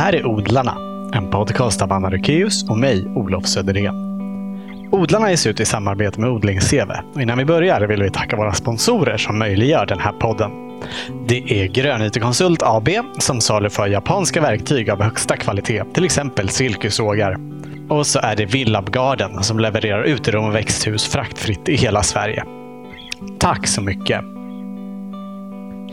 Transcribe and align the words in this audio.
här 0.00 0.14
är 0.14 0.26
Odlarna, 0.26 0.76
en 1.14 1.30
podcast 1.30 1.82
av 1.82 1.92
Anna 1.92 2.10
Rukeus 2.10 2.68
och 2.68 2.78
mig, 2.78 3.06
Olof 3.14 3.46
Söderén. 3.46 3.94
Odlarna 4.92 5.30
ges 5.30 5.46
ut 5.46 5.60
i 5.60 5.64
samarbete 5.64 6.20
med 6.20 6.30
Odlings-CV. 6.30 7.20
Innan 7.20 7.38
vi 7.38 7.44
börjar 7.44 7.80
vill 7.80 8.02
vi 8.02 8.10
tacka 8.10 8.36
våra 8.36 8.52
sponsorer 8.52 9.16
som 9.16 9.38
möjliggör 9.38 9.86
den 9.86 10.00
här 10.00 10.12
podden. 10.12 10.50
Det 11.26 11.62
är 11.62 11.66
Grönytekonsult 11.66 12.62
AB 12.62 12.88
som 13.18 13.40
saluför 13.40 13.86
japanska 13.86 14.40
verktyg 14.40 14.90
av 14.90 15.02
högsta 15.02 15.36
kvalitet, 15.36 15.84
till 15.94 16.04
exempel 16.04 16.48
silkesågar. 16.48 17.36
Och 17.88 18.06
så 18.06 18.18
är 18.18 18.36
det 18.36 18.44
Villab 18.44 18.90
Garden 18.90 19.42
som 19.42 19.58
levererar 19.58 20.02
uterum 20.02 20.44
och 20.44 20.54
växthus 20.54 21.08
fraktfritt 21.08 21.68
i 21.68 21.76
hela 21.76 22.02
Sverige. 22.02 22.44
Tack 23.38 23.66
så 23.66 23.82
mycket! 23.82 24.39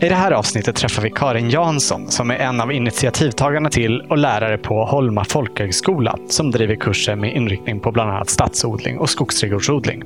I 0.00 0.08
det 0.08 0.14
här 0.14 0.32
avsnittet 0.32 0.76
träffar 0.76 1.02
vi 1.02 1.10
Karin 1.10 1.50
Jansson 1.50 2.10
som 2.10 2.30
är 2.30 2.34
en 2.34 2.60
av 2.60 2.72
initiativtagarna 2.72 3.70
till 3.70 4.00
och 4.00 4.18
lärare 4.18 4.58
på 4.58 4.84
Holma 4.84 5.24
folkhögskola 5.24 6.18
som 6.28 6.50
driver 6.50 6.74
kurser 6.74 7.16
med 7.16 7.36
inriktning 7.36 7.80
på 7.80 7.92
bland 7.92 8.10
annat 8.10 8.30
stadsodling 8.30 8.98
och 8.98 9.10
skogsträdgårdsodling. 9.10 10.02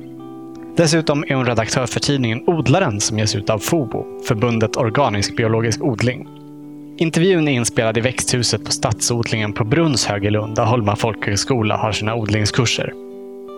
Dessutom 0.77 1.23
är 1.27 1.35
hon 1.35 1.45
redaktör 1.45 1.85
för 1.85 1.99
tidningen 1.99 2.43
Odlaren 2.47 2.99
som 2.99 3.19
ges 3.19 3.35
ut 3.35 3.49
av 3.49 3.59
FOBO, 3.59 4.05
Förbundet 4.27 4.77
Organisk 4.77 5.37
Biologisk 5.37 5.81
Odling. 5.81 6.27
Intervjun 6.97 7.47
är 7.47 7.51
inspelad 7.51 7.97
i 7.97 8.01
växthuset 8.01 8.65
på 8.65 8.71
stadsodlingen 8.71 9.53
på 9.53 9.63
Brunnshög 9.63 10.25
i 10.25 10.29
Lund 10.29 10.55
där 10.55 10.65
Holma 10.65 10.95
folkhögskola 10.95 11.77
har 11.77 11.91
sina 11.91 12.15
odlingskurser. 12.15 13.12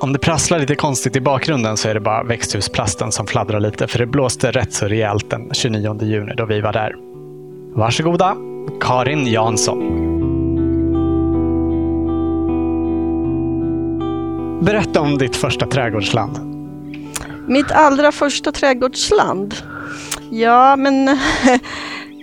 Om 0.05 0.13
det 0.13 0.19
prasslar 0.19 0.59
lite 0.59 0.75
konstigt 0.75 1.15
i 1.15 1.21
bakgrunden 1.21 1.77
så 1.77 1.89
är 1.89 1.93
det 1.93 1.99
bara 1.99 2.23
växthusplasten 2.23 3.11
som 3.11 3.27
fladdrar 3.27 3.59
lite 3.59 3.87
för 3.87 3.99
det 3.99 4.05
blåste 4.05 4.51
rätt 4.51 4.73
så 4.73 4.85
rejält 4.85 5.29
den 5.29 5.53
29 5.53 5.97
juni 6.01 6.33
då 6.37 6.45
vi 6.45 6.61
var 6.61 6.73
där. 6.73 6.95
Varsågoda, 7.75 8.35
Karin 8.81 9.27
Jansson. 9.27 9.79
Berätta 14.65 15.01
om 15.01 15.17
ditt 15.17 15.35
första 15.35 15.67
trädgårdsland. 15.67 16.39
Mitt 17.47 17.71
allra 17.71 18.11
första 18.11 18.51
trädgårdsland? 18.51 19.55
Ja, 20.31 20.75
men 20.75 21.19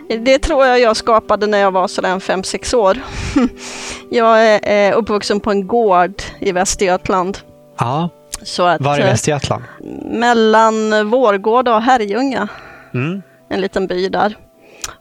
det 0.25 0.39
tror 0.39 0.67
jag 0.67 0.81
jag 0.81 0.97
skapade 0.97 1.47
när 1.47 1.59
jag 1.59 1.71
var 1.71 1.89
sådär 1.89 2.19
5-6 2.19 2.75
år. 2.75 2.99
Jag 4.11 4.47
är 4.47 4.91
eh, 4.91 4.99
uppvuxen 4.99 5.41
på 5.41 5.51
en 5.51 5.67
gård 5.67 6.23
i 6.41 6.53
Västergötland. 6.53 7.39
Ja. 7.83 8.09
Så 8.43 8.63
att, 8.63 8.81
Var 8.81 8.99
i 8.99 9.01
eh, 9.01 9.07
Västergötland? 9.07 9.65
mellan 10.05 11.11
Vårgårda 11.11 11.77
och 11.77 11.83
Herrljunga, 11.83 12.49
Mm. 12.95 13.23
en 13.49 13.61
liten 13.61 13.87
by 13.87 14.09
där. 14.09 14.37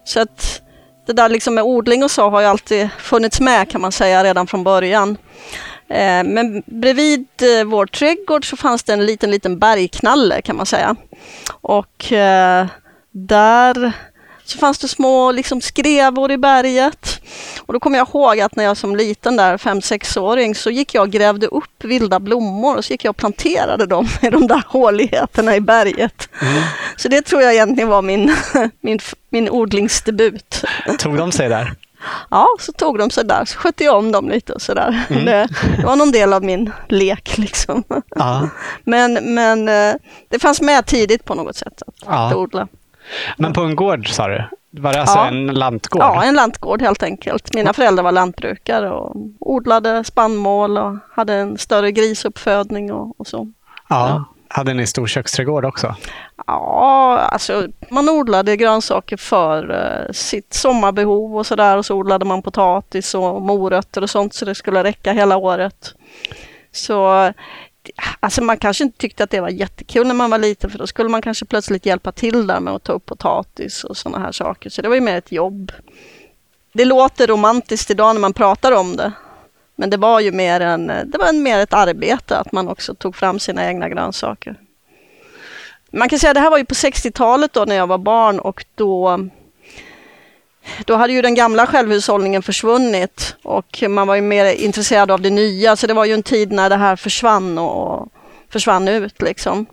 Så 0.04 0.20
att 0.22 0.62
det 1.08 1.14
där 1.14 1.30
liksom 1.30 1.56
med 1.56 1.64
odling 1.64 2.04
och 2.04 2.12
så 2.12 2.30
har 2.30 2.42
ju 2.42 2.48
alltid 2.48 2.90
funnits 2.98 3.40
med 3.42 3.70
kan 3.70 3.82
man 3.82 3.92
säga 3.92 4.24
redan 4.24 4.48
från 4.48 4.64
början. 4.64 5.18
Eh, 5.90 6.24
Men 6.24 6.64
bredvid 6.66 7.26
eh, 7.59 7.66
vår 7.66 7.86
trädgård 7.86 8.50
så 8.50 8.58
fanns 8.58 8.84
det 8.84 8.94
en 8.94 9.06
liten, 9.06 9.32
liten 9.32 9.59
bergknalle 9.59 10.42
kan 10.42 10.56
man 10.56 10.66
säga. 10.66 10.96
Och 11.62 12.14
där 13.12 13.92
fanns 14.57 14.77
det 14.77 14.88
små 14.88 15.31
liksom, 15.31 15.61
skrevor 15.61 16.31
i 16.31 16.38
berget. 16.38 17.21
Och 17.59 17.73
då 17.73 17.80
kommer 17.80 17.97
jag 17.97 18.07
ihåg 18.07 18.39
att 18.39 18.55
när 18.55 18.63
jag 18.63 18.77
som 18.77 18.95
liten 18.95 19.38
där, 19.38 19.57
5-6-åring, 19.57 20.55
så 20.55 20.69
gick 20.69 20.95
jag 20.95 21.02
och 21.02 21.09
grävde 21.09 21.47
upp 21.47 21.83
vilda 21.83 22.19
blommor 22.19 22.77
och 22.77 22.85
så 22.85 22.94
gick 22.94 23.05
jag 23.05 23.09
och 23.09 23.17
planterade 23.17 23.85
dem 23.85 24.07
i 24.22 24.29
de 24.29 24.47
där 24.47 24.63
håligheterna 24.67 25.55
i 25.55 25.61
berget. 25.61 26.29
Så 26.97 27.07
det 27.07 27.22
tror 27.22 27.41
jag 27.41 27.53
egentligen 27.53 27.89
var 27.89 28.02
min, 28.02 28.35
min, 28.81 28.99
min 29.29 29.49
odlingsdebut. 29.49 30.63
Tog 30.99 31.17
de 31.17 31.31
sig 31.31 31.49
där? 31.49 31.75
Ja, 32.29 32.47
så 32.59 32.72
tog 32.72 32.97
de 32.97 33.09
sig 33.09 33.25
där, 33.25 33.45
så 33.45 33.57
skötte 33.57 33.83
jag 33.83 33.97
om 33.97 34.11
dem 34.11 34.29
lite 34.29 34.53
och 34.53 34.61
sådär. 34.61 35.05
Mm. 35.09 35.25
Det, 35.25 35.47
det 35.77 35.85
var 35.85 35.95
någon 35.95 36.11
del 36.11 36.33
av 36.33 36.44
min 36.44 36.72
lek 36.88 37.38
liksom. 37.38 37.83
Ja. 38.16 38.49
Men, 38.83 39.13
men 39.33 39.69
eh, 39.69 39.95
det 40.29 40.40
fanns 40.40 40.61
med 40.61 40.85
tidigt 40.85 41.25
på 41.25 41.35
något 41.35 41.56
sätt 41.56 41.81
att, 41.88 41.88
att 41.88 42.31
ja. 42.31 42.35
odla. 42.35 42.67
Men 43.38 43.53
på 43.53 43.62
en 43.62 43.75
gård 43.75 44.07
sa 44.09 44.28
du? 44.28 44.44
Var 44.73 44.94
det 44.94 45.01
alltså 45.01 45.17
Ja. 45.17 45.28
en 45.28 45.47
lantgård? 45.47 46.01
Ja, 46.01 46.23
en 46.23 46.35
lantgård 46.35 46.81
helt 46.81 47.03
enkelt. 47.03 47.53
Mina 47.53 47.73
föräldrar 47.73 48.03
var 48.03 48.12
lantbrukare 48.12 48.89
och 48.91 49.16
odlade 49.39 50.03
spannmål 50.03 50.78
och 50.78 50.97
hade 51.11 51.34
en 51.34 51.57
större 51.57 51.91
grisuppfödning 51.91 52.91
och, 52.94 53.19
och 53.19 53.28
så. 53.28 53.51
Ja. 53.90 54.25
Hade 54.47 54.73
ni 54.73 54.88
stor 54.88 55.07
köksträdgård 55.07 55.66
också? 55.66 55.95
Ja, 56.47 57.17
alltså 57.31 57.67
man 57.90 58.09
odlade 58.09 58.56
grönsaker 58.57 59.17
för 59.17 59.72
eh, 59.72 60.11
sitt 60.11 60.53
sommarbehov 60.53 61.38
och 61.38 61.45
sådär 61.45 61.78
och 61.78 61.85
så 61.85 61.95
odlade 61.95 62.25
man 62.25 62.41
potatis 62.41 63.16
och 63.16 63.41
morötter 63.41 64.03
och 64.03 64.09
sånt 64.09 64.34
så 64.34 64.45
det 64.45 64.56
skulle 64.56 64.84
räcka 64.84 65.11
hela 65.13 65.38
året. 65.38 65.94
Så 66.72 67.31
alltså 68.19 68.44
man 68.44 68.58
kanske 68.58 68.84
inte 68.84 68.97
tyckte 68.97 69.24
att 69.24 69.30
det 69.30 69.42
var 69.42 69.50
jättekul 69.50 70.08
när 70.08 70.14
man 70.14 70.30
var 70.30 70.38
liten 70.38 70.69
för 70.69 70.78
då 70.78 70.88
skulle 70.88 71.09
man 71.09 71.22
kanske 71.22 71.46
plötsligt 71.46 71.86
hjälpa 71.86 72.12
till 72.12 72.47
där 72.47 72.59
med 72.59 72.74
att 72.74 72.84
ta 72.84 72.94
upp 72.94 73.06
potatis 73.06 73.84
och 73.84 73.97
sådana 73.97 74.25
här 74.25 74.31
saker. 74.31 74.69
Så 74.69 74.81
det 74.81 74.88
var 74.88 74.96
ju 74.96 75.02
mer 75.02 75.16
ett 75.16 75.31
jobb. 75.31 75.72
Det 76.74 76.86
låter 76.86 77.28
romantiskt 77.28 77.91
idag 77.91 78.16
när 78.16 78.22
man 78.22 78.34
pratar 78.34 78.72
om 78.72 78.96
det. 78.96 79.12
Men 79.75 79.90
det 79.90 79.97
var 79.97 80.20
ju 80.20 80.31
mer, 80.31 80.59
en, 80.59 80.88
det 80.88 81.18
var 81.18 81.34
mer 81.34 81.59
ett 81.59 81.74
arbete 81.74 82.38
att 82.38 82.52
man 82.52 82.68
också 82.68 82.96
tog 82.96 83.16
fram 83.16 83.40
sina 83.40 83.68
egna 83.68 83.90
grönsaker. 83.90 84.56
Man 85.91 86.09
kan 86.09 86.20
säga 86.20 86.31
att 86.31 86.36
det 86.36 86.41
här 86.41 86.50
var 86.50 86.58
ju 86.58 86.66
på 86.66 86.74
60-talet 86.74 87.53
då 87.53 87.66
när 87.66 87.75
jag 87.75 87.88
var 87.88 87.97
barn 87.97 88.40
och 88.40 88.66
då 88.75 89.20
då 90.85 90.95
hade 90.95 91.13
ju 91.13 91.22
den 91.22 91.35
gamla 91.35 91.67
självhushållningen 91.67 92.41
försvunnit 92.41 93.35
och 93.44 93.83
man 93.89 94.07
var 94.07 94.16
ju 94.16 94.22
mer 94.22 94.45
intresserad 94.53 95.11
av 95.11 95.22
det 95.22 95.29
nya. 95.29 95.75
Så 95.75 95.88
det 95.88 95.94
var 95.94 96.05
ju 96.05 96.13
en 96.13 96.23
tid 96.23 96.51
när 96.51 96.69
det 96.69 96.75
här 96.75 96.95
försvann 96.95 97.57
och 97.57 98.07
försvann 98.49 98.88
ut 98.88 99.22
liksom. 99.22 99.66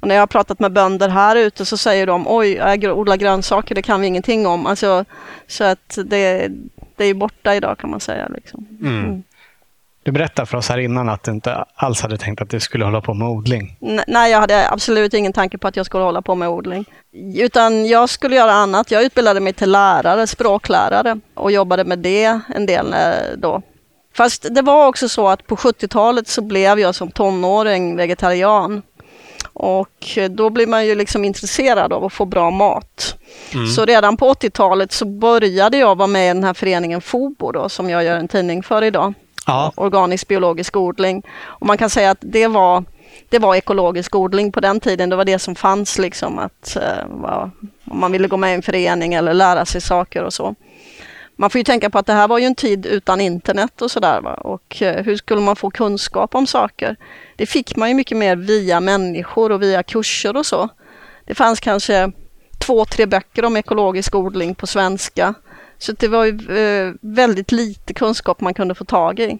Och 0.00 0.08
när 0.08 0.14
jag 0.14 0.22
har 0.22 0.26
pratat 0.26 0.60
med 0.60 0.72
bönder 0.72 1.08
här 1.08 1.36
ute 1.36 1.64
så 1.64 1.76
säger 1.76 2.06
de 2.06 2.28
oj, 2.28 2.52
jag 2.52 2.98
odlar 2.98 3.16
grönsaker, 3.16 3.74
det 3.74 3.82
kan 3.82 4.00
vi 4.00 4.06
ingenting 4.06 4.46
om. 4.46 4.66
Alltså, 4.66 5.04
så 5.46 5.64
att 5.64 5.98
det, 6.04 6.48
det 6.96 7.04
är 7.04 7.14
borta 7.14 7.54
idag 7.54 7.78
kan 7.78 7.90
man 7.90 8.00
säga. 8.00 8.28
Liksom. 8.28 8.66
Mm. 8.82 9.22
Du 10.02 10.12
berättade 10.12 10.46
för 10.46 10.58
oss 10.58 10.68
här 10.68 10.78
innan 10.78 11.08
att 11.08 11.22
du 11.22 11.30
inte 11.30 11.64
alls 11.74 12.00
hade 12.00 12.18
tänkt 12.18 12.42
att 12.42 12.50
du 12.50 12.60
skulle 12.60 12.84
hålla 12.84 13.00
på 13.00 13.14
med 13.14 13.28
odling. 13.28 13.76
Nej, 14.06 14.30
jag 14.30 14.40
hade 14.40 14.70
absolut 14.70 15.14
ingen 15.14 15.32
tanke 15.32 15.58
på 15.58 15.68
att 15.68 15.76
jag 15.76 15.86
skulle 15.86 16.04
hålla 16.04 16.22
på 16.22 16.34
med 16.34 16.48
odling. 16.48 16.84
Utan 17.36 17.86
jag 17.86 18.08
skulle 18.08 18.36
göra 18.36 18.52
annat. 18.52 18.90
Jag 18.90 19.02
utbildade 19.02 19.40
mig 19.40 19.52
till 19.52 19.70
lärare, 19.70 20.26
språklärare 20.26 21.20
och 21.34 21.52
jobbade 21.52 21.84
med 21.84 21.98
det 21.98 22.40
en 22.54 22.66
del 22.66 22.92
eh, 22.92 23.36
då. 23.36 23.62
Fast 24.14 24.54
det 24.54 24.62
var 24.62 24.86
också 24.86 25.08
så 25.08 25.28
att 25.28 25.46
på 25.46 25.56
70-talet 25.56 26.28
så 26.28 26.42
blev 26.42 26.78
jag 26.78 26.94
som 26.94 27.10
tonåring 27.10 27.96
vegetarian. 27.96 28.82
Och 29.52 30.18
då 30.30 30.50
blir 30.50 30.66
man 30.66 30.86
ju 30.86 30.94
liksom 30.94 31.24
intresserad 31.24 31.92
av 31.92 32.04
att 32.04 32.12
få 32.12 32.24
bra 32.24 32.50
mat. 32.50 33.16
Så 33.76 33.84
redan 33.84 34.16
på 34.16 34.32
80-talet 34.32 34.92
så 34.92 35.04
började 35.04 35.76
jag 35.76 35.98
vara 35.98 36.06
med 36.06 36.24
i 36.24 36.34
den 36.34 36.44
här 36.44 36.54
föreningen 36.54 37.00
FOBO 37.00 37.52
då, 37.52 37.68
som 37.68 37.90
jag 37.90 38.04
gör 38.04 38.16
en 38.16 38.28
tidning 38.28 38.62
för 38.62 38.84
idag 38.84 39.14
Ja. 39.46 39.72
organisk 39.76 40.28
biologisk 40.28 40.76
odling. 40.76 41.22
Och 41.42 41.66
man 41.66 41.78
kan 41.78 41.90
säga 41.90 42.10
att 42.10 42.18
det 42.20 42.46
var, 42.46 42.84
det 43.28 43.38
var 43.38 43.54
ekologisk 43.54 44.14
odling 44.14 44.52
på 44.52 44.60
den 44.60 44.80
tiden. 44.80 45.08
Det 45.10 45.16
var 45.16 45.24
det 45.24 45.38
som 45.38 45.54
fanns 45.54 45.98
liksom 45.98 46.38
att 46.38 46.76
eh, 46.76 47.06
va- 47.08 47.50
om 47.90 48.00
man 48.00 48.12
ville 48.12 48.28
gå 48.28 48.36
med 48.36 48.50
i 48.50 48.54
en 48.54 48.62
förening 48.62 49.14
eller 49.14 49.34
lära 49.34 49.64
sig 49.64 49.80
saker 49.80 50.22
och 50.24 50.32
så. 50.34 50.54
Man 51.36 51.50
får 51.50 51.58
ju 51.58 51.64
tänka 51.64 51.90
på 51.90 51.98
att 51.98 52.06
det 52.06 52.12
här 52.12 52.28
var 52.28 52.38
ju 52.38 52.44
en 52.44 52.54
tid 52.54 52.86
utan 52.86 53.20
internet 53.20 53.82
och 53.82 53.90
sådär. 53.90 54.46
Och 54.46 54.82
eh, 54.82 55.04
hur 55.04 55.16
skulle 55.16 55.40
man 55.40 55.56
få 55.56 55.70
kunskap 55.70 56.34
om 56.34 56.46
saker? 56.46 56.96
Det 57.36 57.46
fick 57.46 57.76
man 57.76 57.88
ju 57.88 57.94
mycket 57.94 58.16
mer 58.18 58.36
via 58.36 58.80
människor 58.80 59.52
och 59.52 59.62
via 59.62 59.82
kurser 59.82 60.36
och 60.36 60.46
så. 60.46 60.68
Det 61.24 61.34
fanns 61.34 61.60
kanske 61.60 62.12
två, 62.58 62.84
tre 62.84 63.06
böcker 63.06 63.44
om 63.44 63.56
ekologisk 63.56 64.14
odling 64.14 64.54
på 64.54 64.66
svenska. 64.66 65.34
Så 65.80 65.92
det 65.92 66.08
var 66.08 66.24
ju 66.24 66.58
eh, 66.58 66.94
väldigt 67.00 67.52
lite 67.52 67.94
kunskap 67.94 68.40
man 68.40 68.54
kunde 68.54 68.74
få 68.74 68.84
tag 68.84 69.20
i. 69.20 69.38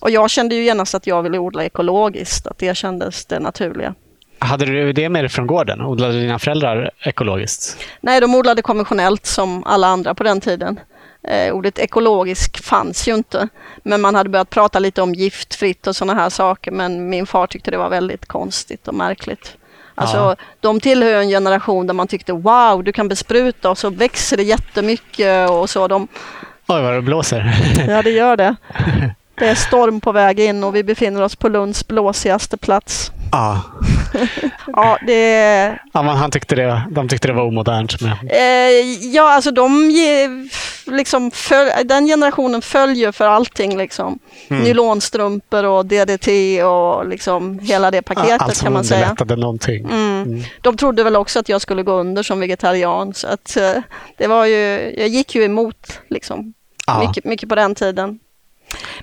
Och 0.00 0.10
jag 0.10 0.30
kände 0.30 0.54
ju 0.54 0.64
genast 0.64 0.94
att 0.94 1.06
jag 1.06 1.22
ville 1.22 1.38
odla 1.38 1.64
ekologiskt, 1.64 2.46
att 2.46 2.58
det 2.58 2.76
kändes 2.76 3.26
det 3.26 3.40
naturliga. 3.40 3.94
Hade 4.38 4.64
du 4.64 4.92
det 4.92 5.08
med 5.08 5.24
dig 5.24 5.28
från 5.28 5.46
gården? 5.46 5.80
Odlade 5.80 6.20
dina 6.20 6.38
föräldrar 6.38 6.90
ekologiskt? 7.00 7.76
Nej, 8.00 8.20
de 8.20 8.34
odlade 8.34 8.62
konventionellt 8.62 9.26
som 9.26 9.64
alla 9.64 9.86
andra 9.86 10.14
på 10.14 10.22
den 10.22 10.40
tiden. 10.40 10.80
Eh, 11.22 11.54
ordet 11.54 11.78
ekologisk 11.78 12.64
fanns 12.64 13.08
ju 13.08 13.14
inte, 13.14 13.48
men 13.82 14.00
man 14.00 14.14
hade 14.14 14.30
börjat 14.30 14.50
prata 14.50 14.78
lite 14.78 15.02
om 15.02 15.14
giftfritt 15.14 15.86
och 15.86 15.96
sådana 15.96 16.20
här 16.20 16.30
saker, 16.30 16.70
men 16.70 17.10
min 17.10 17.26
far 17.26 17.46
tyckte 17.46 17.70
det 17.70 17.78
var 17.78 17.90
väldigt 17.90 18.26
konstigt 18.26 18.88
och 18.88 18.94
märkligt. 18.94 19.56
Alltså, 20.02 20.16
Ja. 20.16 20.36
De 20.60 20.80
tillhör 20.80 21.14
en 21.20 21.28
generation 21.28 21.86
där 21.86 21.94
man 21.94 22.06
tyckte 22.08 22.32
wow, 22.32 22.84
du 22.84 22.92
kan 22.92 23.08
bespruta 23.08 23.70
och 23.70 23.78
så 23.78 23.90
växer 23.90 24.36
det 24.36 24.42
jättemycket 24.42 25.50
och 25.50 25.70
så. 25.70 25.88
De, 25.88 26.08
Oj, 26.68 26.82
vad 26.82 26.94
det 26.94 27.02
blåser. 27.02 27.54
Ja, 27.88 28.02
det 28.02 28.10
gör 28.10 28.36
det. 28.36 28.56
Det 29.34 29.48
är 29.48 29.54
storm 29.54 30.00
på 30.00 30.12
väg 30.12 30.40
in 30.40 30.64
och 30.64 30.74
vi 30.76 30.84
befinner 30.84 31.22
oss 31.22 31.36
på 31.36 31.48
Lunds 31.48 31.88
blåsigaste 31.88 32.56
plats. 32.56 33.12
ja. 33.32 33.60
ja, 34.66 34.98
det... 35.06 35.78
Ja, 35.92 36.00
han 36.00 36.30
tyckte 36.30 36.54
det, 36.54 36.82
de 36.90 37.08
tyckte 37.08 37.28
det 37.28 37.34
var 37.34 37.42
omodernt. 37.42 38.00
Men... 38.00 38.12
Eh, 38.28 39.10
ja, 39.14 39.32
alltså 39.32 39.50
de 39.50 39.90
liksom 40.86 41.30
föl, 41.30 41.68
den 41.84 42.06
generationen 42.06 42.62
följer 42.62 43.12
för 43.12 43.24
allting. 43.24 43.78
Liksom. 43.78 44.18
Mm. 44.48 44.62
Nylonstrumpor 44.62 45.64
och 45.64 45.86
DDT 45.86 46.28
och 46.64 47.06
liksom 47.06 47.58
hela 47.58 47.90
det 47.90 48.02
paketet 48.02 48.42
Allt 48.42 48.62
kan 48.62 48.72
man 48.72 48.84
säga. 48.84 49.06
Allt 49.06 49.28
som 49.28 49.40
någonting. 49.40 49.84
Mm. 49.84 50.22
Mm. 50.22 50.42
De 50.60 50.76
trodde 50.76 51.04
väl 51.04 51.16
också 51.16 51.38
att 51.38 51.48
jag 51.48 51.60
skulle 51.60 51.82
gå 51.82 51.92
under 51.92 52.22
som 52.22 52.40
vegetarian. 52.40 53.14
Så 53.14 53.28
att, 53.28 53.56
eh, 53.56 53.82
det 54.16 54.26
var 54.26 54.46
ju, 54.46 54.94
jag 54.98 55.08
gick 55.08 55.34
ju 55.34 55.44
emot 55.44 56.00
liksom, 56.08 56.54
ja. 56.86 57.06
mycket, 57.06 57.24
mycket 57.24 57.48
på 57.48 57.54
den 57.54 57.74
tiden. 57.74 58.18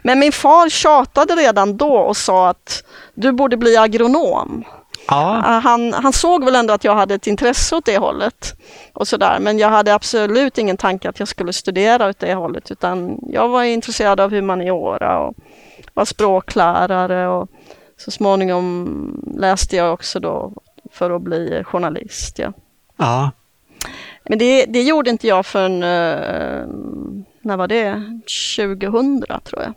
Men 0.02 0.20
min 0.20 0.32
far 0.32 0.70
tjatade 0.70 1.36
redan 1.36 1.78
då 1.78 1.94
och 1.98 2.18
sa 2.18 2.50
att 2.50 2.84
du 3.14 3.32
borde 3.32 3.58
bli 3.58 3.78
agronom. 3.78 4.64
Ja. 5.10 5.38
Eh, 5.38 5.62
han, 5.62 5.94
han 5.94 6.14
såg 6.14 6.46
väl 6.46 6.56
ändå 6.56 6.74
att 6.74 6.84
jag 6.84 6.96
hade 6.96 7.16
ett 7.16 7.28
intresse 7.28 7.76
åt 7.76 7.86
det 7.86 7.98
hållet. 7.98 8.56
och 8.94 9.08
sådär. 9.08 9.40
Men 9.40 9.58
jag 9.58 9.70
hade 9.70 9.94
absolut 9.94 10.58
ingen 10.58 10.78
tanke 10.78 11.10
att 11.10 11.20
jag 11.20 11.28
skulle 11.28 11.54
studera 11.54 12.10
åt 12.10 12.20
det 12.20 12.34
hållet 12.34 12.72
utan 12.72 13.20
jag 13.30 13.50
var 13.50 13.64
intresserad 13.64 14.20
av 14.20 14.32
humaniora 14.32 15.20
och 15.20 15.36
var 15.94 16.06
språklärare 16.06 17.28
och 17.28 17.50
så 17.98 18.12
småningom 18.12 19.36
läste 19.38 19.76
jag 19.76 19.94
också 19.94 20.20
då 20.20 20.54
för 20.92 21.12
att 21.12 21.22
bli 21.22 21.64
journalist. 21.64 22.40
Ja. 22.40 22.54
ja. 22.98 23.32
Men 24.24 24.40
det, 24.40 24.66
det 24.66 24.82
gjorde 24.82 25.10
inte 25.10 25.28
jag 25.28 25.46
förrän, 25.46 25.84
eh, 25.84 26.68
när 27.42 27.58
var 27.58 27.68
det? 27.68 27.94
2000 28.58 29.24
tror 29.44 29.62
jag. 29.64 29.74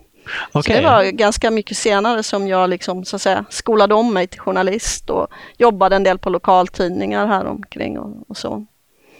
Okay. 0.53 0.75
Det 0.75 0.81
var 0.81 1.03
ganska 1.03 1.51
mycket 1.51 1.77
senare 1.77 2.23
som 2.23 2.47
jag 2.47 2.69
liksom, 2.69 3.05
så 3.05 3.15
att 3.15 3.21
säga, 3.21 3.45
skolade 3.49 3.93
om 3.93 4.13
mig 4.13 4.27
till 4.27 4.39
journalist 4.39 5.09
och 5.09 5.27
jobbade 5.57 5.95
en 5.95 6.03
del 6.03 6.17
på 6.17 6.29
lokaltidningar 6.29 7.27
här 7.27 7.45
omkring 7.45 7.99
och, 7.99 8.29
och 8.29 8.37
så. 8.37 8.65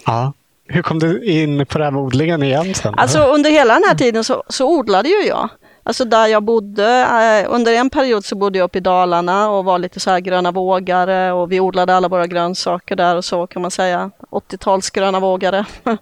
Ja. 0.06 0.34
Hur 0.66 0.82
kom 0.82 1.00
du 1.00 1.26
in 1.26 1.66
på 1.66 1.78
det 1.78 1.84
här 1.84 1.92
med 1.92 2.02
odlingen 2.02 2.44
igen 2.44 2.74
sen? 2.74 2.94
Alltså 2.98 3.20
under 3.20 3.52
hela 3.52 3.74
den 3.74 3.84
här 3.88 3.96
tiden 3.96 4.24
så, 4.24 4.44
så 4.50 4.78
odlade 4.78 5.10
ju 5.10 5.28
jag. 5.28 5.50
Alltså 5.86 6.06
där 6.06 6.28
jag 6.28 6.44
bodde, 6.44 7.02
eh, 7.02 7.54
under 7.54 7.74
en 7.74 7.90
period 7.90 8.26
så 8.26 8.36
bodde 8.36 8.58
jag 8.58 8.66
uppe 8.66 8.78
i 8.78 8.82
Dalarna 8.82 9.50
och 9.50 9.66
var 9.66 9.80
lite 9.80 10.00
så 10.00 10.12
här 10.12 10.20
gröna 10.20 10.52
vågare 10.52 11.32
och 11.32 11.52
vi 11.52 11.60
odlade 11.60 11.96
alla 11.96 12.08
våra 12.08 12.28
grönsaker 12.28 12.96
där 12.96 13.16
och 13.16 13.26
så 13.26 13.48
kan 13.48 13.62
man 13.62 13.72
säga. 13.72 14.12
80-tals 14.32 14.90
gröna 14.90 15.20
vågare. 15.20 15.66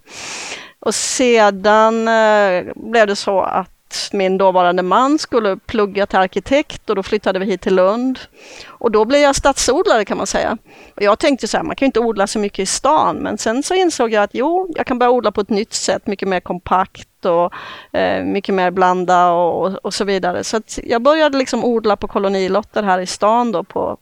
och 0.80 0.96
sedan 0.96 2.08
eh, 2.08 2.64
blev 2.76 3.08
det 3.08 3.16
så 3.16 3.42
att 3.42 3.81
min 4.14 4.38
dåvarande 4.38 4.84
man 4.84 5.20
skulle 5.20 5.58
plugga 5.58 6.06
till 6.06 6.20
arkitekt 6.20 6.90
och 6.90 6.96
då 6.96 7.04
flyttade 7.04 7.40
vi 7.40 7.46
hit 7.46 7.62
till 7.62 7.76
Lund. 7.76 8.20
Och 8.68 8.92
då 8.92 9.06
blev 9.06 9.22
jag 9.22 9.36
stadsodlare 9.36 10.06
kan 10.06 10.18
man 10.18 10.28
säga. 10.28 10.58
Och 10.96 11.02
jag 11.02 11.20
tänkte 11.20 11.48
så 11.48 11.58
här, 11.58 11.64
man 11.64 11.76
kan 11.76 11.86
inte 11.86 12.00
odla 12.00 12.28
så 12.28 12.40
mycket 12.40 12.60
i 12.60 12.66
stan 12.66 13.16
men 13.16 13.38
sen 13.38 13.64
så 13.64 13.74
insåg 13.74 14.12
jag 14.12 14.24
att 14.24 14.34
jo, 14.34 14.74
jag 14.76 14.86
kan 14.86 15.00
börja 15.00 15.10
odla 15.10 15.32
på 15.32 15.42
ett 15.42 15.50
nytt 15.50 15.74
sätt, 15.74 16.08
mycket 16.08 16.28
mer 16.28 16.40
kompakt 16.40 17.26
och 17.26 17.54
eh, 17.98 18.24
mycket 18.24 18.56
mer 18.56 18.72
blanda 18.72 19.32
och, 19.32 19.86
och, 19.86 19.94
så 19.94 20.04
vidare. 20.04 20.44
Så 20.44 20.62
jag 20.84 21.02
började 21.02 21.38
liksom 21.38 21.66
odla 21.66 21.96
på 21.96 22.08
kolonilotter 22.08 22.84
här 22.84 23.00
i 23.00 23.06
stan 23.06 23.52
då 23.52 23.64
på, 23.64 23.98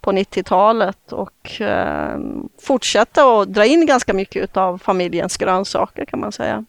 på 0.00 0.12
90-talet 0.12 1.12
och 1.12 1.60
eh, 1.60 2.18
fortsätta 2.62 3.40
att 3.40 3.48
dra 3.48 3.64
in 3.64 3.86
ganska 3.86 4.14
mycket 4.14 4.56
av 4.56 4.78
familjens 4.78 5.36
grönsaker 5.36 6.04
kan 6.04 6.20
man 6.20 6.32
säga. 6.32 6.64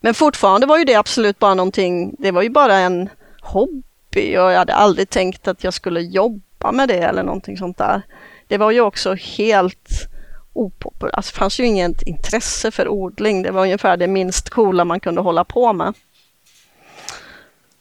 Men 0.00 0.14
fortfarande 0.14 0.66
var 0.66 0.78
ju 0.78 0.84
det 0.84 0.94
absolut 0.94 1.38
bara 1.38 1.54
någonting, 1.54 2.14
det 2.18 2.30
var 2.30 2.42
ju 2.42 2.50
bara 2.50 2.76
en 2.76 3.08
hobby 3.40 4.36
och 4.36 4.52
jag 4.52 4.58
hade 4.58 4.74
aldrig 4.74 5.10
tänkt 5.10 5.48
att 5.48 5.64
jag 5.64 5.74
skulle 5.74 6.00
jobba 6.00 6.72
med 6.72 6.88
det 6.88 6.98
eller 6.98 7.22
någonting 7.22 7.56
sånt 7.56 7.78
där. 7.78 8.02
Det 8.48 8.58
var 8.58 8.70
ju 8.70 8.80
också 8.80 9.14
helt 9.14 10.08
opopulärt, 10.52 11.14
alltså 11.14 11.32
det 11.32 11.38
fanns 11.38 11.60
ju 11.60 11.64
inget 11.64 12.02
intresse 12.02 12.70
för 12.70 12.88
odling. 12.88 13.42
Det 13.42 13.50
var 13.50 13.62
ungefär 13.62 13.96
det 13.96 14.06
minst 14.06 14.50
coola 14.50 14.84
man 14.84 15.00
kunde 15.00 15.20
hålla 15.20 15.44
på 15.44 15.72
med. 15.72 15.94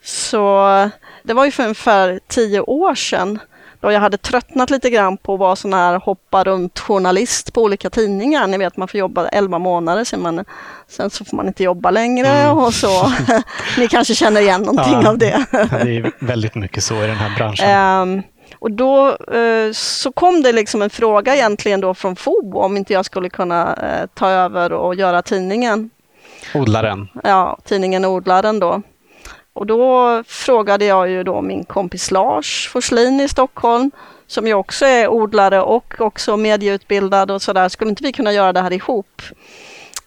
Så 0.04 0.90
det 1.24 1.34
var 1.34 1.46
ju 1.46 1.52
för 1.52 1.64
ungefär 1.64 2.20
tio 2.28 2.60
år 2.60 2.96
sedan 2.96 3.40
då 3.82 3.92
jag 3.92 4.00
hade 4.00 4.18
tröttnat 4.18 4.70
lite 4.70 4.90
grann 4.90 5.18
på 5.18 5.34
att 5.34 5.40
vara 5.40 5.56
sån 5.56 5.74
här 5.74 6.00
hoppa 6.00 6.44
runt 6.44 6.80
journalist 6.80 7.54
på 7.54 7.64
olika 7.64 7.90
tidningar. 7.90 8.48
Ni 8.48 8.58
vet 8.58 8.78
man 8.78 8.88
får 8.88 9.00
jobba 9.00 9.28
11 9.28 9.60
månader, 9.60 10.04
sen, 10.04 10.22
man, 10.22 10.46
sen 10.88 11.10
så 11.10 11.26
får 11.26 11.38
man 11.38 11.48
inte 11.48 11.64
jobba 11.64 11.92
längre 11.92 12.28
mm. 12.28 12.58
och 12.58 12.74
så. 12.74 13.12
Ni 13.78 13.88
kanske 13.88 14.16
känner 14.16 14.42
igen 14.42 14.62
någonting 14.62 15.02
ja, 15.02 15.10
av 15.10 15.18
det. 15.18 15.46
det 15.52 15.98
är 15.98 16.12
väldigt 16.20 16.56
mycket 16.56 16.84
så 16.84 17.04
i 17.04 17.08
den 17.08 17.16
här 17.16 17.36
branschen. 17.36 18.02
Um, 18.02 18.24
och 18.60 18.72
då 18.72 19.18
uh, 19.36 19.72
så 19.74 20.12
kom 20.12 20.42
det 20.42 20.52
liksom 20.52 20.82
en 20.82 20.90
fråga 20.90 21.36
egentligen 21.36 21.82
då 21.82 21.94
från 21.94 22.16
FOB 22.16 22.56
om 22.56 22.78
inte 22.78 22.94
jag 22.94 23.06
skulle 23.06 23.30
kunna 23.30 23.76
uh, 23.76 24.08
ta 24.14 24.30
över 24.30 24.72
och 24.72 24.96
göra 24.96 25.22
tidningen. 25.22 25.90
Odlaren? 26.56 27.08
Ja, 27.24 27.58
tidningen 27.64 28.06
Odlaren 28.06 28.60
då. 28.60 28.82
Och 29.54 29.66
då 29.66 30.24
frågade 30.28 30.86
jag 30.86 31.10
ju 31.10 31.24
då 31.24 31.42
min 31.42 31.64
kompis 31.64 32.12
Lars 32.12 32.70
Forslin 32.72 33.20
i 33.20 33.28
Stockholm 33.28 33.92
som 34.28 34.48
ju 34.48 34.54
också 34.54 34.86
är 34.86 35.08
odlare 35.08 35.62
och 35.62 36.02
också 36.02 36.38
medieutbildad 36.38 37.32
och 37.32 37.42
sådär. 37.42 37.70
Skulle 37.70 37.90
inte 37.90 38.04
vi 38.04 38.12
kunna 38.12 38.32
göra 38.32 38.54
det 38.54 38.62
här 38.62 38.74
ihop? 38.74 39.22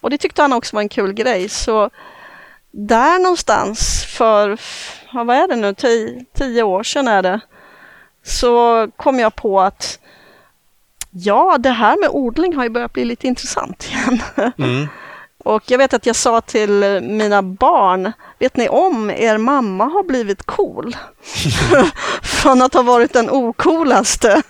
Och 0.00 0.10
det 0.10 0.18
tyckte 0.18 0.42
han 0.42 0.52
också 0.52 0.76
var 0.76 0.82
en 0.82 0.88
kul 0.88 1.12
grej. 1.12 1.48
Så 1.48 1.90
där 2.70 3.18
någonstans 3.18 4.04
för, 4.08 4.58
vad 5.12 5.36
är 5.36 5.48
det 5.48 5.56
nu, 5.56 5.74
tio, 5.74 6.24
tio 6.34 6.62
år 6.62 6.82
sedan 6.82 7.08
är 7.08 7.22
det, 7.22 7.40
så 8.24 8.88
kom 8.96 9.18
jag 9.18 9.34
på 9.34 9.60
att 9.60 9.98
ja, 11.10 11.56
det 11.58 11.70
här 11.70 12.00
med 12.00 12.10
odling 12.12 12.56
har 12.56 12.64
ju 12.64 12.70
börjat 12.70 12.92
bli 12.92 13.04
lite 13.04 13.26
intressant 13.26 13.88
igen. 13.90 14.22
Mm. 14.58 14.88
Och 15.44 15.62
jag 15.66 15.78
vet 15.78 15.94
att 15.94 16.06
jag 16.06 16.16
sa 16.16 16.40
till 16.40 17.00
mina 17.02 17.42
barn, 17.42 18.12
vet 18.38 18.56
ni 18.56 18.68
om 18.68 19.10
er 19.10 19.38
mamma 19.38 19.84
har 19.84 20.02
blivit 20.02 20.42
cool? 20.42 20.96
Från 22.22 22.62
att 22.62 22.74
ha 22.74 22.82
varit 22.82 23.12
den 23.12 23.30
ocoolaste. 23.30 24.42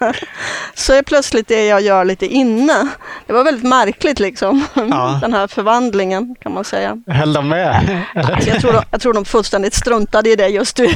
Så 0.74 0.92
är 0.92 1.02
plötsligt 1.02 1.48
det 1.48 1.66
jag 1.66 1.80
gör 1.80 2.04
lite 2.04 2.26
inne. 2.26 2.88
Det 3.26 3.32
var 3.32 3.44
väldigt 3.44 3.64
märkligt 3.64 4.20
liksom, 4.20 4.64
ja. 4.74 5.18
den 5.22 5.34
här 5.34 5.46
förvandlingen 5.46 6.36
kan 6.40 6.54
man 6.54 6.64
säga. 6.64 7.02
Höll 7.06 7.32
de 7.32 7.48
med? 7.48 8.02
Alltså, 8.14 8.50
jag, 8.50 8.60
tror 8.60 8.72
de, 8.72 8.82
jag 8.90 9.00
tror 9.00 9.12
de 9.12 9.24
fullständigt 9.24 9.74
struntade 9.74 10.30
i 10.30 10.36
det 10.36 10.48
just 10.48 10.78
nu. 10.78 10.88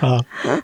ja. 0.00 0.24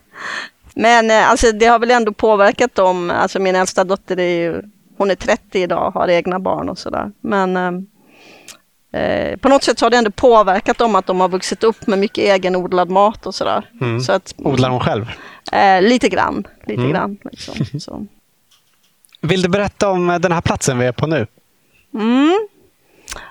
Men 0.74 1.10
eh, 1.10 1.30
alltså, 1.30 1.52
det 1.52 1.66
har 1.66 1.78
väl 1.78 1.90
ändå 1.90 2.12
påverkat 2.12 2.74
dem. 2.74 3.10
Alltså 3.10 3.38
min 3.38 3.56
äldsta 3.56 3.84
dotter 3.84 4.18
är 4.18 4.36
ju 4.36 4.62
hon 4.96 5.10
är 5.10 5.14
30 5.14 5.62
idag 5.62 5.86
och 5.86 5.94
har 5.94 6.08
egna 6.08 6.38
barn 6.38 6.68
och 6.68 6.78
sådär. 6.78 7.12
Men 7.20 7.56
eh, 7.56 9.00
eh, 9.00 9.36
på 9.36 9.48
något 9.48 9.62
sätt 9.62 9.78
så 9.78 9.84
har 9.84 9.90
det 9.90 9.96
ändå 9.96 10.10
påverkat 10.10 10.78
dem 10.78 10.94
att 10.94 11.06
de 11.06 11.20
har 11.20 11.28
vuxit 11.28 11.64
upp 11.64 11.86
med 11.86 11.98
mycket 11.98 12.24
egenodlad 12.24 12.90
mat 12.90 13.26
och 13.26 13.34
sådär. 13.34 13.70
Mm. 13.80 14.00
Så 14.00 14.12
att, 14.12 14.34
Odlar 14.38 14.70
hon 14.70 14.80
själv? 14.80 15.10
Eh, 15.52 15.82
lite 15.82 16.08
grann. 16.08 16.46
Lite 16.66 16.80
mm. 16.80 16.92
grann 16.92 17.18
liksom, 17.24 17.54
så. 17.80 18.06
Vill 19.20 19.42
du 19.42 19.48
berätta 19.48 19.90
om 19.90 20.06
den 20.06 20.32
här 20.32 20.40
platsen 20.40 20.78
vi 20.78 20.86
är 20.86 20.92
på 20.92 21.06
nu? 21.06 21.26
Mm. 21.94 22.48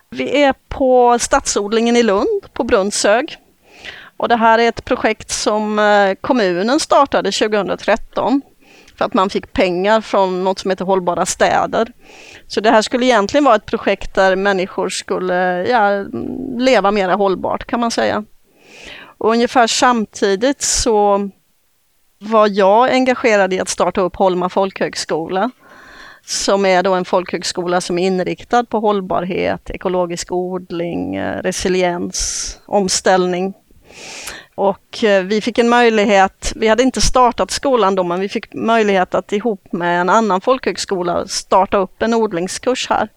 Vi 0.10 0.43
är 0.43 0.53
på 0.67 1.20
Stadsodlingen 1.20 1.96
i 1.96 2.03
Lund 2.03 2.53
på 2.53 2.63
Brunnshög. 2.63 3.38
Och 4.17 4.29
det 4.29 4.36
här 4.36 4.60
är 4.60 4.70
ett 4.70 4.86
projekt 4.86 5.32
som 5.32 5.79
eh, 5.79 6.15
kommunen 6.22 6.79
startade 6.79 7.32
2013 7.32 8.41
för 8.97 9.05
att 9.05 9.13
man 9.13 9.29
fick 9.29 9.53
pengar 9.53 10.01
från 10.01 10.43
något 10.43 10.59
som 10.59 10.69
heter 10.69 10.85
Hållbara 10.85 11.25
städer. 11.25 11.91
Så 12.47 12.62
det 12.62 12.69
här 12.69 12.81
skulle 12.81 13.05
egentligen 13.05 13.43
vara 13.43 13.55
ett 13.55 13.65
projekt 13.65 14.15
där 14.15 14.35
människor 14.35 14.89
skulle 14.89 15.67
ja, 15.69 16.05
leva 16.57 16.91
mer 16.91 17.09
hållbart 17.09 17.65
kan 17.65 17.79
man 17.79 17.91
säga. 17.91 18.23
Och 19.17 19.31
ungefär 19.31 19.67
samtidigt 19.67 20.62
så 20.62 21.29
var 22.19 22.47
jag 22.51 22.91
engagerad 22.91 23.53
i 23.53 23.59
att 23.59 23.69
starta 23.69 24.01
upp 24.01 24.15
Holma 24.15 24.50
folkhögskola 24.50 25.51
som 26.25 26.65
är 26.65 26.83
då 26.83 26.93
en 26.93 27.05
folkhögskola 27.05 27.81
som 27.81 28.00
är 28.00 28.07
inriktad 28.07 28.63
på 28.63 28.79
hållbarhet, 28.79 29.69
ekologisk 29.69 30.31
odling, 30.31 31.15
eh, 31.15 31.41
resiliens, 31.41 32.59
omställning. 32.65 33.53
Och 34.55 35.03
eh, 35.03 35.24
vi 35.24 35.41
fick 35.41 35.57
en 35.57 35.69
möjlighet, 35.69 36.53
vi 36.55 36.67
hade 36.67 36.83
inte 36.83 37.01
startat 37.01 37.51
skolan 37.51 37.95
då, 37.95 38.03
men 38.03 38.19
vi 38.19 38.29
fick 38.29 38.53
möjlighet 38.53 39.15
att 39.15 39.31
ihop 39.31 39.67
med 39.72 40.01
en 40.01 40.10
annan 40.10 40.41
folkhögskola 40.41 41.27
starta 41.27 41.77
upp 41.77 42.01
en 42.01 42.13
odlingskurs 42.13 42.89
här. 42.89 43.10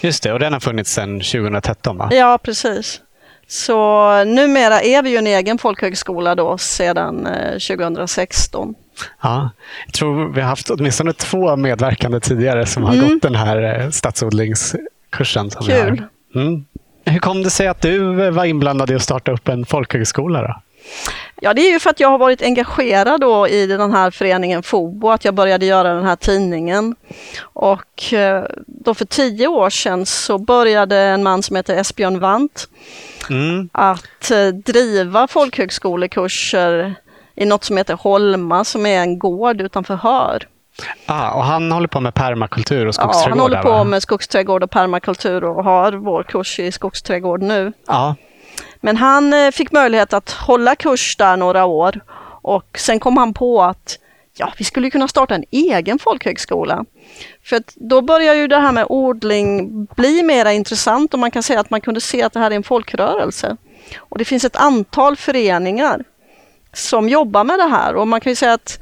Just 0.00 0.22
det, 0.22 0.32
och 0.32 0.38
den 0.38 0.52
har 0.52 0.60
funnits 0.60 0.92
sedan 0.92 1.20
2013 1.20 1.98
va? 1.98 2.08
Ja, 2.12 2.38
precis. 2.42 3.00
Så 3.46 4.24
numera 4.24 4.80
är 4.80 5.02
vi 5.02 5.10
ju 5.10 5.16
en 5.16 5.26
egen 5.26 5.58
folkhögskola 5.58 6.34
då 6.34 6.58
sedan 6.58 7.28
2016. 7.68 8.68
Eh, 8.68 8.74
ja, 9.22 9.50
jag 9.86 9.94
tror 9.94 10.32
vi 10.32 10.40
har 10.40 10.48
haft 10.48 10.70
åtminstone 10.70 11.12
två 11.12 11.56
medverkande 11.56 12.20
tidigare 12.20 12.66
som 12.66 12.82
har 12.82 12.94
mm. 12.94 13.08
gått 13.08 13.22
den 13.22 13.34
här 13.34 13.80
eh, 13.80 13.90
stadsodlingskursen. 13.90 15.50
Kul. 15.50 16.02
Mm. 16.34 16.64
Hur 17.04 17.18
kom 17.18 17.42
det 17.42 17.50
sig 17.50 17.66
att 17.66 17.80
du 17.80 18.30
var 18.30 18.44
inblandad 18.44 18.90
i 18.90 18.94
att 18.94 19.02
starta 19.02 19.32
upp 19.32 19.48
en 19.48 19.66
folkhögskola? 19.66 20.42
Då? 20.42 20.62
Ja, 21.40 21.54
det 21.54 21.60
är 21.60 21.72
ju 21.72 21.80
för 21.80 21.90
att 21.90 22.00
jag 22.00 22.08
har 22.08 22.18
varit 22.18 22.42
engagerad 22.42 23.20
då 23.20 23.48
i 23.48 23.66
den 23.66 23.92
här 23.92 24.10
föreningen 24.10 24.62
FOBO, 24.62 25.10
att 25.10 25.24
jag 25.24 25.34
började 25.34 25.66
göra 25.66 25.94
den 25.94 26.04
här 26.04 26.16
tidningen. 26.16 26.94
Och 27.42 28.12
eh, 28.12 28.44
då 28.66 28.94
för 28.94 29.04
tio 29.04 29.46
år 29.46 29.70
sedan 29.70 30.06
så 30.06 30.38
började 30.38 30.96
en 30.96 31.22
man 31.22 31.42
som 31.42 31.56
heter 31.56 31.76
Esbjörn 31.76 32.18
Wandt 32.18 32.68
mm. 33.30 33.68
att 33.72 34.30
eh, 34.30 34.46
driva 34.46 35.28
folkhögskolekurser 35.28 36.94
i 37.34 37.44
något 37.44 37.64
som 37.64 37.76
heter 37.76 37.94
Holma 37.94 38.64
som 38.64 38.86
är 38.86 39.00
en 39.00 39.18
gård 39.18 39.60
utanför 39.60 39.94
Hör. 39.94 40.48
Ah, 41.06 41.30
och 41.30 41.44
han 41.44 41.72
håller 41.72 41.88
på 41.88 42.00
med 42.00 42.14
permakultur 42.14 42.86
och 42.86 42.94
skogsträdgård? 42.94 43.26
Ja, 43.26 43.30
han 43.30 43.40
håller 43.40 43.62
på 43.62 43.70
va? 43.70 43.84
med 43.84 44.02
skogsträdgård 44.02 44.62
och 44.62 44.70
permakultur 44.70 45.44
och 45.44 45.64
har 45.64 45.92
vår 45.92 46.22
kurs 46.22 46.58
i 46.58 46.72
skogsträdgård 46.72 47.42
nu. 47.42 47.72
Ah. 47.86 48.14
Men 48.84 48.96
han 48.96 49.32
eh, 49.32 49.50
fick 49.50 49.72
möjlighet 49.72 50.12
att 50.12 50.30
hålla 50.30 50.76
kurs 50.76 51.16
där 51.16 51.36
några 51.36 51.64
år 51.64 52.00
och 52.42 52.78
sen 52.78 53.00
kom 53.00 53.16
han 53.16 53.34
på 53.34 53.62
att 53.62 53.98
ja, 54.36 54.52
vi 54.58 54.64
skulle 54.64 54.90
kunna 54.90 55.08
starta 55.08 55.34
en 55.34 55.44
egen 55.50 55.98
folkhögskola. 55.98 56.84
För 57.44 57.56
att 57.56 57.72
då 57.74 58.00
börjar 58.00 58.34
ju 58.34 58.48
det 58.48 58.58
här 58.58 58.72
med 58.72 58.86
odling 58.88 59.84
bli 59.84 60.22
mer 60.22 60.46
intressant 60.46 61.14
och 61.14 61.20
man 61.20 61.30
kan 61.30 61.42
säga 61.42 61.60
att 61.60 61.70
man 61.70 61.80
kunde 61.80 62.00
se 62.00 62.22
att 62.22 62.32
det 62.32 62.40
här 62.40 62.50
är 62.50 62.56
en 62.56 62.62
folkrörelse. 62.62 63.56
Och 63.96 64.18
det 64.18 64.24
finns 64.24 64.44
ett 64.44 64.56
antal 64.56 65.16
föreningar 65.16 66.04
som 66.72 67.08
jobbar 67.08 67.44
med 67.44 67.58
det 67.58 67.68
här 67.68 67.94
och 67.94 68.08
man 68.08 68.20
kan 68.20 68.32
ju 68.32 68.36
säga 68.36 68.52
att 68.52 68.80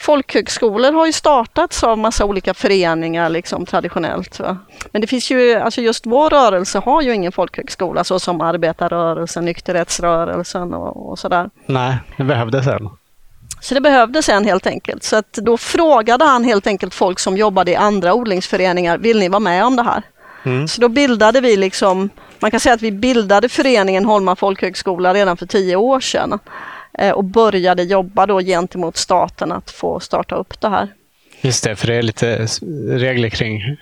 folkhögskolor 0.00 0.92
har 0.92 1.06
ju 1.06 1.12
startats 1.12 1.84
av 1.84 1.98
massa 1.98 2.24
olika 2.24 2.54
föreningar 2.54 3.28
liksom 3.28 3.66
traditionellt. 3.66 4.40
Va? 4.40 4.56
Men 4.92 5.00
det 5.00 5.06
finns 5.06 5.30
ju, 5.30 5.54
alltså 5.54 5.80
just 5.80 6.06
vår 6.06 6.30
rörelse 6.30 6.78
har 6.78 7.02
ju 7.02 7.14
ingen 7.14 7.32
folkhögskola 7.32 8.04
så 8.04 8.20
som 8.20 8.40
arbetarrörelsen, 8.40 9.44
nykterhetsrörelsen 9.44 10.74
och, 10.74 11.10
och 11.10 11.18
sådär. 11.18 11.50
Nej, 11.66 11.96
det 12.16 12.24
behövdes 12.24 12.66
en. 12.66 12.88
Så 13.60 13.74
det 13.74 13.80
behövdes 13.80 14.28
en 14.28 14.44
helt 14.44 14.66
enkelt. 14.66 15.02
Så 15.02 15.16
att 15.16 15.32
då 15.32 15.56
frågade 15.56 16.24
han 16.24 16.44
helt 16.44 16.66
enkelt 16.66 16.94
folk 16.94 17.18
som 17.18 17.36
jobbade 17.36 17.70
i 17.70 17.76
andra 17.76 18.14
odlingsföreningar, 18.14 18.98
vill 18.98 19.18
ni 19.18 19.28
vara 19.28 19.40
med 19.40 19.64
om 19.64 19.76
det 19.76 19.82
här? 19.82 20.02
Mm. 20.42 20.68
Så 20.68 20.80
då 20.80 20.88
bildade 20.88 21.40
vi 21.40 21.56
liksom, 21.56 22.10
man 22.38 22.50
kan 22.50 22.60
säga 22.60 22.74
att 22.74 22.82
vi 22.82 22.92
bildade 22.92 23.48
föreningen 23.48 24.04
Holma 24.04 24.36
folkhögskola 24.36 25.14
redan 25.14 25.36
för 25.36 25.46
tio 25.46 25.76
år 25.76 26.00
sedan. 26.00 26.38
Eh, 27.00 27.10
och 27.10 27.24
började 27.24 27.82
jobba 27.82 28.26
då 28.26 28.40
gentemot 28.40 28.96
staten 28.96 29.52
att 29.52 29.70
få 29.70 30.00
starta 30.00 30.34
upp 30.34 30.60
det 30.60 30.68
här. 30.68 30.88
Just 31.40 31.64
det, 31.64 31.76
för 31.76 31.86
det 31.86 31.94
är 31.94 32.02
lite 32.02 32.46
regler 32.88 33.28
kring 33.28 33.76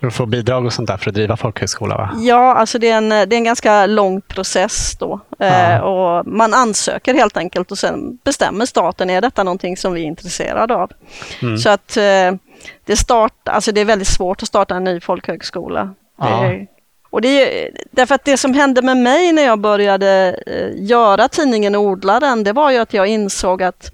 för 0.00 0.06
att 0.06 0.14
få 0.14 0.26
bidrag 0.26 0.66
och 0.66 0.72
sånt 0.72 0.88
där 0.88 0.96
för 0.96 1.10
att 1.10 1.14
driva 1.14 1.36
folkhögskola? 1.36 1.96
Va? 1.96 2.10
Ja, 2.16 2.54
alltså 2.54 2.78
det 2.78 2.90
är, 2.90 2.96
en, 2.96 3.08
det 3.08 3.14
är 3.14 3.32
en 3.32 3.44
ganska 3.44 3.86
lång 3.86 4.20
process 4.20 4.96
då. 4.98 5.20
Eh, 5.38 5.78
och 5.78 6.26
man 6.26 6.54
ansöker 6.54 7.14
helt 7.14 7.36
enkelt 7.36 7.70
och 7.70 7.78
sen 7.78 8.18
bestämmer 8.24 8.66
staten, 8.66 9.10
är 9.10 9.20
detta 9.20 9.44
någonting 9.44 9.76
som 9.76 9.92
vi 9.92 10.00
är 10.00 10.06
intresserade 10.06 10.74
av? 10.74 10.90
Mm. 11.42 11.58
Så 11.58 11.68
att 11.68 11.96
eh, 11.96 12.32
det, 12.84 12.96
start, 12.96 13.48
alltså 13.48 13.72
det 13.72 13.80
är 13.80 13.84
väldigt 13.84 14.08
svårt 14.08 14.42
att 14.42 14.48
starta 14.48 14.74
en 14.74 14.84
ny 14.84 15.00
folkhögskola. 15.00 15.94
Ja. 16.18 16.42
Det 16.42 16.66
och 17.10 17.20
det 17.20 17.64
är, 17.64 17.70
därför 17.90 18.14
att 18.14 18.24
det 18.24 18.36
som 18.36 18.54
hände 18.54 18.82
med 18.82 18.96
mig 18.96 19.32
när 19.32 19.42
jag 19.42 19.58
började 19.58 20.40
eh, 20.46 20.84
göra 20.84 21.28
tidningen 21.28 21.76
Odlaren, 21.76 22.44
det 22.44 22.52
var 22.52 22.70
ju 22.70 22.78
att 22.78 22.94
jag 22.94 23.06
insåg 23.06 23.62
att 23.62 23.92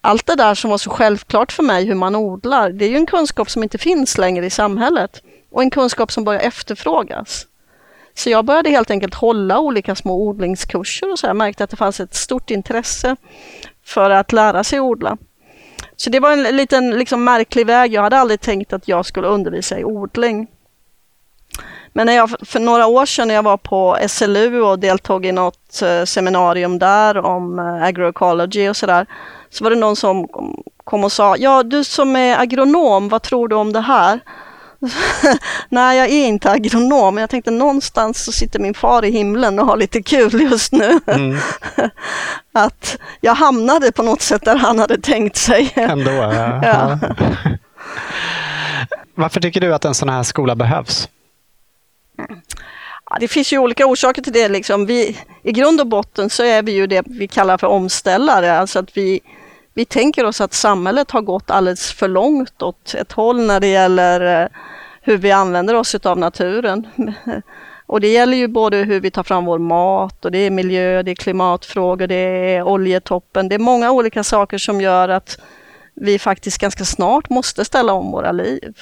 allt 0.00 0.26
det 0.26 0.34
där 0.34 0.54
som 0.54 0.70
var 0.70 0.78
så 0.78 0.90
självklart 0.90 1.52
för 1.52 1.62
mig, 1.62 1.84
hur 1.84 1.94
man 1.94 2.16
odlar, 2.16 2.70
det 2.70 2.84
är 2.84 2.88
ju 2.88 2.96
en 2.96 3.06
kunskap 3.06 3.50
som 3.50 3.62
inte 3.62 3.78
finns 3.78 4.18
längre 4.18 4.46
i 4.46 4.50
samhället 4.50 5.22
och 5.50 5.62
en 5.62 5.70
kunskap 5.70 6.12
som 6.12 6.24
börjar 6.24 6.40
efterfrågas. 6.40 7.46
Så 8.14 8.30
jag 8.30 8.44
började 8.44 8.70
helt 8.70 8.90
enkelt 8.90 9.14
hålla 9.14 9.58
olika 9.58 9.94
små 9.94 10.28
odlingskurser 10.28 11.12
och 11.12 11.18
så 11.18 11.26
här, 11.26 11.34
märkte 11.34 11.64
att 11.64 11.70
det 11.70 11.76
fanns 11.76 12.00
ett 12.00 12.14
stort 12.14 12.50
intresse 12.50 13.16
för 13.84 14.10
att 14.10 14.32
lära 14.32 14.64
sig 14.64 14.80
odla. 14.80 15.16
Så 15.96 16.10
det 16.10 16.20
var 16.20 16.32
en 16.32 16.42
liten 16.42 16.90
liksom, 16.90 17.24
märklig 17.24 17.66
väg. 17.66 17.92
Jag 17.92 18.02
hade 18.02 18.18
aldrig 18.18 18.40
tänkt 18.40 18.72
att 18.72 18.88
jag 18.88 19.06
skulle 19.06 19.26
undervisa 19.26 19.78
i 19.78 19.84
odling. 19.84 20.48
Men 21.96 22.06
när 22.06 22.12
jag, 22.12 22.30
för 22.42 22.60
några 22.60 22.86
år 22.86 23.06
sedan 23.06 23.28
när 23.28 23.34
jag 23.34 23.42
var 23.42 23.56
på 23.56 23.98
SLU 24.08 24.60
och 24.60 24.78
deltog 24.78 25.26
i 25.26 25.32
något 25.32 25.82
eh, 25.82 26.04
seminarium 26.04 26.78
där 26.78 27.16
om 27.16 27.58
eh, 27.58 27.82
agroecology 27.82 28.68
och 28.68 28.76
sådär, 28.76 29.06
så 29.50 29.64
var 29.64 29.70
det 29.70 29.76
någon 29.76 29.96
som 29.96 30.28
kom 30.84 31.04
och 31.04 31.12
sa, 31.12 31.36
ja 31.36 31.62
du 31.62 31.84
som 31.84 32.16
är 32.16 32.38
agronom, 32.38 33.08
vad 33.08 33.22
tror 33.22 33.48
du 33.48 33.56
om 33.56 33.72
det 33.72 33.80
här? 33.80 34.20
Nej, 35.68 35.98
jag 35.98 36.08
är 36.08 36.26
inte 36.26 36.50
agronom. 36.50 37.18
Jag 37.18 37.30
tänkte 37.30 37.50
någonstans 37.50 38.24
så 38.24 38.32
sitter 38.32 38.58
min 38.58 38.74
far 38.74 39.04
i 39.04 39.10
himlen 39.10 39.58
och 39.58 39.66
har 39.66 39.76
lite 39.76 40.02
kul 40.02 40.40
just 40.40 40.72
nu. 40.72 41.00
Mm. 41.06 41.38
att 42.52 42.98
jag 43.20 43.34
hamnade 43.34 43.92
på 43.92 44.02
något 44.02 44.22
sätt 44.22 44.44
där 44.44 44.56
han 44.56 44.78
hade 44.78 45.00
tänkt 45.00 45.36
sig. 45.36 45.72
Ändå, 45.74 46.10
ja. 46.10 46.60
ja. 46.62 46.98
Varför 49.14 49.40
tycker 49.40 49.60
du 49.60 49.74
att 49.74 49.84
en 49.84 49.94
sån 49.94 50.08
här 50.08 50.22
skola 50.22 50.54
behövs? 50.56 51.08
Ja, 53.10 53.16
det 53.20 53.28
finns 53.28 53.52
ju 53.52 53.58
olika 53.58 53.86
orsaker 53.86 54.22
till 54.22 54.32
det. 54.32 54.48
Liksom. 54.48 54.86
Vi, 54.86 55.18
I 55.42 55.52
grund 55.52 55.80
och 55.80 55.86
botten 55.86 56.30
så 56.30 56.42
är 56.42 56.62
vi 56.62 56.72
ju 56.72 56.86
det 56.86 57.02
vi 57.06 57.28
kallar 57.28 57.58
för 57.58 57.66
omställare, 57.66 58.58
alltså 58.58 58.78
att 58.78 58.96
vi, 58.96 59.20
vi 59.74 59.84
tänker 59.84 60.24
oss 60.24 60.40
att 60.40 60.54
samhället 60.54 61.10
har 61.10 61.20
gått 61.20 61.50
alldeles 61.50 61.92
för 61.92 62.08
långt 62.08 62.62
åt 62.62 62.94
ett 62.94 63.12
håll 63.12 63.46
när 63.46 63.60
det 63.60 63.66
gäller 63.66 64.42
eh, 64.42 64.48
hur 65.00 65.16
vi 65.16 65.32
använder 65.32 65.74
oss 65.74 65.94
av 65.94 66.18
naturen. 66.18 66.86
Och 67.86 68.00
det 68.00 68.08
gäller 68.08 68.36
ju 68.36 68.48
både 68.48 68.76
hur 68.76 69.00
vi 69.00 69.10
tar 69.10 69.22
fram 69.22 69.44
vår 69.44 69.58
mat 69.58 70.24
och 70.24 70.30
det 70.30 70.38
är 70.38 70.50
miljö, 70.50 71.02
det 71.02 71.10
är 71.10 71.14
klimatfrågor, 71.14 72.06
det 72.06 72.14
är 72.54 72.62
oljetoppen. 72.62 73.48
Det 73.48 73.54
är 73.54 73.58
många 73.58 73.92
olika 73.92 74.24
saker 74.24 74.58
som 74.58 74.80
gör 74.80 75.08
att 75.08 75.38
vi 75.94 76.18
faktiskt 76.18 76.58
ganska 76.58 76.84
snart 76.84 77.30
måste 77.30 77.64
ställa 77.64 77.92
om 77.92 78.10
våra 78.10 78.32
liv. 78.32 78.74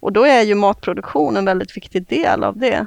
Och 0.00 0.12
då 0.12 0.24
är 0.24 0.42
ju 0.42 0.54
matproduktion 0.54 1.36
en 1.36 1.44
väldigt 1.44 1.76
viktig 1.76 2.06
del 2.06 2.44
av 2.44 2.58
det. 2.58 2.86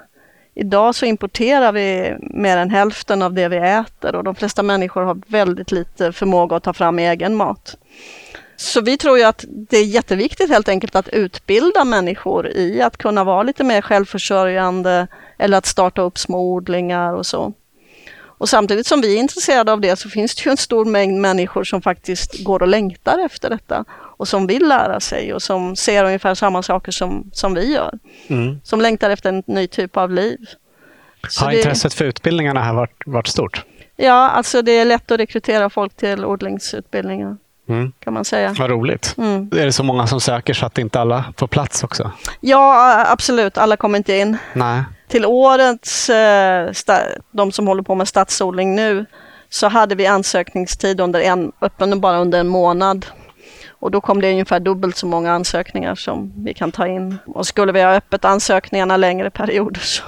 Idag 0.56 0.96
så 0.96 1.06
importerar 1.06 1.72
vi 1.72 2.18
mer 2.20 2.58
än 2.58 2.70
hälften 2.70 3.22
av 3.22 3.34
det 3.34 3.48
vi 3.48 3.58
äter 3.58 4.16
och 4.16 4.24
de 4.24 4.36
flesta 4.36 4.64
människor 4.64 5.02
har 5.02 5.22
väldigt 5.28 5.72
lite 5.72 6.12
förmåga 6.12 6.56
att 6.56 6.64
ta 6.64 6.74
fram 6.74 7.00
egen 7.00 7.36
mat. 7.36 7.78
Så 8.56 8.82
vi 8.82 8.98
tror 8.98 9.18
ju 9.18 9.24
att 9.24 9.46
det 9.48 9.78
är 9.78 9.86
jätteviktigt 9.86 10.50
helt 10.50 10.70
enkelt 10.70 10.96
att 10.96 11.10
utbilda 11.10 11.84
människor 11.84 12.48
i 12.48 12.82
att 12.82 12.98
kunna 12.98 13.24
vara 13.24 13.44
lite 13.44 13.64
mer 13.64 13.82
självförsörjande 13.82 15.08
eller 15.38 15.58
att 15.58 15.66
starta 15.66 16.02
upp 16.02 16.18
små 16.18 16.54
odlingar 16.54 17.14
och 17.14 17.26
så. 17.26 17.54
Och 18.44 18.50
samtidigt 18.50 18.88
som 18.88 19.02
vi 19.02 19.16
är 19.16 19.20
intresserade 19.20 19.72
av 19.72 19.82
det 19.82 19.96
så 19.96 20.10
finns 20.10 20.36
det 20.36 20.46
ju 20.46 20.52
en 20.52 20.58
stor 20.58 20.86
mängd 20.86 21.22
människor 21.22 21.64
som 21.64 21.82
faktiskt 21.82 22.44
går 22.44 22.62
och 22.62 22.68
längtar 22.68 23.26
efter 23.26 23.50
detta 23.50 23.86
och 24.24 24.28
som 24.28 24.48
vill 24.48 24.68
lära 24.68 25.00
sig 25.00 25.34
och 25.34 25.42
som 25.42 25.76
ser 25.76 26.04
ungefär 26.04 26.36
samma 26.36 26.64
saker 26.64 26.92
som, 26.92 27.30
som 27.34 27.54
vi 27.54 27.74
gör. 27.74 28.00
Mm. 28.28 28.60
Som 28.64 28.82
längtar 28.82 29.10
efter 29.10 29.30
en 29.30 29.44
ny 29.46 29.68
typ 29.68 29.98
av 29.98 30.12
liv. 30.12 30.38
Så 31.30 31.46
Har 31.46 31.52
det, 31.52 31.58
intresset 31.58 31.94
för 31.94 32.06
utbildningarna 32.06 32.62
här 32.62 32.74
varit, 32.74 33.04
varit 33.06 33.28
stort? 33.28 33.64
Ja, 33.96 34.30
alltså 34.30 34.62
det 34.62 34.72
är 34.72 34.86
lätt 34.86 35.12
att 35.12 35.20
rekrytera 35.20 35.70
folk 35.70 35.96
till 35.96 36.26
odlingsutbildningar. 36.26 37.38
Mm. 37.70 37.92
Kan 38.00 38.14
man 38.14 38.26
säga. 38.26 38.56
Vad 38.60 38.70
roligt. 38.70 39.16
Mm. 39.18 39.50
Är 39.56 39.66
det 39.66 39.72
så 39.72 39.84
många 39.84 40.08
som 40.08 40.22
söker 40.22 40.54
så 40.54 40.66
att 40.66 40.78
inte 40.78 41.00
alla 41.00 41.34
får 41.38 41.48
plats 41.48 41.84
också? 41.84 42.12
Ja, 42.40 43.06
absolut. 43.10 43.58
Alla 43.58 43.78
kommer 43.78 43.98
inte 43.98 44.18
in. 44.18 44.38
Nej. 44.54 44.84
Till 45.08 45.26
årets, 45.26 46.10
eh, 46.10 46.72
de 47.32 47.52
som 47.52 47.68
håller 47.68 47.84
på 47.84 47.96
med 47.96 48.08
stadsodling 48.08 48.76
nu, 48.76 49.06
så 49.50 49.68
hade 49.68 49.96
vi 49.96 50.06
ansökningstid 50.06 51.02
under 51.02 51.22
en, 51.22 51.52
öppen 51.62 52.02
bara 52.02 52.18
under 52.18 52.40
en 52.40 52.48
månad. 52.48 53.06
Och 53.84 53.92
då 53.92 54.02
kom 54.02 54.22
det 54.22 54.32
ungefär 54.32 54.60
dubbelt 54.60 54.98
så 54.98 55.06
många 55.06 55.32
ansökningar 55.32 55.96
som 55.96 56.34
vi 56.36 56.54
kan 56.54 56.72
ta 56.72 56.88
in. 56.88 57.18
Och 57.26 57.48
skulle 57.48 57.72
vi 57.72 57.82
ha 57.82 57.96
öppet 57.96 58.26
ansökningarna 58.26 58.98
längre 58.98 59.30
perioder 59.30 59.82
så 59.82 60.04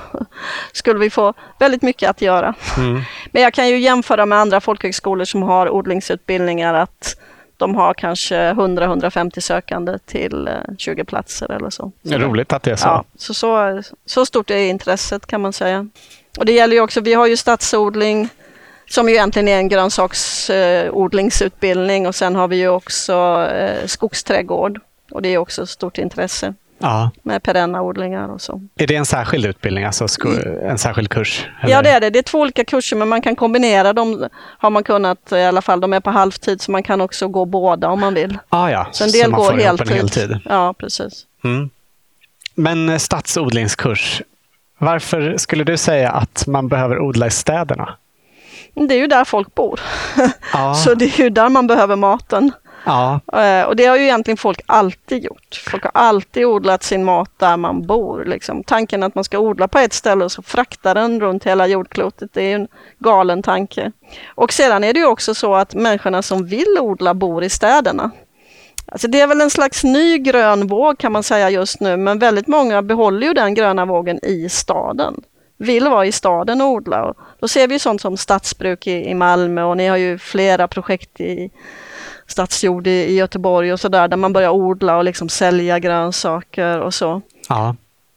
skulle 0.71 0.99
vi 0.99 1.09
få 1.09 1.33
väldigt 1.59 1.81
mycket 1.81 2.09
att 2.09 2.21
göra. 2.21 2.53
Mm. 2.77 3.01
Men 3.31 3.41
jag 3.41 3.53
kan 3.53 3.69
ju 3.69 3.79
jämföra 3.79 4.25
med 4.25 4.37
andra 4.37 4.61
folkhögskolor 4.61 5.25
som 5.25 5.43
har 5.43 5.69
odlingsutbildningar 5.69 6.73
att 6.73 7.17
de 7.57 7.75
har 7.75 7.93
kanske 7.93 8.35
100-150 8.35 9.39
sökande 9.39 9.97
till 10.05 10.49
20 10.77 11.01
eh, 11.01 11.05
platser 11.05 11.51
eller 11.51 11.69
så. 11.69 11.91
Det 12.01 12.15
är 12.15 12.19
roligt 12.19 12.53
att 12.53 12.63
det 12.63 12.71
är 12.71 12.75
så. 12.75 12.87
Ja, 12.87 13.03
så, 13.17 13.33
så. 13.33 13.81
Så 14.05 14.25
stort 14.25 14.49
är 14.51 14.57
intresset 14.69 15.25
kan 15.27 15.41
man 15.41 15.53
säga. 15.53 15.87
Och 16.37 16.45
det 16.45 16.51
gäller 16.51 16.75
ju 16.75 16.81
också, 16.81 17.01
vi 17.01 17.13
har 17.13 17.27
ju 17.27 17.37
stadsodling 17.37 18.29
som 18.89 19.09
ju 19.09 19.15
egentligen 19.15 19.47
är 19.47 19.57
en 19.57 19.69
grönsaksodlingsutbildning 19.69 22.07
och 22.07 22.15
sen 22.15 22.35
har 22.35 22.47
vi 22.47 22.55
ju 22.55 22.69
också 22.69 23.47
eh, 23.51 23.85
skogsträdgård 23.85 24.79
och 25.11 25.21
det 25.21 25.29
är 25.29 25.37
också 25.37 25.65
stort 25.65 25.97
intresse. 25.97 26.53
Ja. 26.77 27.11
Med 27.23 27.43
perenna 27.43 27.81
odlingar 27.81 28.29
och 28.29 28.41
så. 28.41 28.61
Är 28.75 28.87
det 28.87 28.95
en 28.95 29.05
särskild 29.05 29.45
utbildning, 29.45 29.85
alltså 29.85 30.07
en 30.61 30.77
särskild 30.77 31.09
kurs? 31.09 31.47
Eller? 31.61 31.73
Ja 31.73 31.81
det 31.81 31.89
är 31.89 31.99
det. 31.99 32.09
Det 32.09 32.19
är 32.19 32.23
två 32.23 32.39
olika 32.39 32.65
kurser 32.65 32.95
men 32.95 33.07
man 33.07 33.21
kan 33.21 33.35
kombinera 33.35 33.93
dem. 33.93 34.27
Har 34.39 34.69
man 34.69 34.83
kunnat 34.83 35.31
i 35.31 35.43
alla 35.43 35.61
fall. 35.61 35.79
De 35.79 35.93
är 35.93 35.99
på 35.99 36.09
halvtid 36.09 36.61
så 36.61 36.71
man 36.71 36.83
kan 36.83 37.01
också 37.01 37.27
gå 37.27 37.45
båda 37.45 37.89
om 37.89 37.99
man 37.99 38.13
vill. 38.13 38.37
Ah, 38.49 38.69
ja. 38.69 38.87
Så 38.91 39.03
en 39.03 39.11
del 39.11 39.31
så 39.31 39.31
går 39.31 39.53
heltid. 39.53 39.89
heltid. 39.89 40.39
Ja, 40.45 40.73
precis. 40.73 41.25
Mm. 41.43 41.69
Men 42.55 42.89
eh, 42.89 42.97
stadsodlingskurs, 42.97 44.21
varför 44.77 45.37
skulle 45.37 45.63
du 45.63 45.77
säga 45.77 46.11
att 46.11 46.47
man 46.47 46.67
behöver 46.67 46.99
odla 46.99 47.27
i 47.27 47.31
städerna? 47.31 47.95
Det 48.75 48.93
är 48.95 48.99
ju 48.99 49.07
där 49.07 49.23
folk 49.23 49.55
bor. 49.55 49.79
Ja. 50.53 50.73
Så 50.85 50.93
det 50.93 51.05
är 51.05 51.21
ju 51.23 51.29
där 51.29 51.49
man 51.49 51.67
behöver 51.67 51.95
maten. 51.95 52.51
Ja, 52.85 53.19
Eh, 53.33 53.63
Och 53.65 53.75
det 53.75 53.85
har 53.85 53.97
ju 53.97 54.03
egentligen 54.03 54.37
folk 54.37 54.61
alltid 54.65 55.23
gjort. 55.23 55.63
Folk 55.71 55.83
har 55.83 55.91
alltid 55.93 56.45
odlat 56.45 56.83
sin 56.83 57.03
mat 57.03 57.31
där 57.37 57.57
man 57.57 57.87
bor. 57.87 58.25
Liksom. 58.25 58.63
Tanken 58.63 59.03
att 59.03 59.15
man 59.15 59.23
ska 59.23 59.39
odla 59.39 59.67
på 59.67 59.79
ett 59.79 59.93
ställe 59.93 60.25
och 60.25 60.31
så 60.31 60.41
frakta 60.41 60.93
den 60.93 61.21
runt 61.21 61.43
hela 61.43 61.67
jordklotet, 61.67 62.29
det 62.33 62.41
är 62.41 62.55
en 62.55 62.67
galen 62.99 63.43
tanke. 63.43 63.91
Och 64.35 64.53
sedan 64.53 64.83
är 64.83 64.93
det 64.93 64.99
ju 64.99 65.05
också 65.05 65.35
så 65.35 65.55
att 65.55 65.73
människorna 65.75 66.21
som 66.21 66.45
vill 66.45 66.77
odla 66.79 67.13
bor 67.13 67.43
i 67.43 67.49
städerna. 67.49 68.11
Alltså 68.87 69.07
det 69.07 69.21
är 69.21 69.27
väl 69.27 69.41
en 69.41 69.49
slags 69.49 69.83
ny 69.83 70.17
grön 70.17 70.67
våg 70.67 70.97
kan 70.97 71.11
man 71.11 71.23
säga 71.23 71.49
just 71.49 71.79
nu, 71.79 71.97
men 71.97 72.19
väldigt 72.19 72.47
många 72.47 72.81
behåller 72.81 73.27
ju 73.27 73.33
den 73.33 73.53
gröna 73.53 73.85
vågen 73.85 74.25
i 74.25 74.49
staden. 74.49 75.23
Vill 75.57 75.87
vara 75.87 76.05
i 76.05 76.11
staden 76.11 76.61
och 76.61 76.67
odla. 76.67 77.03
Och 77.03 77.17
då 77.39 77.47
ser 77.47 77.67
vi 77.67 77.79
sånt 77.79 78.01
som 78.01 78.17
stadsbruk 78.17 78.87
i, 78.87 79.09
i 79.09 79.13
Malmö 79.13 79.63
och 79.63 79.77
ni 79.77 79.87
har 79.87 79.97
ju 79.97 80.17
flera 80.17 80.67
projekt 80.67 81.21
i 81.21 81.49
Stadsjord 82.27 82.87
i, 82.87 82.89
i 82.89 83.15
Göteborg 83.15 83.73
och 83.73 83.79
sådär 83.79 84.07
där 84.07 84.17
man 84.17 84.33
börjar 84.33 84.49
odla 84.49 84.97
och 84.97 85.03
liksom 85.03 85.29
sälja 85.29 85.79
grönsaker 85.79 86.79
och 86.79 86.93
så. 86.93 87.21
ja. 87.49 87.75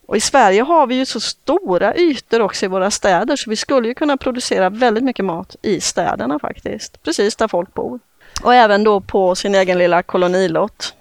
Och 0.08 0.16
i 0.16 0.20
Sverige 0.20 0.62
har 0.62 0.86
vi 0.86 0.94
ju 0.94 1.06
så 1.06 1.20
stora 1.20 1.96
ytor 1.96 2.40
också 2.40 2.64
i 2.64 2.68
våra 2.68 2.90
städer 2.90 3.36
så 3.36 3.50
vi 3.50 3.56
skulle 3.56 3.88
ju 3.88 3.94
kunna 3.94 4.16
producera 4.16 4.70
väldigt 4.70 5.04
mycket 5.04 5.24
mat 5.24 5.56
i 5.62 5.80
städerna 5.80 6.38
faktiskt. 6.38 7.02
Precis 7.02 7.36
där 7.36 7.48
folk 7.48 7.74
bor. 7.74 8.00
Och 8.42 8.54
även 8.54 8.84
då 8.84 9.00
på 9.00 9.34
sin 9.34 9.54
egen 9.54 9.78
lilla 9.78 10.02
kolonilott. 10.02 10.94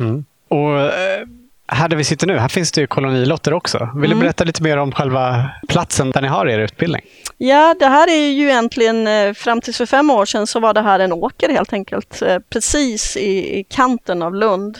Mm. 0.00 0.24
Och 0.48 0.80
eh, 0.80 1.26
här 1.66 1.88
där 1.88 1.96
vi 1.96 2.04
sitter 2.04 2.26
nu, 2.26 2.38
här 2.38 2.48
finns 2.48 2.72
det 2.72 2.80
ju 2.80 2.86
kolonilotter 2.86 3.52
också. 3.52 3.78
Vill 3.94 4.10
du 4.10 4.14
Mm. 4.14 4.20
berätta 4.20 4.44
lite 4.44 4.62
mer 4.62 4.76
om 4.76 4.92
själva 4.92 5.50
platsen 5.68 6.10
där 6.10 6.22
ni 6.22 6.28
har 6.28 6.46
er 6.48 6.58
utbildning? 6.58 7.02
Ja, 7.38 7.74
det 7.78 7.86
här 7.86 8.08
är 8.10 8.28
ju 8.30 8.44
egentligen, 8.48 9.06
eh, 9.06 9.32
fram 9.34 9.60
tills 9.60 9.76
för 9.76 9.86
fem 9.86 10.10
år 10.10 10.24
sedan 10.26 10.46
så 10.46 10.60
var 10.60 10.74
det 10.74 10.80
här 10.82 10.98
en 11.00 11.12
åker 11.12 11.48
helt 11.48 11.72
enkelt, 11.72 12.22
eh, 12.22 12.38
precis 12.50 13.16
i, 13.16 13.58
i 13.58 13.64
kanten 13.64 14.22
av 14.22 14.34
Lund. 14.34 14.78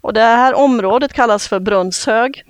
Och 0.00 0.12
det 0.14 0.20
här 0.20 0.54
området 0.54 1.12
kallas 1.12 1.48
för 1.48 1.60
Brunnshög 1.60 2.42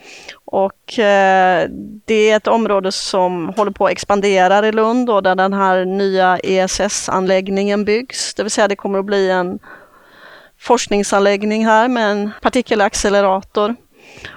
och 0.44 0.98
eh, 0.98 1.68
det 2.04 2.30
är 2.30 2.36
ett 2.36 2.46
område 2.46 2.92
som 2.92 3.48
håller 3.56 3.70
på 3.70 3.86
att 3.86 3.92
expandera 3.92 4.68
i 4.68 4.72
Lund 4.72 5.10
och 5.10 5.22
där 5.22 5.34
den 5.34 5.52
här 5.52 5.84
nya 5.84 6.38
ESS-anläggningen 6.38 7.84
byggs. 7.84 8.34
Det 8.34 8.42
vill 8.42 8.52
säga 8.52 8.68
det 8.68 8.76
kommer 8.76 8.98
att 8.98 9.04
bli 9.04 9.30
en 9.30 9.58
forskningsanläggning 10.66 11.66
här 11.66 11.88
med 11.88 12.10
en 12.10 12.30
partikelaccelerator. 12.42 13.74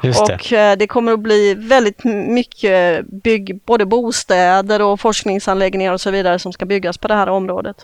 Just 0.03 0.25
det. 0.27 0.33
Och 0.35 0.53
eh, 0.53 0.77
det 0.77 0.87
kommer 0.87 1.11
att 1.13 1.19
bli 1.19 1.53
väldigt 1.53 2.03
mycket 2.27 3.05
bygg, 3.23 3.61
både 3.65 3.85
bostäder 3.85 4.81
och 4.81 4.99
forskningsanläggningar 4.99 5.93
och 5.93 6.01
så 6.01 6.11
vidare 6.11 6.39
som 6.39 6.53
ska 6.53 6.65
byggas 6.65 6.97
på 6.97 7.07
det 7.07 7.13
här 7.15 7.29
området. 7.29 7.75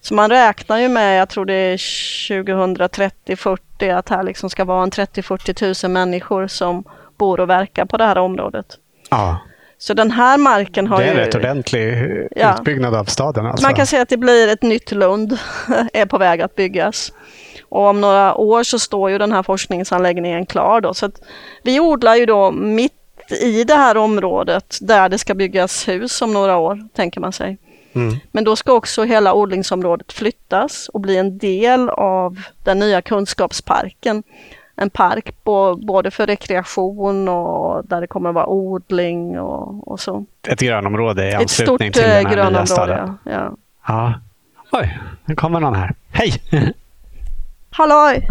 Så 0.00 0.14
man 0.14 0.30
räknar 0.30 0.78
ju 0.78 0.88
med, 0.88 1.20
jag 1.20 1.28
tror 1.28 1.44
det 1.44 1.54
är 1.54 1.76
2030-40, 1.76 3.96
att 3.98 4.08
här 4.08 4.22
liksom 4.22 4.50
ska 4.50 4.64
vara 4.64 4.82
en 4.82 4.90
30-40 4.90 5.84
000 5.86 5.92
människor 5.92 6.46
som 6.46 6.84
bor 7.18 7.40
och 7.40 7.50
verkar 7.50 7.84
på 7.84 7.96
det 7.96 8.04
här 8.04 8.18
området. 8.18 8.66
Ja, 9.10 9.38
Så 9.78 9.94
den 9.94 10.10
här 10.10 10.38
marken 10.38 10.86
har 10.86 10.98
det 10.98 11.04
är 11.04 11.08
en 11.10 11.16
ju... 11.16 11.22
rätt 11.22 11.34
ordentlig 11.34 11.94
Ja. 12.36 12.54
utbyggnad 12.58 12.94
av 12.94 13.04
staden. 13.04 13.46
Alltså. 13.46 13.66
Man 13.66 13.74
kan 13.74 13.86
säga 13.86 14.02
att 14.02 14.08
det 14.08 14.16
blir 14.16 14.48
ett 14.48 14.62
nytt 14.62 14.92
Lund, 14.92 15.38
är 15.92 16.06
på 16.06 16.18
väg 16.18 16.40
att 16.42 16.54
byggas. 16.56 17.12
Och 17.68 17.86
om 17.86 18.00
några 18.00 18.34
år 18.34 18.62
så 18.62 18.78
står 18.78 19.10
ju 19.10 19.18
den 19.18 19.32
här 19.32 19.42
forskningsanläggningen 19.42 20.46
klar 20.46 20.80
då. 20.80 20.94
Så 20.94 21.06
att 21.06 21.20
vi 21.62 21.80
odlar 21.80 22.14
ju 22.16 22.26
då 22.26 22.50
mitt 22.50 22.92
i 23.42 23.64
det 23.64 23.74
här 23.74 23.96
området 23.96 24.78
där 24.80 25.08
det 25.08 25.18
ska 25.18 25.34
byggas 25.34 25.88
hus 25.88 26.22
om 26.22 26.32
några 26.32 26.56
år, 26.56 26.88
tänker 26.94 27.20
man 27.20 27.32
sig. 27.32 27.58
Mm. 27.92 28.16
Men 28.32 28.44
då 28.44 28.56
ska 28.56 28.72
också 28.72 29.04
hela 29.04 29.34
odlingsområdet 29.34 30.12
flyttas 30.12 30.88
och 30.88 31.00
bli 31.00 31.16
en 31.16 31.38
del 31.38 31.88
av 31.88 32.36
den 32.64 32.78
nya 32.78 33.02
kunskapsparken. 33.02 34.22
En 34.76 34.90
park 34.90 35.44
bo- 35.44 35.76
både 35.86 36.10
för 36.10 36.26
rekreation 36.26 37.28
och 37.28 37.84
där 37.86 38.00
det 38.00 38.06
kommer 38.06 38.28
att 38.28 38.34
vara 38.34 38.46
odling 38.46 39.40
och, 39.40 39.88
och 39.88 40.00
så. 40.00 40.24
Ett 40.48 40.60
grönområde 40.60 41.28
i 41.30 41.32
Ett 41.34 41.50
stort 41.50 41.68
anslutning 41.68 41.92
till 41.92 42.02
eh, 42.02 42.08
den 42.08 42.14
här 42.16 42.22
nya 42.24 42.34
grönområde. 42.34 42.66
staden. 42.66 43.18
Ja. 43.24 43.32
Ja. 43.32 43.52
Ja. 43.86 44.14
Oj, 44.80 44.98
nu 45.24 45.34
kommer 45.34 45.60
någon 45.60 45.74
här. 45.74 45.94
Hej! 46.12 46.32
Halloj! 47.70 48.28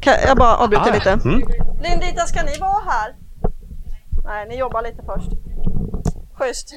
Kan 0.00 0.14
jag 0.26 0.36
bara 0.36 0.56
avbryta 0.56 0.82
Ah, 0.90 0.94
lite? 0.94 1.10
mm. 1.10 1.42
Lindita, 1.82 2.26
ska 2.26 2.42
ni 2.42 2.58
vara 2.60 2.82
här? 2.86 3.14
Nej, 4.24 4.46
ni 4.48 4.56
jobbar 4.58 4.82
lite 4.82 5.02
först. 5.06 5.28
Schysst. 6.38 6.68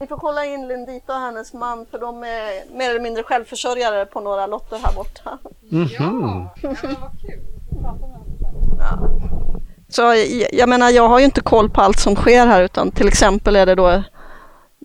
Ni 0.00 0.06
får 0.06 0.16
kolla 0.16 0.44
in 0.44 0.68
Lindita 0.68 1.14
och 1.14 1.20
hennes 1.20 1.52
man 1.52 1.86
för 1.90 1.98
de 1.98 2.22
är 2.24 2.76
mer 2.78 2.90
eller 2.90 3.00
mindre 3.00 3.22
självförsörjare 3.22 4.06
på 4.06 4.20
några 4.20 4.46
lotter 4.46 4.78
här 4.84 4.94
borta. 4.94 5.38
Mhm. 5.70 6.48
Så 9.88 10.02
jag- 10.02 10.48
jag 10.52 10.68
menar, 10.68 10.90
jag 10.90 11.08
har 11.08 11.18
ju 11.18 11.24
inte 11.24 11.40
koll 11.40 11.70
på 11.70 11.80
allt 11.80 11.98
som 11.98 12.16
sker 12.16 12.46
här 12.46 12.62
utan 12.62 12.90
till 12.90 13.08
exempel 13.08 13.56
är 13.56 13.66
det 13.66 13.74
då 13.74 14.02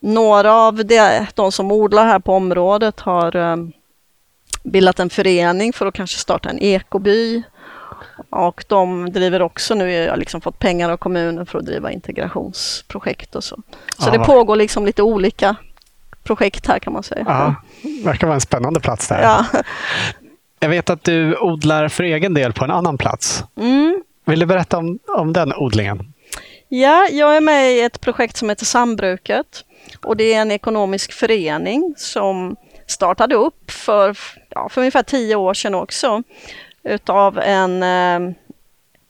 några 0.02 0.54
av 0.56 0.76
de, 0.86 1.26
de 1.36 1.52
som 1.52 1.72
odlar 1.72 2.06
här 2.06 2.20
på 2.20 2.34
området 2.34 3.00
har 3.00 3.36
eh, 3.36 3.56
bildat 4.63 5.00
en 5.00 5.10
förening 5.10 5.74
för 5.74 5.86
att 5.86 5.93
kanske 5.93 6.19
starta 6.19 6.50
en 6.50 6.60
ekoby. 6.60 7.43
Och 8.30 8.65
de 8.67 9.12
driver 9.12 9.41
också 9.41 9.76
nu, 9.76 10.10
har 10.10 10.17
liksom 10.17 10.41
fått 10.41 10.60
pengar 10.60 10.89
av 10.89 10.97
kommunen 10.97 11.45
för 11.45 11.60
att 11.60 11.65
driva 11.65 11.91
integrationsprojekt 11.91 13.36
och 13.36 13.43
så. 13.43 13.56
Så 13.97 14.08
Ja, 14.08 14.12
det 14.12 14.19
pågår 14.19 14.56
liksom 14.56 14.86
lite 14.86 15.04
olika 15.04 15.56
projekt 16.24 16.67
här 16.67 16.80
kan 16.80 16.93
man 16.93 17.04
säga. 17.04 17.24
Ja, 17.28 17.56
verkar 18.04 18.28
vara 18.28 18.36
en 18.36 18.41
spännande 18.41 18.80
plats 18.80 19.08
där. 19.08 19.21
Ja. 19.21 19.45
Jag 20.60 20.69
vet 20.69 20.89
att 20.89 21.04
du 21.04 21.38
odlar 21.38 21.88
för 21.88 22.04
egen 22.04 22.34
del 22.34 22.54
på 22.54 22.63
en 22.63 22.71
annan 22.71 22.97
plats. 22.97 23.43
Mm. 23.58 24.04
Vill 24.26 24.39
du 24.39 24.45
berätta 24.45 24.78
om, 24.78 25.00
om 25.17 25.34
den 25.34 25.54
odlingen? 25.54 26.13
Ja, 26.69 27.08
jag 27.12 27.38
är 27.38 27.41
med 27.41 27.71
i 27.71 27.82
ett 27.82 28.02
projekt 28.02 28.38
som 28.38 28.50
heter 28.50 28.65
Sambruket. 28.65 29.65
Och 30.06 30.17
det 30.17 30.34
är 30.34 30.41
en 30.41 30.52
ekonomisk 30.52 31.13
förening 31.13 31.93
som 31.97 32.56
startade 32.88 33.36
upp 33.36 33.71
för, 33.71 34.17
ja, 34.56 34.70
för 34.70 34.82
ungefär 34.82 35.04
tio 35.04 35.36
år 35.36 35.54
sedan 35.54 35.76
också. 35.76 36.24
Utav 36.84 37.40
en, 37.40 37.84
eh, 37.84 38.36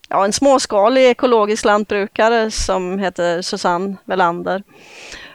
ja, 0.10 0.26
en 0.26 0.34
småskalig 0.34 1.10
ekologisk 1.10 1.66
lantbrukare 1.66 2.52
som 2.52 3.00
heter 3.00 3.42
Susanne 3.42 3.96
Velander. 4.06 4.64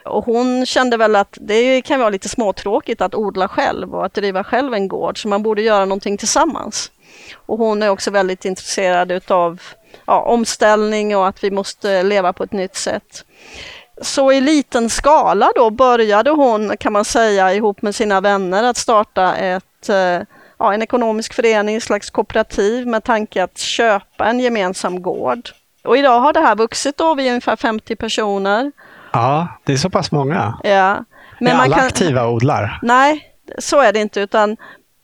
Och 0.05 0.25
hon 0.25 0.67
kände 0.67 0.97
väl 0.97 1.17
att 1.17 1.39
det 1.41 1.83
kan 1.83 2.01
vara 2.01 2.11
lite 2.11 2.29
småtråkigt 2.29 3.01
att 3.01 3.15
odla 3.15 3.49
själv 3.49 3.95
och 3.95 4.07
att 4.07 4.15
driva 4.15 4.45
själv 4.45 4.75
en 4.75 4.89
gård, 4.89 5.23
så 5.23 5.29
man 5.29 5.43
borde 5.43 5.63
göra 5.63 5.85
någonting 5.85 6.19
tillsammans. 6.19 6.91
Och 7.35 7.59
hon 7.59 7.83
är 7.83 7.89
också 7.89 8.11
väldigt 8.11 8.45
intresserad 8.45 9.13
utav 9.13 9.63
ja, 10.07 10.21
omställning 10.21 11.17
och 11.17 11.29
att 11.29 11.45
vi 11.45 11.51
måste 11.51 12.03
leva 12.03 12.33
på 12.33 12.45
ett 12.45 12.53
nytt 12.53 12.77
sätt. 12.77 13.25
Så 14.03 14.33
i 14.33 14.41
liten 14.41 14.91
skala 14.91 15.53
då 15.55 15.71
började 15.71 16.31
hon, 16.31 16.77
kan 16.77 16.93
man 16.93 17.05
säga, 17.05 17.55
ihop 17.55 17.83
med 17.83 17.95
sina 17.95 18.21
vänner 18.21 18.63
att 18.65 18.77
starta 18.77 19.37
ett, 19.37 19.65
eh, 19.89 20.23
ja, 20.59 20.75
en 20.75 20.83
ekonomisk 20.83 21.35
förening, 21.35 21.77
ett 21.77 21.83
slags 21.83 22.11
kooperativ 22.11 22.87
med 22.87 23.05
tanke 23.05 23.45
att 23.45 23.59
köpa 23.59 24.27
en 24.27 24.41
gemensam 24.41 25.03
gård. 25.03 25.51
Och 25.85 25.97
idag 25.97 26.21
har 26.21 26.33
det 26.33 26.41
här 26.41 26.57
vuxit 26.57 26.97
då, 26.97 27.15
vi 27.15 27.27
är 27.27 27.31
ungefär 27.31 27.57
50 27.57 27.97
personer. 27.97 28.73
Ja, 29.13 29.49
det 29.65 29.73
är 29.73 29.77
så 29.77 29.91
pass 29.91 30.13
många. 30.13 30.59
Ja. 30.65 31.05
Men 31.41 31.57
är 31.57 31.63
alla 31.63 31.77
aktiva 31.77 32.23
och 32.25 32.33
odlar? 32.33 32.79
Nej, 32.83 33.33
så 33.59 33.81
är 33.81 33.93
det 33.93 34.01
inte 34.01 34.21
utan 34.21 34.57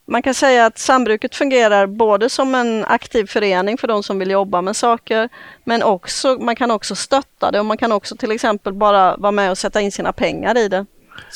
man 0.07 0.23
kan 0.23 0.35
säga 0.35 0.66
att 0.66 0.79
sambruket 0.79 1.35
fungerar 1.35 1.87
både 1.87 2.29
som 2.29 2.55
en 2.55 2.85
aktiv 2.85 3.27
förening 3.27 3.79
för 3.79 3.88
de 3.88 4.03
som 4.03 4.18
vill 4.18 4.31
jobba 4.31 4.62
med 4.62 4.77
saker 4.77 5.29
men 5.64 5.83
också, 5.83 6.38
man 6.40 6.57
kan 6.57 6.71
också 6.71 6.95
stötta 6.95 7.51
det 7.51 7.61
och 7.61 7.66
man 7.66 7.77
kan 7.77 7.92
också 7.92 8.16
till 8.16 8.33
exempel 8.33 8.73
bara 8.73 9.16
vara 9.16 9.33
med 9.33 9.51
och 9.51 9.59
sätta 9.59 9.81
in 9.81 9.92
sina 9.92 10.12
pengar 10.12 10.59
i 10.59 10.68
det. 10.68 10.87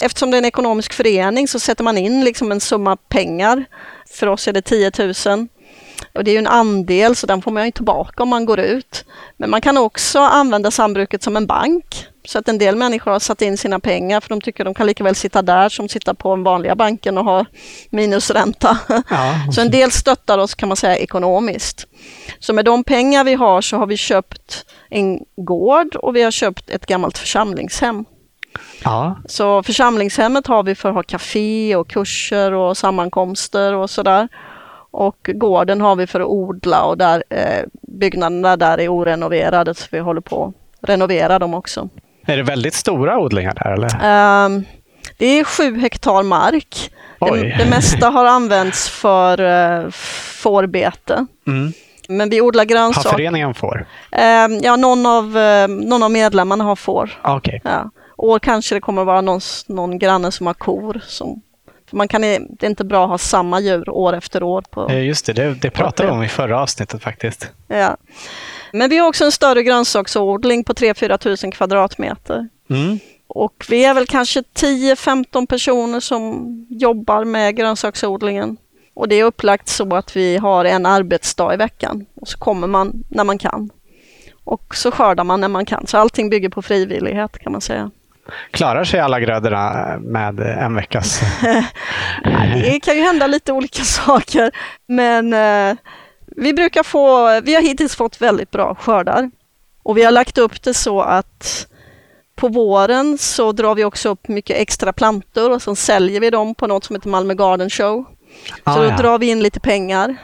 Eftersom 0.03 0.31
det 0.31 0.37
är 0.37 0.39
en 0.39 0.45
ekonomisk 0.45 0.93
förening 0.93 1.49
så 1.49 1.59
sätter 1.59 1.85
man 1.85 1.99
in 1.99 2.25
liksom 2.25 2.53
en 2.53 2.61
summa 2.61 2.97
pengar. 2.97 3.65
För 4.11 4.27
oss 4.27 4.49
är 4.49 4.53
det 4.53 4.63
10 4.63 4.93
000. 4.99 5.49
Och 6.15 6.25
det 6.25 6.31
är 6.31 6.33
ju 6.33 6.39
en 6.39 6.47
andel 6.47 7.17
så 7.17 7.27
den 7.27 7.43
får 7.43 7.51
man 7.51 7.65
ju 7.65 7.71
tillbaka 7.71 8.23
om 8.23 8.29
man 8.29 8.45
går 8.45 8.61
ut. 8.61 9.05
Men 9.37 9.51
man 9.51 9.61
kan 9.61 9.79
också 9.79 10.19
använda 10.19 10.71
sambruket 10.71 11.23
som 11.23 11.37
en 11.37 11.47
bank. 11.47 12.07
Så 12.25 12.39
att 12.39 12.49
en 12.49 12.59
del 12.59 12.77
människor 12.77 13.11
har 13.11 13.19
satt 13.19 13.43
in 13.43 13.57
sina 13.57 13.81
pengar 13.81 14.21
för 14.21 14.29
de 14.29 14.41
tycker 14.41 14.65
de 14.65 14.75
kan 14.75 14.87
lika 14.87 15.05
väl 15.05 15.15
sitta 15.15 15.43
där 15.43 15.69
som 15.69 15.89
sitta 15.89 16.15
på 16.15 16.37
den 16.37 16.45
vanliga 16.45 16.75
banken 16.75 17.19
och 17.19 17.25
ha 17.25 17.45
minusränta. 17.91 18.79
Ja. 18.89 19.35
Så 19.53 19.61
en 19.61 19.71
del 19.71 19.91
stöttar 19.91 20.39
oss 20.39 20.55
kan 20.55 20.69
man 20.69 20.77
säga 20.77 20.97
ekonomiskt. 20.97 21.87
Så 22.39 22.53
med 22.53 22.65
de 22.65 22.85
pengar 22.85 23.25
vi 23.25 23.35
har 23.35 23.61
så 23.61 23.77
har 23.77 23.87
vi 23.87 23.97
köpt 23.97 24.65
en 24.91 25.21
gård 25.37 25.97
och 25.97 26.17
vi 26.17 26.23
har 26.23 26.31
köpt 26.31 26.71
ett 26.71 26.87
gammalt 26.87 27.19
församlingshem. 27.19 28.05
Ja. 28.85 29.17
Så 29.27 29.63
församlingshemmet 29.63 30.47
har 30.47 30.63
vi 30.63 30.75
för 30.75 30.89
att 30.89 30.95
ha 30.95 31.03
café 31.03 31.77
och 31.77 31.89
kurser 31.89 32.53
och 32.53 32.77
sammankomster 32.77 33.75
och 33.75 33.91
sådär. 33.91 34.29
Och 34.91 35.31
gården 35.35 35.81
har 35.81 35.97
vi 35.97 36.07
för 36.07 36.21
att 36.21 36.27
odla 36.27 36.83
och 36.83 36.99
där 36.99 37.25
eh, 37.31 37.65
byggnaderna 37.83 38.57
där 38.57 38.81
är 38.81 38.89
orenoverade 38.89 39.75
så 39.75 39.87
vi 39.91 39.99
håller 39.99 40.21
på 40.21 40.53
att 40.83 40.89
renovera 40.89 41.39
dem 41.39 41.55
också. 41.55 41.89
Är 42.27 42.37
det 42.37 42.43
väldigt 42.43 42.75
stora 42.75 43.19
odlingar 43.19 43.55
där 43.55 43.73
eller? 43.73 43.91
Ehm, 44.03 44.65
Det 45.19 45.27
är 45.27 45.45
sju 45.45 45.79
hektar 45.79 46.23
mark. 46.23 46.91
Det, 47.21 47.57
det, 47.59 47.71
mesta 47.71 48.11
har 48.11 48.25
använts 48.25 48.89
för 48.89 49.41
uh, 49.41 49.91
fårbete. 50.43 51.27
Mm. 51.47 51.73
Men 52.09 52.31
vi 52.31 52.41
odlar 52.41 52.65
grönsaker. 52.65 53.09
Har 53.09 53.17
föreningen 53.17 53.55
får? 53.55 53.87
Uh, 54.17 54.59
ja, 54.63 54.77
någon 54.77 55.07
av, 55.07 55.37
uh, 55.37 55.69
någon 55.69 56.03
av 56.03 56.11
medlemmarna 56.11 56.65
har 56.65 56.77
får. 56.77 57.11
Okay. 57.25 57.61
Ja. 57.65 57.91
År 58.17 58.39
kanske 58.39 58.75
det 58.75 58.81
kommer 58.81 59.05
vara 59.05 59.21
någon, 59.21 59.41
någon 59.67 59.99
granne 59.99 60.33
som 60.33 60.47
har 60.47 60.55
kor. 60.55 61.01
Som, 61.07 61.43
för 61.91 61.97
man 61.97 62.09
kan, 62.09 62.21
det 62.21 62.63
är 62.63 62.67
inte 62.67 62.85
bra 62.85 63.05
att 63.05 63.11
ha 63.11 63.19
samma 63.19 63.61
djur 63.61 63.91
år 63.91 64.13
efter 64.13 64.43
år. 64.43 64.63
På, 64.71 64.93
Just 64.93 65.27
det, 65.27 65.33
det, 65.33 65.55
det 65.55 65.71
pratade 65.71 66.09
vi 66.09 66.15
om 66.15 66.23
i 66.23 66.29
förra 66.29 66.61
avsnittet 66.61 67.03
faktiskt. 67.03 67.51
Ja. 67.69 67.97
Men 68.73 68.91
vi 68.91 68.99
har 68.99 69.09
också 69.09 69.25
en 69.25 69.33
större 69.33 69.63
grönsaksodling 69.63 70.65
på 70.65 70.73
3-4 70.73 71.19
tusen 71.19 71.51
kvadratmeter. 71.51 72.49
Mm. 72.71 72.99
Och 73.27 73.65
vi 73.69 73.85
är 73.85 73.95
väl 73.95 74.07
kanske 74.07 74.41
10-15 74.41 75.47
personer 75.47 76.01
som 76.01 76.47
jobbar 76.71 77.25
med 77.25 77.57
grönsaksodlingen. 77.57 78.57
Och 78.95 79.09
det 79.09 79.15
är 79.15 79.25
upplagt 79.25 79.69
så 79.69 79.97
att 79.97 80.17
vi 80.17 80.37
har 80.37 80.65
en 80.65 80.87
arbetsdag 80.87 81.55
i 81.55 81.57
veckan 81.57 82.07
och 82.15 82.29
så 82.29 82.39
kommer 82.39 82.67
man 82.67 83.05
när 83.09 83.25
man 83.25 83.39
kan. 83.39 83.71
Och 84.45 84.77
så 84.77 84.91
skördar 84.91 85.25
man 85.25 85.41
när 85.41 85.49
man 85.49 85.67
kan. 85.67 85.87
Så 85.87 85.99
allting 85.99 86.31
bygger 86.31 86.49
på 86.49 86.63
frivillighet 86.63 87.39
kan 87.39 87.53
man 87.53 87.61
säga. 87.61 87.91
Klarar 88.51 88.85
sig 88.85 89.01
alla 89.01 89.21
grödorna 89.21 89.97
med 90.01 90.41
en 90.41 90.75
veckas... 90.75 91.21
det 92.55 92.81
kan 92.81 92.97
ju 92.97 93.03
hända 93.03 93.27
lite 93.27 93.53
olika 93.53 93.83
saker. 93.85 94.51
Men 94.87 95.33
eh, 95.33 95.77
vi 96.37 96.53
brukar 96.53 96.83
få, 96.83 97.41
vi 97.41 97.55
har 97.55 97.63
hittills 97.63 97.97
fått 97.97 98.21
väldigt 98.21 98.51
bra 98.51 98.75
skördar. 98.75 99.31
Och 99.83 99.99
vi 99.99 100.05
har 100.05 100.13
lagt 100.13 100.39
upp 100.39 100.63
det 100.63 100.75
så 100.75 101.01
att 101.01 101.67
på 102.37 102.49
våren 102.49 103.19
så 103.19 103.53
drar 103.53 103.75
vi 103.75 103.85
också 103.85 104.09
upp 104.09 104.29
mycket 104.29 104.57
extra 104.57 104.93
plantor 104.93 105.51
och 105.51 105.63
så 105.63 105.77
säljer 105.77 106.21
vi 106.21 106.31
dem 106.31 106.55
på 106.55 106.67
något 106.67 106.85
som 106.85 106.97
heter 106.97 107.09
Malmö 107.09 107.35
Garden 107.35 107.71
Show. 107.71 108.05
Ah, 108.65 108.75
så 108.75 108.83
då 108.83 108.89
ja. 108.89 108.97
drar 108.97 109.19
vi 109.19 109.27
in 109.27 109.43
lite 109.43 109.61
pengar. 109.61 110.17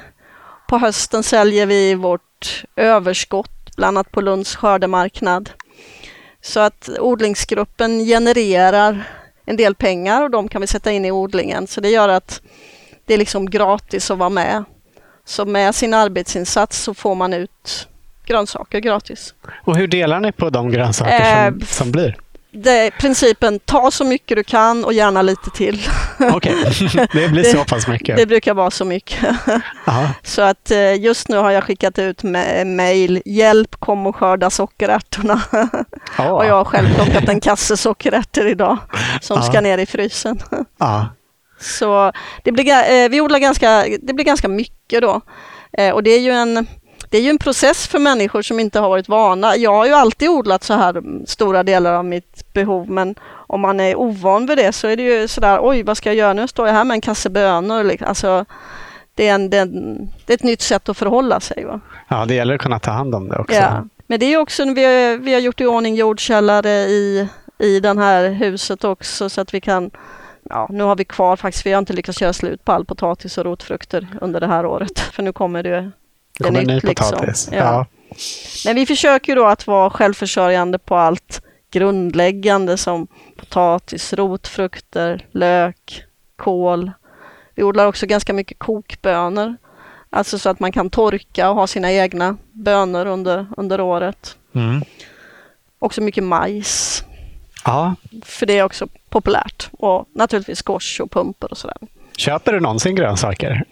På 0.69 0.79
hösten 0.79 1.23
säljer 1.23 1.67
vi 1.67 1.95
vårt 1.95 2.65
överskott, 2.77 3.77
bland 3.77 3.99
annat 3.99 4.11
på 4.11 4.21
Lunds 4.21 4.57
skördemarknad. 4.57 5.51
Så 6.43 6.61
att 6.61 6.89
odlingsgruppen 7.01 7.99
genererar 8.05 9.05
en 9.45 9.57
del 9.57 9.75
pengar 9.75 10.23
och 10.23 10.31
de 10.31 10.49
kan 10.49 10.61
vi 10.61 10.67
sätta 10.67 10.93
in 10.93 11.05
i 11.05 11.11
odlingen. 11.11 11.67
Så 11.67 11.81
det 11.81 11.89
gör 11.89 12.09
att 12.09 12.43
det 13.07 13.15
är 13.15 13.19
liksom 13.19 13.51
gratis 13.51 14.11
att 14.11 14.19
vara 14.19 14.31
med. 14.31 14.65
Så 15.25 15.45
med 15.45 15.75
sin 15.75 15.95
arbetsinsats 15.95 16.79
så 16.79 16.95
får 16.95 17.15
man 17.15 17.33
ut 17.33 17.89
grönsaker 18.27 18.81
gratis. 18.81 19.35
Och 19.65 19.77
hur 19.77 19.87
delar 19.87 20.21
ni 20.21 20.33
på 20.33 20.51
de 20.51 20.71
grönsaker 20.71 21.19
som, 21.19 21.61
eh, 21.61 21.67
som 21.67 21.93
blir? 21.93 22.17
Det 22.55 22.91
principen 22.91 23.59
ta 23.59 23.91
så 23.91 24.05
mycket 24.05 24.37
du 24.37 24.45
kan 24.45 24.85
och 24.85 24.93
gärna 24.93 25.23
lite 25.23 25.51
till. 25.51 25.89
Okej, 26.33 26.55
okay. 26.61 27.07
det 27.13 27.29
blir 27.29 27.45
så 27.45 27.65
pass 27.65 27.89
mycket? 27.89 28.17
Det 28.17 28.27
brukar 28.27 28.55
vara 28.55 28.71
så 28.71 28.85
mycket. 28.85 29.37
så 30.23 30.43
att 30.43 30.71
eh, 30.71 30.95
just 30.95 31.29
nu 31.29 31.37
har 31.37 31.51
jag 31.51 31.65
skickat 31.65 31.99
ut 31.99 32.23
mejl, 32.65 33.23
hjälp 33.25 33.77
kom 33.77 34.07
och 34.07 34.17
skörda 34.17 34.51
sockerärtorna. 34.51 35.43
Oh. 36.19 36.27
och 36.27 36.47
jag 36.47 36.55
har 36.55 36.65
själv 36.65 36.95
plockat 36.95 37.29
en 37.29 37.41
kasse 37.41 37.77
sockerärtor 37.77 38.47
idag 38.47 38.79
som 39.21 39.39
oh. 39.39 39.45
ska 39.45 39.61
ner 39.61 39.79
i 39.79 39.87
frysen. 39.87 40.39
Oh. 40.81 41.05
Så 41.61 42.13
det 42.45 42.53
blir, 42.53 42.69
eh, 42.69 43.09
vi 43.09 43.21
odlar 43.21 43.39
ganska, 43.39 43.87
det 44.03 44.13
blir 44.13 44.25
ganska 44.25 44.49
mycket 44.49 45.03
då. 45.03 45.21
Och 45.95 46.03
det 46.03 46.11
är 46.11 46.21
ju 46.21 46.31
en 46.31 46.67
det 47.13 47.19
är 47.19 47.23
ju 47.23 47.31
en 47.31 47.39
process 47.39 47.87
för 47.87 47.99
människor 47.99 48.43
som 48.43 48.61
inte 48.61 48.81
har 48.81 48.89
varit 48.89 49.09
vana. 49.09 49.57
Jag 49.57 49.73
har 49.73 49.87
ju 49.87 49.93
alltid 49.93 50.29
odlat 50.29 50.65
så 50.65 50.75
här 50.75 51.03
stora 51.27 51.63
delar 51.63 51.93
av 51.93 52.05
mitt 52.05 52.53
behov 52.53 52.91
men 52.91 53.15
om 53.31 53.61
man 53.61 53.81
är 53.81 53.97
ovan 53.97 54.47
vid 54.47 54.59
det 54.59 54.73
så 54.73 54.89
är 54.89 54.97
det 54.97 55.03
ju 55.03 55.29
sådär 55.29 55.59
oj 55.63 55.83
vad 55.83 55.97
ska 55.97 56.09
jag 56.09 56.17
göra 56.17 56.33
nu? 56.33 56.49
Står 56.49 56.67
jag 56.67 56.75
här 56.75 56.85
med 56.85 56.95
en 56.95 57.01
kasse 57.01 57.31
bönor. 57.31 57.97
Alltså, 58.03 58.45
det, 59.15 59.29
är 59.29 59.35
en, 59.35 59.51
det, 59.51 59.57
är 59.57 59.63
en, 59.63 60.07
det 60.27 60.33
är 60.33 60.35
ett 60.35 60.43
nytt 60.43 60.61
sätt 60.61 60.89
att 60.89 60.97
förhålla 60.97 61.41
sig. 61.41 61.65
Va? 61.65 61.81
Ja, 62.09 62.25
det 62.25 62.35
gäller 62.35 62.55
att 62.55 62.61
kunna 62.61 62.79
ta 62.79 62.91
hand 62.91 63.15
om 63.15 63.29
det 63.29 63.39
också. 63.39 63.57
Ja. 63.57 63.85
Men 64.07 64.21
det 64.21 64.27
är 64.27 64.37
också, 64.37 64.65
vi 64.65 64.85
har, 64.85 65.17
vi 65.17 65.33
har 65.33 65.41
gjort 65.41 65.61
i 65.61 65.67
ordning 65.67 65.95
jordkällare 65.95 66.71
i, 66.71 67.29
i 67.59 67.81
det 67.81 68.01
här 68.01 68.29
huset 68.29 68.85
också 68.85 69.29
så 69.29 69.41
att 69.41 69.55
vi 69.55 69.61
kan 69.61 69.91
Ja, 70.51 70.67
nu 70.71 70.85
har 70.85 70.97
vi 70.97 71.05
kvar 71.05 71.37
faktiskt, 71.37 71.67
vi 71.67 71.73
har 71.73 71.79
inte 71.79 71.93
lyckats 71.93 72.23
göra 72.23 72.33
slut 72.33 72.65
på 72.65 72.73
all 72.73 72.85
potatis 72.85 73.39
och 73.39 73.45
rotfrukter 73.45 74.09
under 74.21 74.41
det 74.41 74.47
här 74.47 74.67
året. 74.67 74.99
För 75.13 75.23
nu 75.23 75.33
kommer 75.33 75.63
det 75.63 75.91
det 76.39 76.45
kommer 76.45 76.63
nytt, 76.63 76.69
ny 76.69 76.81
potatis. 76.81 77.27
Liksom. 77.27 77.57
Ja. 77.57 77.65
ja. 77.65 77.87
Men 78.65 78.75
vi 78.75 78.87
försöker 78.87 79.37
då 79.37 79.47
att 79.47 79.67
vara 79.67 79.91
självförsörjande 79.91 80.79
på 80.79 80.97
allt 80.97 81.43
grundläggande 81.71 82.77
som 82.77 83.07
potatis, 83.37 84.13
rotfrukter, 84.13 85.27
lök, 85.33 86.05
kål. 86.37 86.93
Vi 87.55 87.63
odlar 87.63 87.87
också 87.87 88.07
ganska 88.07 88.33
mycket 88.33 88.59
kokbönor. 88.59 89.57
Alltså 90.11 90.39
så 90.39 90.49
att 90.49 90.61
man 90.61 90.73
kan 90.73 90.91
torka 90.91 91.51
och 91.51 91.57
ha 91.57 91.67
sina 91.67 91.93
egna 91.93 92.37
bönor 92.53 93.07
under, 93.07 93.47
under 93.57 93.81
året. 93.81 94.37
Mm. 94.55 94.83
Också 95.79 96.01
mycket 96.01 96.25
majs. 96.25 97.05
Ja. 97.65 97.95
För 98.25 98.47
det 98.47 98.59
är 98.59 98.63
också 98.63 98.89
populärt. 99.09 99.69
Och 99.73 100.09
naturligtvis 100.15 100.63
squash 100.63 101.01
och 101.01 101.11
pumper 101.11 101.51
och 101.51 101.59
sådär. 101.59 101.77
Köper 102.17 102.53
du 102.53 102.61
någonsin 102.61 102.95
grönsaker? 102.95 103.65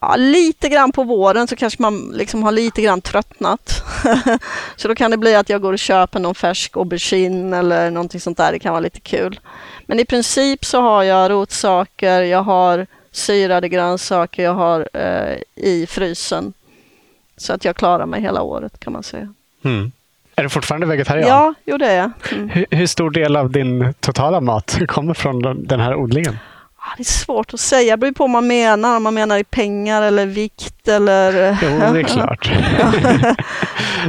Ja, 0.00 0.16
lite 0.16 0.68
grann 0.68 0.92
på 0.92 1.04
våren 1.04 1.46
så 1.46 1.56
kanske 1.56 1.82
man 1.82 2.12
liksom 2.14 2.42
har 2.42 2.52
lite 2.52 2.82
grann 2.82 3.00
tröttnat. 3.00 3.82
så 4.76 4.88
då 4.88 4.94
kan 4.94 5.10
det 5.10 5.16
bli 5.16 5.34
att 5.34 5.48
jag 5.48 5.62
går 5.62 5.72
och 5.72 5.78
köper 5.78 6.20
någon 6.20 6.34
färsk 6.34 6.76
aubergine 6.76 7.56
eller 7.56 7.90
någonting 7.90 8.20
sånt 8.20 8.36
där. 8.36 8.52
Det 8.52 8.58
kan 8.58 8.72
vara 8.72 8.80
lite 8.80 9.00
kul. 9.00 9.40
Men 9.86 10.00
i 10.00 10.04
princip 10.04 10.64
så 10.64 10.80
har 10.80 11.02
jag 11.02 11.30
rotsaker, 11.30 12.22
jag 12.22 12.42
har 12.42 12.86
syrade 13.10 13.68
grönsaker, 13.68 14.42
jag 14.42 14.54
har 14.54 14.88
eh, 14.92 15.36
i 15.54 15.86
frysen. 15.88 16.52
Så 17.36 17.52
att 17.52 17.64
jag 17.64 17.76
klarar 17.76 18.06
mig 18.06 18.20
hela 18.20 18.42
året 18.42 18.80
kan 18.80 18.92
man 18.92 19.02
säga. 19.02 19.34
Mm. 19.64 19.92
Är 20.36 20.42
du 20.42 20.48
fortfarande 20.48 20.86
vegetarian? 20.86 21.28
Ja, 21.28 21.54
jo 21.64 21.78
det 21.78 21.86
är 21.86 21.96
jag. 21.96 22.10
Mm. 22.32 22.48
Hur, 22.48 22.66
hur, 22.70 22.86
stor 22.86 23.10
del 23.10 23.36
av 23.36 23.50
din 23.50 23.94
totala 24.00 24.40
mat 24.40 24.78
kommer 24.88 25.14
från 25.14 25.64
den 25.66 25.80
här 25.80 25.94
odlingen? 25.94 26.38
Det 26.96 27.02
är 27.02 27.04
svårt 27.04 27.54
att 27.54 27.60
säga, 27.60 27.96
det 27.96 28.00
beror 28.00 28.12
på 28.12 28.22
vad 28.22 28.30
man 28.30 28.46
menar, 28.46 28.96
om 28.96 29.02
man 29.02 29.14
menar 29.14 29.38
i 29.38 29.44
pengar 29.44 30.02
eller 30.02 30.26
vikt 30.26 30.88
eller... 30.88 31.58
Jo, 31.62 31.92
det 31.92 32.00
är 32.00 32.02
klart. 32.14 32.50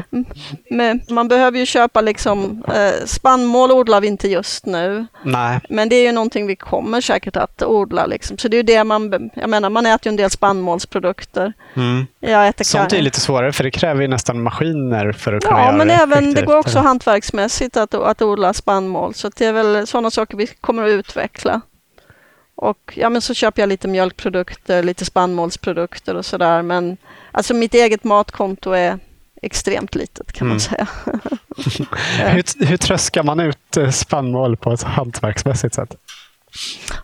Men 0.70 1.02
man 1.10 1.28
behöver 1.28 1.60
ju 1.60 1.66
köpa 1.66 2.02
liksom, 2.02 2.64
eh, 2.68 3.06
spannmål 3.06 3.72
odlar 3.72 4.02
vi 4.02 4.08
inte 4.08 4.28
just 4.28 4.66
nu. 4.66 5.06
Nej. 5.24 5.60
Men 5.70 5.90
det 5.90 5.96
är 5.96 6.04
ju 6.04 6.12
någonting 6.12 6.48
vi 6.48 6.56
kommer 6.56 7.02
säkert 7.02 7.36
att 7.36 7.64
odla 7.64 8.06
liksom. 8.06 8.38
Så 8.38 8.48
det 8.48 8.56
är 8.56 8.60
ju 8.60 8.64
det 8.64 8.84
man, 8.84 9.30
jag 9.34 9.50
menar 9.50 9.70
man 9.70 9.86
äter 9.86 10.08
ju 10.08 10.10
en 10.10 10.16
del 10.16 10.30
spannmålsprodukter. 10.30 11.54
Mm. 11.76 12.08
Jag 12.20 12.48
äter 12.48 12.66
Sånt 12.66 12.94
är 12.94 13.02
lite 13.02 13.20
svårare 13.20 13.54
för 13.54 13.64
det 13.64 13.72
kräver 13.72 14.02
ju 14.02 14.08
nästan 14.08 14.42
maskiner 14.42 15.12
för 15.12 15.34
att 15.34 15.44
kunna 15.44 15.58
ja, 15.58 15.66
göra 15.66 15.78
men 15.78 15.88
det 15.88 15.94
även 15.94 16.34
det 16.34 16.42
går 16.42 16.58
också 16.58 16.80
hantverksmässigt 16.80 17.78
att, 17.78 17.94
att 17.94 18.22
odla 18.22 18.54
spannmål. 18.54 19.14
Så 19.14 19.30
det 19.38 19.46
är 19.46 19.54
väl 19.54 19.88
sådana 19.88 20.12
saker 20.12 20.38
vi 20.38 20.48
kommer 20.48 20.84
att 20.84 20.90
utveckla. 20.90 21.62
Och 22.58 22.94
ja, 22.96 23.10
men 23.10 23.22
så 23.22 23.34
köper 23.34 23.62
jag 23.62 23.70
lite 23.70 23.88
mjölkprodukter, 23.88 24.84
lite 24.84 25.06
spannmålsprodukter 25.06 26.16
och 26.16 26.26
sådär. 26.26 26.62
Men 26.62 26.98
alltså 27.32 27.54
mitt 27.54 27.74
eget 27.74 28.04
matkonto 28.04 28.72
är 28.72 29.00
extremt 29.42 29.96
litet 29.96 30.34
kan 30.34 30.48
mm. 30.48 30.54
man 30.54 30.60
säga. 30.60 30.88
hur, 32.34 32.66
hur 32.66 32.78
tröskar 32.78 33.24
man 33.24 33.40
ut 33.40 33.78
eh, 33.78 33.90
spannmål 33.90 34.58
på 34.58 34.72
ett 34.72 34.84
hantverksmässigt 34.84 35.76
sätt? 35.76 35.96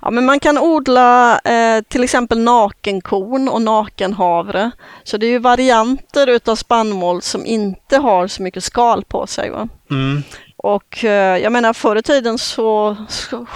Ja, 0.01 0.11
men 0.11 0.25
man 0.25 0.39
kan 0.39 0.57
odla 0.57 1.39
eh, 1.39 1.81
till 1.81 2.03
exempel 2.03 2.39
nakenkorn 2.39 3.49
och 3.49 3.61
nakenhavre. 3.61 4.71
Så 5.03 5.17
det 5.17 5.25
är 5.25 5.31
ju 5.31 5.39
varianter 5.39 6.27
utav 6.27 6.55
spannmål 6.55 7.21
som 7.21 7.45
inte 7.45 7.97
har 7.97 8.27
så 8.27 8.43
mycket 8.43 8.63
skal 8.63 9.03
på 9.03 9.27
sig. 9.27 9.51
Mm. 9.91 10.23
Och 10.63 11.03
eh, 11.03 11.37
jag 11.37 11.51
menar 11.51 11.73
förr 11.73 11.95
i 11.95 12.01
tiden 12.01 12.37
så 12.37 12.97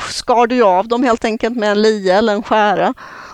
skar 0.10 0.48
du 0.48 0.63
av 0.63 0.88
dem 0.88 1.04
helt 1.04 1.26
enkelt 1.26 1.56
med 1.56 1.72
en 1.72 1.82
lie 1.82 2.17
eller 2.17 2.34
en 2.34 2.43
skära. 2.43 2.93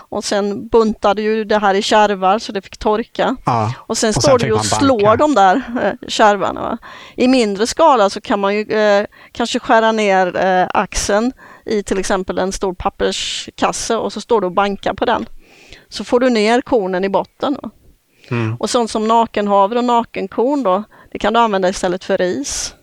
Och 0.09 0.23
sen 0.23 0.67
buntade 0.67 1.21
ju 1.21 1.43
det 1.43 1.57
här 1.57 1.73
i 1.73 1.81
kärvar 1.81 2.39
så 2.39 2.51
det 2.51 2.62
fick 2.62 2.77
torka. 2.77 3.36
Ja, 3.45 3.73
och 3.77 3.97
sen 3.97 4.13
står 4.13 4.39
du 4.39 4.51
och 4.51 4.65
slår 4.65 5.17
de 5.17 5.36
där 5.36 5.55
eh, 5.83 6.07
kärvarna. 6.07 6.62
Va? 6.62 6.77
I 7.15 7.27
mindre 7.27 7.67
skala 7.67 8.09
så 8.09 8.21
kan 8.21 8.39
man 8.39 8.55
ju 8.55 8.62
eh, 8.62 9.05
kanske 9.31 9.59
skära 9.59 9.91
ner 9.91 10.45
eh, 10.45 10.67
axeln 10.73 11.31
i 11.65 11.83
till 11.83 11.99
exempel 11.99 12.38
en 12.38 12.51
stor 12.51 12.73
papperskasse 12.73 13.95
och 13.95 14.13
så 14.13 14.21
står 14.21 14.41
du 14.41 14.47
och 14.47 14.53
bankar 14.53 14.93
på 14.93 15.05
den. 15.05 15.25
Så 15.89 16.03
får 16.03 16.19
du 16.19 16.29
ner 16.29 16.62
kornen 16.62 17.03
i 17.03 17.09
botten. 17.09 17.57
Mm. 18.31 18.55
Och 18.55 18.69
sånt 18.69 18.91
som 18.91 19.07
nakenhavre 19.07 19.79
och 19.79 19.86
nakenkorn 19.86 20.63
då, 20.63 20.83
det 21.12 21.19
kan 21.19 21.33
du 21.33 21.39
använda 21.39 21.69
istället 21.69 22.03
för 22.03 22.17
ris. 22.17 22.75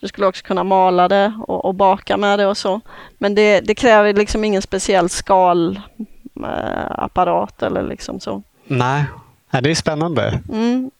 Du 0.00 0.08
skulle 0.08 0.26
också 0.26 0.44
kunna 0.44 0.64
mala 0.64 1.08
det 1.08 1.32
och, 1.46 1.64
och 1.64 1.74
baka 1.74 2.16
med 2.16 2.38
det 2.38 2.46
och 2.46 2.56
så. 2.56 2.80
Men 3.18 3.34
det, 3.34 3.60
det 3.60 3.74
kräver 3.74 4.14
liksom 4.14 4.44
ingen 4.44 4.62
speciell 4.62 5.08
skalapparat 5.08 7.62
eller 7.62 7.82
liksom 7.82 8.20
så. 8.20 8.42
Nej, 8.64 9.04
det 9.62 9.70
är 9.70 9.74
spännande. 9.74 10.40
Mm. 10.52 10.90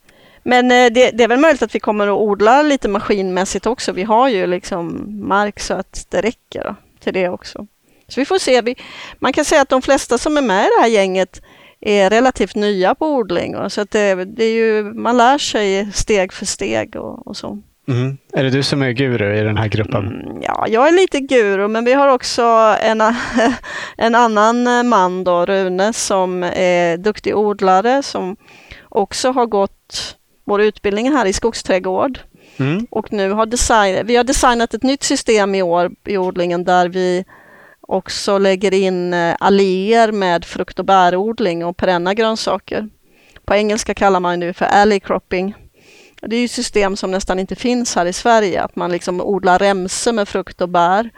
Men 0.42 0.70
eh, 0.70 0.92
det, 0.92 1.10
det, 1.10 1.24
är 1.24 1.28
väl 1.28 1.40
möjligt 1.40 1.62
att 1.62 1.74
vi 1.74 1.80
kommer 1.80 2.06
att 2.06 2.18
odla 2.18 2.62
lite 2.62 2.88
maskinmässigt 2.88 3.66
också. 3.66 3.92
Vi 3.92 4.02
har 4.02 4.28
ju 4.28 4.46
liksom 4.46 5.06
mark 5.28 5.60
så 5.60 5.74
att 5.74 6.06
det 6.08 6.20
räcker 6.20 6.74
till 7.00 7.14
det 7.14 7.28
också. 7.28 7.66
Så 8.08 8.20
vi 8.20 8.24
får 8.24 8.38
se. 8.38 8.60
Vi, 8.60 8.76
man 9.18 9.32
kan 9.32 9.44
säga 9.44 9.62
att 9.62 9.68
de 9.68 9.82
flesta 9.82 10.18
som 10.18 10.36
är 10.36 10.42
med 10.42 10.64
i 10.64 10.68
det 10.76 10.82
här 10.82 10.88
gänget 10.88 11.42
är 11.80 12.10
relativt 12.10 12.54
nya 12.54 12.94
på 12.94 13.06
odling. 13.06 13.56
Och 13.56 13.72
så 13.72 13.80
att 13.80 13.90
det, 13.90 14.24
det 14.24 14.44
är 14.44 14.54
ju, 14.54 14.82
man 14.82 15.16
lär 15.16 15.38
sig 15.38 15.92
steg 15.92 16.32
för 16.32 16.46
steg 16.46 16.96
och, 16.96 17.26
och 17.26 17.36
så. 17.36 17.62
Mm. 17.88 18.18
Är 18.32 18.44
det 18.44 18.50
du 18.50 18.62
som 18.62 18.82
är 18.82 18.90
guru 18.90 19.36
i 19.36 19.42
den 19.42 19.56
här 19.56 19.68
gruppen? 19.68 20.06
Mm, 20.06 20.42
ja, 20.42 20.66
jag 20.68 20.88
är 20.88 20.92
lite 20.92 21.20
guru, 21.20 21.68
men 21.68 21.84
vi 21.84 21.92
har 21.92 22.08
också 22.08 22.42
en, 22.82 23.02
en 23.96 24.14
annan 24.14 24.88
man 24.88 25.24
då, 25.24 25.46
Rune, 25.46 25.92
som 25.92 26.42
är 26.42 26.96
duktig 26.96 27.36
odlare 27.36 28.02
som 28.02 28.36
också 28.88 29.30
har 29.30 29.46
gått 29.46 30.16
vår 30.44 30.62
utbildning 30.62 31.12
här 31.12 31.26
i 31.26 31.32
skogsträdgård. 31.32 32.18
Mm. 32.56 32.86
Och 32.90 33.12
nu 33.12 33.30
har 33.30 33.46
design, 33.46 34.06
vi 34.06 34.16
har 34.16 34.24
designat 34.24 34.74
ett 34.74 34.82
nytt 34.82 35.02
system 35.02 35.54
i 35.54 35.62
år 35.62 35.90
i 36.04 36.18
odlingen 36.18 36.64
där 36.64 36.88
vi 36.88 37.24
också 37.80 38.38
lägger 38.38 38.74
in 38.74 39.14
eh, 39.14 39.36
alléer 39.40 40.12
med 40.12 40.44
frukt 40.44 40.78
och 40.78 40.84
bärodling 40.84 41.64
och 41.64 41.76
perenna 41.76 42.14
grönsaker. 42.14 42.88
På 43.44 43.54
engelska 43.54 43.94
kallar 43.94 44.20
man 44.20 44.40
det 44.40 44.52
för 44.52 44.64
alley 44.64 45.00
cropping. 45.00 45.54
Det 46.20 46.36
är 46.36 46.44
ett 46.44 46.50
system 46.50 46.96
som 46.96 47.10
nästan 47.10 47.38
inte 47.38 47.56
finns 47.56 47.96
här 47.96 48.06
i 48.06 48.12
Sverige, 48.12 48.62
att 48.62 48.76
man 48.76 48.92
liksom 48.92 49.20
odlar 49.20 49.58
remsor 49.58 50.12
med 50.12 50.28
frukt 50.28 50.60
och 50.60 50.68
bär 50.68 51.10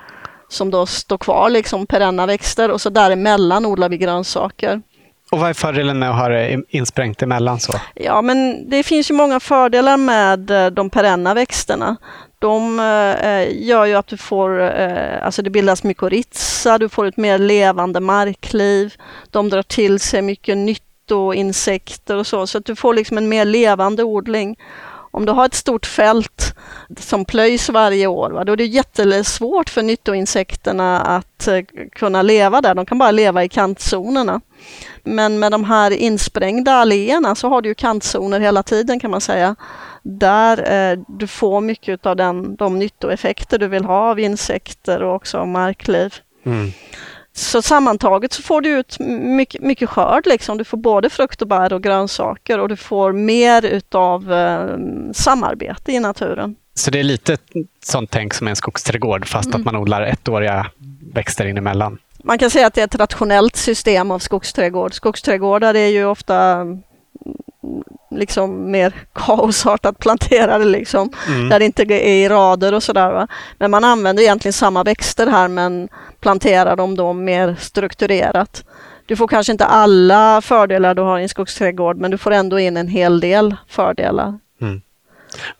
som 0.49 0.71
då 0.71 0.87
står 0.87 1.19
kvar, 1.19 1.51
liksom 1.51 1.87
perenna 1.87 2.27
växter 2.27 2.71
och 2.71 2.81
så 2.81 2.91
däremellan 2.91 3.67
odlar 3.67 3.89
vi 3.89 3.97
grönsaker. 3.97 4.83
Och 5.31 5.39
vad 5.39 5.51
är 5.51 5.55
fördelen 5.55 5.99
med 5.99 6.11
att 6.11 6.17
ha 6.17 6.29
det 6.29 6.63
insprängt 6.69 7.23
emellan 7.23 7.61
så? 7.61 7.81
Ja, 7.95 8.23
men 8.23 8.71
det 8.71 8.83
finns 8.83 9.11
ju 9.11 9.15
många 9.15 9.41
fördelar 9.41 9.97
med 9.97 10.51
eh, 10.51 10.67
de 10.67 10.91
perenna 10.91 11.35
växterna. 11.35 11.97
De 12.39 12.81
eh, 12.81 13.67
gör 13.67 13.85
ju 13.85 13.95
att 13.95 14.07
du 14.07 14.17
får, 14.17 14.81
eh, 14.81 15.25
alltså 15.27 15.43
det 15.43 15.51
bildas 15.51 15.83
mykorrhiza, 15.83 16.79
du 16.79 16.89
får 16.89 17.07
ett 17.07 17.17
mer 17.17 17.39
levande 17.39 18.01
markliv. 18.01 18.95
De 19.31 19.49
drar 19.49 19.63
till 19.63 20.01
sig 20.01 20.23
mycket 20.23 20.57
nyttoinsekter 20.57 22.17
och 22.17 22.27
så, 22.27 22.47
så 22.47 22.59
att 22.59 22.65
du 22.65 22.77
får 22.77 22.95
liksom 22.95 23.19
en 23.19 23.29
mer 23.29 23.45
levande 23.45 24.05
odling. 24.05 24.57
Om 25.11 25.27
du 25.27 25.33
har 25.33 25.47
ett 25.47 25.55
stort 25.55 25.87
fält 25.87 26.55
som 26.99 27.25
plöjs 27.25 27.69
varje 27.69 28.07
år, 28.07 28.31
va, 28.31 28.45
då 28.45 28.53
är 28.53 28.57
det 28.57 28.67
jättesvårt 28.67 29.69
för 29.71 29.83
nyttoinsekterna 29.83 31.01
att 31.01 31.49
eh, 31.49 31.61
kunna 31.93 32.23
leva 32.23 32.61
där. 32.61 32.75
De 32.75 32.87
kan 32.87 32.99
bara 32.99 33.11
leva 33.11 33.45
i 33.45 33.49
kantzonerna. 33.49 34.41
Men 35.03 35.39
med 35.39 35.53
de 35.53 35.65
här 35.65 35.91
insprängda 35.91 36.73
alléerna 36.73 37.35
så 37.35 37.49
har 37.49 37.63
du 37.63 37.69
ju 37.69 37.75
kantzoner 37.75 38.41
hela 38.41 38.63
tiden 38.63 39.01
kan 39.01 39.11
man 39.11 39.21
säga. 39.21 39.57
Där 40.03 40.73
eh, 40.73 40.99
du 41.09 41.27
får 41.27 41.61
mycket 41.61 42.07
av 42.07 42.17
den, 42.17 42.57
de 42.57 42.79
nyttoeffekter 42.79 43.59
du 43.59 43.69
vill 43.69 43.85
ha 43.85 44.11
av 44.11 44.21
insekter 44.21 45.03
och 45.03 45.15
också 45.15 45.39
av 45.39 45.49
markliv. 45.49 46.15
Mm. 46.47 46.73
Så 47.33 47.63
sammantaget 47.63 48.33
så 48.33 48.43
får 48.43 48.61
du 48.61 48.69
ut 48.69 48.97
mycket, 49.01 49.63
mycket 49.63 49.89
skörd. 49.89 50.27
Liksom. 50.27 50.59
Du 50.59 50.65
får 50.65 50.79
både 50.79 51.11
frukt 51.11 51.43
och 51.43 51.49
bär 51.49 51.73
och 51.73 51.83
grönsaker 51.83 52.59
och 52.59 52.69
du 52.69 52.77
får 52.77 53.13
mer 53.13 53.65
utav 53.65 54.33
eh, 54.33 54.77
samarbete 55.13 55.93
i 55.93 56.01
naturen. 56.01 56.57
Så 56.75 56.91
det 56.91 56.99
är 56.99 57.03
lite 57.03 57.37
sånt 57.85 58.11
tänk 58.11 58.35
som 58.35 58.49
en 58.49 58.57
skogsträdgård 58.57 59.29
fast 59.29 59.47
mm. 59.47 59.61
att 59.61 59.65
man 59.65 59.77
odlar 59.77 60.03
ettåriga 60.03 60.67
växter 61.15 61.47
in 61.47 61.59
emellan? 61.59 61.99
Man 62.25 62.39
kan 62.39 62.51
säga 62.51 62.67
att 62.67 62.75
det 62.75 62.81
är 62.81 62.85
ett 62.85 62.95
rationellt 62.95 63.57
system 63.57 64.11
av 64.11 64.19
skogsträdgård. 64.19 64.95
Skogsträdgårdar 64.95 65.75
är 65.75 65.87
ju 65.87 66.05
ofta 66.05 66.37
mm, 66.37 66.83
liksom 68.11 68.71
mer 68.71 68.93
kaosartat 69.13 69.99
planterade 69.99 70.65
liksom. 70.65 71.13
Mm. 71.29 71.49
Där 71.49 71.59
det 71.59 71.65
inte 71.65 71.83
är 71.83 72.25
i 72.25 72.29
rader 72.29 72.75
och 72.75 72.83
sådär. 72.83 73.29
Men 73.59 73.71
man 73.71 73.85
använder 73.85 74.23
egentligen 74.23 74.53
samma 74.53 74.83
växter 74.83 75.27
här 75.27 75.49
men 75.49 75.89
planterar 76.21 76.77
dem 76.77 76.97
då 76.97 77.13
mer 77.13 77.57
strukturerat. 77.59 78.65
Du 79.07 79.17
får 79.17 79.29
kanske 79.29 79.53
inte 79.53 79.65
alla 79.65 80.41
fördelar 80.41 80.95
du 80.95 81.03
har 81.03 81.19
i 81.19 81.23
en 81.23 81.29
skogsträdgård 81.29 81.97
men 81.97 82.11
du 82.11 82.19
får 82.19 82.31
ändå 82.31 82.59
in 82.59 82.77
en 82.77 82.89
hel 82.89 83.21
del 83.21 83.57
fördelar. 83.69 84.39
Mm. 84.61 84.81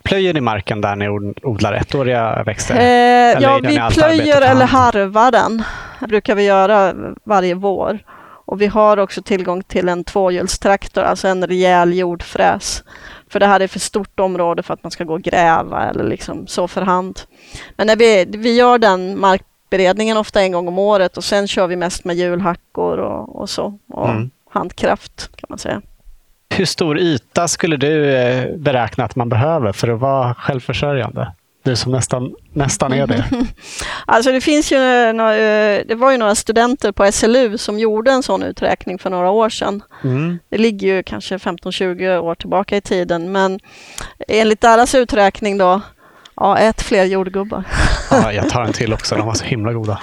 Plöjer 0.03 0.35
ni 0.35 0.41
marken 0.41 0.81
där 0.81 0.97
ni 0.97 1.09
odlar 1.43 1.73
ettåriga 1.73 2.43
växter? 2.43 2.77
Eh, 2.77 3.43
ja, 3.43 3.61
vi 3.63 3.81
plöjer 3.95 4.43
eller 4.43 4.67
harvar 4.67 5.31
den. 5.31 5.63
Det 6.01 6.07
brukar 6.07 6.35
vi 6.35 6.45
göra 6.45 6.95
varje 7.25 7.55
vår. 7.55 7.99
Och 8.45 8.61
vi 8.61 8.67
har 8.67 8.97
också 8.97 9.23
tillgång 9.23 9.63
till 9.63 9.89
en 9.89 10.05
tvåhjulstraktor, 10.05 11.03
alltså 11.03 11.29
en 11.29 11.47
rejäl 11.47 11.95
jordfräs. 11.95 12.85
För 13.29 13.41
det 13.41 13.47
här 13.47 13.61
är 13.61 13.69
för 13.69 13.79
stort 13.79 14.21
område 14.21 14.63
för 14.63 14.75
att 14.75 14.83
man 14.83 14.91
ska 14.91 15.05
gå 15.05 15.15
och 15.15 15.23
gräva 15.23 15.91
eller 15.91 16.05
liksom 16.05 16.47
så 16.47 16.69
för 16.69 16.83
hand. 16.83 17.21
Men 17.77 17.87
när 17.87 17.97
vi, 17.97 18.25
vi 18.29 18.57
gör 18.57 18.79
den 18.79 19.21
markberedningen 19.71 20.17
ofta 20.17 20.43
en 20.43 20.53
gång 20.53 20.69
om 20.69 20.79
året 20.79 21.17
och 21.17 21.25
sen 21.25 21.49
kör 21.49 21.67
vi 21.67 21.77
mest 21.77 22.05
med 22.05 22.17
hjulhackor 22.17 22.99
och, 22.99 23.41
och 23.41 23.51
så. 23.51 23.79
Och 23.89 24.11
mm. 24.11 24.31
handkraft 24.51 25.31
kan 25.37 25.47
man 25.49 25.59
säga. 25.59 25.83
Hur 26.55 26.65
stor 26.65 26.99
yta 26.99 27.49
skulle 27.49 27.77
du 27.77 28.15
eh, 28.15 28.57
beräkna 28.57 29.05
att 29.05 29.17
man 29.17 29.29
behöver 29.29 29.73
för 29.73 29.89
att 29.89 30.01
vara 30.01 30.35
självförsörjande? 30.35 31.33
Du 31.63 31.77
som 31.77 31.93
nästan, 31.93 32.35
nästan 32.53 32.93
är 32.93 33.07
det. 33.07 33.25
alltså 34.07 34.33
det 34.33 34.41
finns 34.41 34.73
ju 34.73 35.13
några, 35.13 35.37
eh, 35.37 35.83
det 35.87 35.95
var 35.95 36.11
ju 36.11 36.19
några 36.19 36.35
studenter 36.35 36.93
på 36.93 37.13
SLU 37.13 37.59
som 37.59 37.79
gjorde 37.79 38.11
en 38.11 38.23
sån 38.23 38.43
uträkning 38.43 38.99
för 38.99 39.11
några 39.11 39.31
år 39.31 39.49
sedan. 39.49 39.83
Mm. 40.05 40.39
Det 40.49 40.59
ligger 40.59 40.95
ju 40.95 41.03
kanske 41.03 41.37
15-20 41.37 42.19
år 42.19 42.35
tillbaka 42.35 42.77
i 42.77 42.81
tiden 42.81 43.33
men 43.33 43.61
enligt 44.29 44.61
deras 44.61 44.95
uträkning 44.95 45.59
då, 45.59 45.81
ja 46.41 46.59
ät 46.59 46.83
fler 46.83 47.05
jordgubbar. 47.05 47.65
ja, 48.11 48.33
jag 48.33 48.49
tar 48.49 48.63
en 48.63 48.73
till 48.73 48.93
också, 48.93 49.17
de 49.17 49.27
var 49.27 49.35
så 49.35 49.45
himla 49.45 49.73
goda. 49.73 50.01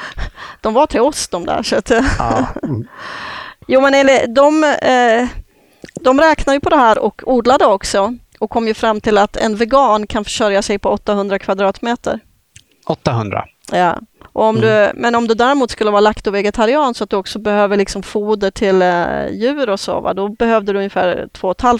de 0.60 0.74
var 0.74 0.86
till 0.86 1.00
oss 1.00 1.28
de 1.28 1.46
där. 1.46 1.62
Så 1.62 1.76
att, 1.76 1.90
ja. 2.18 2.46
mm. 2.62 2.88
Jo 3.66 3.80
men 3.80 4.06
de, 4.34 4.64
eh, 4.64 5.28
de 6.00 6.20
räknar 6.20 6.54
ju 6.54 6.60
på 6.60 6.70
det 6.70 6.76
här 6.76 6.98
och 6.98 7.22
odlade 7.26 7.66
också 7.66 8.14
och 8.38 8.50
kom 8.50 8.66
ju 8.66 8.74
fram 8.74 9.00
till 9.00 9.18
att 9.18 9.36
en 9.36 9.56
vegan 9.56 10.06
kan 10.06 10.24
försörja 10.24 10.62
sig 10.62 10.78
på 10.78 10.88
800 10.88 11.38
kvadratmeter. 11.38 12.20
800? 12.86 13.44
Ja. 13.72 13.98
Och 14.32 14.44
om 14.44 14.56
mm. 14.56 14.68
du, 14.68 15.00
men 15.00 15.14
om 15.14 15.28
du 15.28 15.34
däremot 15.34 15.70
skulle 15.70 15.90
vara 15.90 16.00
laktovegetarian 16.00 16.94
så 16.94 17.04
att 17.04 17.10
du 17.10 17.16
också 17.16 17.38
behöver 17.38 17.76
liksom 17.76 18.02
foder 18.02 18.50
till 18.50 18.82
eh, 18.82 19.28
djur 19.30 19.70
och 19.70 19.80
så, 19.80 20.00
va? 20.00 20.14
då 20.14 20.28
behövde 20.28 20.72
du 20.72 20.78
ungefär 20.78 21.28
2 21.32 21.54
500 21.60 21.78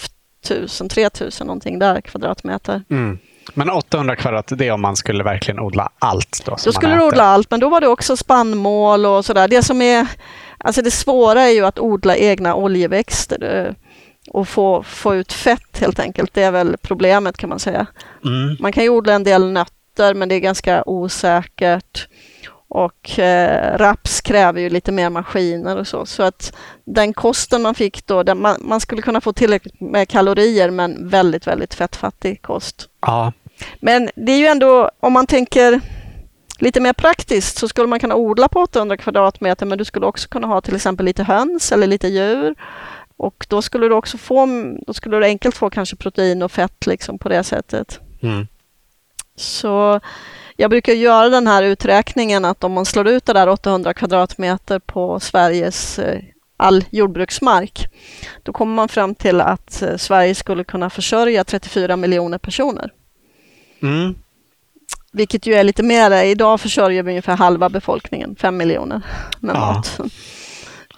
3 0.89 1.09
000 1.21 1.31
någonting 1.41 1.79
där 1.79 2.01
kvadratmeter. 2.01 2.83
Mm. 2.91 3.19
Men 3.55 3.71
800 3.71 4.17
kvadrat, 4.17 4.53
det 4.57 4.69
är 4.69 4.73
om 4.73 4.81
man 4.81 4.97
skulle 4.97 5.25
verkligen 5.25 5.61
odla 5.61 5.89
allt? 5.99 6.43
Då, 6.45 6.57
då 6.65 6.73
skulle 6.73 6.95
du 6.95 7.03
odla 7.03 7.25
allt, 7.25 7.51
men 7.51 7.61
då 7.61 7.69
var 7.69 7.81
det 7.81 7.89
också 7.89 8.17
spannmål 8.17 9.07
och 9.07 9.25
sådär. 9.25 9.49
Det 9.49 9.63
som 9.63 9.83
är, 9.83 10.07
alltså 10.59 10.83
det 10.83 10.91
svåra 10.91 11.43
är 11.43 11.53
ju 11.53 11.67
att 11.67 11.79
odla 11.79 12.17
egna 12.17 12.55
oljeväxter 12.55 13.75
och 14.31 14.49
få, 14.49 14.83
få 14.83 15.15
ut 15.15 15.33
fett 15.33 15.79
helt 15.81 15.99
enkelt. 15.99 16.35
Det 16.35 16.43
är 16.43 16.51
väl 16.51 16.77
problemet 16.83 17.37
kan 17.37 17.49
man 17.49 17.59
säga. 17.59 17.87
Mm. 18.25 18.57
Man 18.61 18.73
kan 18.73 18.83
ju 18.83 18.89
odla 18.89 19.13
en 19.13 19.25
del 19.25 19.53
nötter 19.53 20.15
men 20.15 20.29
det 20.29 20.35
är 20.35 20.41
ganska 20.41 20.83
osäkert. 20.87 22.09
Och 22.75 23.19
eh, 23.19 23.79
raps 23.79 24.21
kräver 24.21 24.61
ju 24.61 24.71
lite 24.71 24.93
mer 24.93 25.11
maskiner 25.11 25.77
och 25.77 25.87
så. 25.87 26.07
Så 26.07 26.23
att 26.23 26.53
den 26.85 27.13
kosten 27.13 27.63
man 27.63 27.75
fick 27.75 28.07
då, 28.07 28.23
den, 28.23 28.41
man, 28.41 28.57
man, 28.61 28.81
skulle 28.81 29.03
kunna 29.03 29.21
få 29.21 29.33
tillräckligt 29.33 29.81
med 29.81 30.09
kalorier 30.09 30.71
men 30.71 31.09
väldigt, 31.09 31.47
väldigt 31.47 31.75
fettfattig 31.75 32.43
kost. 32.43 32.89
Ja. 33.01 33.33
Men 33.81 34.11
det 34.15 34.33
är 34.33 34.39
ju 34.39 34.47
ändå, 34.47 34.91
om 35.01 35.13
man 35.13 35.27
tänker 35.27 35.81
lite 36.59 36.81
mer 36.81 36.93
praktiskt 36.93 37.59
så 37.59 37.69
skulle 37.69 37.89
man 37.89 38.01
kunna 38.01 38.15
odla 38.15 38.49
på 38.49 38.61
800 38.61 38.97
kvadratmeter 38.97 39.67
men 39.67 39.79
du 39.79 39.85
skulle 39.85 40.07
också 40.07 40.29
kunna 40.29 40.47
ha 40.47 40.61
till 40.61 40.77
exempel 40.77 41.07
lite 41.07 41.23
höns 41.23 41.73
eller 41.73 41.87
lite 41.87 42.09
djur. 42.09 42.55
Och 43.17 43.47
då 43.49 43.63
skulle 43.63 43.89
du 43.89 43.95
också 43.95 44.19
få, 44.19 44.47
då 44.87 44.95
skulle 44.95 45.17
du 45.17 45.25
enkelt 45.25 45.57
få 45.57 45.71
kanske 45.71 45.97
protein 45.97 46.43
och 46.43 46.53
fett 46.53 46.87
liksom 46.87 47.19
på 47.19 47.29
det 47.29 47.45
sättet. 47.45 48.01
Mm. 48.23 48.47
Så 49.37 50.01
jag 50.63 50.71
brukar 50.71 50.93
göra 50.93 51.29
den 51.29 51.47
här 51.47 51.63
uträkningen 51.63 52.45
att 52.45 52.65
om 52.65 52.73
man 52.73 52.85
slår 52.85 53.09
ut 53.09 53.27
det 53.27 53.33
där 53.33 53.49
800 53.49 53.95
kvadratmeter 53.95 54.79
på 54.79 55.21
Sveriges 55.21 55.99
eh, 55.99 56.21
all 56.57 56.85
jordbruksmark, 56.91 57.87
då 58.43 58.53
kommer 58.53 58.75
man 58.75 58.89
fram 58.89 59.15
till 59.15 59.41
att 59.41 59.83
eh, 59.83 59.97
Sverige 59.97 60.35
skulle 60.35 60.65
kunna 60.65 60.91
försörja 60.91 61.45
34 61.45 61.97
miljoner 61.97 62.39
personer. 62.39 62.93
Mm. 63.83 64.15
Vilket 65.13 65.47
ju 65.47 65.55
är 65.55 65.65
lite 65.65 65.83
mer. 65.83 66.25
Idag 66.25 66.61
försörjer 66.61 67.03
vi 67.03 67.11
ungefär 67.11 67.37
halva 67.37 67.69
befolkningen, 67.69 68.37
5 68.37 68.57
miljoner, 68.57 69.03
med 69.41 69.57
ja. 69.57 69.73
mat. 69.73 70.01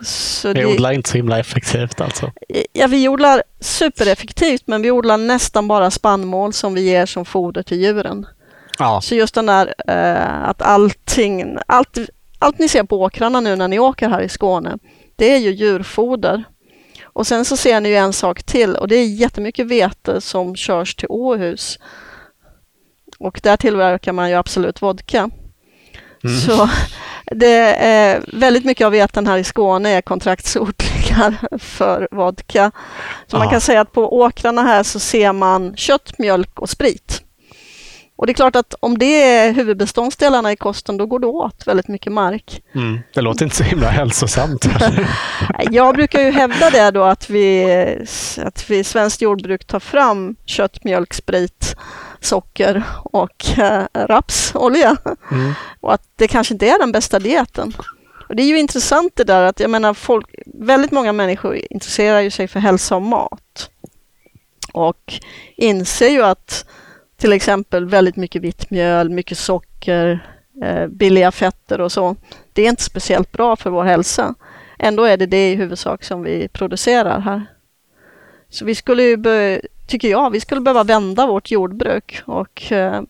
Så 0.02 0.52
vi 0.52 0.64
odlar 0.64 0.92
inte 0.92 1.10
så 1.10 1.16
himla 1.16 1.38
effektivt 1.38 2.00
alltså? 2.00 2.32
Ja, 2.72 2.86
vi 2.86 3.08
odlar 3.08 3.42
supereffektivt 3.60 4.66
men 4.66 4.82
vi 4.82 4.90
odlar 4.90 5.16
nästan 5.18 5.68
bara 5.68 5.90
spannmål 5.90 6.52
som 6.52 6.74
vi 6.74 6.80
ger 6.80 7.06
som 7.06 7.24
foder 7.24 7.62
till 7.62 7.80
djuren. 7.80 8.26
Ja. 8.78 9.00
Så 9.00 9.14
just 9.14 9.34
den 9.34 9.46
där 9.46 9.74
eh, 9.88 10.48
att 10.48 10.62
allting, 10.62 11.56
allt, 11.66 11.98
allt 12.38 12.58
ni 12.58 12.68
ser 12.68 12.84
på 12.84 13.00
åkrarna 13.02 13.40
nu 13.40 13.56
när 13.56 13.68
ni 13.68 13.78
åker 13.78 14.08
här 14.08 14.20
i 14.20 14.28
Skåne, 14.28 14.78
det 15.16 15.34
är 15.34 15.38
ju 15.38 15.50
djurfoder. 15.50 16.44
Och 17.04 17.26
sen 17.26 17.44
så 17.44 17.56
ser 17.56 17.80
ni 17.80 17.88
ju 17.88 17.96
en 17.96 18.12
sak 18.12 18.42
till 18.42 18.76
och 18.76 18.88
det 18.88 18.96
är 18.96 19.06
jättemycket 19.06 19.66
vete 19.66 20.20
som 20.20 20.56
körs 20.56 20.94
till 20.94 21.08
Åhus. 21.10 21.78
Och 23.18 23.40
där 23.42 23.56
tillverkar 23.56 24.12
man 24.12 24.28
ju 24.30 24.36
absolut 24.36 24.82
vodka. 24.82 25.30
Mm. 26.24 26.40
Så 26.40 26.68
Det 27.26 27.76
är 27.84 28.24
väldigt 28.32 28.64
mycket 28.64 28.84
av 28.84 28.92
veten 28.92 29.26
här 29.26 29.38
i 29.38 29.44
Skåne 29.44 29.90
är 29.90 30.02
kontraktsodlingar 30.02 31.36
för 31.58 32.08
vodka. 32.10 32.70
Så 33.26 33.36
man 33.36 33.46
Ja. 33.46 33.50
kan 33.50 33.60
säga 33.60 33.80
att 33.80 33.92
på 33.92 34.16
åkrarna 34.18 34.62
här 34.62 34.82
så 34.82 34.98
ser 34.98 35.32
man 35.32 35.76
kött, 35.76 36.18
mjölk 36.18 36.58
och 36.60 36.70
sprit. 36.70 37.22
Och 38.24 38.26
det 38.26 38.32
är 38.32 38.34
klart 38.34 38.56
att 38.56 38.74
om 38.80 38.98
det 38.98 39.22
är 39.22 39.52
huvudbeståndsdelarna 39.52 40.52
i 40.52 40.56
kosten, 40.56 40.96
då 40.96 41.06
går 41.06 41.18
det 41.18 41.26
åt 41.26 41.66
väldigt 41.66 41.88
mycket 41.88 42.12
mark. 42.12 42.62
Mm. 42.74 42.98
Det 43.14 43.20
låter 43.20 43.44
inte 43.44 43.56
så 43.56 43.62
himla 43.62 43.88
hälsosamt. 43.88 44.66
Jag 45.70 45.94
brukar 45.94 46.20
ju 46.20 46.30
hävda 46.30 46.70
det 46.70 46.90
då 46.90 47.02
att 47.02 47.30
vi, 47.30 47.64
att 48.36 48.70
vi 48.70 48.84
svenskt 48.84 49.22
jordbruk 49.22 49.64
tar 49.64 49.80
fram 49.80 50.36
kött, 50.44 50.84
mjölk, 50.84 51.14
sprit, 51.14 51.76
socker 52.20 52.82
och 53.04 53.58
eh, 53.58 53.84
rapsolja. 53.94 54.96
Mm. 55.30 55.52
Och 55.80 55.94
att 55.94 56.02
det 56.16 56.28
kanske 56.28 56.54
inte 56.54 56.66
är 56.66 56.78
den 56.78 56.92
bästa 56.92 57.18
dieten. 57.18 57.72
Och 58.28 58.36
det 58.36 58.42
är 58.42 58.48
ju 58.48 58.58
intressant 58.58 59.12
det 59.16 59.24
där 59.24 59.42
att 59.42 59.60
jag 59.60 59.70
menar 59.70 59.94
folk, 59.94 60.26
väldigt 60.46 60.90
många 60.90 61.12
människor 61.12 61.58
intresserar 61.70 62.20
ju 62.20 62.30
sig 62.30 62.48
för 62.48 62.60
hälsa 62.60 62.96
och 62.96 63.02
mat. 63.02 63.70
Och 64.72 65.14
inser 65.56 66.08
ju 66.08 66.22
att 66.22 66.66
till 67.16 67.32
exempel 67.32 67.84
väldigt 67.84 68.16
mycket 68.16 68.42
vitt 68.42 68.70
mjöl, 68.70 69.10
mycket 69.10 69.38
socker, 69.38 70.28
eh, 70.62 70.86
billiga 70.86 71.32
fetter 71.32 71.80
och 71.80 71.92
så. 71.92 72.16
Det 72.52 72.62
är 72.62 72.68
inte 72.68 72.82
speciellt 72.82 73.32
bra 73.32 73.56
för 73.56 73.70
vår 73.70 73.84
hälsa. 73.84 74.34
Ändå 74.78 75.04
är 75.04 75.16
det 75.16 75.26
det 75.26 75.52
i 75.52 75.54
huvudsak 75.54 76.04
som 76.04 76.22
vi 76.22 76.48
producerar 76.48 77.20
här. 77.20 77.46
Så 78.48 78.64
vi 78.64 78.74
skulle 78.74 79.02
ju, 79.02 79.16
tycker 79.86 80.08
jag, 80.08 80.30
vi 80.30 80.40
skulle 80.40 80.60
behöva 80.60 80.84
vända 80.84 81.26
vårt 81.26 81.50
jordbruk 81.50 82.22
och 82.26 82.72
eh, 82.72 83.02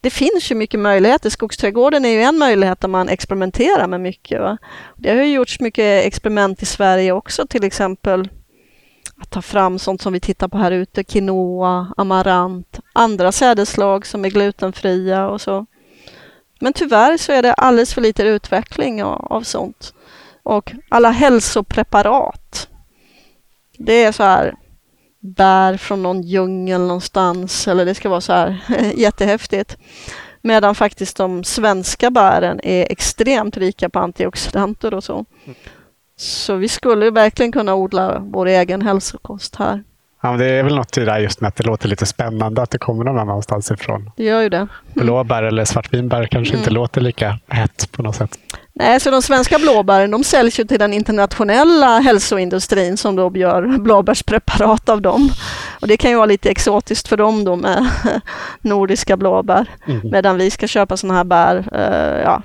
det 0.00 0.10
finns 0.10 0.50
ju 0.50 0.54
mycket 0.54 0.80
möjligheter. 0.80 1.30
Skogsträdgården 1.30 2.04
är 2.04 2.08
ju 2.08 2.22
en 2.22 2.38
möjlighet 2.38 2.80
där 2.80 2.88
man 2.88 3.08
experimenterar 3.08 3.86
med 3.86 4.00
mycket. 4.00 4.40
Va? 4.40 4.58
Det 4.96 5.10
har 5.10 5.16
ju 5.16 5.32
gjorts 5.32 5.60
mycket 5.60 6.04
experiment 6.04 6.62
i 6.62 6.66
Sverige 6.66 7.12
också, 7.12 7.46
till 7.46 7.64
exempel 7.64 8.28
att 9.22 9.30
ta 9.30 9.42
fram 9.42 9.78
sånt 9.78 10.02
som 10.02 10.12
vi 10.12 10.20
tittar 10.20 10.48
på 10.48 10.58
här 10.58 10.70
ute, 10.70 11.04
quinoa, 11.04 11.92
amarant, 11.96 12.80
andra 12.92 13.32
sädesslag 13.32 14.06
som 14.06 14.24
är 14.24 14.28
glutenfria 14.28 15.28
och 15.28 15.40
så. 15.40 15.66
Men 16.60 16.72
tyvärr 16.72 17.16
så 17.16 17.32
är 17.32 17.42
det 17.42 17.54
alldeles 17.54 17.94
för 17.94 18.00
lite 18.00 18.22
utveckling 18.22 19.02
av, 19.02 19.26
av 19.32 19.42
sånt. 19.42 19.94
Och 20.42 20.72
alla 20.88 21.10
hälsopreparat. 21.10 22.68
Det 23.78 24.04
är 24.04 24.12
så 24.12 24.22
här 24.22 24.54
bär 25.20 25.76
från 25.76 26.02
någon 26.02 26.22
djungel 26.22 26.80
någonstans 26.80 27.68
eller 27.68 27.84
det 27.84 27.94
ska 27.94 28.08
vara 28.08 28.20
så 28.20 28.32
här 28.32 28.60
jättehäftigt. 28.96 29.76
Medan 30.40 30.74
faktiskt 30.74 31.16
de 31.16 31.44
svenska 31.44 32.10
bären 32.10 32.60
är 32.62 32.92
extremt 32.92 33.56
rika 33.56 33.88
på 33.88 33.98
antioxidanter 33.98 34.94
och 34.94 35.04
så. 35.04 35.24
Mm. 35.44 35.56
Så 36.22 36.54
vi 36.54 36.68
skulle 36.68 37.10
verkligen 37.10 37.52
kunna 37.52 37.74
odla 37.74 38.18
vår 38.18 38.46
egen 38.46 38.82
hälsokost 38.82 39.56
här. 39.56 39.82
Ja, 40.22 40.32
det 40.32 40.50
är 40.50 40.62
väl 40.62 40.74
något 40.74 40.96
i 40.96 41.00
det 41.00 41.06
där 41.06 41.18
just 41.18 41.40
med 41.40 41.48
att 41.48 41.56
det 41.56 41.64
låter 41.64 41.88
lite 41.88 42.06
spännande 42.06 42.62
att 42.62 42.70
det 42.70 42.78
kommer 42.78 43.04
någon 43.04 43.18
annanstans 43.18 43.70
ifrån. 43.70 44.10
Det 44.16 44.24
gör 44.24 44.40
ju 44.40 44.48
det. 44.48 44.66
Blåbär 44.94 45.42
eller 45.42 45.64
svartvinbär 45.64 46.26
kanske 46.26 46.56
inte 46.56 46.70
låter 46.70 47.00
lika 47.00 47.38
hett 47.48 47.88
på 47.92 48.02
något 48.02 48.16
sätt. 48.16 48.38
Nej, 48.72 49.00
så 49.00 49.10
de 49.10 49.22
svenska 49.22 49.58
blåbären 49.58 50.10
de 50.10 50.24
säljs 50.24 50.60
ju 50.60 50.64
till 50.64 50.78
den 50.78 50.92
internationella 50.92 51.98
hälsoindustrin 51.98 52.96
som 52.96 53.16
då 53.16 53.32
gör 53.34 53.78
blåbärspreparat 53.78 54.88
av 54.88 55.02
dem. 55.02 55.30
Och 55.80 55.88
det 55.88 55.96
kan 55.96 56.10
ju 56.10 56.16
vara 56.16 56.26
lite 56.26 56.50
exotiskt 56.50 57.08
för 57.08 57.16
dem 57.16 57.44
då 57.44 57.56
med 57.56 57.90
nordiska 58.60 59.16
blåbär. 59.16 59.66
Mm. 59.86 60.10
Medan 60.10 60.38
vi 60.38 60.50
ska 60.50 60.66
köpa 60.66 60.96
sådana 60.96 61.14
här 61.14 61.24
bär, 61.24 61.56
eh, 61.72 62.22
ja, 62.22 62.42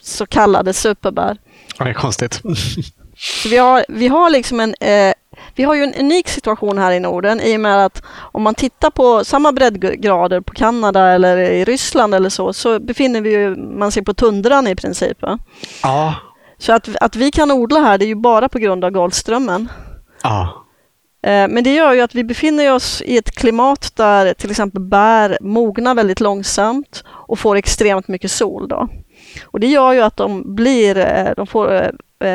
så 0.00 0.26
kallade 0.26 0.72
superbär. 0.72 1.36
Ja, 1.78 1.84
det 1.84 1.90
är 1.90 1.94
konstigt. 1.94 2.42
Så 3.20 3.48
vi, 3.48 3.56
har, 3.56 3.84
vi, 3.88 4.08
har 4.08 4.30
liksom 4.30 4.60
en, 4.60 4.74
eh, 4.80 5.12
vi 5.54 5.62
har 5.62 5.74
ju 5.74 5.82
en 5.82 5.94
unik 5.94 6.28
situation 6.28 6.78
här 6.78 6.92
i 6.92 7.00
Norden 7.00 7.40
i 7.40 7.56
och 7.56 7.60
med 7.60 7.84
att 7.84 8.02
om 8.32 8.42
man 8.42 8.54
tittar 8.54 8.90
på 8.90 9.24
samma 9.24 9.52
breddgrader 9.52 10.40
på 10.40 10.54
Kanada 10.54 11.08
eller 11.08 11.36
i 11.36 11.64
Ryssland 11.64 12.14
eller 12.14 12.28
så, 12.28 12.52
så 12.52 12.78
befinner 12.78 13.20
vi 13.20 13.30
ju, 13.30 13.56
man 13.56 13.92
sig 13.92 14.04
på 14.04 14.14
tundran 14.14 14.66
i 14.66 14.76
princip. 14.76 15.22
Va? 15.22 15.38
Ja. 15.82 16.14
Så 16.58 16.72
att, 16.72 16.96
att 16.96 17.16
vi 17.16 17.30
kan 17.30 17.50
odla 17.50 17.80
här, 17.80 17.98
det 17.98 18.04
är 18.04 18.06
ju 18.06 18.14
bara 18.14 18.48
på 18.48 18.58
grund 18.58 18.84
av 18.84 18.90
Golfströmmen. 18.90 19.68
Ja. 20.22 20.66
Eh, 21.22 21.48
Men 21.48 21.64
det 21.64 21.74
gör 21.74 21.92
ju 21.92 22.00
att 22.00 22.14
vi 22.14 22.24
befinner 22.24 22.72
oss 22.72 23.02
i 23.02 23.18
ett 23.18 23.30
klimat 23.30 23.92
där 23.96 24.34
till 24.34 24.50
exempel 24.50 24.82
bär 24.82 25.38
mognar 25.40 25.94
väldigt 25.94 26.20
långsamt 26.20 27.04
och 27.08 27.38
får 27.38 27.56
extremt 27.56 28.08
mycket 28.08 28.30
sol. 28.30 28.68
Då. 28.68 28.88
Och 29.46 29.60
det 29.60 29.66
gör 29.66 29.92
ju 29.92 30.00
att 30.00 30.16
de, 30.16 30.54
blir, 30.54 30.98
eh, 30.98 31.32
de 31.36 31.46
får 31.46 31.74
eh, 31.74 31.90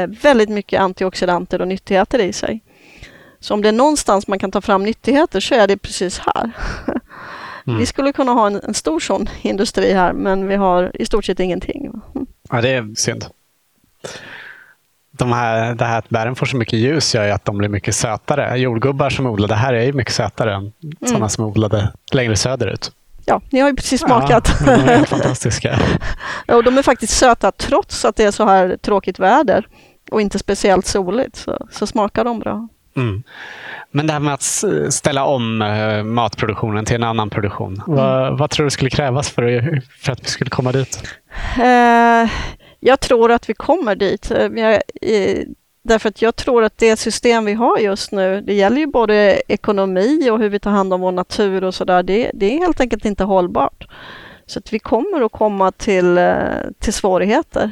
väldigt 0.08 0.50
mycket 0.50 0.82
antioxidanter 0.82 1.62
och 1.62 1.68
nyttigheter 1.68 2.20
i 2.20 2.34
sig. 2.34 2.60
Så 3.40 3.54
om 3.54 3.62
det 3.62 3.68
är 3.68 3.74
någonstans 3.74 4.28
man 4.28 4.40
kan 4.40 4.52
ta 4.52 4.62
fram 4.62 4.84
nyttigheter 4.84 5.40
så 5.40 5.56
är 5.56 5.68
det 5.68 5.78
precis 5.78 6.20
här. 6.20 6.52
Mm. 7.68 7.80
Vi 7.80 7.86
skulle 7.86 8.14
kunna 8.14 8.32
ha 8.32 8.48
en, 8.48 8.62
en 8.64 8.74
stor 8.74 9.00
sån 9.00 9.30
industri 9.42 9.94
här 9.94 10.14
men 10.14 10.48
vi 10.48 10.56
har 10.56 10.92
i 10.94 11.06
stort 11.06 11.26
sett 11.26 11.40
ingenting. 11.40 11.92
ja, 12.50 12.62
det 12.62 12.70
är 12.70 12.96
synd. 12.96 13.26
De 15.12 15.32
här, 15.32 15.76
det 15.76 15.86
här 15.86 16.00
att 16.00 16.10
bären 16.10 16.36
får 16.36 16.46
så 16.46 16.58
mycket 16.58 16.80
ljus 16.80 17.16
gör 17.16 17.26
ju 17.26 17.32
att 17.32 17.46
de 17.46 17.58
blir 17.58 17.70
mycket 17.70 17.96
sötare. 17.96 18.58
Jordgubbar 18.58 19.10
som 19.10 19.26
odlade 19.26 19.56
här 19.56 19.74
är 19.74 19.84
ju 19.84 19.94
mycket 19.94 20.14
sötare 20.14 20.56
än 20.56 20.74
sådana 21.06 21.30
som 21.30 21.46
odlade 21.46 21.94
längre 22.12 22.36
söderut. 22.36 22.92
Ja, 23.26 23.42
ni 23.50 23.60
har 23.60 23.70
ju 23.70 23.76
precis 23.76 24.02
smakat. 24.02 24.58
Ja, 24.60 24.66
de 24.66 24.72
är 24.72 24.96
helt 24.96 25.10
fantastiska. 25.20 25.80
Ja, 26.46 26.56
och 26.56 26.64
de 26.64 26.78
är 26.78 26.82
faktiskt 26.82 27.18
söta 27.18 27.52
trots 27.52 28.06
att 28.06 28.16
det 28.16 28.24
är 28.24 28.32
så 28.32 28.46
här 28.46 28.78
tråkigt 28.78 29.20
väder 29.20 29.68
och 30.12 30.22
inte 30.22 30.40
speciellt 30.40 30.86
soligt 30.86 31.36
så, 31.36 31.68
så 31.72 31.88
smakar 31.88 32.24
de 32.24 32.40
bra. 32.40 32.68
Mm. 32.98 33.24
Men 33.92 34.08
det 34.08 34.14
här 34.14 34.20
med 34.20 34.34
att 34.34 34.94
ställa 34.94 35.26
om 35.26 35.62
eh, 35.62 36.04
matproduktionen 36.04 36.86
till 36.86 36.96
en 36.96 37.04
annan 37.04 37.30
produktion. 37.30 37.82
Vad, 37.88 38.38
vad 38.38 38.50
tror 38.50 38.64
du 38.64 38.70
skulle 38.70 38.90
krävas 38.90 39.30
för, 39.30 39.82
för 40.00 40.12
att 40.12 40.24
vi 40.24 40.28
skulle 40.28 40.50
komma 40.50 40.72
dit? 40.72 41.04
Eh, 41.58 42.32
jag 42.80 43.00
tror 43.00 43.32
att 43.32 43.50
vi 43.50 43.54
kommer 43.54 43.96
dit. 43.96 44.32
Jag, 44.56 44.74
eh, 45.02 45.44
därför 45.86 46.10
att 46.10 46.22
jag 46.22 46.36
tror 46.36 46.64
att 46.64 46.78
det 46.78 46.98
system 46.98 47.46
vi 47.46 47.54
har 47.54 47.78
just 47.78 48.12
nu, 48.12 48.42
det 48.42 48.54
gäller 48.54 48.78
ju 48.78 48.88
både 48.88 49.42
ekonomi 49.48 50.30
och 50.30 50.40
hur 50.40 50.50
vi 50.50 50.60
tar 50.60 50.72
hand 50.72 50.94
om 50.94 51.02
vår 51.02 51.12
natur 51.12 51.64
och 51.64 51.76
sådär. 51.76 52.04
Det, 52.04 52.32
det 52.34 52.46
är 52.46 52.60
helt 52.60 52.80
enkelt 52.80 53.06
inte 53.06 53.24
hållbart. 53.24 53.88
Så 54.46 54.60
att 54.60 54.74
vi 54.74 54.80
kommer 54.80 55.22
att 55.22 55.32
komma 55.32 55.72
till, 55.72 56.18
eh, 56.18 56.36
till 56.80 56.94
svårigheter. 56.94 57.72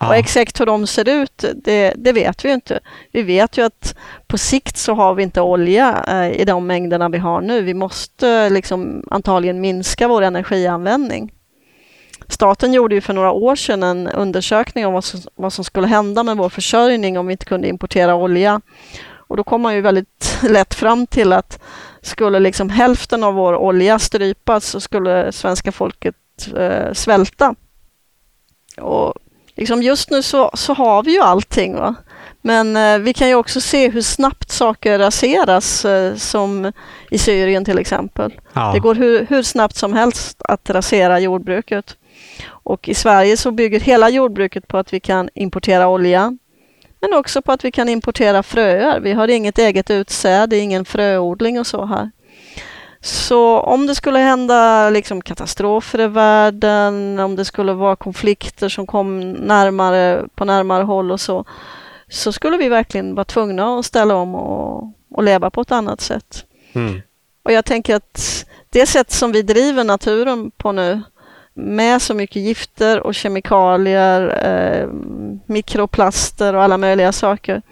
Och 0.00 0.16
exakt 0.16 0.60
hur 0.60 0.66
de 0.66 0.86
ser 0.86 1.08
ut, 1.08 1.44
det, 1.54 1.94
det 1.96 2.12
vet 2.12 2.44
vi 2.44 2.48
ju 2.48 2.54
inte. 2.54 2.80
Vi 3.12 3.22
vet 3.22 3.58
ju 3.58 3.64
att 3.64 3.96
på 4.26 4.38
sikt 4.38 4.76
så 4.76 4.94
har 4.94 5.14
vi 5.14 5.22
inte 5.22 5.40
olja 5.40 6.04
eh, 6.08 6.40
i 6.40 6.44
de 6.44 6.66
mängderna 6.66 7.08
vi 7.08 7.18
har 7.18 7.40
nu. 7.40 7.62
Vi 7.62 7.74
måste 7.74 8.50
liksom 8.50 9.04
antagligen 9.10 9.60
minska 9.60 10.08
vår 10.08 10.22
energianvändning. 10.22 11.32
Staten 12.32 12.72
gjorde 12.72 12.94
ju 12.94 13.00
för 13.00 13.12
några 13.12 13.30
år 13.30 13.56
sedan 13.56 13.82
en 13.82 14.08
undersökning 14.08 14.86
om 14.86 14.92
vad 14.92 15.04
som, 15.04 15.20
vad 15.34 15.52
som 15.52 15.64
skulle 15.64 15.86
hända 15.86 16.22
med 16.22 16.36
vår 16.36 16.48
försörjning 16.48 17.18
om 17.18 17.26
vi 17.26 17.32
inte 17.32 17.44
kunde 17.44 17.68
importera 17.68 18.14
olja. 18.14 18.60
Och 19.14 19.36
då 19.36 19.44
kom 19.44 19.62
man 19.62 19.74
ju 19.74 19.80
väldigt 19.80 20.38
lätt 20.42 20.74
fram 20.74 21.06
till 21.06 21.32
att 21.32 21.62
skulle 22.00 22.40
liksom 22.40 22.70
hälften 22.70 23.24
av 23.24 23.34
vår 23.34 23.56
olja 23.56 23.98
strypas 23.98 24.64
så 24.64 24.80
skulle 24.80 25.32
svenska 25.32 25.72
folket 25.72 26.14
eh, 26.56 26.92
svälta. 26.92 27.54
Och 28.76 29.14
liksom 29.54 29.82
just 29.82 30.10
nu 30.10 30.22
så, 30.22 30.50
så 30.54 30.74
har 30.74 31.02
vi 31.02 31.12
ju 31.12 31.20
allting. 31.20 31.76
Va? 31.76 31.94
Men 32.40 32.76
eh, 32.76 32.98
vi 32.98 33.12
kan 33.12 33.28
ju 33.28 33.34
också 33.34 33.60
se 33.60 33.88
hur 33.88 34.02
snabbt 34.02 34.50
saker 34.50 34.98
raseras, 34.98 35.84
eh, 35.84 36.14
som 36.14 36.72
i 37.10 37.18
Syrien 37.18 37.64
till 37.64 37.78
exempel. 37.78 38.34
Ja. 38.52 38.70
Det 38.74 38.80
går 38.80 38.94
hur, 38.94 39.26
hur 39.26 39.42
snabbt 39.42 39.76
som 39.76 39.92
helst 39.92 40.42
att 40.42 40.70
rasera 40.70 41.20
jordbruket. 41.20 41.96
Och 42.48 42.88
i 42.88 42.94
Sverige 42.94 43.36
så 43.36 43.50
bygger 43.50 43.80
hela 43.80 44.08
jordbruket 44.08 44.68
på 44.68 44.78
att 44.78 44.92
vi 44.92 45.00
kan 45.00 45.28
importera 45.34 45.88
olja. 45.88 46.38
Men 47.00 47.14
också 47.14 47.42
på 47.42 47.52
att 47.52 47.64
vi 47.64 47.72
kan 47.72 47.88
importera 47.88 48.42
fröer. 48.42 49.00
Vi 49.00 49.12
har 49.12 49.28
inget 49.28 49.58
eget 49.58 49.90
utsäde, 49.90 50.58
ingen 50.58 50.84
fröodling 50.84 51.60
och 51.60 51.66
så 51.66 51.84
här. 51.84 52.10
Så 53.00 53.60
om 53.60 53.86
det 53.86 53.94
skulle 53.94 54.18
hända 54.18 54.90
liksom 54.90 55.22
katastrofer 55.22 56.00
i 56.00 56.06
världen, 56.06 57.18
om 57.18 57.36
det 57.36 57.44
skulle 57.44 57.72
vara 57.72 57.96
konflikter 57.96 58.68
som 58.68 58.86
kom 58.86 59.32
närmare, 59.32 60.24
på 60.34 60.44
närmare 60.44 60.82
håll 60.82 61.10
och 61.10 61.20
så, 61.20 61.44
så 62.08 62.32
skulle 62.32 62.56
vi 62.56 62.68
verkligen 62.68 63.14
vara 63.14 63.24
tvungna 63.24 63.78
att 63.78 63.86
ställa 63.86 64.14
om 64.14 64.34
och, 64.34 64.92
och 65.10 65.22
leva 65.22 65.50
på 65.50 65.60
ett 65.60 65.72
annat 65.72 66.00
sätt. 66.00 66.44
Mm. 66.72 67.02
Och 67.42 67.52
jag 67.52 67.64
tänker 67.64 67.96
att 67.96 68.46
det 68.70 68.86
sätt 68.86 69.10
som 69.10 69.32
vi 69.32 69.42
driver 69.42 69.84
naturen 69.84 70.50
på 70.50 70.72
nu 70.72 71.02
med 71.54 72.02
så 72.02 72.14
mycket 72.14 72.42
gifter 72.42 73.00
och 73.00 73.14
kemikalier, 73.14 74.44
eh, 74.44 74.88
mikroplaster 75.46 76.54
och 76.54 76.62
alla 76.62 76.78
möjliga 76.78 77.12
saker 77.12 77.62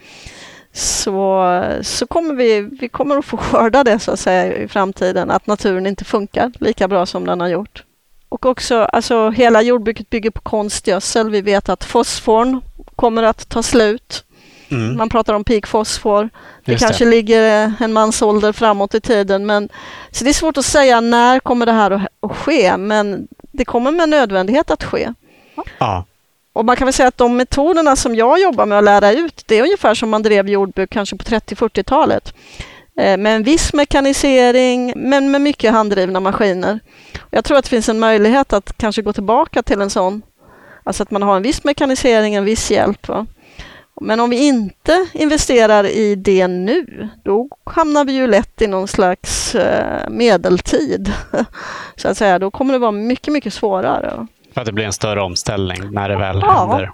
så, 0.72 1.64
så 1.82 2.06
kommer 2.06 2.34
vi, 2.34 2.60
vi 2.60 2.88
kommer 2.88 3.16
att 3.16 3.24
få 3.24 3.36
skörda 3.36 3.84
det 3.84 3.98
så 3.98 4.12
att 4.12 4.20
säga 4.20 4.56
i 4.56 4.68
framtiden, 4.68 5.30
att 5.30 5.46
naturen 5.46 5.86
inte 5.86 6.04
funkar 6.04 6.52
lika 6.60 6.88
bra 6.88 7.06
som 7.06 7.26
den 7.26 7.40
har 7.40 7.48
gjort. 7.48 7.84
Och 8.28 8.46
också, 8.46 8.76
alltså 8.76 9.30
hela 9.30 9.62
jordbruket 9.62 10.10
bygger 10.10 10.30
på 10.30 10.40
konstgödsel. 10.40 11.30
Vi 11.30 11.40
vet 11.40 11.68
att 11.68 11.84
fosforn 11.84 12.60
kommer 12.96 13.22
att 13.22 13.48
ta 13.48 13.62
slut. 13.62 14.24
Mm. 14.70 14.96
Man 14.96 15.08
pratar 15.08 15.34
om 15.34 15.44
peak 15.44 15.66
fosfor. 15.66 16.28
Det 16.64 16.72
Just 16.72 16.84
kanske 16.84 17.04
det. 17.04 17.10
ligger 17.10 17.72
en 17.80 17.92
mansålder 17.92 18.52
framåt 18.52 18.94
i 18.94 19.00
tiden. 19.00 19.46
Men, 19.46 19.68
så 20.10 20.24
det 20.24 20.30
är 20.30 20.34
svårt 20.34 20.56
att 20.56 20.64
säga 20.64 21.00
när 21.00 21.40
kommer 21.40 21.66
det 21.66 21.72
här 21.72 21.90
att, 21.90 22.02
att 22.20 22.36
ske, 22.36 22.76
men 22.76 23.28
det 23.50 23.64
kommer 23.64 23.90
med 23.90 24.08
nödvändighet 24.08 24.70
att 24.70 24.84
ske. 24.84 25.12
Ja. 25.78 26.04
Och 26.52 26.64
man 26.64 26.76
kan 26.76 26.86
väl 26.86 26.92
säga 26.92 27.08
att 27.08 27.18
de 27.18 27.36
metoderna 27.36 27.96
som 27.96 28.14
jag 28.14 28.40
jobbar 28.40 28.66
med 28.66 28.78
att 28.78 28.84
lära 28.84 29.12
ut, 29.12 29.44
det 29.46 29.58
är 29.58 29.62
ungefär 29.62 29.94
som 29.94 30.10
man 30.10 30.22
drev 30.22 30.48
jordbruk 30.48 30.90
kanske 30.90 31.16
på 31.16 31.24
30-40-talet. 31.24 32.34
Eh, 32.96 33.16
med 33.16 33.36
en 33.36 33.42
viss 33.42 33.72
mekanisering, 33.72 34.92
men 34.96 35.30
med 35.30 35.40
mycket 35.40 35.72
handdrivna 35.72 36.20
maskiner. 36.20 36.80
Jag 37.30 37.44
tror 37.44 37.58
att 37.58 37.64
det 37.64 37.70
finns 37.70 37.88
en 37.88 37.98
möjlighet 37.98 38.52
att 38.52 38.76
kanske 38.78 39.02
gå 39.02 39.12
tillbaka 39.12 39.62
till 39.62 39.80
en 39.80 39.90
sån, 39.90 40.22
alltså 40.84 41.02
att 41.02 41.10
man 41.10 41.22
har 41.22 41.36
en 41.36 41.42
viss 41.42 41.64
mekanisering, 41.64 42.34
en 42.34 42.44
viss 42.44 42.70
hjälp. 42.70 43.08
Va? 43.08 43.26
Men 44.02 44.20
om 44.20 44.30
vi 44.30 44.46
inte 44.46 45.06
investerar 45.12 45.84
i 45.84 46.14
det 46.14 46.48
nu, 46.48 47.08
då 47.24 47.48
hamnar 47.64 48.04
vi 48.04 48.12
ju 48.12 48.26
lätt 48.26 48.62
i 48.62 48.66
någon 48.66 48.88
slags 48.88 49.54
eh, 49.54 50.10
medeltid. 50.10 51.12
Så 51.96 52.08
att 52.08 52.16
säga. 52.16 52.38
Då 52.38 52.50
kommer 52.50 52.72
det 52.72 52.78
vara 52.78 52.90
mycket, 52.90 53.32
mycket 53.32 53.54
svårare. 53.54 54.26
För 54.54 54.60
att 54.60 54.66
det 54.66 54.72
blir 54.72 54.84
en 54.84 54.92
större 54.92 55.20
omställning 55.20 55.92
när 55.92 56.08
det 56.08 56.16
väl 56.16 56.40
ja. 56.42 56.52
händer. 56.52 56.92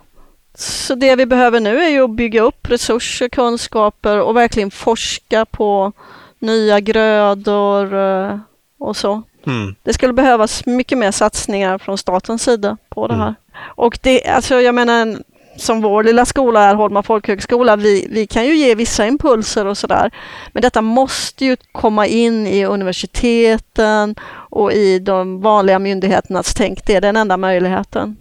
Så 0.55 0.95
det 0.95 1.17
vi 1.17 1.27
behöver 1.27 1.61
nu 1.61 1.83
är 1.83 1.89
ju 1.89 2.05
att 2.05 2.17
bygga 2.17 2.43
upp 2.43 2.71
resurser, 2.71 3.29
kunskaper 3.29 4.21
och 4.21 4.37
verkligen 4.37 4.71
forska 4.71 5.45
på 5.45 5.93
nya 6.39 6.81
grödor 6.81 7.95
eh, 7.95 8.39
och 8.79 8.97
så. 8.97 9.23
Mm. 9.47 9.75
Det 9.83 9.93
skulle 9.93 10.13
behövas 10.13 10.67
mycket 10.67 10.99
mer 10.99 11.11
satsningar 11.11 11.79
från 11.79 11.99
statens 11.99 12.43
sida 12.43 12.77
på 12.89 13.07
det 13.07 13.15
här. 13.15 13.23
Mm. 13.23 13.35
Och 13.59 13.99
det, 14.03 14.27
alltså 14.27 14.61
jag 14.61 14.75
menar, 14.75 15.19
som 15.57 15.81
vår 15.81 16.03
lilla 16.03 16.25
skola 16.25 16.63
är, 16.63 16.75
Holma 16.75 17.03
folkhögskola, 17.03 17.77
vi, 17.77 18.07
vi 18.11 18.27
kan 18.27 18.47
ju 18.47 18.57
ge 18.57 18.75
vissa 18.75 19.07
impulser 19.07 19.67
och 19.67 19.79
sådär. 19.79 20.11
Men 20.53 20.63
detta 20.63 20.83
måste 20.83 21.45
ju 21.45 21.57
komma 21.73 22.07
in 22.07 22.47
i 22.47 22.65
universiteten 22.65 24.15
och 24.51 24.73
i 24.73 24.99
de 24.99 25.41
vanliga 25.41 25.79
myndigheternas 25.79 26.55
tänk. 26.55 26.87
Det 26.87 26.95
är 26.95 27.01
den 27.01 27.17
enda 27.17 27.37
möjligheten. 27.37 28.17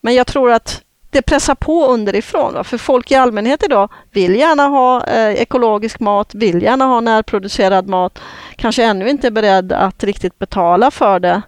Men 0.00 0.14
jag 0.14 0.26
tror 0.26 0.52
att 0.52 0.82
det 1.10 1.22
pressar 1.22 1.54
på 1.54 1.86
underifrån. 1.86 2.54
Va? 2.54 2.64
För 2.64 2.78
folk 2.78 3.10
i 3.10 3.14
allmänhet 3.14 3.62
idag 3.62 3.88
vill 4.10 4.36
gärna 4.36 4.66
ha 4.66 5.06
eh, 5.06 5.42
ekologisk 5.42 6.00
mat, 6.00 6.34
vill 6.34 6.62
gärna 6.62 6.84
ha 6.84 7.00
närproducerad 7.00 7.88
mat, 7.88 8.18
kanske 8.56 8.84
ännu 8.84 9.10
inte 9.10 9.26
är 9.26 9.30
beredd 9.30 9.72
att 9.72 10.04
riktigt 10.04 10.38
betala 10.38 10.90
för 10.90 11.20
det. 11.20 11.42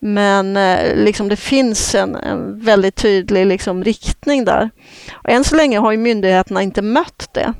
Men 0.00 0.56
eh, 0.56 0.96
liksom 0.96 1.28
det 1.28 1.36
finns 1.36 1.94
en, 1.94 2.14
en 2.16 2.60
väldigt 2.60 2.96
tydlig 2.96 3.46
liksom, 3.46 3.84
riktning 3.84 4.44
där. 4.44 4.70
Och 5.12 5.30
än 5.30 5.44
så 5.44 5.56
länge 5.56 5.78
har 5.78 5.92
ju 5.92 5.98
myndigheterna 5.98 6.62
inte 6.62 6.82
mött 6.82 7.28
det 7.32 7.54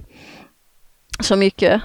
så 1.21 1.37
mycket. 1.37 1.83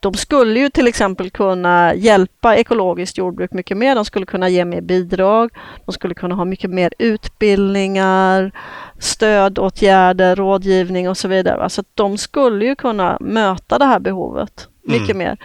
De 0.00 0.14
skulle 0.14 0.60
ju 0.60 0.70
till 0.70 0.86
exempel 0.86 1.30
kunna 1.30 1.94
hjälpa 1.94 2.56
ekologiskt 2.56 3.18
jordbruk 3.18 3.52
mycket 3.52 3.76
mer. 3.76 3.94
De 3.94 4.04
skulle 4.04 4.26
kunna 4.26 4.48
ge 4.48 4.64
mer 4.64 4.80
bidrag. 4.80 5.50
De 5.86 5.92
skulle 5.92 6.14
kunna 6.14 6.34
ha 6.34 6.44
mycket 6.44 6.70
mer 6.70 6.92
utbildningar, 6.98 8.52
stödåtgärder, 8.98 10.36
rådgivning 10.36 11.08
och 11.08 11.16
så 11.16 11.28
vidare. 11.28 11.62
Alltså 11.62 11.82
de 11.94 12.18
skulle 12.18 12.64
ju 12.64 12.74
kunna 12.74 13.18
möta 13.20 13.78
det 13.78 13.84
här 13.84 14.00
behovet 14.00 14.68
mycket 14.82 15.14
mm. 15.14 15.18
mer. 15.18 15.38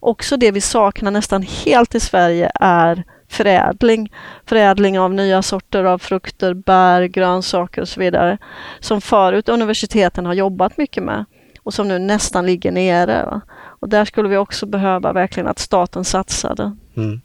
Också 0.00 0.36
det 0.36 0.50
vi 0.50 0.60
saknar 0.60 1.10
nästan 1.10 1.42
helt 1.42 1.94
i 1.94 2.00
Sverige 2.00 2.50
är 2.60 3.04
förädling. 3.28 4.12
Förädling 4.46 4.98
av 4.98 5.14
nya 5.14 5.42
sorter 5.42 5.84
av 5.84 5.98
frukter, 5.98 6.54
bär, 6.54 7.04
grönsaker 7.04 7.82
och 7.82 7.88
så 7.88 8.00
vidare. 8.00 8.38
Som 8.80 9.00
förut 9.00 9.48
universiteten 9.48 10.26
har 10.26 10.34
jobbat 10.34 10.78
mycket 10.78 11.02
med 11.02 11.24
och 11.62 11.74
som 11.74 11.88
nu 11.88 11.98
nästan 11.98 12.46
ligger 12.46 12.72
nere. 12.72 13.24
Va? 13.24 13.40
Och 13.80 13.88
där 13.88 14.04
skulle 14.04 14.28
vi 14.28 14.36
också 14.36 14.66
behöva 14.66 15.12
verkligen 15.12 15.46
att 15.46 15.58
staten 15.58 16.04
satsade. 16.04 16.76
Mm. 16.96 17.20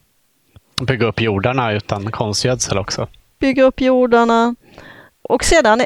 Bygga 0.88 1.06
upp 1.08 1.22
jordarna 1.22 1.72
utan 1.72 2.12
konstgödsel 2.12 2.78
också. 2.78 3.08
Bygga 3.40 3.64
upp 3.64 3.82
jordarna. 3.82 4.56
Och 5.22 5.44
sedan, 5.44 5.82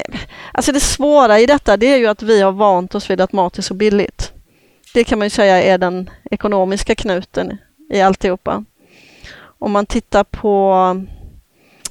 alltså 0.52 0.72
det 0.72 0.80
svåra 0.80 1.38
i 1.38 1.46
detta 1.46 1.76
det 1.76 1.86
är 1.86 1.96
ju 1.96 2.06
att 2.06 2.22
vi 2.22 2.42
har 2.42 2.52
vant 2.52 2.94
oss 2.94 3.10
vid 3.10 3.20
att 3.20 3.32
mat 3.32 3.58
är 3.58 3.62
så 3.62 3.74
billigt. 3.74 4.32
Det 4.94 5.04
kan 5.04 5.18
man 5.18 5.26
ju 5.26 5.30
säga 5.30 5.62
är 5.62 5.78
den 5.78 6.10
ekonomiska 6.30 6.94
knuten 6.94 7.58
i 7.90 8.00
alltihopa. 8.00 8.64
Om 9.66 9.72
man 9.72 9.86
tittar 9.86 10.24
på, 10.24 10.76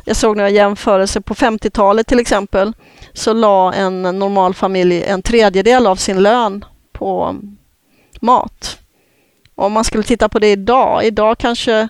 jag 0.06 0.16
såg 0.16 0.38
några 0.38 0.50
jämförelser, 0.50 1.20
på 1.20 1.34
50-talet 1.34 2.08
till 2.08 2.20
exempel, 2.20 2.74
så 3.14 3.34
la 3.34 3.74
en 3.74 4.02
normal 4.02 4.54
familj 4.54 5.04
en 5.04 5.22
tredjedel 5.22 5.88
av 5.88 5.96
sin 5.96 6.24
lön 6.24 6.66
på 6.94 7.36
mat. 8.20 8.80
Om 9.56 9.74
man 9.74 9.84
skulle 9.84 10.04
titta 10.04 10.30
på 10.30 10.40
det 10.40 10.52
idag, 10.52 11.06
idag 11.06 11.38
kanske 11.38 11.88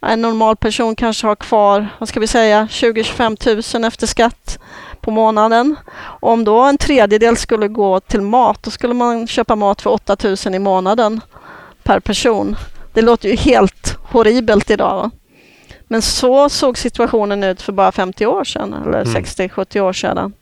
en 0.00 0.22
normal 0.22 0.56
person 0.56 0.96
kanske 0.96 1.26
har 1.26 1.36
kvar, 1.36 1.88
vad 1.98 2.08
ska 2.08 2.20
vi 2.20 2.26
säga, 2.26 2.68
20-25 2.70 3.76
000 3.76 3.84
efter 3.84 4.06
skatt 4.06 4.58
på 5.00 5.10
månaden. 5.10 5.76
Om 6.20 6.44
då 6.44 6.62
en 6.62 6.78
tredjedel 6.78 7.36
skulle 7.36 7.68
gå 7.68 8.00
till 8.00 8.20
mat, 8.20 8.62
då 8.62 8.70
skulle 8.70 8.94
man 8.94 9.26
köpa 9.26 9.56
mat 9.56 9.82
för 9.82 9.90
8 9.90 10.16
000 10.24 10.54
i 10.54 10.58
månaden 10.58 11.20
per 11.82 12.00
person. 12.00 12.56
Det 12.92 13.02
låter 13.02 13.28
ju 13.28 13.36
helt 13.36 13.96
horribelt 14.02 14.70
idag. 14.70 15.10
Men 15.88 16.02
så 16.02 16.48
såg 16.48 16.78
situationen 16.78 17.44
ut 17.44 17.62
för 17.62 17.72
bara 17.72 17.92
50 17.92 18.26
år 18.26 18.44
sedan 18.44 18.72
eller 18.72 19.02
mm. 19.02 19.22
60-70 19.22 19.80
år 19.80 19.92
sedan. 19.92 20.32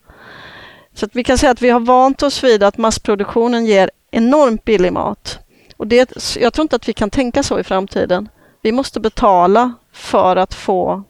Så 0.94 1.08
vi 1.12 1.24
kan 1.24 1.38
säga 1.38 1.52
att 1.52 1.62
vi 1.62 1.70
har 1.70 1.80
vant 1.80 2.22
oss 2.22 2.44
vid 2.44 2.62
att 2.62 2.78
massproduktionen 2.78 3.66
ger 3.66 3.90
enormt 4.10 4.64
billig 4.64 4.92
mat. 4.92 5.38
Och 5.76 5.86
det, 5.86 6.36
jag 6.36 6.52
tror 6.52 6.62
inte 6.62 6.76
att 6.76 6.88
vi 6.88 6.92
kan 6.92 7.10
tänka 7.10 7.42
så 7.42 7.58
i 7.58 7.64
framtiden. 7.64 8.28
Vi 8.62 8.72
måste 8.72 9.00
betala 9.00 9.72
för 9.92 10.36
att 10.36 10.54
få 10.54 11.02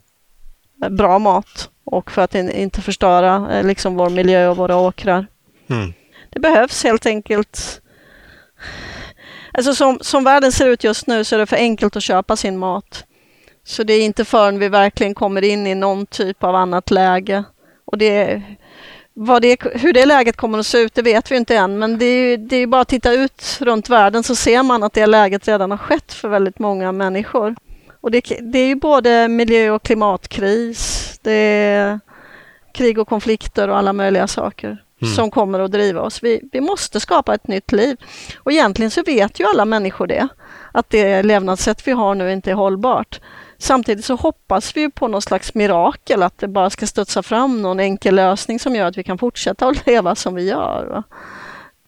bra 0.90 1.18
mat 1.18 1.70
och 1.84 2.10
för 2.10 2.22
att 2.22 2.34
inte 2.34 2.82
förstöra 2.82 3.52
eh, 3.52 3.66
liksom 3.66 3.96
vår 3.96 4.10
miljö 4.10 4.48
och 4.48 4.56
våra 4.56 4.76
åkrar. 4.76 5.26
Mm. 5.70 5.92
Det 6.30 6.40
behövs 6.40 6.84
helt 6.84 7.06
enkelt 7.06 7.80
Alltså 9.52 9.74
som, 9.74 9.98
som 10.00 10.24
världen 10.24 10.52
ser 10.52 10.68
ut 10.68 10.84
just 10.84 11.06
nu 11.06 11.24
så 11.24 11.34
är 11.34 11.38
det 11.38 11.46
för 11.46 11.56
enkelt 11.56 11.96
att 11.96 12.02
köpa 12.02 12.36
sin 12.36 12.58
mat. 12.58 13.05
Så 13.66 13.82
det 13.82 13.92
är 13.92 14.04
inte 14.04 14.24
förrän 14.24 14.58
vi 14.58 14.68
verkligen 14.68 15.14
kommer 15.14 15.44
in 15.44 15.66
i 15.66 15.74
någon 15.74 16.06
typ 16.06 16.44
av 16.44 16.54
annat 16.54 16.90
läge. 16.90 17.44
Och 17.84 17.98
det, 17.98 18.42
det, 19.40 19.56
hur 19.74 19.92
det 19.92 20.06
läget 20.06 20.36
kommer 20.36 20.58
att 20.58 20.66
se 20.66 20.78
ut, 20.78 20.94
det 20.94 21.02
vet 21.02 21.30
vi 21.30 21.36
inte 21.36 21.56
än. 21.56 21.78
Men 21.78 21.98
det 21.98 22.04
är, 22.04 22.36
det 22.36 22.56
är 22.56 22.66
bara 22.66 22.82
att 22.82 22.88
titta 22.88 23.12
ut 23.12 23.58
runt 23.60 23.88
världen 23.88 24.22
så 24.22 24.34
ser 24.34 24.62
man 24.62 24.82
att 24.82 24.92
det 24.92 25.06
läget 25.06 25.48
redan 25.48 25.70
har 25.70 25.78
skett 25.78 26.12
för 26.12 26.28
väldigt 26.28 26.58
många 26.58 26.92
människor. 26.92 27.56
Och 28.00 28.10
det, 28.10 28.20
det 28.40 28.58
är 28.58 28.66
ju 28.66 28.74
både 28.74 29.28
miljö 29.28 29.70
och 29.70 29.82
klimatkris, 29.82 31.18
det 31.22 31.32
är 31.32 32.00
krig 32.74 32.98
och 32.98 33.08
konflikter 33.08 33.68
och 33.68 33.78
alla 33.78 33.92
möjliga 33.92 34.26
saker 34.26 34.68
mm. 35.02 35.14
som 35.14 35.30
kommer 35.30 35.60
att 35.60 35.72
driva 35.72 36.00
oss. 36.00 36.22
Vi, 36.22 36.40
vi 36.52 36.60
måste 36.60 37.00
skapa 37.00 37.34
ett 37.34 37.48
nytt 37.48 37.72
liv. 37.72 37.96
Och 38.36 38.52
egentligen 38.52 38.90
så 38.90 39.02
vet 39.02 39.40
ju 39.40 39.44
alla 39.44 39.64
människor 39.64 40.06
det, 40.06 40.28
att 40.72 40.90
det 40.90 41.22
levnadssätt 41.22 41.88
vi 41.88 41.92
har 41.92 42.14
nu 42.14 42.32
inte 42.32 42.50
är 42.50 42.54
hållbart. 42.54 43.20
Samtidigt 43.58 44.04
så 44.04 44.14
hoppas 44.14 44.76
vi 44.76 44.90
på 44.90 45.08
någon 45.08 45.22
slags 45.22 45.54
mirakel, 45.54 46.22
att 46.22 46.38
det 46.38 46.48
bara 46.48 46.70
ska 46.70 46.86
studsa 46.86 47.22
fram 47.22 47.62
någon 47.62 47.80
enkel 47.80 48.14
lösning 48.14 48.58
som 48.58 48.74
gör 48.74 48.86
att 48.86 48.98
vi 48.98 49.04
kan 49.04 49.18
fortsätta 49.18 49.68
att 49.68 49.86
leva 49.86 50.14
som 50.14 50.34
vi 50.34 50.48
gör. 50.48 51.02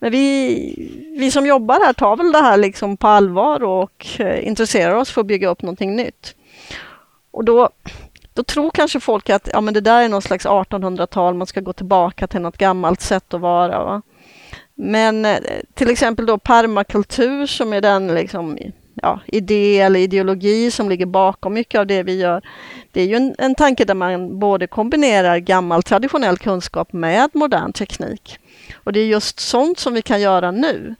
Men 0.00 0.12
vi, 0.12 1.14
vi 1.18 1.30
som 1.30 1.46
jobbar 1.46 1.86
här 1.86 1.92
tar 1.92 2.16
väl 2.16 2.32
det 2.32 2.38
här 2.38 2.56
liksom 2.56 2.96
på 2.96 3.08
allvar 3.08 3.62
och 3.64 4.06
eh, 4.18 4.46
intresserar 4.46 4.94
oss 4.94 5.10
för 5.10 5.20
att 5.20 5.26
bygga 5.26 5.48
upp 5.48 5.62
någonting 5.62 5.96
nytt. 5.96 6.34
Och 7.30 7.44
då, 7.44 7.70
då 8.34 8.42
tror 8.42 8.70
kanske 8.70 9.00
folk 9.00 9.30
att 9.30 9.48
ja, 9.52 9.60
men 9.60 9.74
det 9.74 9.80
där 9.80 10.02
är 10.02 10.08
någon 10.08 10.22
slags 10.22 10.46
1800-tal, 10.46 11.34
man 11.34 11.46
ska 11.46 11.60
gå 11.60 11.72
tillbaka 11.72 12.26
till 12.26 12.40
något 12.40 12.58
gammalt 12.58 13.00
sätt 13.00 13.34
att 13.34 13.40
vara. 13.40 13.84
Va? 13.84 14.02
Men 14.74 15.24
eh, 15.24 15.38
till 15.74 15.90
exempel 15.90 16.26
då 16.26 16.38
permakultur 16.38 17.46
som 17.46 17.72
är 17.72 17.80
den 17.80 18.14
liksom 18.14 18.58
ja, 19.02 19.20
idé 19.26 19.80
eller 19.80 20.00
ideologi 20.00 20.70
som 20.70 20.88
ligger 20.88 21.06
bakom 21.06 21.54
mycket 21.54 21.78
av 21.78 21.86
det 21.86 22.02
vi 22.02 22.20
gör. 22.20 22.42
Det 22.92 23.00
är 23.00 23.06
ju 23.06 23.14
en, 23.14 23.34
en 23.38 23.54
tanke 23.54 23.84
där 23.84 23.94
man 23.94 24.38
både 24.38 24.66
kombinerar 24.66 25.38
gammal 25.38 25.82
traditionell 25.82 26.38
kunskap 26.38 26.92
med 26.92 27.30
modern 27.32 27.72
teknik. 27.72 28.38
Och 28.74 28.92
det 28.92 29.00
är 29.00 29.06
just 29.06 29.40
sånt 29.40 29.78
som 29.78 29.94
vi 29.94 30.02
kan 30.02 30.20
göra 30.20 30.50
nu. 30.50 30.94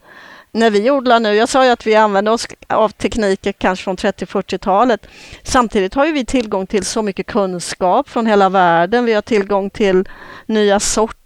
När 0.51 0.69
vi 0.69 0.91
odlar 0.91 1.19
nu, 1.19 1.33
jag 1.33 1.49
sa 1.49 1.65
ju 1.65 1.71
att 1.71 1.87
vi 1.87 1.95
använder 1.95 2.31
oss 2.31 2.47
av 2.67 2.89
tekniker 2.89 3.51
kanske 3.51 3.83
från 3.83 3.97
30-40-talet. 3.97 5.07
Samtidigt 5.43 5.93
har 5.93 6.05
ju 6.05 6.11
vi 6.11 6.25
tillgång 6.25 6.67
till 6.67 6.85
så 6.85 7.01
mycket 7.01 7.25
kunskap 7.25 8.09
från 8.09 8.25
hela 8.25 8.49
världen. 8.49 9.05
Vi 9.05 9.13
har 9.13 9.21
tillgång 9.21 9.69
till 9.69 10.09
nya 10.45 10.79
sorter 10.79 11.18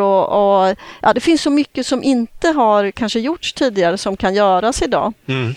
och, 0.00 0.28
och 0.28 0.76
ja, 1.02 1.12
det 1.14 1.20
finns 1.20 1.42
så 1.42 1.50
mycket 1.50 1.86
som 1.86 2.02
inte 2.02 2.48
har 2.48 2.90
kanske 2.90 3.20
gjorts 3.20 3.52
tidigare 3.52 3.98
som 3.98 4.16
kan 4.16 4.34
göras 4.34 4.82
idag. 4.82 5.12
Mm. 5.26 5.54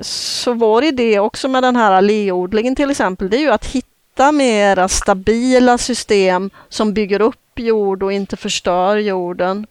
Så 0.00 0.52
vår 0.52 0.84
idé 0.84 1.18
också 1.18 1.48
med 1.48 1.62
den 1.62 1.76
här 1.76 1.92
alléodlingen 1.92 2.76
till 2.76 2.90
exempel, 2.90 3.30
det 3.30 3.36
är 3.36 3.40
ju 3.40 3.50
att 3.50 3.66
hitta 3.66 3.88
hitta 4.14 4.32
mera 4.32 4.88
stabila 4.88 5.78
system 5.78 6.50
som 6.68 6.94
bygger 6.94 7.20
upp 7.20 7.58
jord 7.58 8.02
och 8.02 8.12
inte 8.12 8.36
förstör 8.36 8.96
jorden. 8.96 9.66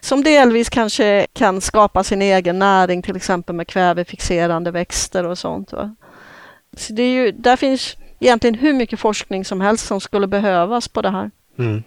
Som 0.00 0.22
delvis 0.22 0.68
kanske 0.68 1.26
kan 1.32 1.60
skapa 1.60 2.04
sin 2.04 2.22
egen 2.22 2.58
näring, 2.58 3.02
till 3.02 3.16
exempel 3.16 3.54
med 3.54 3.68
kvävefixerande 3.68 4.70
växter 4.70 5.26
och 5.26 5.38
sånt. 5.38 5.72
Va? 5.72 5.94
Så 6.76 6.92
det 6.92 7.02
är 7.02 7.08
ju, 7.08 7.32
där 7.32 7.56
finns 7.56 7.96
egentligen 8.20 8.54
hur 8.54 8.72
mycket 8.72 9.00
forskning 9.00 9.44
som 9.44 9.60
helst 9.60 9.86
som 9.86 10.00
skulle 10.00 10.26
behövas 10.26 10.88
på 10.88 11.02
det 11.02 11.10
här. 11.10 11.30
Mm. 11.58 11.82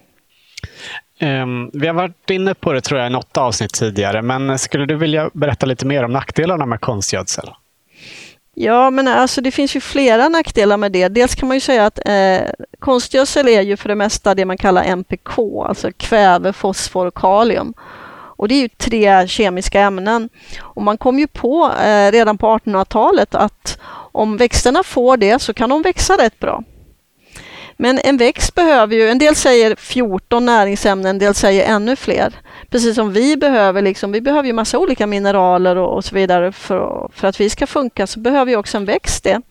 Um, 1.20 1.70
vi 1.72 1.86
har 1.86 1.94
varit 1.94 2.30
inne 2.30 2.54
på 2.54 2.72
det 2.72 2.80
tror 2.80 3.00
jag 3.00 3.06
i 3.06 3.12
något 3.12 3.36
avsnitt 3.36 3.74
tidigare, 3.74 4.22
men 4.22 4.58
skulle 4.58 4.86
du 4.86 4.94
vilja 4.94 5.30
berätta 5.32 5.66
lite 5.66 5.86
mer 5.86 6.04
om 6.04 6.12
nackdelarna 6.12 6.66
med 6.66 6.80
konstgödsel? 6.80 7.50
Ja, 8.54 8.90
men 8.90 9.08
alltså 9.08 9.40
det 9.40 9.50
finns 9.50 9.76
ju 9.76 9.80
flera 9.80 10.28
nackdelar 10.28 10.76
med 10.76 10.92
det. 10.92 11.08
Dels 11.08 11.34
kan 11.34 11.48
man 11.48 11.56
ju 11.56 11.60
säga 11.60 11.86
att 11.86 11.98
eh, 12.08 12.40
konstgödsel 12.78 13.48
är 13.48 13.60
ju 13.60 13.76
för 13.76 13.88
det 13.88 13.94
mesta 13.94 14.34
det 14.34 14.44
man 14.44 14.56
kallar 14.56 14.84
NPK, 14.84 15.38
alltså 15.68 15.90
kväve, 15.96 16.52
fosfor 16.52 17.06
och 17.06 17.14
kalium. 17.14 17.74
Och 18.38 18.48
det 18.48 18.54
är 18.54 18.62
ju 18.62 18.68
tre 18.68 19.28
kemiska 19.28 19.80
ämnen. 19.80 20.28
Och 20.60 20.82
man 20.82 20.98
kom 20.98 21.18
ju 21.18 21.26
på 21.26 21.72
eh, 21.82 22.12
redan 22.12 22.38
på 22.38 22.46
1800-talet 22.46 23.34
att 23.34 23.78
om 24.12 24.36
växterna 24.36 24.82
får 24.82 25.16
det 25.16 25.42
så 25.42 25.54
kan 25.54 25.70
de 25.70 25.82
växa 25.82 26.16
rätt 26.16 26.40
bra. 26.40 26.62
Men 27.80 27.98
en 28.04 28.16
växt 28.16 28.54
behöver 28.54 28.96
ju, 28.96 29.08
en 29.08 29.18
del 29.18 29.36
säger 29.36 29.76
14 29.76 30.46
näringsämnen, 30.46 31.10
en 31.10 31.18
del 31.18 31.34
säger 31.34 31.74
ännu 31.74 31.96
fler. 31.96 32.34
Precis 32.70 32.94
som 32.94 33.12
vi 33.12 33.36
behöver, 33.36 33.82
liksom, 33.82 34.12
vi 34.12 34.20
behöver 34.20 34.46
ju 34.46 34.52
massa 34.52 34.78
olika 34.78 35.06
mineraler 35.06 35.76
och, 35.76 35.96
och 35.96 36.04
så 36.04 36.14
vidare 36.14 36.52
för, 36.52 37.10
för 37.12 37.28
att 37.28 37.40
vi 37.40 37.50
ska 37.50 37.66
funka, 37.66 38.06
så 38.06 38.20
behöver 38.20 38.50
ju 38.50 38.56
också 38.56 38.76
en 38.76 38.84
växt 38.84 39.24
det. 39.24 39.42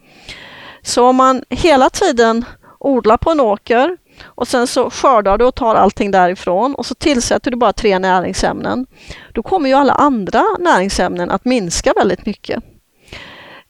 Så 0.82 1.06
om 1.06 1.16
man 1.16 1.44
hela 1.50 1.90
tiden 1.90 2.46
odlar 2.80 3.18
på 3.18 3.32
en 3.32 3.40
åker 3.40 3.98
och 4.26 4.48
sen 4.48 4.68
så 4.68 4.90
skördar 4.90 5.38
du 5.38 5.46
och 5.46 5.56
tar 5.56 5.76
allting 5.76 6.12
därifrån 6.12 6.76
och 6.76 6.86
så 6.86 6.96
tillsätter 6.96 7.52
du 7.52 7.58
bara 7.58 7.74
tre 7.74 8.00
näringsämnen. 8.00 8.86
Då 9.34 9.44
kommer 9.44 9.70
ju 9.70 9.76
alla 9.76 9.94
andra 9.94 10.44
näringsämnen 10.60 11.32
att 11.32 11.46
minska 11.46 11.94
väldigt 11.96 12.26
mycket. 12.26 12.64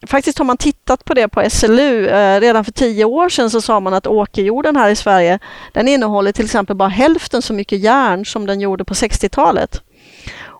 Faktiskt 0.05 0.37
har 0.37 0.45
man 0.45 0.57
tittat 0.57 1.05
på 1.05 1.13
det 1.13 1.27
på 1.27 1.49
SLU. 1.49 2.07
Eh, 2.07 2.39
redan 2.39 2.65
för 2.65 2.71
tio 2.71 3.05
år 3.05 3.29
sedan 3.29 3.49
så 3.49 3.61
sa 3.61 3.79
man 3.79 3.93
att 3.93 4.07
åkerjorden 4.07 4.75
här 4.75 4.89
i 4.89 4.95
Sverige, 4.95 5.39
den 5.73 5.87
innehåller 5.87 6.31
till 6.31 6.45
exempel 6.45 6.75
bara 6.75 6.89
hälften 6.89 7.41
så 7.41 7.53
mycket 7.53 7.79
järn 7.79 8.25
som 8.25 8.45
den 8.45 8.61
gjorde 8.61 8.85
på 8.85 8.93
60-talet. 8.93 9.81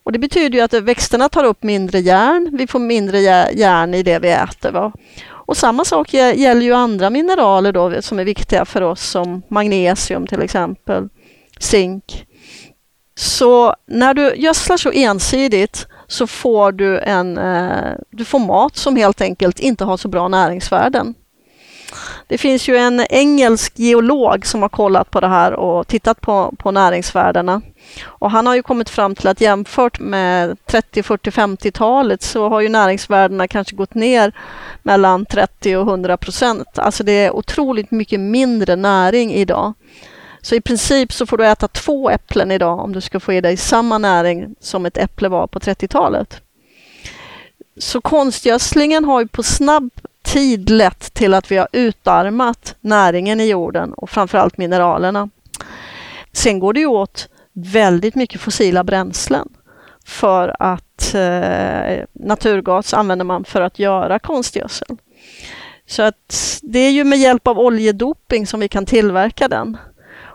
Och 0.07 0.11
Det 0.11 0.19
betyder 0.19 0.57
ju 0.57 0.63
att 0.63 0.73
växterna 0.73 1.29
tar 1.29 1.43
upp 1.43 1.63
mindre 1.63 1.99
järn, 1.99 2.49
vi 2.57 2.67
får 2.67 2.79
mindre 2.79 3.19
järn 3.19 3.93
i 3.93 4.03
det 4.03 4.19
vi 4.19 4.31
äter. 4.31 4.71
Va? 4.71 4.91
Och 5.29 5.57
samma 5.57 5.85
sak 5.85 6.13
gäller 6.13 6.61
ju 6.61 6.73
andra 6.73 7.09
mineraler 7.09 7.71
då, 7.71 8.01
som 8.01 8.19
är 8.19 8.23
viktiga 8.23 8.65
för 8.65 8.81
oss 8.81 9.09
som 9.09 9.41
magnesium 9.47 10.27
till 10.27 10.41
exempel, 10.41 11.09
zink. 11.59 12.25
Så 13.15 13.75
när 13.87 14.13
du 14.13 14.35
gödslar 14.35 14.77
så 14.77 14.91
ensidigt 14.91 15.87
så 16.07 16.27
får 16.27 16.71
du, 16.71 16.99
en, 16.99 17.37
eh, 17.37 17.95
du 18.09 18.25
får 18.25 18.39
mat 18.39 18.75
som 18.75 18.95
helt 18.95 19.21
enkelt 19.21 19.59
inte 19.59 19.85
har 19.85 19.97
så 19.97 20.07
bra 20.07 20.27
näringsvärden. 20.27 21.15
Det 22.27 22.37
finns 22.37 22.69
ju 22.69 22.77
en 22.77 23.05
engelsk 23.09 23.79
geolog 23.79 24.45
som 24.45 24.61
har 24.61 24.69
kollat 24.69 25.11
på 25.11 25.19
det 25.19 25.27
här 25.27 25.53
och 25.53 25.87
tittat 25.87 26.21
på, 26.21 26.53
på 26.57 26.71
näringsvärdena. 26.71 27.61
Och 28.03 28.31
han 28.31 28.47
har 28.47 28.55
ju 28.55 28.63
kommit 28.63 28.89
fram 28.89 29.15
till 29.15 29.27
att 29.27 29.41
jämfört 29.41 29.99
med 29.99 30.65
30, 30.65 31.03
40, 31.03 31.29
50-talet 31.29 32.21
så 32.21 32.49
har 32.49 32.61
ju 32.61 32.69
näringsvärdena 32.69 33.47
kanske 33.47 33.75
gått 33.75 33.93
ner 33.93 34.33
mellan 34.83 35.25
30 35.25 35.75
och 35.75 35.87
100 35.87 36.17
procent. 36.17 36.79
Alltså 36.79 37.03
det 37.03 37.11
är 37.11 37.35
otroligt 37.35 37.91
mycket 37.91 38.19
mindre 38.19 38.75
näring 38.75 39.33
idag. 39.33 39.73
Så 40.47 40.55
i 40.55 40.61
princip 40.61 41.13
så 41.13 41.25
får 41.25 41.37
du 41.37 41.45
äta 41.45 41.67
två 41.67 42.09
äpplen 42.09 42.51
idag 42.51 42.79
om 42.79 42.93
du 42.93 43.01
ska 43.01 43.19
få 43.19 43.33
i 43.33 43.41
dig 43.41 43.57
samma 43.57 43.97
näring 43.97 44.55
som 44.59 44.85
ett 44.85 44.97
äpple 44.97 45.29
var 45.29 45.47
på 45.47 45.59
30-talet. 45.59 46.41
Så 47.77 48.01
konstgödslingen 48.01 49.05
har 49.05 49.21
ju 49.21 49.27
på 49.27 49.43
snabb 49.43 49.89
tid 50.23 50.69
lett 50.69 51.13
till 51.13 51.33
att 51.33 51.51
vi 51.51 51.57
har 51.57 51.67
utarmat 51.71 52.75
näringen 52.81 53.39
i 53.39 53.49
jorden 53.49 53.93
och 53.93 54.09
framförallt 54.09 54.57
mineralerna. 54.57 55.29
Sen 56.31 56.59
går 56.59 56.73
det 56.73 56.79
ju 56.79 56.87
åt 56.87 57.29
väldigt 57.53 58.15
mycket 58.15 58.41
fossila 58.41 58.83
bränslen 58.83 59.49
för 60.05 60.55
att 60.59 61.13
eh, 61.13 62.03
naturgas 62.13 62.93
använder 62.93 63.25
man 63.25 63.43
för 63.43 63.61
att 63.61 63.79
göra 63.79 64.19
konstgödsel. 64.19 64.97
Så 65.87 66.01
att 66.01 66.59
det 66.61 66.79
är 66.79 66.91
ju 66.91 67.03
med 67.03 67.19
hjälp 67.19 67.47
av 67.47 67.59
oljedoping 67.59 68.47
som 68.47 68.59
vi 68.59 68.67
kan 68.67 68.85
tillverka 68.85 69.47
den. 69.47 69.77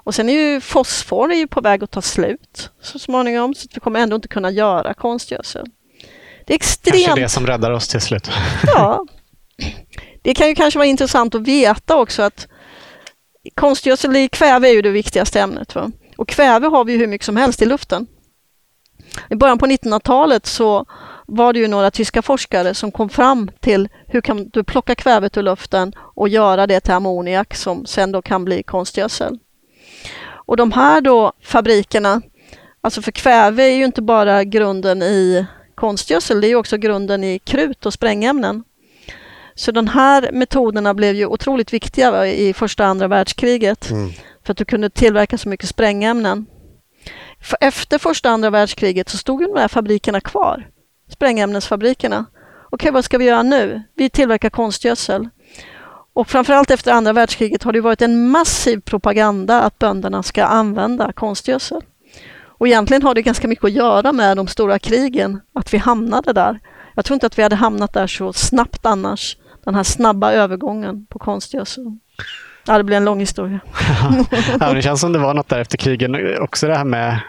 Och 0.04 0.14
sen 0.14 0.28
är 0.28 0.32
ju 0.32 0.60
fosfor 0.60 1.32
är 1.32 1.36
ju 1.36 1.46
på 1.46 1.60
väg 1.60 1.84
att 1.84 1.90
ta 1.90 2.02
slut 2.02 2.70
så 2.80 2.98
småningom, 2.98 3.54
så 3.54 3.68
vi 3.74 3.80
kommer 3.80 4.00
ändå 4.00 4.16
inte 4.16 4.28
kunna 4.28 4.50
göra 4.50 4.94
konstgödsel. 4.94 5.66
Det 6.46 6.52
är 6.52 6.54
extremt... 6.54 7.04
Kanske 7.04 7.20
det 7.20 7.28
som 7.28 7.46
räddar 7.46 7.70
oss 7.70 7.88
till 7.88 8.00
slut. 8.00 8.30
Ja. 8.66 9.06
Det 10.22 10.34
kan 10.34 10.48
ju 10.48 10.54
kanske 10.54 10.78
vara 10.78 10.86
intressant 10.86 11.34
att 11.34 11.42
veta 11.42 11.96
också 11.96 12.22
att 12.22 12.48
konstgödsel 13.54 14.16
i 14.16 14.28
kväve 14.28 14.68
är 14.68 14.72
ju 14.72 14.82
det 14.82 14.90
viktigaste 14.90 15.40
ämnet. 15.40 15.74
Va? 15.74 15.90
Och 16.16 16.28
kväve 16.28 16.66
har 16.66 16.84
vi 16.84 16.96
hur 16.96 17.06
mycket 17.06 17.24
som 17.24 17.36
helst 17.36 17.62
i 17.62 17.66
luften. 17.66 18.06
I 19.30 19.34
början 19.34 19.58
på 19.58 19.66
1900-talet 19.66 20.46
så 20.46 20.86
var 21.26 21.52
det 21.52 21.58
ju 21.58 21.68
några 21.68 21.90
tyska 21.90 22.22
forskare 22.22 22.74
som 22.74 22.92
kom 22.92 23.08
fram 23.08 23.50
till 23.60 23.88
hur 24.06 24.20
kan 24.20 24.48
du 24.48 24.64
plocka 24.64 24.94
kvävet 24.94 25.36
ur 25.36 25.42
luften 25.42 25.92
och 25.98 26.28
göra 26.28 26.66
det 26.66 26.80
till 26.80 26.92
ammoniak 26.92 27.54
som 27.54 27.86
sen 27.86 28.12
då 28.12 28.22
kan 28.22 28.44
bli 28.44 28.62
konstgödsel. 28.62 29.38
Och 30.46 30.56
de 30.56 30.72
här 30.72 31.00
då 31.00 31.32
fabrikerna, 31.42 32.22
alltså 32.80 33.02
för 33.02 33.12
kväve 33.12 33.62
är 33.62 33.74
ju 33.74 33.84
inte 33.84 34.02
bara 34.02 34.44
grunden 34.44 35.02
i 35.02 35.46
konstgödsel, 35.74 36.40
det 36.40 36.48
är 36.48 36.56
också 36.56 36.76
grunden 36.76 37.24
i 37.24 37.38
krut 37.38 37.86
och 37.86 37.92
sprängämnen. 37.92 38.64
Så 39.54 39.72
de 39.72 39.86
här 39.86 40.30
metoderna 40.32 40.94
blev 40.94 41.14
ju 41.14 41.26
otroligt 41.26 41.72
viktiga 41.72 42.26
i 42.26 42.52
första 42.52 42.82
och 42.82 42.88
andra 42.88 43.08
världskriget 43.08 43.90
mm. 43.90 44.10
för 44.44 44.52
att 44.52 44.58
du 44.58 44.64
kunde 44.64 44.90
tillverka 44.90 45.38
så 45.38 45.48
mycket 45.48 45.68
sprängämnen. 45.68 46.46
För 47.40 47.58
efter 47.60 47.98
första 47.98 48.28
och 48.28 48.34
andra 48.34 48.50
världskriget 48.50 49.08
så 49.08 49.18
stod 49.18 49.42
de 49.42 49.60
här 49.60 49.68
fabrikerna 49.68 50.20
kvar, 50.20 50.68
sprängämnesfabrikerna. 51.08 52.24
Okej, 52.70 52.90
vad 52.90 53.04
ska 53.04 53.18
vi 53.18 53.24
göra 53.24 53.42
nu? 53.42 53.82
Vi 53.94 54.10
tillverkar 54.10 54.50
konstgödsel. 54.50 55.28
Och 56.12 56.28
framförallt 56.28 56.70
efter 56.70 56.92
andra 56.92 57.12
världskriget 57.12 57.62
har 57.62 57.72
det 57.72 57.80
varit 57.80 58.02
en 58.02 58.30
massiv 58.30 58.80
propaganda 58.80 59.62
att 59.62 59.78
bönderna 59.78 60.22
ska 60.22 60.44
använda 60.44 61.12
konstgödsel. 61.12 61.80
Och 62.62 62.68
egentligen 62.68 63.02
har 63.02 63.14
det 63.14 63.22
ganska 63.22 63.48
mycket 63.48 63.64
att 63.64 63.72
göra 63.72 64.12
med 64.12 64.36
de 64.36 64.46
stora 64.46 64.78
krigen, 64.78 65.40
att 65.52 65.74
vi 65.74 65.78
hamnade 65.78 66.32
där. 66.32 66.60
Jag 66.94 67.04
tror 67.04 67.14
inte 67.14 67.26
att 67.26 67.38
vi 67.38 67.42
hade 67.42 67.56
hamnat 67.56 67.92
där 67.92 68.06
så 68.06 68.32
snabbt 68.32 68.86
annars, 68.86 69.36
den 69.64 69.74
här 69.74 69.82
snabba 69.82 70.32
övergången 70.32 71.06
på 71.06 71.18
konstgödsel. 71.18 71.98
Ja, 72.66 72.78
det 72.78 72.84
blir 72.84 72.96
en 72.96 73.04
lång 73.04 73.20
historia. 73.20 73.60
ja, 74.60 74.72
det 74.72 74.82
känns 74.82 75.00
som 75.00 75.12
det 75.12 75.18
var 75.18 75.34
något 75.34 75.48
där 75.48 75.58
efter 75.58 75.78
krigen. 75.78 76.36
Också 76.40 76.66
det 76.66 76.76
här 76.76 76.84
med, 76.84 77.20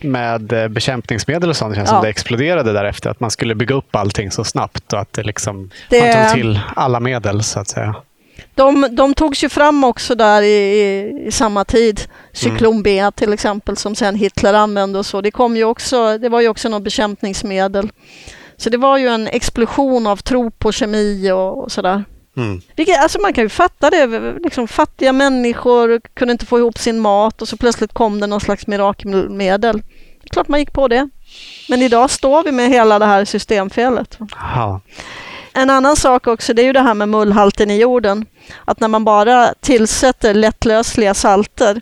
med 0.00 0.52
eh, 0.52 0.68
bekämpningsmedel 0.68 1.50
och 1.50 1.56
sånt. 1.56 1.72
Det 1.72 1.76
känns 1.76 1.88
ja. 1.88 1.94
som 1.94 2.02
det 2.02 2.08
exploderade 2.10 2.72
därefter. 2.72 3.10
Att 3.10 3.20
man 3.20 3.30
skulle 3.30 3.54
bygga 3.54 3.74
upp 3.74 3.96
allting 3.96 4.30
så 4.30 4.44
snabbt 4.44 4.92
och 4.92 5.00
att 5.00 5.12
det 5.12 5.22
liksom, 5.22 5.70
det... 5.90 6.00
man 6.00 6.26
tog 6.26 6.34
till 6.34 6.60
alla 6.76 7.00
medel 7.00 7.42
så 7.42 7.60
att 7.60 7.68
säga. 7.68 7.94
De, 8.54 8.88
de 8.90 9.14
togs 9.14 9.44
ju 9.44 9.48
fram 9.48 9.84
också 9.84 10.14
där 10.14 10.42
i, 10.42 10.46
i, 10.46 11.12
i 11.26 11.32
samma 11.32 11.64
tid. 11.64 12.00
Cyklon 12.32 12.72
mm. 12.72 12.82
B 12.82 13.10
till 13.14 13.32
exempel 13.32 13.76
som 13.76 13.94
sen 13.94 14.14
Hitler 14.14 14.54
använde 14.54 14.98
och 14.98 15.06
så. 15.06 15.20
Det, 15.20 15.30
kom 15.30 15.56
ju 15.56 15.64
också, 15.64 16.18
det 16.18 16.28
var 16.28 16.40
ju 16.40 16.48
också 16.48 16.68
något 16.68 16.82
bekämpningsmedel. 16.82 17.90
Så 18.56 18.70
det 18.70 18.76
var 18.76 18.98
ju 18.98 19.08
en 19.08 19.26
explosion 19.26 20.06
av 20.06 20.16
tro 20.16 20.50
på 20.50 20.72
kemi 20.72 21.30
och, 21.30 21.62
och 21.62 21.72
sådär. 21.72 22.04
Mm. 22.40 22.60
Vilket, 22.76 22.98
alltså 23.02 23.20
man 23.20 23.32
kan 23.32 23.44
ju 23.44 23.48
fatta 23.48 23.90
det, 23.90 24.06
liksom 24.44 24.68
fattiga 24.68 25.12
människor 25.12 26.00
kunde 26.14 26.32
inte 26.32 26.46
få 26.46 26.58
ihop 26.58 26.78
sin 26.78 27.00
mat 27.00 27.42
och 27.42 27.48
så 27.48 27.56
plötsligt 27.56 27.92
kom 27.92 28.20
det 28.20 28.26
någon 28.26 28.40
slags 28.40 28.66
mirakelmedel. 28.66 29.82
Klart 30.30 30.48
man 30.48 30.60
gick 30.60 30.72
på 30.72 30.88
det. 30.88 31.08
Men 31.68 31.82
idag 31.82 32.10
står 32.10 32.42
vi 32.42 32.52
med 32.52 32.68
hela 32.68 32.98
det 32.98 33.06
här 33.06 33.24
systemfelet. 33.24 34.18
Aha. 34.36 34.80
En 35.52 35.70
annan 35.70 35.96
sak 35.96 36.26
också, 36.26 36.54
det 36.54 36.62
är 36.62 36.66
ju 36.66 36.72
det 36.72 36.80
här 36.80 36.94
med 36.94 37.08
mullhalten 37.08 37.70
i 37.70 37.80
jorden. 37.80 38.26
Att 38.64 38.80
när 38.80 38.88
man 38.88 39.04
bara 39.04 39.54
tillsätter 39.60 40.34
lättlösliga 40.34 41.14
salter 41.14 41.80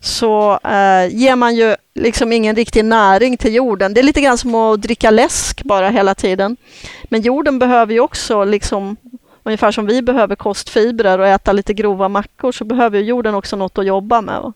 så 0.00 0.52
eh, 0.64 1.16
ger 1.16 1.36
man 1.36 1.54
ju 1.54 1.76
liksom 1.94 2.32
ingen 2.32 2.56
riktig 2.56 2.84
näring 2.84 3.36
till 3.36 3.54
jorden. 3.54 3.94
Det 3.94 4.00
är 4.00 4.02
lite 4.02 4.20
grann 4.20 4.38
som 4.38 4.54
att 4.54 4.82
dricka 4.82 5.10
läsk 5.10 5.62
bara 5.62 5.88
hela 5.88 6.14
tiden. 6.14 6.56
Men 7.04 7.22
jorden 7.22 7.58
behöver 7.58 7.92
ju 7.92 8.00
också 8.00 8.44
liksom 8.44 8.96
Ungefär 9.42 9.72
som 9.72 9.86
vi 9.86 10.02
behöver 10.02 10.36
kostfibrer 10.36 11.18
och 11.18 11.26
äta 11.26 11.52
lite 11.52 11.74
grova 11.74 12.08
mackor 12.08 12.52
så 12.52 12.64
behöver 12.64 12.98
jorden 12.98 13.34
också 13.34 13.56
något 13.56 13.78
att 13.78 13.86
jobba 13.86 14.20
med. 14.20 14.52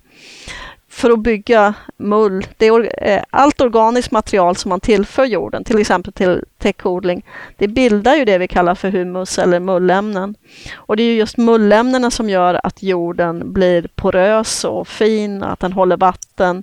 för 0.97 1.11
att 1.11 1.19
bygga 1.19 1.75
mull. 1.97 2.47
Det 2.57 2.67
är 2.67 3.09
eh, 3.09 3.23
allt 3.31 3.61
organiskt 3.61 4.11
material 4.11 4.57
som 4.57 4.69
man 4.69 4.81
tillför 4.81 5.25
jorden, 5.25 5.65
till 5.65 5.79
exempel 5.79 6.13
till 6.13 6.45
täckodling, 6.59 7.25
det 7.57 7.69
bildar 7.69 8.17
ju 8.17 8.25
det 8.25 8.39
vi 8.39 8.49
kallar 8.49 8.75
för 8.75 8.91
humus 8.91 9.39
eller 9.39 9.61
mullämnen. 9.61 10.35
Och 10.75 10.97
det 10.97 11.03
är 11.03 11.15
just 11.15 11.37
mullämnena 11.37 12.11
som 12.11 12.31
gör 12.31 12.61
att 12.63 12.83
jorden 12.83 13.53
blir 13.53 13.89
porös 13.95 14.65
och 14.65 14.89
fin, 14.89 15.43
att 15.43 15.61
den 15.61 15.73
håller 15.73 15.97
vatten 15.97 16.63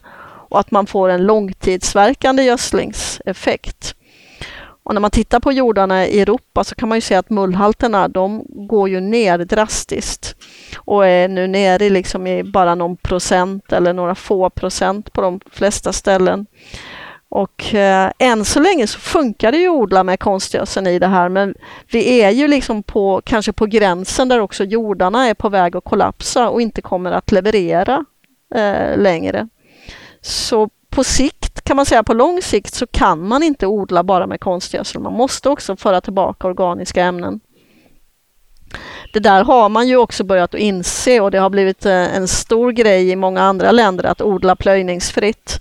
och 0.49 0.59
att 0.59 0.71
man 0.71 0.87
får 0.87 1.09
en 1.09 1.25
långtidsverkande 1.25 2.43
gödslingseffekt. 2.43 3.95
Och 4.83 4.93
när 4.93 5.01
man 5.01 5.11
tittar 5.11 5.39
på 5.39 5.51
jordarna 5.51 6.07
i 6.07 6.21
Europa 6.21 6.63
så 6.63 6.75
kan 6.75 6.89
man 6.89 6.97
ju 6.97 7.01
se 7.01 7.15
att 7.15 7.29
mullhalterna 7.29 8.07
de 8.07 8.45
går 8.49 8.89
ju 8.89 8.99
ner 8.99 9.37
drastiskt 9.37 10.35
och 10.77 11.07
är 11.07 11.27
nu 11.27 11.47
nere 11.47 11.89
liksom 11.89 12.27
i 12.27 12.43
bara 12.43 12.75
någon 12.75 12.97
procent 12.97 13.73
eller 13.73 13.93
några 13.93 14.15
få 14.15 14.49
procent 14.49 15.13
på 15.13 15.21
de 15.21 15.39
flesta 15.51 15.93
ställen. 15.93 16.45
Och 17.29 17.73
eh, 17.73 18.11
än 18.19 18.45
så 18.45 18.59
länge 18.59 18.87
så 18.87 18.99
funkar 18.99 19.51
det 19.51 19.57
ju 19.57 19.67
att 19.67 19.75
odla 19.75 20.03
med 20.03 20.19
konstgödseln 20.19 20.87
i 20.87 20.99
det 20.99 21.07
här 21.07 21.29
men 21.29 21.55
vi 21.91 22.21
är 22.21 22.29
ju 22.29 22.47
liksom 22.47 22.83
på, 22.83 23.21
kanske 23.25 23.53
på 23.53 23.65
gränsen 23.65 24.29
där 24.29 24.39
också 24.39 24.63
jordarna 24.63 25.27
är 25.27 25.33
på 25.33 25.49
väg 25.49 25.75
att 25.75 25.83
kollapsa 25.83 26.49
och 26.49 26.61
inte 26.61 26.81
kommer 26.81 27.11
att 27.11 27.31
leverera 27.31 28.05
eh, 28.55 28.97
längre. 28.97 29.47
Så 30.21 30.69
på 30.89 31.03
sikt 31.03 31.52
kan 31.63 31.75
man 31.75 31.85
säga, 31.85 32.03
på 32.03 32.13
lång 32.13 32.41
sikt 32.41 32.73
så 32.73 32.87
kan 32.87 33.27
man 33.27 33.43
inte 33.43 33.67
odla 33.67 34.03
bara 34.03 34.27
med 34.27 34.39
konstgödsel. 34.39 35.01
Man 35.01 35.13
måste 35.13 35.49
också 35.49 35.75
föra 35.75 36.01
tillbaka 36.01 36.47
organiska 36.47 37.03
ämnen. 37.03 37.39
Det 39.13 39.19
där 39.19 39.43
har 39.43 39.69
man 39.69 39.87
ju 39.87 39.97
också 39.97 40.23
börjat 40.23 40.53
att 40.53 40.59
inse 40.59 41.19
och 41.19 41.31
det 41.31 41.37
har 41.37 41.49
blivit 41.49 41.85
eh, 41.85 42.15
en 42.15 42.27
stor 42.27 42.71
grej 42.71 43.09
i 43.09 43.15
många 43.15 43.41
andra 43.41 43.71
länder 43.71 44.03
att 44.03 44.21
odla 44.21 44.55
plöjningsfritt. 44.55 45.59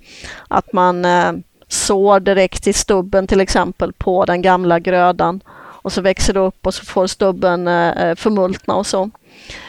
Att 0.48 0.72
man 0.72 1.04
eh, 1.04 1.32
sår 1.68 2.20
direkt 2.20 2.66
i 2.66 2.72
stubben 2.72 3.26
till 3.26 3.40
exempel 3.40 3.92
på 3.92 4.24
den 4.24 4.42
gamla 4.42 4.78
grödan 4.78 5.40
och 5.82 5.92
så 5.92 6.00
växer 6.00 6.34
det 6.34 6.40
upp 6.40 6.66
och 6.66 6.74
så 6.74 6.84
får 6.84 7.06
stubben 7.06 7.68
eh, 7.68 8.14
förmultna 8.14 8.74
och 8.74 8.86
så. 8.86 9.10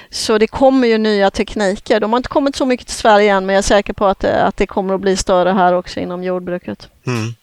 Så 0.09 0.37
det 0.37 0.47
kommer 0.47 0.87
ju 0.87 0.97
nya 0.97 1.31
tekniker. 1.31 1.99
De 1.99 2.13
har 2.13 2.17
inte 2.17 2.29
kommit 2.29 2.55
så 2.55 2.65
mycket 2.65 2.87
till 2.87 2.95
Sverige 2.95 3.33
än 3.33 3.45
men 3.45 3.53
jag 3.53 3.59
är 3.59 3.63
säker 3.67 3.93
på 3.93 4.05
att 4.05 4.19
det, 4.19 4.43
att 4.43 4.57
det 4.57 4.67
kommer 4.67 4.93
att 4.93 5.01
bli 5.01 5.17
större 5.17 5.49
här 5.49 5.73
också 5.73 5.99
inom 5.99 6.23
jordbruket. 6.23 6.89
Mm. 7.07 7.33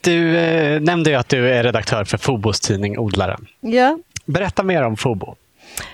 Du 0.00 0.36
eh, 0.36 0.80
nämnde 0.80 1.10
ju 1.10 1.16
att 1.16 1.28
du 1.28 1.48
är 1.50 1.62
redaktör 1.62 2.04
för 2.04 2.18
Fobos 2.18 2.60
tidning 2.60 2.98
Odlaren. 2.98 3.46
Ja. 3.60 3.98
Berätta 4.24 4.62
mer 4.62 4.82
om 4.82 4.96
Fobo. 4.96 5.36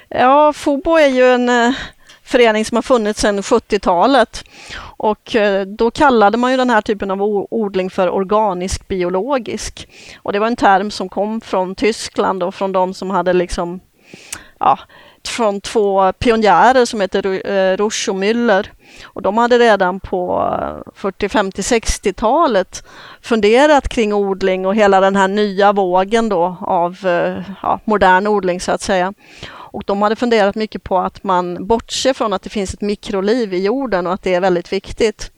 Ja, 0.09 0.53
Fobo 0.53 0.97
är 0.97 1.09
ju 1.09 1.24
en 1.24 1.49
eh, 1.49 1.74
förening 2.27 2.64
som 2.64 2.77
har 2.77 2.83
funnits 2.83 3.20
sedan 3.20 3.41
70-talet. 3.41 4.45
Och 4.81 5.37
eh, 5.37 5.66
då 5.66 5.91
kallade 5.91 6.39
man 6.39 6.51
ju 6.51 6.57
den 6.57 6.70
här 6.70 6.81
typen 6.81 7.11
av 7.11 7.22
odling 7.51 7.91
för 7.91 8.11
organisk 8.11 8.89
biologisk. 8.89 9.89
Och 10.22 10.33
det 10.33 10.39
var 10.39 10.47
en 10.47 10.57
term 10.57 10.91
som 10.91 11.09
kom 11.09 11.41
från 11.41 11.74
Tyskland 11.74 12.43
och 12.43 12.55
från 12.55 12.72
de 12.72 12.95
som 12.95 13.11
hade 13.11 13.33
liksom 13.33 13.81
ja, 14.59 14.79
från 15.29 15.61
två 15.61 16.12
pionjärer 16.12 16.85
som 16.85 17.01
heter 17.01 17.51
eh, 17.51 17.77
Rusch 17.77 18.09
och 18.09 18.16
Müller. 18.16 18.66
Och 19.05 19.22
de 19.22 19.39
hade 19.39 19.59
redan 19.59 20.01
på 20.01 20.51
40, 20.95 21.29
50, 21.29 21.62
60-talet 21.62 22.85
funderat 23.22 23.89
kring 23.89 24.14
odling 24.14 24.66
och 24.66 24.74
hela 24.74 25.01
den 25.01 25.16
här 25.16 25.29
nya 25.29 25.72
vågen 25.72 26.29
då 26.29 26.57
av 26.61 27.07
eh, 27.07 27.43
ja, 27.62 27.81
modern 27.85 28.27
odling 28.27 28.61
så 28.61 28.72
att 28.72 28.81
säga. 28.81 29.12
Och 29.73 29.83
de 29.87 30.03
hade 30.03 30.17
funderat 30.17 30.55
mycket 30.55 30.83
på 30.83 30.99
att 30.99 31.25
man 31.25 31.67
bortser 31.67 32.12
från 32.12 32.33
att 32.33 32.43
det 32.43 32.51
finns 32.51 32.75
ett 32.75 32.81
mikroliv 32.81 33.55
i 33.55 33.64
jorden 33.64 34.07
och 34.07 34.12
att 34.12 34.23
det 34.23 34.35
är 34.35 34.41
väldigt 34.41 34.73
viktigt. 34.73 35.31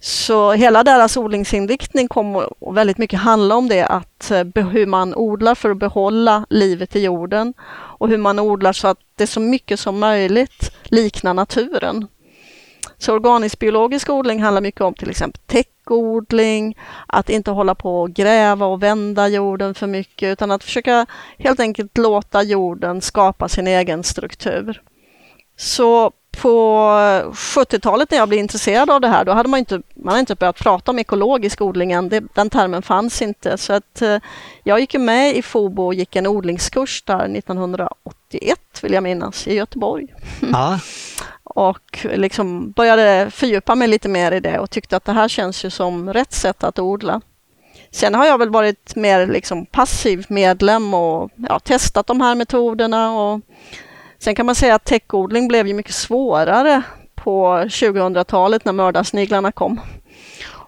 Så 0.00 0.52
hela 0.52 0.84
deras 0.84 1.16
odlingsinriktning 1.16 2.08
kommer 2.08 2.72
väldigt 2.74 2.98
mycket 2.98 3.20
handla 3.20 3.56
om 3.56 3.68
det, 3.68 3.86
att 3.86 4.30
eh, 4.30 4.66
hur 4.66 4.86
man 4.86 5.14
odlar 5.14 5.54
för 5.54 5.70
att 5.70 5.78
behålla 5.78 6.46
livet 6.50 6.96
i 6.96 7.00
jorden 7.00 7.54
och 7.98 8.08
hur 8.08 8.18
man 8.18 8.38
odlar 8.38 8.72
så 8.72 8.88
att 8.88 8.98
det 9.16 9.26
så 9.26 9.40
mycket 9.40 9.80
som 9.80 9.98
möjligt 9.98 10.72
liknar 10.84 11.34
naturen. 11.34 12.06
Så 12.98 13.12
organisk 13.12 13.58
biologisk 13.58 14.10
odling 14.10 14.42
handlar 14.42 14.60
mycket 14.60 14.80
om 14.80 14.94
till 14.94 15.10
exempel 15.10 15.40
täckodling, 15.46 16.78
att 17.06 17.30
inte 17.30 17.50
hålla 17.50 17.74
på 17.74 18.02
och 18.02 18.10
gräva 18.10 18.66
och 18.66 18.82
vända 18.82 19.28
jorden 19.28 19.74
för 19.74 19.86
mycket 19.86 20.32
utan 20.32 20.50
att 20.50 20.64
försöka 20.64 21.06
helt 21.38 21.60
enkelt 21.60 21.98
låta 21.98 22.42
jorden 22.42 23.00
skapa 23.00 23.48
sin 23.48 23.66
egen 23.66 24.04
struktur. 24.04 24.82
Så 25.56 26.12
på 26.42 26.88
70-talet 27.32 28.10
när 28.10 28.18
jag 28.18 28.28
blev 28.28 28.40
intresserad 28.40 28.90
av 28.90 29.00
det 29.00 29.08
här, 29.08 29.24
då 29.24 29.32
hade 29.32 29.48
man 29.48 29.58
inte, 29.58 29.82
man 29.94 30.08
hade 30.08 30.20
inte 30.20 30.34
börjat 30.34 30.58
prata 30.58 30.90
om 30.90 30.98
ekologisk 30.98 31.60
odling 31.60 31.92
än. 31.92 32.08
Det, 32.08 32.24
den 32.34 32.50
termen 32.50 32.82
fanns 32.82 33.22
inte. 33.22 33.58
Så 33.58 33.72
att, 33.72 34.02
eh, 34.02 34.16
jag 34.64 34.80
gick 34.80 34.94
med 34.94 35.36
i 35.36 35.42
FOBO 35.42 35.82
och 35.86 35.94
gick 35.94 36.16
en 36.16 36.26
odlingskurs 36.26 37.02
där 37.02 37.28
1981 37.28 38.58
vill 38.82 38.92
jag 38.92 39.02
minnas, 39.02 39.46
i 39.46 39.54
Göteborg. 39.54 40.06
Ja. 40.52 40.78
och 41.56 42.06
liksom 42.14 42.70
började 42.70 43.30
fördjupa 43.30 43.74
mig 43.74 43.88
lite 43.88 44.08
mer 44.08 44.32
i 44.32 44.40
det 44.40 44.58
och 44.58 44.70
tyckte 44.70 44.96
att 44.96 45.04
det 45.04 45.12
här 45.12 45.28
känns 45.28 45.64
ju 45.64 45.70
som 45.70 46.12
rätt 46.12 46.32
sätt 46.32 46.64
att 46.64 46.78
odla. 46.78 47.20
Sen 47.90 48.14
har 48.14 48.26
jag 48.26 48.38
väl 48.38 48.50
varit 48.50 48.96
mer 48.96 49.26
liksom 49.26 49.66
passiv 49.66 50.26
medlem 50.28 50.94
och 50.94 51.30
ja, 51.48 51.58
testat 51.58 52.06
de 52.06 52.20
här 52.20 52.34
metoderna 52.34 53.12
och 53.12 53.40
Sen 54.18 54.34
kan 54.34 54.46
man 54.46 54.54
säga 54.54 54.74
att 54.74 54.84
täckodling 54.84 55.48
blev 55.48 55.66
ju 55.68 55.74
mycket 55.74 55.94
svårare 55.94 56.82
på 57.14 57.46
2000-talet 57.56 58.64
när 58.64 58.72
mördarsniglarna 58.72 59.52
kom. 59.52 59.80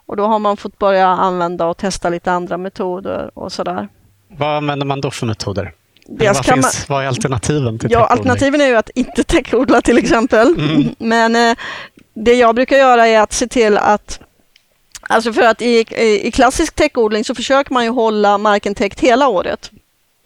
Och 0.07 0.17
då 0.17 0.27
har 0.27 0.39
man 0.39 0.57
fått 0.57 0.79
börja 0.79 1.07
använda 1.07 1.67
och 1.67 1.77
testa 1.77 2.09
lite 2.09 2.33
andra 2.33 2.57
metoder 2.57 3.31
och 3.35 3.53
sådär. 3.53 3.89
Vad 4.29 4.57
använder 4.57 4.87
man 4.87 5.01
då 5.01 5.11
för 5.11 5.27
metoder? 5.27 5.73
Vad, 6.09 6.45
finns, 6.47 6.89
man, 6.89 6.97
vad 6.97 7.05
är 7.05 7.09
alternativen 7.09 7.79
till 7.79 7.91
Ja, 7.93 8.07
alternativen 8.07 8.61
är 8.61 8.67
ju 8.67 8.77
att 8.77 8.91
inte 8.91 9.25
täckodla 9.25 9.83
till 9.83 9.99
exempel. 9.99 10.49
Mm. 10.49 10.95
Men 10.99 11.37
eh, 11.37 11.57
det 12.15 12.35
jag 12.35 12.55
brukar 12.55 12.77
göra 12.77 13.07
är 13.07 13.21
att 13.21 13.33
se 13.33 13.47
till 13.47 13.77
att 13.77 14.21
Alltså 15.11 15.33
för 15.33 15.43
att 15.43 15.63
i, 15.63 15.85
i 16.23 16.31
klassisk 16.31 16.75
täckodling 16.75 17.25
så 17.25 17.35
försöker 17.35 17.73
man 17.73 17.85
ju 17.85 17.91
hålla 17.91 18.39
marken 18.39 18.75
täckt 18.75 19.01
hela 19.01 19.29
året. 19.29 19.71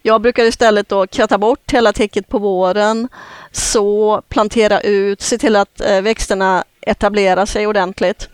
Jag 0.01 0.21
brukar 0.21 0.45
istället 0.45 0.89
då 0.89 1.07
kratta 1.07 1.37
bort 1.37 1.73
hela 1.73 1.93
täcket 1.93 2.27
på 2.27 2.37
våren, 2.37 3.07
så 3.51 4.21
plantera 4.29 4.81
ut, 4.81 5.21
se 5.21 5.37
till 5.37 5.55
att 5.55 5.81
eh, 5.81 6.01
växterna 6.01 6.63
etablerar 6.81 7.45
sig 7.45 7.67
ordentligt. 7.67 8.29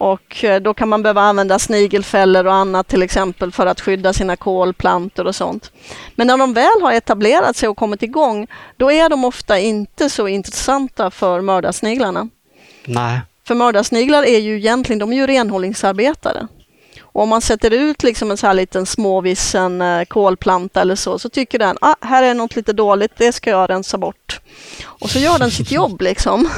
Och 0.00 0.44
eh, 0.44 0.60
då 0.60 0.74
kan 0.74 0.88
man 0.88 1.02
behöva 1.02 1.20
använda 1.20 1.58
snigelfällor 1.58 2.46
och 2.46 2.54
annat 2.54 2.88
till 2.88 3.02
exempel 3.02 3.52
för 3.52 3.66
att 3.66 3.80
skydda 3.80 4.12
sina 4.12 4.36
kolplantor 4.36 5.26
och 5.26 5.34
sånt. 5.34 5.72
Men 6.14 6.26
när 6.26 6.38
de 6.38 6.54
väl 6.54 6.82
har 6.82 6.92
etablerat 6.92 7.56
sig 7.56 7.68
och 7.68 7.76
kommit 7.76 8.02
igång, 8.02 8.46
då 8.76 8.92
är 8.92 9.08
de 9.08 9.24
ofta 9.24 9.58
inte 9.58 10.10
så 10.10 10.28
intressanta 10.28 11.10
för 11.10 11.40
mördarsniglarna. 11.40 12.28
Nej. 12.84 13.20
För 13.46 13.54
mördarsniglar 13.54 14.22
är 14.22 14.38
ju 14.38 14.56
egentligen, 14.56 14.98
de 14.98 15.12
är 15.12 15.16
ju 15.16 15.26
renhållningsarbetare. 15.26 16.46
Och 17.12 17.22
om 17.22 17.28
man 17.28 17.40
sätter 17.40 17.70
ut 17.70 18.02
liksom 18.02 18.30
en 18.30 18.36
så 18.36 18.46
här 18.46 18.54
liten 18.54 18.86
småvissen 18.86 19.82
eh, 19.82 20.04
kolplanta 20.04 20.80
eller 20.80 20.94
så, 20.94 21.18
så 21.18 21.28
tycker 21.28 21.58
den 21.58 21.76
ah, 21.80 21.94
här 22.00 22.22
är 22.22 22.34
något 22.34 22.56
lite 22.56 22.72
dåligt, 22.72 23.12
det 23.16 23.32
ska 23.32 23.50
jag 23.50 23.70
rensa 23.70 23.98
bort. 23.98 24.40
Och 24.84 25.10
så 25.10 25.18
gör 25.18 25.38
den 25.38 25.50
sitt 25.50 25.70
jobb 25.70 26.00
liksom. 26.00 26.48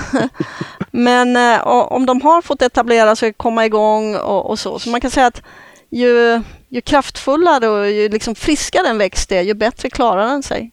Men 0.91 1.37
eh, 1.37 1.67
om 1.67 2.07
de 2.07 2.21
har 2.21 2.43
fått 2.43 2.63
etablera 2.63 3.17
sig, 3.17 3.33
komma 3.33 3.67
igång 3.67 4.17
och, 4.17 4.51
och, 4.51 4.59
så, 4.59 4.79
så 4.79 4.91
man 4.91 5.01
kan 5.01 5.11
säga 5.11 5.27
att 5.27 5.43
ju, 5.91 6.43
ju 6.69 6.81
kraftfullare 6.81 7.69
och 7.69 7.91
ju 7.91 8.09
liksom 8.09 8.35
friskare 8.35 8.89
en 8.89 8.99
växt 8.99 9.33
är, 9.33 9.43
ju 9.43 9.55
bättre 9.55 9.91
klarar 9.91 10.27
den 10.27 10.43
sig. 10.43 10.71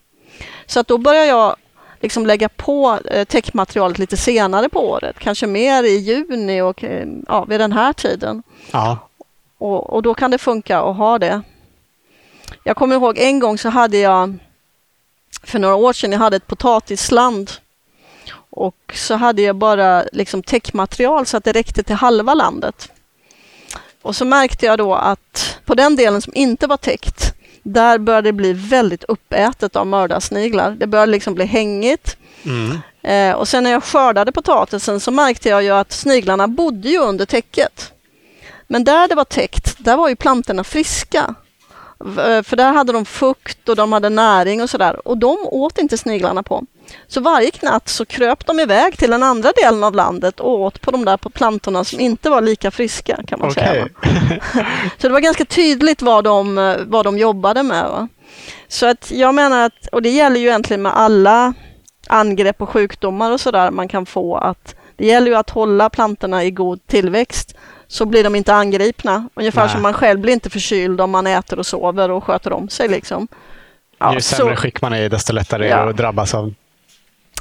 Så 0.66 0.80
att 0.80 0.88
då 0.88 0.98
börjar 0.98 1.26
jag 1.26 1.56
liksom 2.02 2.26
lägga 2.26 2.50
på 2.50 3.00
eh, 3.12 3.26
täckmaterialet 3.26 4.00
lite 4.00 4.18
senare 4.18 4.70
på 4.70 4.90
året, 4.90 5.20
kanske 5.20 5.48
mer 5.48 5.84
i 5.84 5.98
juni 5.98 6.62
och 6.62 6.84
eh, 6.84 7.08
ja, 7.28 7.46
vid 7.46 7.60
den 7.60 7.72
här 7.72 7.94
tiden. 7.94 8.44
Ja. 8.72 9.09
Och, 9.60 9.90
och 9.90 10.02
då 10.02 10.14
kan 10.14 10.32
det 10.32 10.38
funka 10.38 10.80
att 10.80 10.98
ha 10.98 11.20
det. 11.20 11.42
Jag 12.64 12.78
kommer 12.78 12.96
ihåg 12.96 13.18
en 13.18 13.40
gång 13.40 13.58
så 13.58 13.70
hade 13.70 13.98
jag 13.98 14.38
för 15.44 15.60
några 15.60 15.76
år 15.76 15.94
sedan, 15.94 16.12
jag 16.12 16.20
hade 16.20 16.36
ett 16.36 16.48
potatisland 16.48 17.52
och 18.50 18.94
så 18.96 19.16
hade 19.16 19.42
jag 19.42 19.56
bara 19.56 20.04
liksom 20.12 20.44
täckmaterial 20.44 21.26
så 21.26 21.38
att 21.38 21.44
det 21.44 21.52
räckte 21.52 21.84
till 21.84 21.96
halva 21.96 22.34
landet. 22.34 22.92
Och 24.02 24.16
så 24.16 24.26
märkte 24.26 24.66
jag 24.66 24.78
då 24.78 24.96
att 24.96 25.60
på 25.66 25.76
den 25.76 25.96
delen 25.96 26.22
som 26.22 26.34
inte 26.36 26.68
var 26.68 26.78
täckt, 26.78 27.34
där 27.64 27.98
började 27.98 28.28
det 28.30 28.34
bli 28.34 28.54
väldigt 28.54 29.04
uppätet 29.04 29.76
av 29.76 29.88
mördarsniglar. 29.88 30.72
Det 30.72 30.88
började 30.88 31.12
liksom 31.12 31.36
bli 31.36 31.46
hängigt. 31.46 32.18
Mm. 32.46 32.78
Eh, 33.02 33.36
och 33.36 33.48
sen 33.48 33.64
när 33.64 33.72
jag 33.72 33.84
skördade 33.84 34.32
potatisen 34.32 35.00
så 35.00 35.12
märkte 35.12 35.50
jag 35.50 35.64
ju 35.64 35.70
att 35.70 35.92
sniglarna 35.92 36.48
bodde 36.48 36.90
ju 36.90 36.98
under 36.98 37.26
täcket. 37.26 37.94
Men 38.72 38.84
där 38.84 39.08
det 39.08 39.16
var 39.16 39.24
täckt, 39.24 39.76
där 39.78 39.98
var 39.98 40.10
ju 40.10 40.16
plantorna 40.16 40.64
friska. 40.64 41.36
Eh, 42.00 42.44
för 42.44 42.56
där 42.56 42.74
hade 42.74 42.94
de 42.94 43.06
fukt 43.06 43.70
och 43.70 43.76
de 43.76 43.94
hade 43.94 44.10
näring 44.10 44.62
och 44.62 44.70
sådär 44.70 45.08
och 45.08 45.18
de 45.18 45.38
åt 45.44 45.78
inte 45.78 45.98
sniglarna 45.98 46.44
på. 46.44 46.64
Så 47.08 47.22
varje 47.22 47.52
natt 47.62 47.90
så 47.90 48.06
kröp 48.06 48.46
de 48.46 48.60
iväg 48.60 48.98
till 48.98 49.12
den 49.12 49.24
andra 49.24 49.52
delen 49.52 49.84
av 49.84 49.96
landet 49.96 50.40
och 50.40 50.60
åt 50.60 50.82
på 50.82 50.92
de 50.92 51.06
där 51.06 51.18
plantorna 51.18 51.84
som 51.84 52.00
inte 52.00 52.30
var 52.30 52.42
lika 52.42 52.72
friska 52.72 53.20
kan 53.28 53.40
man 53.40 53.50
Okej. 53.50 53.64
säga. 53.64 53.88
Så 54.98 55.08
det 55.08 55.14
var 55.14 55.20
ganska 55.20 55.46
tydligt 55.46 56.02
vad 56.02 56.24
de, 56.24 56.76
vad 56.88 57.06
de 57.06 57.18
jobbade 57.18 57.64
med. 57.64 57.84
Va? 57.84 58.08
Så 58.68 58.86
att 58.86 59.12
jag 59.12 59.36
menar 59.36 59.66
att, 59.66 59.88
och 59.92 60.02
det 60.02 60.10
gäller 60.10 60.40
ju 60.40 60.48
egentligen 60.48 60.82
med 60.82 60.98
alla 60.98 61.54
angrepp 62.08 62.62
och 62.62 62.70
sjukdomar 62.70 63.32
och 63.32 63.42
sådär 63.42 63.72
man 63.72 63.88
kan 63.88 64.06
få, 64.06 64.36
att 64.36 64.76
det 64.96 65.06
gäller 65.06 65.28
ju 65.28 65.36
att 65.38 65.50
hålla 65.50 65.90
plantorna 65.90 66.44
i 66.44 66.52
god 66.52 66.88
tillväxt 66.88 67.56
så 67.92 68.06
blir 68.06 68.24
de 68.24 68.36
inte 68.36 68.54
angripna. 68.54 69.30
Ungefär 69.34 69.62
Nej. 69.62 69.70
som 69.72 69.82
man 69.82 69.94
själv 69.94 70.20
blir 70.20 70.34
inte 70.34 70.50
förkyld 70.50 71.02
om 71.02 71.12
man 71.12 71.28
äter 71.28 71.60
och 71.60 71.66
sover 71.66 72.12
och 72.12 72.24
sköter 72.24 72.54
om 72.54 72.70
sig. 72.70 72.88
Liksom. 72.88 73.28
Ja, 74.00 74.14
Ju 74.14 74.22
så- 74.22 74.36
sämre 74.36 74.56
skick 74.56 74.82
man 74.82 74.94
är 74.94 75.02
i, 75.02 75.10
desto 75.10 75.34
lättare 75.34 75.66
är 75.66 75.70
Ja. 75.70 75.84
det 75.84 75.90
att 75.90 75.98
drabbas 75.98 76.34
av... 76.34 76.54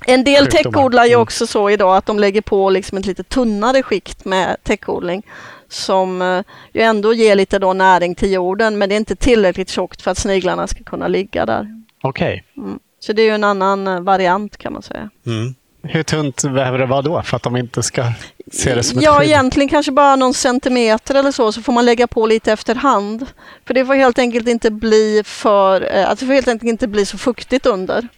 En 0.07 0.25
del 0.25 0.45
sjukdomar. 0.45 0.63
täckodlar 0.63 1.05
gör 1.05 1.11
Mm. 1.15 1.23
också 1.23 1.47
så 1.47 1.71
idag 1.71 1.97
att 1.97 2.07
de 2.07 2.19
lägger 2.19 2.41
på 2.41 2.71
liksom 2.71 2.99
ett 2.99 3.07
lite 3.07 3.23
tunnare 3.23 3.83
skikt 3.83 4.25
med 4.25 4.57
täckodling 4.63 5.23
som 5.69 6.23
eh, 6.23 6.43
ju 6.73 6.81
ändå 6.81 7.15
ger 7.15 7.35
lite 7.35 7.59
då 7.59 7.73
näring 7.73 8.15
till 8.15 8.33
jorden 8.33 8.79
men 8.79 8.89
det 8.89 8.95
är 8.95 8.97
inte 8.97 9.17
tillräckligt 9.17 9.69
tjockt 9.69 10.03
för 10.03 10.11
att 10.11 10.19
sniglarna 10.19 10.67
ska 10.67 10.85
kunna 10.85 11.09
ligga 11.09 11.47
där. 11.47 11.83
Okej. 12.03 12.45
Mm. 12.57 12.79
Så 13.01 13.13
det 13.13 13.23
är 13.23 13.27
ju 13.27 13.35
en 13.35 13.45
annan 13.45 13.87
eh, 13.87 14.01
variant 14.01 14.57
kan 14.57 14.73
man 14.73 14.83
säga. 14.83 15.11
Mm. 15.27 15.55
Hur 15.89 16.03
tunt 16.03 16.43
behöver 16.43 16.79
det 16.79 16.87
vara 16.87 17.03
då 17.03 17.23
för 17.23 17.37
att 17.37 17.43
de 17.43 17.57
inte 17.57 17.83
ska 17.83 18.05
se 18.53 18.75
det 18.75 18.83
som 18.83 18.99
ett 18.99 19.05
Ja, 19.05 19.19
skydd? 19.19 19.29
egentligen 19.29 19.69
kanske 19.69 19.93
bara 19.93 20.17
någon 20.17 20.35
centimeter 20.35 21.15
eller 21.15 21.33
så, 21.33 21.53
så 21.53 21.63
får 21.63 21.73
man 21.73 21.85
lägga 21.85 22.07
på 22.07 22.27
lite 22.27 22.53
efterhand. 22.53 23.27
För 23.67 23.75
det 23.75 23.87
får 23.87 23.95
helt 23.95 24.19
enkelt 24.19 24.49
inte 24.49 24.71
bli 24.71 25.23
för, 25.25 25.97
eh, 25.97 26.09
alltså 26.11 26.25
det 26.25 26.27
får 26.29 26.35
helt 26.35 26.49
enkelt 26.49 26.69
inte 26.71 26.89
bli 26.89 27.07
så 27.07 27.19
fuktigt 27.19 27.67
under. 27.67 28.09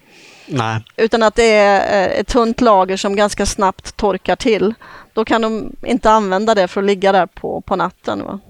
Nej. 0.46 0.80
Utan 0.96 1.22
att 1.22 1.34
det 1.34 1.52
är 1.52 2.08
eh, 2.10 2.20
ett 2.20 2.26
tunt 2.28 2.60
lager 2.60 2.96
som 2.96 3.16
ganska 3.16 3.46
snabbt 3.46 3.96
torkar 3.96 4.36
till. 4.36 4.74
Då 5.12 5.24
kan 5.24 5.42
de 5.42 5.72
inte 5.86 6.10
använda 6.10 6.54
det 6.54 6.68
för 6.68 6.80
att 6.80 6.86
ligga 6.86 7.12
där 7.12 7.26
på, 7.26 7.60
på 7.60 7.76
natten. 7.76 8.24
Va? 8.24 8.40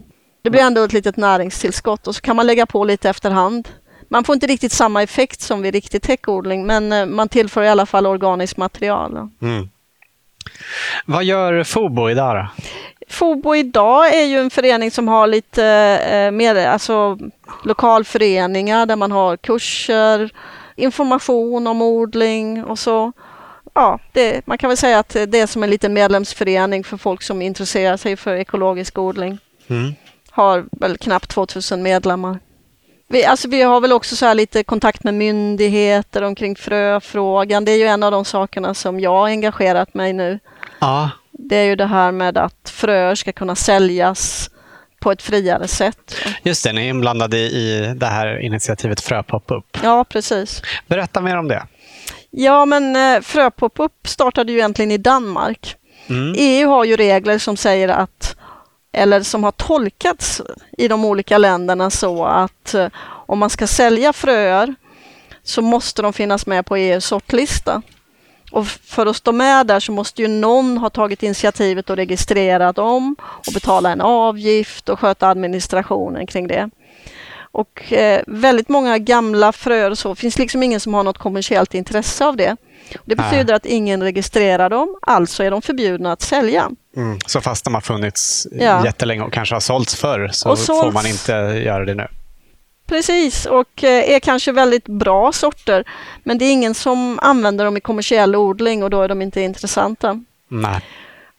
Det 0.43 0.51
blir 0.51 0.61
ändå 0.63 0.83
ett 0.85 0.93
litet 0.93 1.17
näringstillskott 1.17 2.07
och 2.07 2.15
så 2.15 2.21
kan 2.21 2.37
man 2.37 2.47
lägga 2.47 2.67
på 2.67 2.85
lite 2.85 3.11
efterhand. 3.11 3.69
Man 4.13 4.25
får 4.25 4.35
inte 4.35 4.47
riktigt 4.47 4.73
samma 4.73 5.03
effekt 5.03 5.41
som 5.41 5.63
vid 5.63 5.75
riktig 5.75 6.03
täckodling 6.03 6.67
men 6.67 6.93
eh, 6.93 7.07
man 7.07 7.29
tillför 7.29 7.63
i 7.63 7.69
alla 7.69 7.87
fall 7.87 8.07
organiskt 8.07 8.57
material. 8.57 9.29
Mm. 9.43 9.69
Vad 11.07 11.25
gör 11.25 11.65
Fobo 11.65 12.11
idag 12.11 12.37
då? 12.37 12.65
Fobo 13.09 13.55
idag 13.55 14.15
är 14.15 14.25
ju 14.25 14.39
en 14.39 14.51
förening 14.51 14.91
som 14.91 15.09
har 15.09 15.27
lite 15.27 15.65
eh, 16.11 16.31
mer, 16.31 16.67
alltså 16.67 17.19
lokalföreningar 17.65 18.87
där 18.87 18.97
man 18.97 19.13
har 19.13 19.37
kurser, 19.37 20.31
information 20.77 21.67
om 21.67 21.83
odling 21.83 22.65
och 22.65 22.79
så. 22.79 23.13
Ja, 23.75 23.99
det, 24.13 24.47
man 24.47 24.59
kan 24.59 24.69
väl 24.69 24.77
säga 24.77 24.99
att 24.99 25.17
det 25.29 25.41
är 25.41 25.47
som 25.47 25.63
en 25.63 25.71
liten 25.71 25.93
medlemsförening 25.93 26.85
för 26.85 26.97
folk 26.97 27.23
som 27.23 27.43
intresserar 27.43 27.97
sig 27.97 28.17
för 28.17 28.37
ekologisk 28.37 28.99
odling. 28.99 29.39
Mm. 29.69 29.95
Har 30.31 30.65
väl 30.73 30.99
knappt 30.99 31.31
2000 31.31 31.83
medlemmar. 31.83 32.39
Vi, 33.13 33.25
alltså 33.25 33.49
vi 33.49 33.63
har 33.63 33.81
väl 33.81 33.93
också 33.93 34.17
så 34.17 34.27
här 34.27 34.35
lite 34.35 34.65
kontakt 34.65 35.05
med 35.05 35.15
myndigheter 35.15 36.23
omkring 36.23 36.57
fröfrågan. 36.57 37.65
Det 37.65 37.73
är 37.73 37.77
ju 37.77 37.85
en 37.87 38.03
av 38.03 38.13
de 38.13 38.25
sakerna 38.25 38.75
som 38.75 39.01
jag 39.01 39.11
har 39.11 39.27
engagerat 39.27 39.95
mig 39.95 40.13
nu 40.13 40.39
Ja, 40.81 41.11
det 41.33 41.57
är 41.57 41.65
ju 41.65 41.77
det 41.77 41.87
här 41.87 42.13
med 42.13 42.39
att 42.39 42.71
fröer 42.75 43.15
ska 43.15 43.33
kunna 43.33 43.55
säljas 43.55 44.51
på 45.01 45.13
ett 45.13 45.23
friare 45.23 45.69
sätt. 45.69 46.15
just 46.43 46.65
det. 46.65 46.73
Ni 46.73 46.81
är 46.87 46.89
inblandade 46.89 47.37
i 47.39 47.95
det 47.97 48.07
här 48.07 48.39
initiativet 48.39 49.01
Fröpop-up. 49.01 49.79
Ja, 49.83 50.05
precis. 50.05 50.63
Berätta 50.87 51.21
mer 51.21 51.37
om 51.37 51.49
det. 51.49 51.67
Ja, 52.31 52.65
men 52.65 52.97
eh, 52.97 53.21
Fröpop-up 53.21 53.93
startade 54.05 54.53
ju 54.53 54.59
egentligen 54.59 54.91
i 54.91 54.99
Danmark. 54.99 55.77
Mm. 56.09 56.35
EU 56.39 56.69
har 56.69 56.85
ju 56.85 56.97
regler 56.97 57.39
som 57.39 57.57
säger 57.57 57.89
att, 57.89 58.37
eller 58.93 59.23
som 59.23 59.45
har 59.45 59.53
tolkats 59.53 60.43
i 60.79 60.89
de 60.89 61.05
olika 61.05 61.39
länderna 61.39 61.91
så 61.91 62.25
att 62.25 62.75
eh, 62.75 62.89
om 63.27 63.39
man 63.39 63.51
ska 63.51 63.67
sälja 63.67 64.13
fröer 64.13 64.75
så 65.43 65.63
måste 65.63 66.03
de 66.03 66.13
finnas 66.13 66.47
med 66.47 66.67
på 66.67 66.77
EUs 66.77 67.05
sortlista. 67.05 67.83
Och 68.51 68.67
för 68.67 69.07
att 69.07 69.17
stå 69.17 69.33
med 69.33 69.67
där 69.67 69.81
så 69.81 69.93
måste 69.93 70.23
ju 70.23 70.29
någon 70.29 70.79
ha 70.79 70.91
tagit 70.91 71.23
initiativet 71.23 71.91
och 71.91 71.97
registrerat 71.97 72.77
dem 72.77 73.17
och 73.21 73.53
betala 73.55 73.93
en 73.93 74.01
avgift 74.01 74.89
och 74.89 75.01
sköta 75.01 75.29
administrationen 75.29 76.27
kring 76.27 76.47
det. 76.47 76.71
Och 77.53 77.93
eh, 77.93 78.23
väldigt 78.27 78.69
många 78.69 78.99
gamla 78.99 79.53
fröer 79.53 79.91
och 79.91 79.99
så 79.99 80.15
finns 80.15 80.39
liksom 80.39 80.63
ingen 80.63 80.81
som 80.81 80.95
har 80.95 81.03
något 81.03 81.19
kommersiellt 81.19 81.75
intresse 81.75 82.27
av 82.27 82.37
det. 82.37 82.57
Det 83.05 83.15
Nej. 83.15 83.31
betyder 83.31 83.55
att 83.55 83.67
ingen 83.67 84.03
registrerar 84.03 84.71
dem, 84.71 84.99
alltså 85.03 85.43
är 85.43 85.51
de 85.51 85.63
förbjudna 85.63 86.13
att 86.13 86.23
sälja. 86.23 86.71
Mm. 86.97 87.19
Så 87.27 87.41
fast 87.41 87.65
de 87.65 87.75
har 87.75 87.81
funnits 87.81 88.47
Ja. 88.53 88.85
jättelänge 88.85 89.23
och 89.23 89.33
kanske 89.33 89.55
har 89.55 89.61
sålts 89.61 89.95
förr 89.97 90.29
så 90.33 90.57
sålts- 90.57 90.67
får 90.67 90.93
man 90.93 91.07
inte 91.07 91.33
göra 91.65 91.85
det 91.85 91.95
nu. 91.95 92.07
Precis, 92.87 93.47
och 93.47 93.85
eh, 93.85 94.11
är 94.15 94.21
kanske 94.21 94.53
väldigt 94.53 94.85
bra 94.89 95.33
sorter. 95.33 95.85
Men 96.25 96.39
det 96.39 96.45
är 96.45 96.53
ingen 96.53 96.75
som 96.75 97.19
använder 97.23 97.65
dem 97.65 97.77
i 97.77 97.81
kommersiell 97.81 98.37
odling 98.37 98.83
och 98.83 98.91
då 98.91 99.03
är 99.03 99.09
de 99.09 99.23
inte 99.23 99.41
intressanta. 99.41 100.23
Nej. 100.49 100.81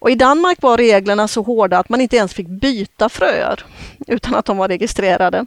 Och 0.02 0.10
I 0.10 0.14
Danmark 0.14 0.62
var 0.62 0.76
reglerna 0.76 1.28
så 1.28 1.42
hårda 1.42 1.78
att 1.78 1.88
man 1.88 2.00
inte 2.00 2.16
ens 2.16 2.34
fick 2.34 2.46
byta 2.46 3.08
fröer 3.08 3.64
utan 4.06 4.34
att 4.34 4.44
de 4.44 4.56
var 4.56 4.68
registrerade. 4.68 5.46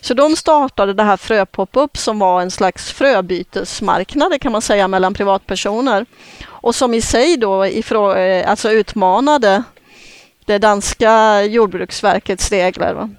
Så 0.00 0.14
de 0.14 0.36
startade 0.36 0.92
det 0.92 1.02
här 1.02 1.16
Fröpop-up 1.16 1.96
som 1.96 2.18
var 2.18 2.42
en 2.42 2.50
slags 2.50 2.92
fröbytesmarknad 2.92 4.40
kan 4.40 4.52
man 4.52 4.62
säga 4.62 4.88
mellan 4.88 5.14
privatpersoner. 5.14 6.06
Och 6.44 6.74
som 6.74 6.94
i 6.94 7.00
sig 7.00 7.36
då 7.36 7.66
ifrå, 7.66 8.14
eh, 8.14 8.50
alltså 8.50 8.70
utmanade 8.70 9.62
det 10.44 10.58
danska 10.58 11.42
jordbruksverkets 11.42 12.50
regler. 12.50 12.94
Va? 12.94 13.10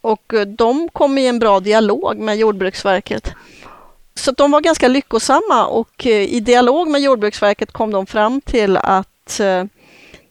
Och 0.00 0.34
eh, 0.34 0.40
de 0.40 0.88
kom 0.92 1.18
i 1.18 1.26
en 1.26 1.38
bra 1.38 1.60
dialog 1.60 2.18
med 2.18 2.36
Jordbruksverket. 2.36 3.32
Så 4.14 4.32
de 4.32 4.50
var 4.50 4.60
ganska 4.60 4.88
lyckosamma 4.88 5.66
och 5.66 6.06
eh, 6.06 6.22
i 6.22 6.40
dialog 6.40 6.88
med 6.88 7.00
Jordbruksverket 7.00 7.72
kom 7.72 7.90
de 7.90 8.06
fram 8.06 8.40
till 8.40 8.76
att 8.76 9.40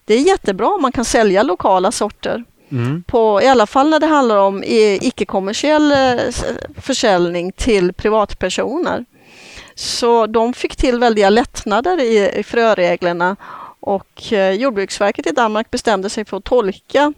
det 0.10 0.16
är 0.16 0.20
jättebra 0.20 0.68
om 0.68 0.82
man 0.82 0.92
kan 0.92 1.06
sälja 1.06 1.44
lokala 1.44 1.92
sorter. 1.92 2.44
Mm. 2.72 3.04
På, 3.08 3.42
I 3.42 3.48
alla 3.48 3.68
fall 3.68 3.90
när 3.90 4.00
det 4.00 4.06
handlar 4.06 4.38
om 4.38 4.64
icke-kommersiell 4.66 5.92
eh, 5.92 6.34
försäljning 6.78 7.52
till 7.52 7.94
privatpersoner. 7.94 9.06
Så 9.76 10.28
de 10.28 10.54
fick 10.54 10.76
till 10.76 11.00
väldiga 11.00 11.30
lättnader 11.30 12.02
i, 12.02 12.40
i 12.40 12.44
fröreglerna 12.44 13.36
och 13.80 14.34
eh, 14.34 14.52
Jordbruksverket 14.52 15.28
i 15.28 15.32
Danmark 15.32 15.72
bestämde 15.72 16.10
sig 16.10 16.26
för 16.26 16.38
att 16.38 16.44
tolka 16.44 17.14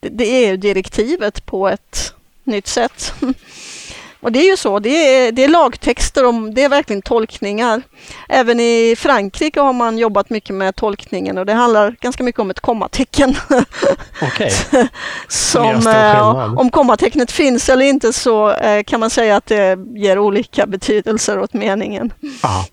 det, 0.00 0.08
det 0.08 0.24
EU-direktivet 0.24 1.46
på 1.46 1.68
ett 1.68 2.14
nytt 2.44 2.66
sätt. 2.66 3.14
Och 4.20 4.32
det 4.32 4.38
är 4.38 4.50
ju 4.50 4.56
så, 4.56 4.78
det 4.78 4.88
är, 4.88 5.32
det 5.32 5.44
är 5.44 5.48
lagtexter, 5.48 6.24
om, 6.24 6.54
det 6.54 6.62
är 6.62 6.68
verkligen 6.68 7.02
tolkningar. 7.02 7.82
Även 8.28 8.60
i 8.60 8.94
Frankrike 8.98 9.60
har 9.60 9.72
man 9.72 9.98
jobbat 9.98 10.30
mycket 10.30 10.54
med 10.54 10.76
tolkningen 10.76 11.38
och 11.38 11.46
det 11.46 11.52
handlar 11.52 11.96
ganska 12.00 12.24
mycket 12.24 12.38
om 12.38 12.50
ett 12.50 12.60
kommatecken. 12.60 13.30
Gör 14.38 14.88
Som, 15.28 15.86
eh, 15.86 16.54
om 16.58 16.70
kommatecknet 16.70 17.32
finns 17.32 17.68
eller 17.68 17.84
inte 17.84 18.12
så 18.12 18.50
eh, 18.50 18.82
kan 18.82 19.00
man 19.00 19.10
säga 19.10 19.36
att 19.36 19.46
det 19.46 19.78
ger 19.96 20.18
olika 20.18 20.66
betydelser 20.66 21.38
åt 21.38 21.52
meningen. 21.52 22.12
Ja. 22.42 22.66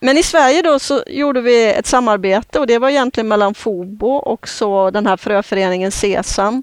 Men 0.00 0.18
i 0.18 0.22
Sverige 0.22 0.62
då 0.62 0.78
så 0.78 1.02
gjorde 1.06 1.40
vi 1.40 1.72
ett 1.72 1.86
samarbete 1.86 2.58
och 2.58 2.66
det 2.66 2.78
var 2.78 2.88
egentligen 2.88 3.28
mellan 3.28 3.54
Fobo 3.54 4.10
och 4.10 4.48
så 4.48 4.90
den 4.90 5.06
här 5.06 5.16
fröföreningen 5.16 5.92
Sesam. 5.92 6.62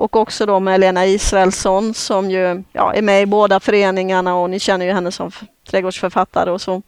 Och 0.00 0.16
också 0.16 0.46
då 0.46 0.60
med 0.60 0.80
Lena 0.80 1.06
Israelsson 1.06 1.94
som 1.94 2.30
ju 2.30 2.62
ja, 2.72 2.94
är 2.94 3.02
med 3.02 3.22
i 3.22 3.26
båda 3.26 3.60
föreningarna 3.60 4.34
och 4.34 4.50
ni 4.50 4.60
känner 4.60 4.86
ju 4.86 4.92
henne 4.92 5.12
som 5.12 5.30
trädgårdsförfattare 5.70 6.50
och 6.50 6.60
så. 6.60 6.82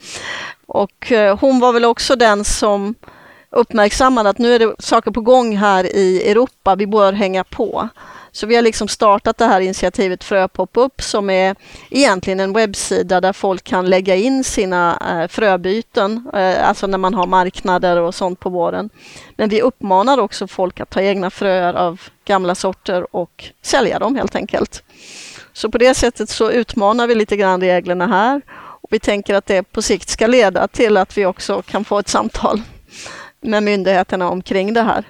Och 0.67 1.13
eh, 1.13 1.39
hon 1.39 1.61
var 1.61 1.73
väl 1.73 1.85
också 1.85 2.17
den 2.17 2.45
som 2.45 2.95
uppmärksammade 3.51 4.31
att 4.31 4.39
nu 4.39 4.55
är 4.55 4.59
det 4.59 4.75
saker 4.79 5.11
på 5.11 5.21
gång 5.21 5.57
här 5.57 5.97
i 5.97 6.31
Europa, 6.31 6.75
vi 6.75 6.87
bör 6.87 7.13
hänga 7.13 7.45
på. 7.45 7.89
Så 8.33 8.47
vi 8.47 8.55
har 8.55 8.63
liksom 8.63 8.89
startat 8.89 9.39
det 9.39 9.47
här 9.47 9.61
initiativet 9.61 10.25
Fröpopup 10.25 11.03
som 11.03 11.31
är 11.31 11.57
egentligen 11.91 12.41
en 12.41 12.53
webbsida 12.53 13.21
där 13.21 13.33
folk 13.33 13.65
kan 13.65 13.91
lägga 13.91 14.15
in 14.15 14.45
sina 14.45 14.99
eh, 15.11 15.29
fröbyten, 15.29 16.31
eh, 16.35 16.69
alltså 16.69 16.87
när 16.87 16.99
man 16.99 17.15
har 17.15 17.27
marknader 17.27 17.97
och 17.97 18.15
sånt 18.15 18.41
på 18.41 18.51
våren. 18.51 18.91
Men 19.37 19.49
vi 19.49 19.63
uppmanar 19.63 20.19
också 20.19 20.47
folk 20.47 20.81
att 20.81 20.91
ta 20.91 21.01
egna 21.01 21.31
fröer 21.31 21.75
av 21.75 22.01
gamla 22.33 22.55
sorter 22.55 23.17
och 23.17 23.45
sälja 23.63 23.99
dem 23.99 24.17
helt 24.17 24.37
enkelt. 24.37 24.83
Så 25.53 25.71
på 25.71 25.79
det 25.79 25.95
sättet 25.95 26.31
så 26.31 26.51
utmanar 26.51 27.07
vi 27.07 27.15
lite 27.15 27.37
grann 27.37 27.61
reglerna 27.61 28.07
här 28.07 28.41
och 28.83 28.89
vi 28.93 28.99
tänker 28.99 29.35
att 29.35 29.47
det 29.47 29.63
på 29.63 29.83
sikt 29.83 30.09
ska 30.09 30.27
leda 30.27 30.69
till 30.69 30.97
att 30.97 31.19
vi 31.19 31.27
också 31.27 31.63
kan 31.63 31.85
få 31.85 31.99
ett 31.99 32.09
samtal 32.09 32.63
med 33.41 33.63
myndigheterna 33.63 34.31
omkring 34.31 34.75
det 34.75 34.83
här. 34.83 35.05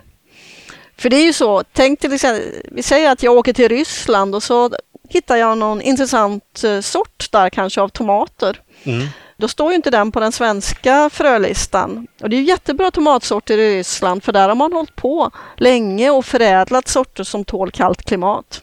För 0.96 1.10
det 1.10 1.16
är 1.16 1.24
ju 1.24 1.32
så, 1.32 1.62
tänk 1.72 2.00
till 2.00 2.12
exempel, 2.12 2.44
vi 2.70 2.82
säger 2.82 3.10
att 3.10 3.22
jag 3.22 3.36
åker 3.36 3.52
till 3.52 3.68
Ryssland 3.68 4.34
och 4.34 4.42
så 4.42 4.70
hittar 5.08 5.36
jag 5.36 5.58
någon 5.58 5.82
intressant 5.82 6.64
eh, 6.64 6.80
sort 6.80 7.32
där 7.32 7.50
kanske 7.50 7.80
av 7.80 7.88
tomater. 7.88 8.60
Mm. 8.84 9.06
Då 9.42 9.48
står 9.48 9.70
ju 9.70 9.76
inte 9.76 9.90
den 9.90 10.12
på 10.12 10.20
den 10.20 10.32
svenska 10.32 11.10
frölistan. 11.12 12.06
Och 12.20 12.30
det 12.30 12.36
är 12.36 12.42
jättebra 12.42 12.90
tomatsorter 12.90 13.58
i 13.58 13.78
Ryssland 13.78 14.24
för 14.24 14.32
där 14.32 14.48
har 14.48 14.54
man 14.54 14.72
hållit 14.72 14.96
på 14.96 15.30
länge 15.56 16.10
och 16.10 16.24
förädlat 16.24 16.88
sorter 16.88 17.24
som 17.24 17.44
tål 17.44 17.70
kallt 17.70 18.02
klimat. 18.02 18.62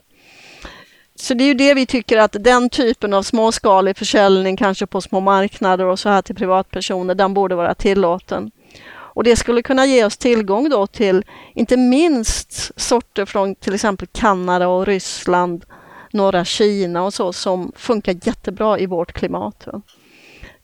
Så 1.16 1.34
det 1.34 1.44
är 1.44 1.46
ju 1.46 1.54
det 1.54 1.74
vi 1.74 1.86
tycker 1.86 2.18
att 2.18 2.36
den 2.40 2.70
typen 2.70 3.14
av 3.14 3.24
småskalig 3.24 3.98
försäljning, 3.98 4.58
kanske 4.58 4.86
på 4.86 5.02
små 5.02 5.20
marknader 5.20 5.86
och 5.86 6.00
så 6.00 6.10
här 6.10 6.22
till 6.22 6.36
privatpersoner, 6.36 7.16
den 7.16 7.34
borde 7.34 7.56
vara 7.56 7.76
tillåten. 7.76 8.52
Och 8.92 9.24
det 9.24 9.36
skulle 9.36 9.62
kunna 9.62 9.86
ge 9.86 10.06
oss 10.06 10.18
tillgång 10.18 10.70
då 10.70 10.88
till 10.88 11.26
inte 11.56 11.78
minst 11.78 12.72
sorter 12.82 13.26
från 13.26 13.56
till 13.56 13.74
exempel 13.74 14.08
Kanada 14.12 14.68
och 14.68 14.86
Ryssland, 14.86 15.66
norra 16.12 16.46
Kina 16.46 17.04
och 17.04 17.14
så 17.14 17.34
som 17.34 17.72
funkar 17.76 18.16
jättebra 18.24 18.80
i 18.80 18.86
vårt 18.86 19.12
klimat. 19.12 19.68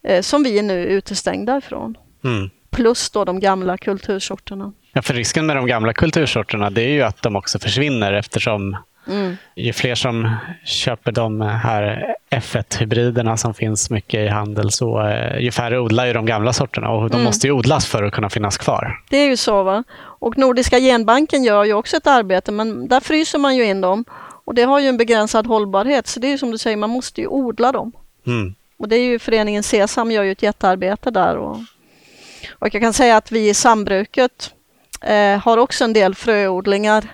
Eh, 0.05 0.21
som 0.21 0.43
vi 0.43 0.59
är 0.59 0.63
nu 0.63 0.85
utestängda 0.85 1.57
ifrån. 1.57 1.97
Mm. 2.23 2.49
Plus 2.71 3.09
då 3.09 3.25
de 3.25 3.39
gamla 3.39 3.77
kultursorterna. 3.77 4.73
Ja, 4.93 5.01
för 5.01 5.13
risken 5.13 5.45
med 5.45 5.55
de 5.55 5.67
gamla 5.67 5.93
kultursorterna 5.93 6.69
det 6.69 6.81
är 6.81 6.89
ju 6.89 7.01
att 7.01 7.21
de 7.21 7.35
också 7.35 7.59
försvinner 7.59 8.13
eftersom 8.13 8.77
Mm. 9.07 9.37
Ju 9.55 9.73
fler 9.73 9.95
som 9.95 10.35
köper 10.63 11.11
de 11.11 11.41
här 11.41 12.15
F1-hybriderna 12.29 13.37
som 13.37 13.53
finns 13.53 13.89
mycket 13.89 14.19
i 14.19 14.27
handel, 14.27 14.71
så 14.71 15.07
eh, 15.07 15.39
ju 15.39 15.51
färre 15.51 15.79
odlar 15.79 16.05
ju 16.05 16.13
de 16.13 16.25
gamla 16.25 16.53
sorterna 16.53 16.89
och 16.89 17.09
de 17.09 17.15
mm. 17.15 17.25
måste 17.25 17.47
ju 17.47 17.53
odlas 17.53 17.85
för 17.85 18.03
att 18.03 18.13
kunna 18.13 18.29
finnas 18.29 18.57
kvar. 18.57 18.99
Det 19.09 19.17
är 19.17 19.29
ju 19.29 19.37
så. 19.37 19.63
va. 19.63 19.83
Och 19.97 20.37
Nordiska 20.37 20.79
genbanken 20.79 21.43
gör 21.43 21.63
ju 21.63 21.73
också 21.73 21.97
ett 21.97 22.07
arbete, 22.07 22.51
men 22.51 22.87
där 22.87 22.99
fryser 22.99 23.39
man 23.39 23.55
ju 23.55 23.65
in 23.65 23.81
dem. 23.81 24.05
Och 24.45 24.53
det 24.55 24.63
har 24.63 24.79
ju 24.79 24.87
en 24.87 24.97
begränsad 24.97 25.47
hållbarhet, 25.47 26.07
så 26.07 26.19
det 26.19 26.27
är 26.27 26.31
ju 26.31 26.37
som 26.37 26.51
du 26.51 26.57
säger, 26.57 26.77
man 26.77 26.89
måste 26.89 27.21
ju 27.21 27.27
odla 27.27 27.71
dem. 27.71 27.91
Mm. 28.27 28.55
Och 28.77 28.87
det 28.87 28.95
är 28.95 29.03
ju 29.03 29.19
föreningen 29.19 29.63
Sesam 29.63 30.11
gör 30.11 30.23
ju 30.23 30.31
ett 30.31 30.43
jättearbete 30.43 31.11
där. 31.11 31.37
Och, 31.37 31.57
och 32.51 32.69
jag 32.75 32.81
kan 32.81 32.93
säga 32.93 33.17
att 33.17 33.31
vi 33.31 33.49
i 33.49 33.53
sambruket 33.53 34.53
eh, 35.01 35.39
har 35.39 35.57
också 35.57 35.83
en 35.83 35.93
del 35.93 36.15
fröodlingar 36.15 37.07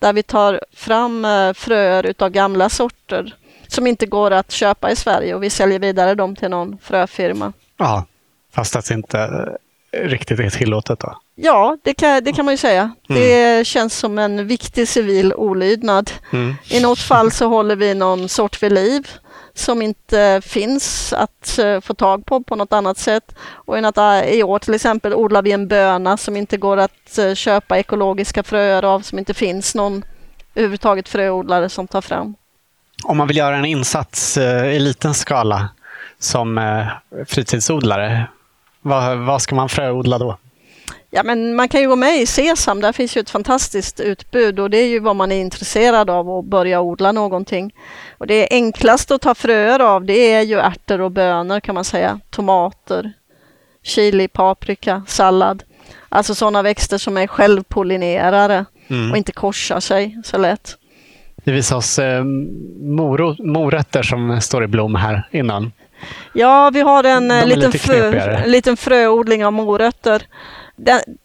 där 0.00 0.12
vi 0.12 0.22
tar 0.22 0.60
fram 0.72 1.24
eh, 1.24 1.52
fröer 1.52 2.06
utav 2.06 2.30
gamla 2.30 2.68
sorter 2.68 3.34
som 3.68 3.86
inte 3.86 4.06
går 4.06 4.30
att 4.30 4.50
köpa 4.50 4.90
i 4.90 4.96
Sverige 4.96 5.34
och 5.34 5.42
vi 5.42 5.50
säljer 5.50 5.78
vidare 5.78 6.14
dem 6.14 6.36
till 6.36 6.50
någon 6.50 6.78
fröfirma. 6.82 7.52
Ja, 7.76 8.06
fast 8.52 8.76
att 8.76 8.84
det 8.88 8.94
inte 8.94 9.48
riktigt 9.92 10.40
är 10.40 10.50
tillåtet 10.50 11.00
då? 11.00 11.18
Ja, 11.34 11.78
det 11.82 11.94
kan, 11.94 12.24
det 12.24 12.32
kan 12.32 12.44
man 12.44 12.54
ju 12.54 12.58
säga. 12.58 12.94
Mm. 13.08 13.22
Det 13.22 13.66
känns 13.66 13.98
som 13.98 14.18
en 14.18 14.46
viktig 14.46 14.88
civil 14.88 15.34
olydnad. 15.34 16.10
Mm. 16.32 16.54
I 16.68 16.80
något 16.80 16.98
fall 16.98 17.30
så 17.30 17.48
håller 17.48 17.76
vi 17.76 17.94
någon 17.94 18.28
sort 18.28 18.62
vid 18.62 18.72
liv 18.72 19.10
som 19.58 19.82
inte 19.82 20.40
finns 20.44 21.12
att 21.12 21.58
eh, 21.58 21.80
få 21.80 21.94
tag 21.94 22.26
på 22.26 22.42
på 22.42 22.56
något 22.56 22.72
annat 22.72 22.98
sätt. 22.98 23.34
Och 23.38 23.78
eh, 23.78 24.24
i, 24.24 24.42
år 24.42 24.58
till 24.58 24.74
exempel 24.74 25.14
odlar 25.14 25.42
vi 25.42 25.52
en 25.52 25.68
böna 25.68 26.16
som 26.16 26.36
inte 26.36 26.56
går 26.56 26.76
att 26.76 27.18
eh, 27.18 27.34
köpa 27.34 27.78
ekologiska 27.78 28.42
fröer 28.42 28.82
av, 28.82 29.00
som 29.00 29.18
inte 29.18 29.34
finns 29.34 29.74
någon 29.74 30.04
överhuvudtaget 30.54 31.08
fröodlare 31.08 31.68
som 31.68 31.86
tar 31.86 32.00
fram. 32.00 32.34
Om 33.04 33.16
man 33.16 33.28
vill 33.28 33.36
göra 33.36 33.56
en 33.56 33.64
insats 33.64 34.38
i 34.38 34.78
liten 34.78 35.14
skala 35.14 35.68
som 36.18 36.60
fritidsodlare, 37.28 38.26
vad, 38.80 39.18
vad 39.18 39.42
ska 39.42 39.54
man 39.54 39.68
fröodla 39.68 40.18
då? 40.18 40.38
Ja, 41.16 41.22
men 41.22 41.54
man 41.54 41.68
kan 41.68 41.80
ju 41.80 41.88
gå 41.88 41.96
med 41.96 42.20
i 42.20 42.26
Sesam, 42.26 42.80
där 42.80 42.92
finns 42.92 43.16
ju 43.16 43.20
ett 43.20 43.30
fantastiskt 43.30 44.00
utbud 44.00 44.60
och 44.60 44.70
det 44.70 44.78
är 44.78 44.86
ju 44.86 45.00
vad 45.00 45.16
man 45.16 45.32
är 45.32 45.40
intresserad 45.40 46.10
av 46.10 46.30
att 46.30 46.44
börja 46.44 46.80
odla 46.80 47.12
någonting. 47.12 47.74
Och 48.18 48.26
det 48.26 48.48
enklaste 48.50 49.14
att 49.14 49.20
ta 49.20 49.34
fröer 49.34 49.80
av 49.80 50.04
det 50.04 50.32
är 50.32 50.42
ju 50.42 50.58
ärtor 50.58 51.00
och 51.00 51.10
bönor 51.10 51.60
kan 51.60 51.74
man 51.74 51.84
säga, 51.84 52.20
tomater, 52.30 53.12
chili, 53.82 54.28
paprika, 54.28 55.02
sallad. 55.06 55.62
Alltså 56.08 56.34
sådana 56.34 56.62
växter 56.62 56.98
som 56.98 57.16
är 57.16 57.26
självpollinerare 57.26 58.64
mm. 58.88 59.10
och 59.10 59.16
inte 59.16 59.32
korsar 59.32 59.80
sig 59.80 60.18
så 60.24 60.38
lätt. 60.38 60.76
Det 61.44 61.52
visar 61.52 61.76
oss 61.76 61.98
eh, 61.98 62.24
morötter 63.38 64.02
som 64.02 64.40
står 64.40 64.64
i 64.64 64.66
blom 64.66 64.94
här 64.94 65.28
innan. 65.30 65.72
Ja, 66.32 66.70
vi 66.74 66.80
har 66.80 67.04
en 67.04 67.30
eh, 67.30 67.46
liten, 67.46 67.72
frö, 67.72 68.46
liten 68.46 68.76
fröodling 68.76 69.46
av 69.46 69.52
morötter 69.52 70.22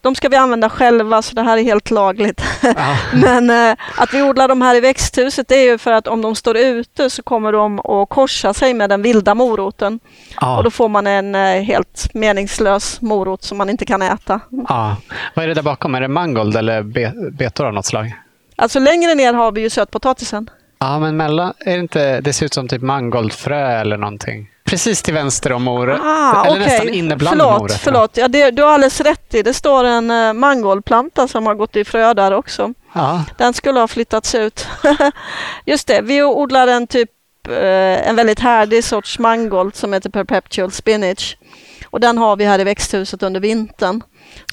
de 0.02 0.16
ska 0.16 0.30
vi 0.30 0.36
använda 0.36 0.70
själva 0.70 1.22
så 1.22 1.36
det 1.36 1.42
här 1.42 1.58
är 1.58 1.64
helt 1.64 1.92
lagligt. 1.92 2.42
Men 3.14 3.50
eh, 3.50 3.78
att 3.98 4.14
vi 4.14 4.22
odlar 4.22 4.48
de 4.48 4.62
här 4.62 4.76
i 4.76 4.80
växthuset 4.80 5.48
det 5.48 5.56
är 5.56 5.72
ju 5.72 5.78
för 5.78 5.92
att 5.92 6.08
om 6.08 6.22
de 6.22 6.36
står 6.36 6.58
ute 6.58 7.10
så 7.10 7.24
kommer 7.24 7.52
de 7.52 7.80
att 7.80 8.10
korsa 8.10 8.54
sig 8.54 8.74
med 8.74 8.90
den 8.90 9.02
vilda 9.02 9.36
moroten. 9.36 10.00
Ja. 10.42 10.58
Och 10.58 10.64
då 10.64 10.72
får 10.72 10.90
man 10.90 11.08
en 11.08 11.36
eh, 11.36 11.62
helt 11.64 12.14
meningslös 12.14 13.02
morot 13.02 13.44
som 13.44 13.58
man 13.58 13.70
inte 13.70 13.86
kan 13.86 14.02
äta. 14.02 14.40
Ja. 14.70 14.96
Vad 15.36 15.44
är 15.44 15.48
det 15.48 15.54
där 15.54 15.62
bakom? 15.62 15.96
Är 15.96 16.02
det 16.02 16.08
mangold 16.08 16.56
eller 16.56 16.84
be 16.84 17.14
betor 17.32 17.66
av 17.66 17.74
något 17.74 17.86
slag? 17.86 18.14
Alltså 18.56 18.80
längre 18.80 19.16
ner 19.16 19.34
har 19.34 19.52
vi 19.52 19.62
ju 19.62 19.70
sötpotatisen. 19.70 20.50
Ja, 20.80 21.00
men 21.00 21.18
mellan, 21.18 21.54
är 21.60 21.74
det 21.74 21.80
inte, 21.80 22.22
det 22.22 22.34
ser 22.34 22.46
ut 22.46 22.54
som 22.54 22.68
typ 22.68 22.82
mangoldfrö 22.82 23.80
eller 23.82 23.98
någonting? 23.98 24.51
Precis 24.72 25.04
till 25.04 25.14
vänster 25.14 25.52
om 25.52 25.64
morötter. 25.64 26.04
Ah, 26.06 26.46
Eller 26.46 26.56
okay. 26.56 26.66
nästan 26.66 26.90
inne 26.90 27.16
bland 27.16 27.38
förlåt, 27.38 27.60
morötterna. 27.60 27.80
Förlåt, 27.84 28.18
ja, 28.18 28.28
det, 28.28 28.52
du 28.52 28.64
har 28.64 28.72
alldeles 28.72 29.02
rätt 29.02 29.34
i. 29.34 29.44
Det 29.44 29.54
står 29.54 29.84
en 29.84 30.12
uh, 30.12 30.34
mangoldplanta 30.34 31.28
som 31.28 31.46
har 31.46 31.56
gått 31.56 31.76
i 31.76 31.86
frö 31.86 32.14
där 32.14 32.34
också. 32.34 32.74
Ah. 32.94 33.20
Den 33.38 33.54
skulle 33.54 33.80
ha 33.80 33.88
flyttats 33.88 34.36
ut. 34.36 34.68
Just 35.66 35.88
det, 35.88 36.02
vi 36.02 36.24
odlar 36.24 36.68
en 36.68 36.88
typ 36.88 37.10
uh, 37.50 38.08
en 38.08 38.16
väldigt 38.16 38.40
härdig 38.40 38.84
sorts 38.84 39.20
mangold 39.20 39.76
som 39.76 39.94
heter 39.94 40.10
perpetual 40.10 40.72
spinach. 40.72 41.38
Och 41.86 42.00
den 42.00 42.18
har 42.18 42.36
vi 42.36 42.46
här 42.46 42.60
i 42.60 42.64
växthuset 42.64 43.24
under 43.24 43.40
vintern. 43.40 44.02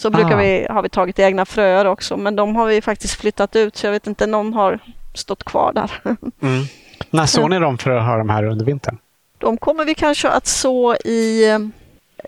Så 0.00 0.10
brukar 0.10 0.34
ah. 0.34 0.40
vi, 0.42 0.66
har 0.70 0.82
vi 0.82 0.88
tagit 0.88 1.18
egna 1.18 1.44
fröer 1.44 1.84
också, 1.84 2.16
men 2.16 2.36
de 2.36 2.56
har 2.56 2.66
vi 2.66 2.82
faktiskt 2.82 3.14
flyttat 3.14 3.56
ut 3.56 3.76
så 3.76 3.86
jag 3.86 3.92
vet 3.92 4.06
inte, 4.06 4.26
någon 4.26 4.54
har 4.54 4.78
stått 5.14 5.44
kvar 5.44 5.72
där. 5.72 5.90
mm. 6.42 6.64
När 7.10 7.26
såg 7.26 7.50
ni 7.50 7.56
att 7.56 7.82
ha 7.82 8.16
dem 8.16 8.28
här 8.28 8.44
under 8.44 8.64
vintern? 8.64 8.98
De 9.38 9.56
kommer 9.56 9.84
vi 9.84 9.94
kanske 9.94 10.28
att 10.28 10.46
så 10.46 10.94
i, 10.94 11.44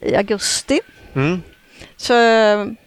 i 0.01 0.17
augusti. 0.17 0.81
Mm. 1.15 1.43
Så 1.97 2.15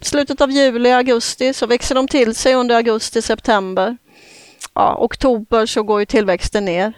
slutet 0.01 0.41
av 0.41 0.51
juli, 0.51 0.91
augusti, 0.91 1.53
så 1.53 1.65
växer 1.65 1.95
de 1.95 2.07
till 2.07 2.35
sig 2.35 2.55
under 2.55 2.75
augusti, 2.75 3.21
september. 3.21 3.97
Ja, 4.73 4.97
oktober 4.99 5.65
så 5.65 5.83
går 5.83 5.99
ju 5.99 6.05
tillväxten 6.05 6.65
ner. 6.65 6.93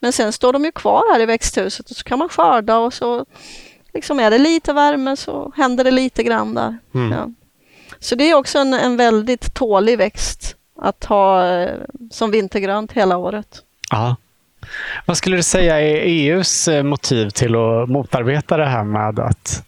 Men 0.00 0.12
sen 0.12 0.32
står 0.32 0.52
de 0.52 0.64
ju 0.64 0.72
kvar 0.72 1.12
här 1.12 1.20
i 1.20 1.26
växthuset 1.26 1.90
och 1.90 1.96
så 1.96 2.04
kan 2.04 2.18
man 2.18 2.28
skörda 2.28 2.78
och 2.78 2.94
så 2.94 3.26
liksom 3.94 4.20
är 4.20 4.30
det 4.30 4.38
lite 4.38 4.72
värme 4.72 5.16
så 5.16 5.52
händer 5.56 5.84
det 5.84 5.90
lite 5.90 6.22
grann 6.22 6.54
där. 6.54 6.78
Mm. 6.94 7.12
Ja. 7.12 7.30
Så 8.00 8.14
det 8.14 8.24
är 8.30 8.34
också 8.34 8.58
en, 8.58 8.74
en 8.74 8.96
väldigt 8.96 9.54
tålig 9.54 9.98
växt 9.98 10.56
att 10.76 11.04
ha 11.04 11.46
eh, 11.46 11.80
som 12.10 12.30
vintergrönt 12.30 12.92
hela 12.92 13.16
året. 13.16 13.62
Ja. 13.90 14.16
Vad 15.06 15.16
skulle 15.16 15.36
du 15.36 15.42
säga 15.42 15.80
är 15.80 15.96
EUs 15.96 16.68
eh, 16.68 16.82
motiv 16.82 17.30
till 17.30 17.54
att 17.54 17.88
motarbeta 17.88 18.56
det 18.56 18.66
här 18.66 18.84
med 18.84 19.18
att 19.18 19.62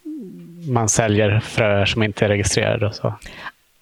man 0.69 0.89
säljer 0.89 1.41
fröer 1.41 1.87
som 1.87 2.03
inte 2.03 2.25
är 2.25 2.29
registrerade? 2.29 2.87
Och 2.87 2.95
så? 2.95 3.15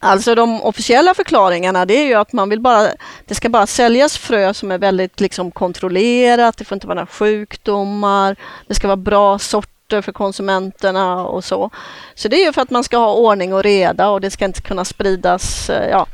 Alltså 0.01 0.35
de 0.35 0.63
officiella 0.63 1.15
förklaringarna 1.15 1.87
det 1.87 1.95
är 1.95 2.07
ju 2.07 2.15
att 2.15 2.33
man 2.33 2.49
vill 2.49 2.61
bara, 2.61 2.89
det 3.27 3.35
ska 3.35 3.49
bara 3.49 3.67
säljas 3.67 4.19
frö 4.19 4.55
som 4.55 4.71
är 4.71 4.79
väldigt 4.79 5.21
liksom 5.21 5.51
kontrollerat, 5.51 6.57
det 6.57 6.65
får 6.65 6.77
inte 6.77 6.87
vara 6.87 6.95
några 6.95 7.07
sjukdomar, 7.07 8.37
det 8.67 8.75
ska 8.75 8.87
vara 8.87 8.97
bra 8.97 9.39
sorter 9.39 10.03
för 10.03 10.13
konsumenterna 10.13 11.27
och 11.27 11.45
så. 11.45 11.71
Så 12.15 12.29
det 12.29 12.37
är 12.37 12.45
ju 12.45 12.53
för 12.53 12.63
att 12.63 12.71
man 12.71 12.85
ska 12.85 12.97
ha 12.97 13.13
ordning 13.13 13.55
och 13.55 13.63
reda 13.63 14.09
och 14.09 14.21
det 14.21 14.31
ska 14.31 14.45
inte 14.45 14.61
kunna 14.61 14.85
spridas 14.85 15.71
eh, 15.71 15.91
ja, 15.91 16.07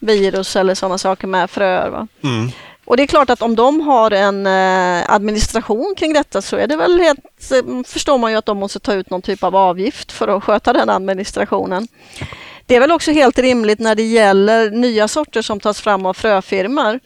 virus 0.00 0.56
eller 0.56 0.74
sådana 0.74 0.98
saker 0.98 1.26
med 1.26 1.50
fröer. 1.50 2.06
Mm. 2.22 2.50
Och 2.86 2.96
det 2.96 3.02
är 3.02 3.06
klart 3.06 3.30
att 3.30 3.42
om 3.42 3.56
de 3.56 3.80
har 3.80 4.10
en 4.10 4.46
eh, 4.46 5.14
administration 5.14 5.94
kring 5.96 6.12
detta 6.12 6.42
så 6.42 6.56
är 6.56 6.66
det 6.66 6.76
väl 6.76 7.00
helt, 7.00 7.52
eh, 7.52 7.82
förstår 7.86 8.18
man 8.18 8.30
ju 8.30 8.36
att 8.36 8.46
de 8.46 8.58
måste 8.58 8.78
ta 8.80 8.94
ut 8.94 9.10
någon 9.10 9.22
typ 9.22 9.44
av 9.44 9.56
avgift 9.56 10.12
för 10.12 10.28
att 10.28 10.44
sköta 10.44 10.72
den 10.72 10.90
administrationen. 10.90 11.88
Det 12.66 12.76
är 12.76 12.80
väl 12.80 12.92
också 12.92 13.12
helt 13.12 13.38
rimligt 13.38 13.78
när 13.78 13.94
det 13.94 14.02
gäller 14.02 14.70
nya 14.70 15.08
sorter 15.08 15.42
som 15.42 15.60
tas 15.60 15.80
fram 15.80 16.06
av 16.06 16.14
fröfirmor 16.14 17.00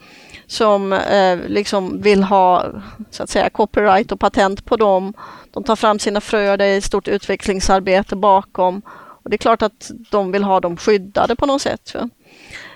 som 0.47 0.93
eh, 0.93 1.39
liksom 1.47 2.01
vill 2.01 2.23
ha 2.23 2.65
så 3.09 3.23
att 3.23 3.29
säga 3.29 3.49
copyright 3.49 4.11
och 4.11 4.19
patent 4.19 4.65
på 4.65 4.77
dem. 4.77 5.13
De 5.51 5.63
tar 5.63 5.75
fram 5.75 5.99
sina 5.99 6.21
fröer, 6.21 6.57
det 6.57 6.65
är 6.65 6.77
ett 6.77 6.83
stort 6.83 7.07
utvecklingsarbete 7.07 8.15
bakom. 8.15 8.81
Och 9.23 9.29
Det 9.29 9.35
är 9.35 9.37
klart 9.37 9.61
att 9.61 9.91
de 10.09 10.31
vill 10.31 10.43
ha 10.43 10.59
dem 10.59 10.77
skyddade 10.77 11.35
på 11.35 11.45
något 11.45 11.61
sätt. 11.61 11.89
För. 11.89 12.09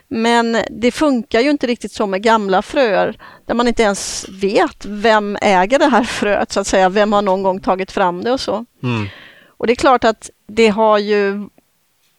Men 0.08 0.58
det 0.70 0.91
funkar 0.91 1.39
ju 1.39 1.49
inte 1.49 1.68
riktigt 1.68 1.91
så 1.91 2.08
med 2.08 2.24
gamla 2.24 2.62
fröer 2.62 3.18
där 3.45 3.56
man 3.56 3.68
inte 3.68 3.84
ens 3.84 4.26
vet 4.30 4.86
vem 4.86 5.38
äger 5.41 5.80
det 5.80 5.88
här 5.88 6.03
fröet 6.03 6.51
så 6.51 6.60
att 6.60 6.68
säga. 6.68 6.89
Vem 6.89 7.14
har 7.14 7.22
någon 7.22 7.43
gång 7.43 7.60
tagit 7.60 7.91
fram 7.91 8.24
det 8.24 8.32
och 8.32 8.41
så. 8.41 8.66
Mm. 8.84 9.08
Och 9.47 9.68
det 9.68 9.74
är 9.74 9.76
klart 9.76 10.03
att 10.03 10.30
det 10.47 10.68
har 10.68 10.97
ju 10.97 11.49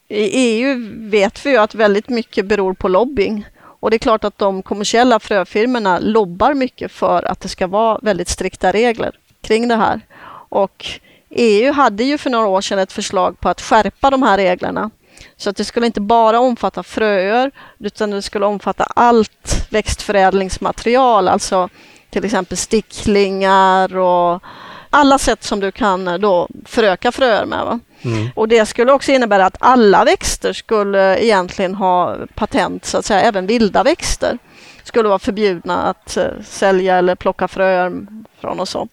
i 0.09 0.25
EU 0.25 0.77
vet 1.11 1.47
vi 1.47 1.51
ju 1.51 1.57
att 1.57 1.75
väldigt 1.75 2.09
mycket 2.09 2.47
beror 2.47 2.75
på 2.75 2.89
lobbying. 2.89 3.47
Och 3.81 3.91
det 3.91 3.97
är 3.97 3.99
klart 3.99 4.25
att 4.25 4.39
de 4.39 4.63
kommersiella 4.63 5.21
fröfirmorna 5.21 5.99
lobbar 5.99 6.55
mycket 6.55 6.93
för 6.93 7.23
att 7.23 7.41
det 7.41 7.49
ska 7.49 7.67
vara 7.67 7.99
väldigt 8.03 8.29
strikta 8.29 8.73
regler 8.73 9.19
kring 9.41 9.69
det 9.69 9.77
här. 9.77 10.01
Och 10.49 10.87
EU 11.31 11.73
hade 11.73 12.05
ju 12.05 12.19
för 12.19 12.31
några 12.31 12.47
år 12.47 12.61
sedan 12.61 12.79
ett 12.79 12.93
förslag 12.93 13.41
på 13.41 13.49
att 13.49 13.61
skärpa 13.61 14.11
de 14.11 14.23
här 14.23 14.37
reglerna. 14.37 14.91
Så 15.37 15.51
att 15.51 15.57
det 15.57 15.65
skulle 15.65 15.87
inte 15.87 16.01
bara 16.01 16.41
omfatta 16.41 16.83
fröer 16.83 17.51
utan 17.79 18.11
det 18.11 18.23
skulle 18.23 18.47
omfatta 18.47 18.85
allt 18.85 19.67
växtförädlingsmaterial, 19.71 21.29
alltså 21.29 21.69
till 22.11 22.25
exempel 22.25 22.57
sticklingar 22.57 23.97
och 23.97 24.43
alla 24.91 25.19
sätt 25.19 25.45
som 25.45 25.61
du 25.61 25.73
kan 25.73 26.21
då 26.21 26.49
föröka 26.65 27.13
fröer 27.13 27.47
med. 27.47 27.81
Mm. 28.03 28.29
Och 28.35 28.49
det 28.49 28.67
skulle 28.67 28.93
också 28.93 29.13
innebära 29.13 29.47
att 29.47 29.57
alla 29.61 30.05
växter 30.05 30.53
skulle 30.53 31.25
egentligen 31.25 31.75
ha 31.75 32.17
patent, 32.35 32.85
så 32.85 32.99
att 32.99 33.05
säga, 33.05 33.21
även 33.21 33.47
vilda 33.47 33.83
växter 33.83 34.39
skulle 34.83 35.09
vara 35.09 35.19
förbjudna 35.19 35.83
att 35.83 36.17
uh, 36.17 36.43
sälja 36.45 36.97
eller 36.97 37.15
plocka 37.15 37.49
fröer 37.49 38.07
från 38.41 38.61
och 38.61 38.69
så. 38.69 38.89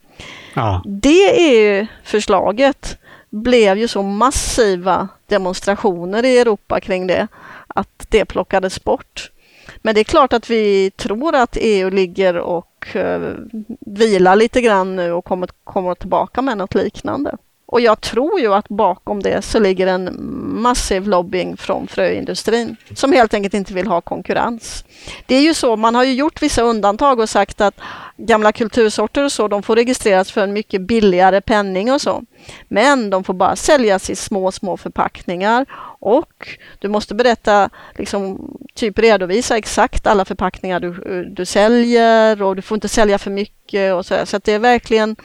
Ja. 0.54 0.82
Det 0.86 1.32
EU-förslaget 1.38 2.98
blev 3.30 3.78
ju 3.78 3.88
så 3.88 4.02
massiva 4.02 5.08
demonstrationer 5.34 6.26
i 6.26 6.38
Europa 6.40 6.80
kring 6.80 7.08
det 7.08 7.28
att 7.68 8.06
det 8.10 8.26
plockades 8.26 8.84
bort. 8.84 9.32
Men 9.78 9.96
det 9.96 10.02
är 10.02 10.04
klart 10.04 10.34
att 10.34 10.50
vi 10.50 10.92
tror 10.92 11.36
att 11.36 11.58
EU 11.62 11.90
ligger 11.90 12.38
och 12.38 12.96
eh, 12.96 13.34
vilar 13.80 14.36
lite 14.36 14.62
grann 14.62 14.96
nu 14.96 15.12
och 15.12 15.26
kommer, 15.26 15.50
kommer 15.64 15.96
tillbaka 15.96 16.42
med 16.42 16.58
något 16.58 16.76
liknande. 16.76 17.38
Och 17.66 17.82
jag 17.82 18.02
tror 18.02 18.40
ju 18.40 18.54
att 18.54 18.70
bakom 18.70 19.24
det 19.24 19.42
så 19.42 19.60
ligger 19.60 19.88
en 19.88 20.16
massiv 20.62 21.08
lobbying 21.08 21.58
från 21.58 21.88
fröindustrin 21.88 22.76
som 22.96 23.14
helt 23.14 23.34
enkelt 23.34 23.54
inte 23.54 23.74
vill 23.74 23.88
ha 23.88 24.02
konkurrens. 24.02 24.86
Det 25.26 25.36
är 25.36 25.42
ju 25.42 25.54
så, 25.54 25.76
man 25.76 25.96
har 25.96 26.04
ju 26.04 26.14
gjort 26.14 26.42
vissa 26.42 26.62
undantag 26.62 27.20
och 27.20 27.30
sagt 27.30 27.62
att 27.62 27.76
gamla 28.18 28.52
kultursorter 28.52 29.24
och 29.24 29.32
så, 29.32 29.48
de 29.48 29.64
får 29.64 29.76
registreras 29.76 30.32
för 30.32 30.42
en 30.42 30.54
mycket 30.54 30.82
billigare 30.82 31.42
penning 31.42 31.92
och 31.92 32.02
så. 32.02 32.24
Men 32.68 33.10
de 33.10 33.24
får 33.24 33.34
bara 33.34 33.56
säljas 33.56 34.10
i 34.10 34.16
små, 34.16 34.52
små 34.52 34.78
förpackningar 34.78 35.66
och 36.00 36.48
du 36.80 36.88
måste 36.88 37.16
berätta, 37.16 37.70
liksom, 37.96 38.52
typ 38.74 39.00
redovisa 39.00 39.58
exakt 39.58 40.08
alla 40.08 40.26
förpackningar 40.26 40.80
du, 40.80 41.26
du 41.30 41.46
säljer 41.46 42.42
och 42.42 42.56
du 42.56 42.62
får 42.62 42.76
inte 42.76 42.90
sälja 42.90 43.18
för 43.18 43.32
mycket 43.32 43.94
och 43.94 44.06
så. 44.06 44.26
Så 44.26 44.38
att 44.38 44.44
det 44.44 44.54
är 44.54 44.60
verkligen 44.60 45.16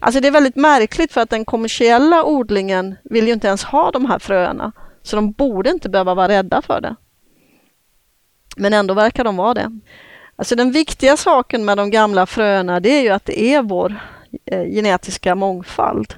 Alltså 0.00 0.20
det 0.20 0.28
är 0.28 0.32
väldigt 0.32 0.56
märkligt 0.56 1.12
för 1.12 1.20
att 1.20 1.30
den 1.30 1.44
kommersiella 1.44 2.24
odlingen 2.24 2.96
vill 3.04 3.26
ju 3.26 3.32
inte 3.32 3.46
ens 3.46 3.64
ha 3.64 3.90
de 3.90 4.06
här 4.06 4.18
fröerna. 4.18 4.72
Så 5.02 5.16
de 5.16 5.32
borde 5.32 5.70
inte 5.70 5.88
behöva 5.88 6.14
vara 6.14 6.28
rädda 6.28 6.62
för 6.62 6.80
det. 6.80 6.96
Men 8.56 8.72
ändå 8.72 8.94
verkar 8.94 9.24
de 9.24 9.36
vara 9.36 9.54
det. 9.54 9.78
Alltså 10.36 10.56
den 10.56 10.72
viktiga 10.72 11.16
saken 11.16 11.64
med 11.64 11.76
de 11.76 11.90
gamla 11.90 12.26
fröerna 12.26 12.80
det 12.80 12.88
är 12.88 13.02
ju 13.02 13.08
att 13.08 13.24
det 13.24 13.40
är 13.40 13.62
vår 13.62 14.00
eh, 14.44 14.64
genetiska 14.64 15.34
mångfald. 15.34 16.14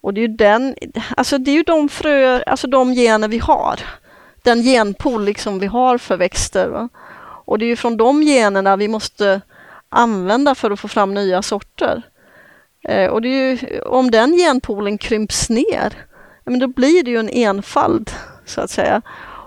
Och 0.00 0.14
det 0.14 0.20
är 0.20 0.28
ju 0.28 0.36
den, 0.36 0.74
alltså 1.16 1.38
det 1.38 1.50
är 1.50 1.54
ju 1.54 1.62
de 1.62 1.88
fröer, 1.88 2.48
alltså 2.48 2.66
de 2.66 2.94
gener 2.94 3.28
vi 3.28 3.38
har. 3.38 3.80
Den 4.42 4.62
genpool 4.62 5.24
liksom 5.24 5.58
vi 5.58 5.66
har 5.66 5.98
för 5.98 6.16
växter. 6.16 6.68
Va? 6.68 6.88
Och 7.44 7.58
det 7.58 7.64
är 7.64 7.68
ju 7.68 7.76
från 7.76 7.96
de 7.96 8.22
generna 8.22 8.76
vi 8.76 8.88
måste 8.88 9.40
använda 9.88 10.54
för 10.54 10.70
att 10.70 10.80
få 10.80 10.88
fram 10.88 11.14
nya 11.14 11.42
sorter. 11.42 12.02
Eh, 12.88 13.10
och 13.10 13.24
ju, 13.24 13.58
om 13.86 14.10
den 14.10 14.32
genpoolen 14.32 14.98
krymps 14.98 15.50
ner, 15.50 15.92
men 16.44 16.58
då 16.58 16.66
blir 16.66 17.02
det 17.02 17.10
ju 17.10 17.18
en 17.18 17.28
enfald 17.28 18.10
så 18.44 18.60
att 18.60 18.70
säga. 18.70 19.02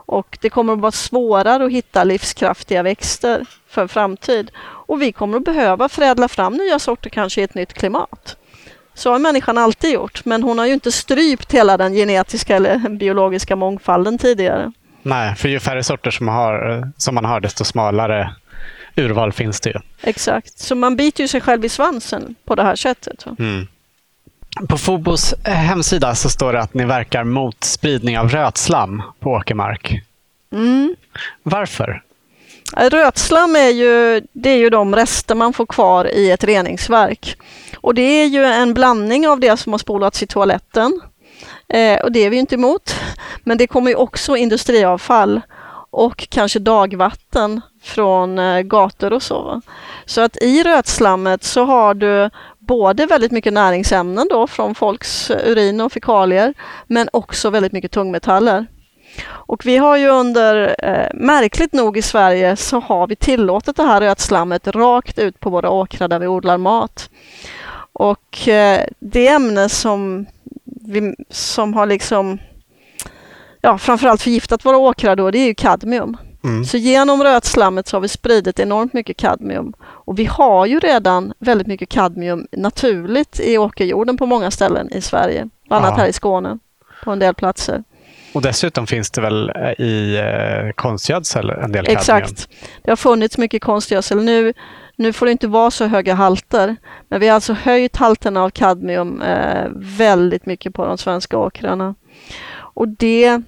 Och 0.05 0.37
det 0.41 0.49
kommer 0.49 0.73
att 0.73 0.79
vara 0.79 0.91
svårare 0.91 1.65
att 1.65 1.71
hitta 1.71 2.03
livskraftiga 2.03 2.83
växter 2.83 3.45
för 3.67 3.87
framtid. 3.87 4.51
Och 4.59 5.01
vi 5.01 5.11
kommer 5.11 5.37
att 5.37 5.43
behöva 5.43 5.89
förädla 5.89 6.27
fram 6.27 6.53
nya 6.53 6.79
sorter 6.79 7.09
kanske 7.09 7.41
i 7.41 7.43
ett 7.43 7.55
nytt 7.55 7.73
klimat. 7.73 8.37
Så 8.93 9.11
har 9.11 9.19
människan 9.19 9.57
alltid 9.57 9.93
gjort, 9.93 10.25
men 10.25 10.43
hon 10.43 10.59
har 10.59 10.65
ju 10.65 10.73
inte 10.73 10.91
strypt 10.91 11.53
hela 11.53 11.77
den 11.77 11.93
genetiska 11.93 12.55
eller 12.55 12.89
biologiska 12.89 13.55
mångfalden 13.55 14.17
tidigare. 14.17 14.71
Nej, 15.01 15.35
för 15.35 15.49
ju 15.49 15.59
färre 15.59 15.83
sorter 15.83 16.11
som, 16.11 16.27
har, 16.27 16.87
som 16.97 17.15
man 17.15 17.25
har, 17.25 17.39
desto 17.39 17.63
smalare 17.63 18.35
urval 18.99 19.31
finns 19.31 19.61
det 19.61 19.69
ju. 19.69 19.79
Exakt, 20.01 20.59
så 20.59 20.75
man 20.75 20.95
biter 20.95 21.23
ju 21.23 21.27
sig 21.27 21.41
själv 21.41 21.65
i 21.65 21.69
svansen 21.69 22.35
på 22.45 22.55
det 22.55 22.63
här 22.63 22.75
sättet. 22.75 23.25
Mm. 23.39 23.67
På 24.69 24.77
Fobos 24.77 25.33
eh, 25.33 25.53
hemsida 25.53 26.15
så 26.15 26.29
står 26.29 26.53
det 26.53 26.59
att 26.59 26.73
ni 26.73 26.85
verkar 26.85 27.23
mot 27.23 27.63
spridning 27.63 28.19
av 28.19 28.29
rötslam 28.29 29.01
på 29.19 29.29
åkermark. 29.29 30.01
Mm. 30.51 30.95
Varför? 31.43 32.03
Rötslam 32.77 33.55
är 33.55 33.69
ju, 33.69 34.21
det 34.33 34.49
är 34.49 34.57
ju 34.57 34.69
de 34.69 34.95
rester 34.95 35.35
man 35.35 35.53
får 35.53 35.65
kvar 35.65 36.05
i 36.05 36.31
ett 36.31 36.43
reningsverk. 36.43 37.37
Och 37.77 37.93
det 37.93 38.01
är 38.01 38.25
ju 38.25 38.45
en 38.45 38.73
blandning 38.73 39.27
av 39.27 39.39
det 39.39 39.57
som 39.57 39.73
har 39.73 39.77
spolats 39.77 40.23
i 40.23 40.27
toaletten. 40.27 41.01
Eh, 41.73 41.99
och 41.99 42.11
det 42.11 42.19
är 42.19 42.29
vi 42.29 42.37
inte 42.37 42.55
emot. 42.55 42.95
Men 43.43 43.57
det 43.57 43.67
kommer 43.67 43.89
ju 43.89 43.95
också 43.95 44.35
industriavfall 44.35 45.41
och 45.89 46.27
kanske 46.29 46.59
dagvatten 46.59 47.61
från 47.81 48.39
eh, 48.39 48.61
gator 48.61 49.13
och 49.13 49.23
så. 49.23 49.61
Så 50.05 50.21
att 50.21 50.37
i 50.41 50.63
rötslammet 50.63 51.43
så 51.43 51.63
har 51.65 51.93
du 51.93 52.29
både 52.59 53.05
väldigt 53.05 53.31
mycket 53.31 53.53
näringsämnen 53.53 54.27
då 54.29 54.47
från 54.47 54.75
folks 54.75 55.31
eh, 55.31 55.51
urin 55.51 55.81
och 55.81 55.91
fekalier 55.91 56.53
men 56.87 57.09
också 57.13 57.49
väldigt 57.49 57.71
mycket 57.71 57.91
tungmetaller. 57.91 58.65
Och 59.27 59.65
vi 59.65 59.77
har 59.77 59.97
ju 59.97 60.07
under, 60.07 60.75
eh, 60.79 61.07
märkligt 61.13 61.73
nog 61.73 61.97
i 61.97 62.01
Sverige, 62.01 62.55
så 62.55 62.79
har 62.79 63.07
vi 63.07 63.15
tillåtit 63.15 63.75
det 63.75 63.83
här 63.83 64.01
rötslammet 64.01 64.67
rakt 64.67 65.19
ut 65.19 65.39
på 65.39 65.49
våra 65.49 65.69
åkrar 65.69 66.07
där 66.07 66.19
vi 66.19 66.27
odlar 66.27 66.57
mat. 66.57 67.09
Och 67.93 68.47
eh, 68.47 68.85
det 68.99 69.27
ämne 69.27 69.69
som, 69.69 70.25
vi, 70.63 71.15
som 71.29 71.73
har 71.73 71.85
liksom 71.85 72.39
ja, 73.61 73.77
framförallt 73.77 74.21
förgiftat 74.21 74.65
våra 74.65 74.77
åkrar 74.77 75.15
då, 75.15 75.31
det 75.31 75.39
är 75.39 75.47
ju 75.47 75.53
kadmium. 75.53 76.17
Mm. 76.43 76.65
Så 76.65 76.77
genom 76.77 77.23
rötslammet 77.23 77.87
så 77.87 77.95
har 77.95 78.01
vi 78.01 78.07
spridit 78.07 78.59
enormt 78.59 78.93
mycket 78.93 79.17
kadmium. 79.17 79.73
Och 79.81 80.19
vi 80.19 80.25
har 80.25 80.65
ju 80.65 80.79
redan 80.79 81.33
väldigt 81.39 81.67
mycket 81.67 81.89
kadmium 81.89 82.47
naturligt 82.51 83.39
i 83.39 83.57
åkerjorden 83.57 84.17
på 84.17 84.25
många 84.25 84.51
ställen 84.51 84.93
i 84.93 85.01
Sverige. 85.01 85.49
Bland 85.67 85.85
annat 85.85 85.99
här 85.99 86.07
i 86.07 86.13
Skåne 86.13 86.57
på 87.03 87.11
en 87.11 87.19
del 87.19 87.33
platser. 87.33 87.83
Och 88.33 88.41
dessutom 88.41 88.87
finns 88.87 89.11
det 89.11 89.21
väl 89.21 89.49
eh, 89.49 89.85
i 89.85 90.17
eh, 90.17 90.71
konstgödsel 90.71 91.49
en 91.49 91.71
del 91.71 91.85
kadmium? 91.85 91.97
Exakt. 91.97 92.49
Det 92.83 92.91
har 92.91 92.95
funnits 92.95 93.37
mycket 93.37 93.61
konstgödsel. 93.61 94.23
Nu, 94.23 94.53
nu 94.95 95.13
får 95.13 95.25
det 95.25 95.31
inte 95.31 95.47
vara 95.47 95.71
så 95.71 95.85
höga 95.85 96.13
halter. 96.13 96.75
Men 97.07 97.19
vi 97.19 97.27
har 97.27 97.35
alltså 97.35 97.53
höjt 97.53 97.95
halterna 97.95 98.43
av 98.43 98.49
kadmium 98.49 99.21
eh, 99.21 99.67
väldigt 99.75 100.45
mycket 100.45 100.73
på 100.73 100.85
de 100.85 100.97
svenska 100.97 101.37
åkrarna. 101.37 101.95
Och 102.79 102.87
det 102.87 103.41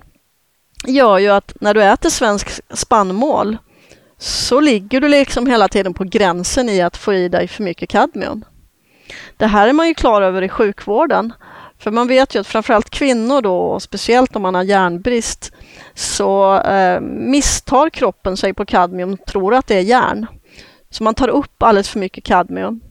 gör 0.88 1.18
ju 1.18 1.28
att 1.30 1.54
när 1.62 1.74
du 1.74 1.84
äter 1.84 2.10
svensk 2.10 2.50
spannmål 2.74 3.58
så 4.18 4.60
ligger 4.60 5.02
du 5.02 5.08
liksom 5.08 5.48
hela 5.48 5.68
tiden 5.68 5.94
på 5.94 6.04
gränsen 6.04 6.70
i 6.70 6.82
att 6.82 6.98
få 6.98 7.14
i 7.14 7.30
dig 7.30 7.48
för 7.48 7.64
mycket 7.64 7.90
kadmium. 7.90 8.46
Det 9.38 9.46
här 9.46 9.68
är 9.68 9.74
man 9.74 9.88
ju 9.88 9.94
klar 9.94 10.22
över 10.22 10.42
i 10.42 10.50
sjukvården. 10.50 11.34
För 11.80 11.92
man 11.92 12.08
vet 12.08 12.36
ju 12.36 12.40
att 12.40 12.48
framförallt 12.48 12.90
kvinnor 12.90 13.42
då, 13.42 13.58
och 13.58 13.82
speciellt 13.82 14.36
om 14.36 14.42
man 14.42 14.56
har 14.56 14.64
järnbrist, 14.64 15.52
så 15.94 16.60
eh, 16.60 17.02
misstar 17.02 17.90
kroppen 17.90 18.38
sig 18.38 18.54
på 18.54 18.66
kadmium 18.66 19.14
och 19.14 19.26
tror 19.26 19.56
att 19.56 19.68
det 19.68 19.76
är 19.76 19.82
järn. 19.82 20.28
Så 20.90 21.04
man 21.04 21.16
tar 21.16 21.28
upp 21.28 21.64
alldeles 21.64 21.90
för 21.90 22.00
mycket 22.00 22.24
kadmium. 22.24 22.82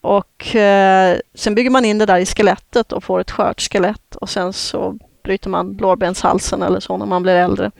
Och 0.00 0.56
eh, 0.56 1.18
sen 1.34 1.54
bygger 1.54 1.70
man 1.70 1.84
in 1.84 1.98
det 1.98 2.06
där 2.06 2.18
i 2.18 2.26
skelettet 2.26 2.92
och 2.92 3.04
får 3.04 3.20
ett 3.20 3.30
skört 3.30 3.60
skelett 3.60 4.16
och 4.16 4.30
sen 4.30 4.52
så 4.52 4.98
bryter 5.22 5.50
man 5.50 5.76
lårbenshalsen 5.80 6.62
eller 6.62 6.80
så 6.80 6.96
när 6.96 7.06
man 7.06 7.22
blir 7.22 7.34
äldre. 7.34 7.70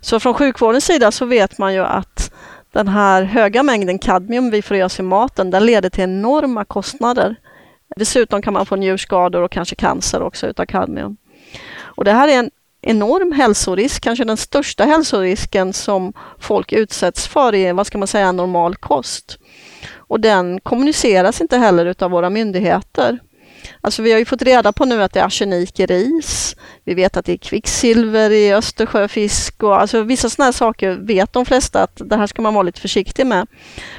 Så 0.00 0.20
från 0.20 0.34
sjukvårdens 0.34 0.84
sida 0.84 1.10
så 1.10 1.24
vet 1.24 1.58
man 1.58 1.74
ju 1.74 1.80
att 1.84 2.32
den 2.72 2.88
här 2.88 3.22
höga 3.22 3.62
mängden 3.62 3.98
kadmium 3.98 4.50
vi 4.50 4.62
får 4.62 4.76
i 4.76 4.82
oss 4.82 5.00
i 5.00 5.02
maten, 5.02 5.50
den 5.50 5.66
leder 5.66 5.90
till 5.90 6.04
enorma 6.04 6.64
kostnader. 6.64 7.36
Dessutom 7.96 8.42
kan 8.42 8.52
man 8.52 8.66
få 8.66 8.76
njurskador 8.76 9.42
och 9.42 9.50
kanske 9.50 9.74
cancer 9.74 10.22
också 10.22 10.46
utav 10.46 10.66
kadmium. 10.66 11.16
Och 11.80 12.04
det 12.04 12.12
här 12.12 12.28
är 12.28 12.38
en 12.38 12.50
enorm 12.82 13.32
hälsorisk, 13.32 14.02
kanske 14.02 14.24
den 14.24 14.36
största 14.36 14.84
hälsorisken 14.84 15.72
som 15.72 16.12
folk 16.38 16.72
utsätts 16.72 17.26
för 17.26 17.54
i, 17.54 17.72
vad 17.72 17.86
ska 17.86 17.98
man 17.98 18.08
säga, 18.08 18.32
normal 18.32 18.76
kost. 18.76 19.38
Och 19.96 20.20
den 20.20 20.60
kommuniceras 20.60 21.40
inte 21.40 21.56
heller 21.56 21.86
utav 21.86 22.10
våra 22.10 22.30
myndigheter. 22.30 23.18
Alltså 23.84 24.02
vi 24.02 24.12
har 24.12 24.18
ju 24.18 24.24
fått 24.24 24.42
reda 24.42 24.72
på 24.72 24.84
nu 24.84 25.02
att 25.02 25.12
det 25.12 25.20
är 25.20 25.24
arsenik 25.24 25.80
i 25.80 25.86
ris. 25.86 26.56
Vi 26.84 26.94
vet 26.94 27.16
att 27.16 27.24
det 27.24 27.32
är 27.32 27.36
kvicksilver 27.36 28.30
i 28.30 28.54
Östersjöfisk 28.54 29.62
och 29.62 29.80
alltså 29.80 30.02
vissa 30.02 30.28
sådana 30.28 30.46
här 30.46 30.52
saker 30.52 30.90
vet 30.90 31.32
de 31.32 31.46
flesta 31.46 31.82
att 31.82 32.00
det 32.04 32.16
här 32.16 32.26
ska 32.26 32.42
man 32.42 32.54
vara 32.54 32.62
lite 32.62 32.80
försiktig 32.80 33.26
med. 33.26 33.46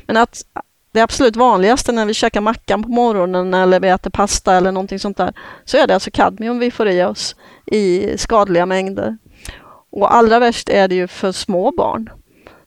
Men 0.06 0.18
att 0.18 0.42
det 0.94 1.02
absolut 1.02 1.36
vanligaste 1.36 1.92
när 1.92 2.06
vi 2.06 2.14
käkar 2.14 2.42
mackan 2.42 2.84
på 2.84 2.90
morgonen 2.90 3.54
eller 3.54 3.80
vi 3.80 3.88
äter 3.88 4.10
pasta 4.10 4.54
eller 4.54 4.72
någonting 4.72 5.00
sånt 5.00 5.18
där, 5.18 5.34
så 5.66 5.78
är 5.78 5.88
det 5.88 5.94
alltså 5.94 6.12
kadmium 6.12 6.60
vi 6.60 6.72
får 6.72 6.88
i 6.88 7.04
oss 7.04 7.36
i 7.66 8.18
skadliga 8.18 8.66
mängder. 8.66 9.18
Och 9.92 10.16
allra 10.16 10.40
värst 10.40 10.70
är 10.70 10.88
det 10.88 10.96
ju 10.96 11.08
för 11.08 11.32
små 11.32 11.72
barn. 11.72 12.10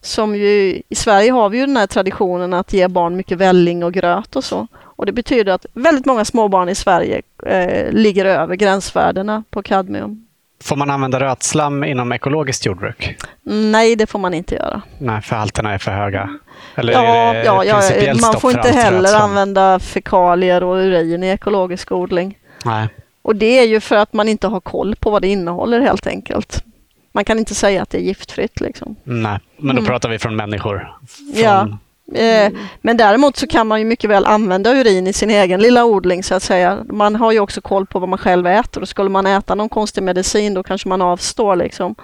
Som 0.00 0.36
ju, 0.36 0.82
I 0.88 0.94
Sverige 0.94 1.32
har 1.32 1.48
vi 1.48 1.58
ju 1.58 1.66
den 1.66 1.76
här 1.76 1.86
traditionen 1.86 2.54
att 2.54 2.72
ge 2.72 2.88
barn 2.88 3.16
mycket 3.16 3.38
välling 3.38 3.84
och 3.84 3.92
gröt 3.92 4.36
och 4.36 4.44
så. 4.44 4.66
Och 4.96 5.06
det 5.06 5.12
betyder 5.12 5.52
att 5.52 5.66
väldigt 5.72 6.06
många 6.06 6.24
småbarn 6.24 6.68
i 6.68 6.74
Sverige 6.74 7.22
eh, 7.46 7.92
ligger 7.92 8.24
över 8.24 8.56
gränsvärdena 8.56 9.44
på 9.50 9.62
kadmium. 9.62 10.22
Får 10.64 10.76
man 10.76 10.90
använda 10.90 11.20
rötslam 11.20 11.84
inom 11.84 12.12
ekologiskt 12.12 12.66
jordbruk? 12.66 13.16
Nej, 13.42 13.96
det 13.96 14.06
får 14.06 14.18
man 14.18 14.34
inte 14.34 14.54
göra. 14.54 14.82
Nej, 14.98 15.22
för 15.22 15.36
halterna 15.36 15.72
är 15.74 15.78
för 15.78 15.90
höga? 15.90 16.38
Eller 16.74 16.92
ja, 16.92 17.34
ja, 17.34 17.64
ja 17.64 18.14
man 18.22 18.40
får 18.40 18.50
inte 18.52 18.70
heller 18.70 19.00
rötslam? 19.00 19.22
använda 19.30 19.78
fekalier 19.78 20.62
och 20.62 20.74
urin 20.76 21.22
i 21.24 21.28
ekologisk 21.28 21.92
odling. 21.92 22.38
Nej. 22.64 22.88
Och 23.22 23.36
det 23.36 23.58
är 23.58 23.64
ju 23.66 23.80
för 23.80 23.96
att 23.96 24.12
man 24.12 24.28
inte 24.28 24.46
har 24.46 24.60
koll 24.60 24.96
på 24.96 25.10
vad 25.10 25.22
det 25.22 25.28
innehåller 25.28 25.80
helt 25.80 26.06
enkelt. 26.06 26.64
Man 27.12 27.24
kan 27.24 27.38
inte 27.38 27.54
säga 27.54 27.82
att 27.82 27.90
det 27.90 27.98
är 27.98 28.02
giftfritt. 28.02 28.60
Liksom. 28.60 28.96
Nej, 29.04 29.38
men 29.56 29.76
då 29.76 29.80
Mm. 29.80 29.84
pratar 29.84 30.08
vi 30.08 30.18
från 30.18 30.36
människor. 30.36 30.92
Från... 31.08 31.42
Ja. 31.42 31.68
Eh, 32.14 32.52
Men 32.80 32.96
däremot 32.96 33.36
så 33.36 33.46
kan 33.46 33.66
man 33.66 33.78
ju 33.78 33.84
mycket 33.84 34.10
väl 34.10 34.26
använda 34.26 34.72
urin 34.72 35.06
i 35.06 35.12
sin 35.12 35.30
egen 35.30 35.62
lilla 35.62 35.84
odling 35.84 36.22
så 36.22 36.34
att 36.34 36.42
säga. 36.42 36.78
Man 36.88 37.16
har 37.16 37.32
ju 37.32 37.40
också 37.40 37.60
koll 37.60 37.86
på 37.86 37.98
vad 37.98 38.08
man 38.08 38.18
själv 38.18 38.46
äter 38.46 38.82
och 38.82 38.88
skulle 38.88 39.10
man 39.10 39.26
äta 39.26 39.54
någon 39.54 39.68
konstig 39.68 40.02
medicin 40.02 40.54
då 40.54 40.62
kanske 40.62 40.88
man 40.88 41.02
avstår. 41.02 41.56
Liksom. 41.56 41.94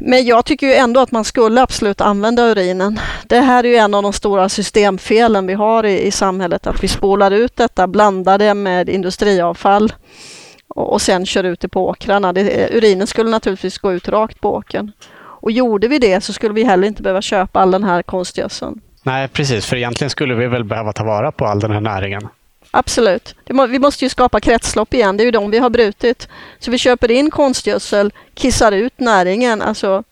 Men 0.00 0.24
jag 0.24 0.44
tycker 0.44 0.66
ju 0.66 0.74
ändå 0.74 1.00
att 1.00 1.10
man 1.10 1.24
skulle 1.24 1.62
absolut 1.62 2.00
använda 2.00 2.50
urinen. 2.50 3.00
Det 3.26 3.40
här 3.40 3.64
är 3.64 3.68
ju 3.68 3.76
en 3.76 3.94
av 3.94 4.02
de 4.02 4.12
stora 4.12 4.48
systemfelen 4.48 5.46
vi 5.46 5.54
har 5.54 5.84
i, 5.84 6.06
i 6.06 6.10
samhället, 6.10 6.66
att 6.66 6.84
vi 6.84 6.88
spolar 6.88 7.30
ut 7.30 7.56
detta, 7.56 7.86
blandar 7.86 8.38
det 8.38 8.54
med 8.54 8.88
industriavfall 8.88 9.92
och, 10.68 10.92
och 10.92 11.02
sen 11.02 11.26
kör 11.26 11.44
ut 11.44 11.60
det 11.60 11.68
på 11.68 11.88
åkrarna. 11.88 12.32
Det, 12.32 12.68
urinen 12.72 13.06
skulle 13.06 13.30
naturligtvis 13.30 13.78
gå 13.78 13.92
ut 13.92 14.08
rakt 14.08 14.40
på 14.40 14.54
åkern. 14.54 14.92
Och 15.16 15.50
gjorde 15.50 15.88
vi 15.88 15.98
det 15.98 16.20
så 16.20 16.32
skulle 16.32 16.54
vi 16.54 16.64
heller 16.64 16.88
inte 16.88 17.02
behöva 17.02 17.22
köpa 17.22 17.60
all 17.60 17.70
den 17.70 17.84
här 17.84 18.02
konstgödseln. 18.02 18.80
Nej, 19.06 19.28
precis. 19.28 19.66
För 19.66 19.76
egentligen 19.76 20.10
skulle 20.10 20.34
vi 20.34 20.46
väl 20.46 20.64
behöva 20.64 20.92
ta 20.92 21.04
vara 21.04 21.32
på 21.32 21.46
all 21.46 21.60
den 21.60 21.70
här 21.70 21.80
näringen. 21.80 22.28
Absolut. 22.70 23.34
Må, 23.50 23.66
vi 23.66 23.78
måste 23.78 24.04
ju 24.04 24.08
skapa 24.08 24.40
kretslopp 24.40 24.94
igen. 24.94 25.16
Det 25.16 25.22
är 25.22 25.24
ju 25.24 25.30
de 25.30 25.50
vi 25.50 25.58
har 25.58 25.70
brutit. 25.70 26.28
Så 26.58 26.70
vi 26.70 26.78
köper 26.78 27.10
in 27.10 27.30
konstgödsel, 27.30 28.12
kissar 28.34 28.72
ut 28.72 28.92
näringen 29.00 29.62
alltså, 29.62 30.02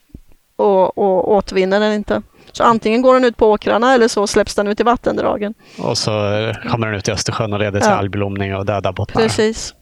och, 0.57 0.99
och 0.99 1.33
återvinner 1.33 1.81
den 1.81 1.93
inte. 1.93 2.23
Så 2.53 2.65
antingen 2.65 3.03
går 3.03 3.15
den 3.15 3.25
ut 3.25 3.37
på 3.37 3.51
åkrarna 3.51 3.95
eller 3.95 4.09
så 4.09 4.27
släpps 4.27 4.55
den 4.55 4.67
ut 4.69 4.81
i 4.81 4.83
vattendragen. 4.83 5.55
Och 5.79 5.99
så 5.99 6.33
eh, 6.35 6.55
kommer 6.71 6.87
den 6.87 6.97
ut 6.97 7.09
i 7.09 7.13
Östersjön 7.13 7.53
och 7.53 7.59
leder 7.59 7.81
till 7.81 7.89
Ja. 7.91 7.97
algblomning 7.97 8.57
och 8.57 8.67
döda 8.67 8.93
bottnar. 8.93 9.23
Precis. 9.23 9.75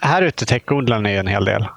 Här 0.00 0.22
ute 0.22 0.46
täckodlar 0.46 0.98
ni 1.00 1.12
en 1.14 1.26
hel 1.26 1.44
del. 1.44 1.62
Eh, 1.62 1.68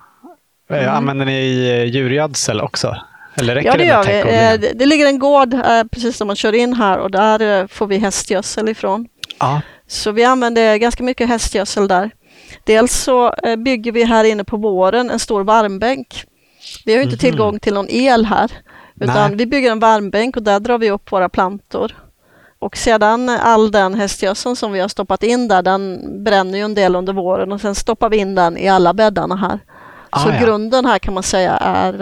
Mm. 0.70 0.90
Använder 0.96 1.26
ni 1.26 1.68
eh, 1.70 1.84
djurgödsel 1.84 2.62
också? 2.62 2.96
Eller 3.40 3.56
räcker 3.56 3.68
Ja, 3.70 3.74
det 3.78 3.84
det 3.84 3.86
gör 3.90 4.04
med 4.04 4.26
vi. 4.26 4.32
Eh, 4.56 4.60
Det, 4.72 4.80
det 4.80 4.86
ligger 4.86 5.06
en 5.08 5.20
gård 5.20 5.54
eh, 5.54 5.84
precis 5.92 6.20
när 6.20 6.28
man 6.28 6.36
kör 6.36 6.54
in 6.56 6.74
här 6.74 6.98
och 6.98 7.12
där 7.12 7.62
eh, 7.62 7.68
får 7.68 7.88
vi 7.88 7.98
hästgödsel 7.98 8.70
ifrån. 8.70 9.08
Ja. 9.40 9.62
Så 9.88 10.12
vi 10.12 10.24
använder 10.24 10.78
ganska 10.78 11.04
mycket 11.04 11.30
hästgödsel 11.30 11.88
där. 11.88 12.12
Dels 12.64 12.94
så 12.94 13.34
bygger 13.58 13.92
vi 13.92 14.04
här 14.04 14.24
inne 14.24 14.44
på 14.44 14.58
våren 14.58 15.10
en 15.10 15.20
stor 15.20 15.44
varmbänk. 15.44 16.24
Vi 16.86 16.92
har 16.92 16.98
ju 16.98 17.04
inte 17.04 17.16
Mhm. 17.16 17.20
tillgång 17.20 17.60
till 17.60 17.74
någon 17.74 17.90
el 17.90 18.26
här, 18.26 18.52
utan 19.02 19.30
Nej. 19.30 19.38
vi 19.38 19.46
bygger 19.46 19.72
en 19.72 19.80
varmbänk 19.80 20.38
och 20.38 20.44
där 20.44 20.60
drar 20.60 20.78
vi 20.78 20.92
upp 20.92 21.12
våra 21.12 21.30
plantor. 21.30 21.96
Och 22.60 22.78
sedan 22.78 23.30
all 23.30 23.72
den 23.72 23.94
hästgödseln 23.96 24.56
som 24.56 24.72
vi 24.72 24.80
har 24.80 24.88
stoppat 24.88 25.24
in 25.24 25.48
där, 25.48 25.62
den 25.62 26.00
bränner 26.24 26.58
ju 26.58 26.64
en 26.66 26.74
del 26.76 26.96
under 26.96 27.14
våren 27.14 27.52
och 27.52 27.62
sen 27.62 27.76
stoppar 27.76 28.10
vi 28.10 28.18
in 28.18 28.36
den 28.36 28.58
i 28.58 28.68
alla 28.70 28.94
bäddarna 28.94 29.36
här. 29.36 29.60
Ah, 30.10 30.20
så 30.20 30.30
ja. 30.30 30.40
grunden 30.46 30.86
här 30.86 31.00
kan 31.00 31.14
man 31.14 31.24
säga 31.24 31.58
är 31.58 31.94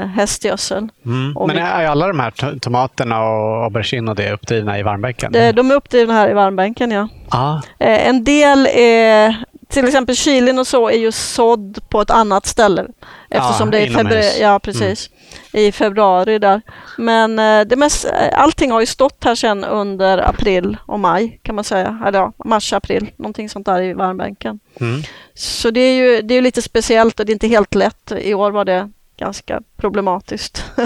eh, 0.00 0.06
hästgödsel. 0.06 0.88
Mm. 1.06 1.34
Men 1.46 1.56
är 1.58 1.86
alla 1.86 2.06
de 2.08 2.20
här 2.20 2.30
to- 2.30 2.58
tomaterna 2.60 3.22
och 3.22 3.64
aubergine 3.64 4.08
och 4.10 4.16
det 4.16 4.32
uppdrivna 4.32 4.78
i 4.78 4.82
varmbänken? 4.82 5.32
Det, 5.32 5.52
de 5.52 5.70
är 5.70 5.74
uppdrivna 5.74 6.14
här 6.14 6.30
i 6.30 6.32
varmbänken, 6.34 6.90
ja. 6.90 7.08
Ja. 7.30 7.62
Eh, 7.78 8.08
en 8.08 8.24
del 8.24 8.66
är, 8.72 9.44
till 9.68 9.84
exempel 9.86 10.16
chilin 10.16 10.58
och 10.58 10.66
så, 10.66 10.88
är 10.88 10.98
ju 10.98 11.12
sådd 11.12 11.78
på 11.88 12.00
ett 12.00 12.10
annat 12.10 12.46
ställe. 12.46 12.84
Eftersom 13.30 13.68
Ja, 13.68 13.70
det 13.70 13.78
är 13.78 13.86
inomhus. 13.86 14.02
februari, 14.14 14.40
ja, 14.42 14.58
precis, 14.58 15.10
i 15.52 15.72
februari 15.72 16.38
där. 16.38 16.62
Men 16.98 17.38
eh, 17.38 17.60
det 17.60 17.76
mest, 17.76 18.04
eh, 18.04 18.42
allting 18.42 18.70
har 18.70 18.80
ju 18.80 18.86
stått 18.86 19.24
här 19.24 19.34
sedan 19.34 19.64
under 19.64 20.18
april 20.18 20.76
och 20.86 21.00
maj 21.00 21.40
kan 21.42 21.54
man 21.54 21.64
säga. 21.64 22.02
Eller 22.06 22.18
ja, 22.18 22.32
mars, 22.44 22.72
april, 22.72 23.10
någonting 23.16 23.48
sånt 23.48 23.66
där 23.66 23.82
i 23.82 23.92
varmbänken. 23.94 24.60
Mm. 24.80 25.02
Så 25.34 25.70
det 25.70 25.80
är 25.80 25.94
ju 25.94 26.22
det 26.22 26.34
är 26.34 26.42
lite 26.42 26.62
speciellt 26.62 27.20
och 27.20 27.26
det 27.26 27.32
är 27.32 27.34
inte 27.34 27.48
helt 27.48 27.74
lätt. 27.74 28.12
I 28.18 28.34
år 28.34 28.50
var 28.50 28.64
det 28.64 28.90
ganska 29.16 29.60
problematiskt. 29.76 30.64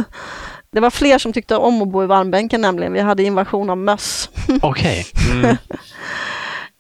Det 0.71 0.81
var 0.81 0.91
fler 0.91 1.19
som 1.19 1.33
tyckte 1.33 1.57
om 1.57 1.83
att 1.83 1.89
bo 1.89 2.03
i 2.03 2.07
varmbänken 2.07 2.61
nämligen. 2.61 2.93
Vi 2.93 3.01
hade 3.01 3.23
invasion 3.23 3.71
av 3.71 3.79
möss. 3.79 4.31
Okej. 4.63 5.07
Mm. 5.33 5.57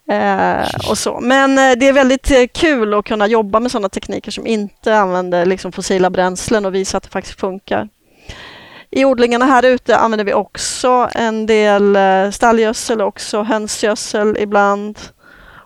Eh, 0.08 0.90
och 0.90 0.98
så. 0.98 1.20
Men 1.20 1.58
eh, 1.58 1.78
det 1.78 1.88
är 1.88 1.92
väldigt 1.92 2.30
eh, 2.30 2.46
kul 2.54 2.94
att 2.94 3.04
kunna 3.04 3.26
jobba 3.26 3.60
med 3.60 3.70
sådana 3.70 3.88
tekniker 3.88 4.30
som 4.30 4.46
inte 4.46 4.98
använder 4.98 5.46
liksom, 5.46 5.72
fossila 5.72 6.10
bränslen 6.10 6.66
och 6.66 6.74
visa 6.74 6.96
att 6.96 7.02
det 7.02 7.10
faktiskt 7.10 7.40
funkar. 7.40 7.88
I 8.90 9.04
odlingarna 9.04 9.44
här 9.44 9.64
ute 9.64 9.96
använder 9.96 10.24
vi 10.24 10.34
också 10.34 11.08
en 11.14 11.46
del 11.46 11.96
eh, 11.96 12.30
stallgödsel, 12.30 13.00
också 13.00 13.42
hönsgödsel 13.42 14.36
ibland. 14.40 14.98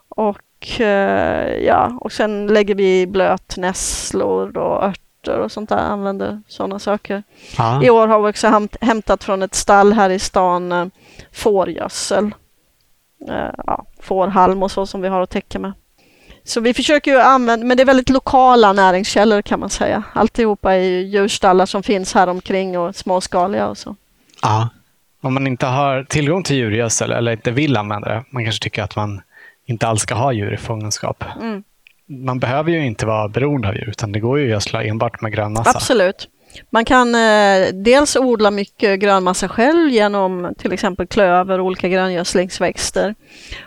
Och, 0.09 0.81
eh, 0.81 1.65
ja, 1.65 1.99
och 2.01 2.13
sen 2.13 2.47
lägger 2.47 2.75
vi 2.75 3.07
blötnässlor 3.07 4.57
och 4.57 4.85
örter 4.85 5.39
och 5.39 5.53
sånt 5.53 5.69
där, 5.69 5.77
använder 5.77 6.43
sådana 6.49 6.79
saker. 6.79 7.23
Ja. 7.59 7.83
I 7.85 7.91
år 7.91 8.07
har 8.07 8.23
vi 8.23 8.31
också 8.31 8.49
hämt, 8.49 8.77
hämtat 8.81 9.25
från 9.25 9.43
ett 9.43 9.55
stall 9.55 9.93
här 9.93 10.11
i 10.11 10.19
stan 10.19 10.73
eh, 10.73 10.87
fårgödsel. 11.33 12.31
Eh, 13.29 13.51
ja, 13.67 13.85
fårhalm 14.01 14.63
och 14.63 14.71
så 14.71 14.87
som 14.87 15.01
vi 15.01 15.09
har 15.09 15.21
att 15.21 15.31
täcka 15.31 15.59
med. 15.59 15.73
Så 16.45 16.61
vi 16.61 16.75
försöker 16.75 17.11
ju 17.11 17.21
använda, 17.21 17.67
men 17.67 17.77
det 17.77 17.83
är 17.83 17.85
väldigt 17.85 18.11
lokala 18.11 18.73
näringskällor 18.73 19.43
kan 19.43 19.61
man 19.61 19.71
säga. 19.71 20.03
Alltihopa 20.13 20.73
är 20.73 20.79
ju 20.79 21.03
djurstallar 21.03 21.67
som 21.67 21.83
finns 21.83 22.15
här 22.15 22.27
omkring 22.27 22.79
och 22.79 22.97
småskaliga 22.97 23.69
och 23.69 23.79
så. 23.79 23.97
Ja. 24.43 24.69
Om 25.23 25.35
man 25.35 25.47
inte 25.47 25.67
har 25.67 26.05
tillgång 26.05 26.43
till 26.43 26.57
djurgödsel 26.57 27.13
eller 27.13 27.33
inte 27.33 27.51
vill 27.51 27.77
använda 27.77 28.09
det, 28.09 28.25
man 28.31 28.45
kanske 28.45 28.63
tycker 28.63 28.83
att 28.83 28.97
man 28.97 29.23
inte 29.67 29.87
alls 29.87 30.03
ska 30.03 30.15
ha 30.15 30.33
djur 30.33 30.55
i 30.55 30.57
fångenskap. 30.57 31.25
Mm. 31.41 31.65
Man 32.07 32.39
behöver 32.39 32.71
ju 32.71 32.87
inte 32.87 33.07
vara 33.07 33.29
beroende 33.29 33.69
av 33.69 33.75
djur, 33.75 33.89
utan 33.89 34.13
det 34.13 34.21
går 34.21 34.39
ju 34.39 34.45
att 34.45 34.51
gödsla 34.51 34.85
enbart 34.85 35.21
med 35.21 35.33
grön 35.33 35.53
massa. 35.53 35.71
Absolut. 35.71 36.29
Man 36.71 36.85
kan 36.85 37.15
eh, 37.15 37.69
dels 37.73 38.17
odla 38.17 38.51
mycket 38.51 39.01
grönmassa 39.01 39.49
själv 39.49 39.91
genom 39.91 40.55
till 40.59 40.73
exempel 40.73 41.07
klöver 41.07 41.59
och 41.59 41.67
olika 41.67 41.89
gröngödslingsväxter. 41.89 43.15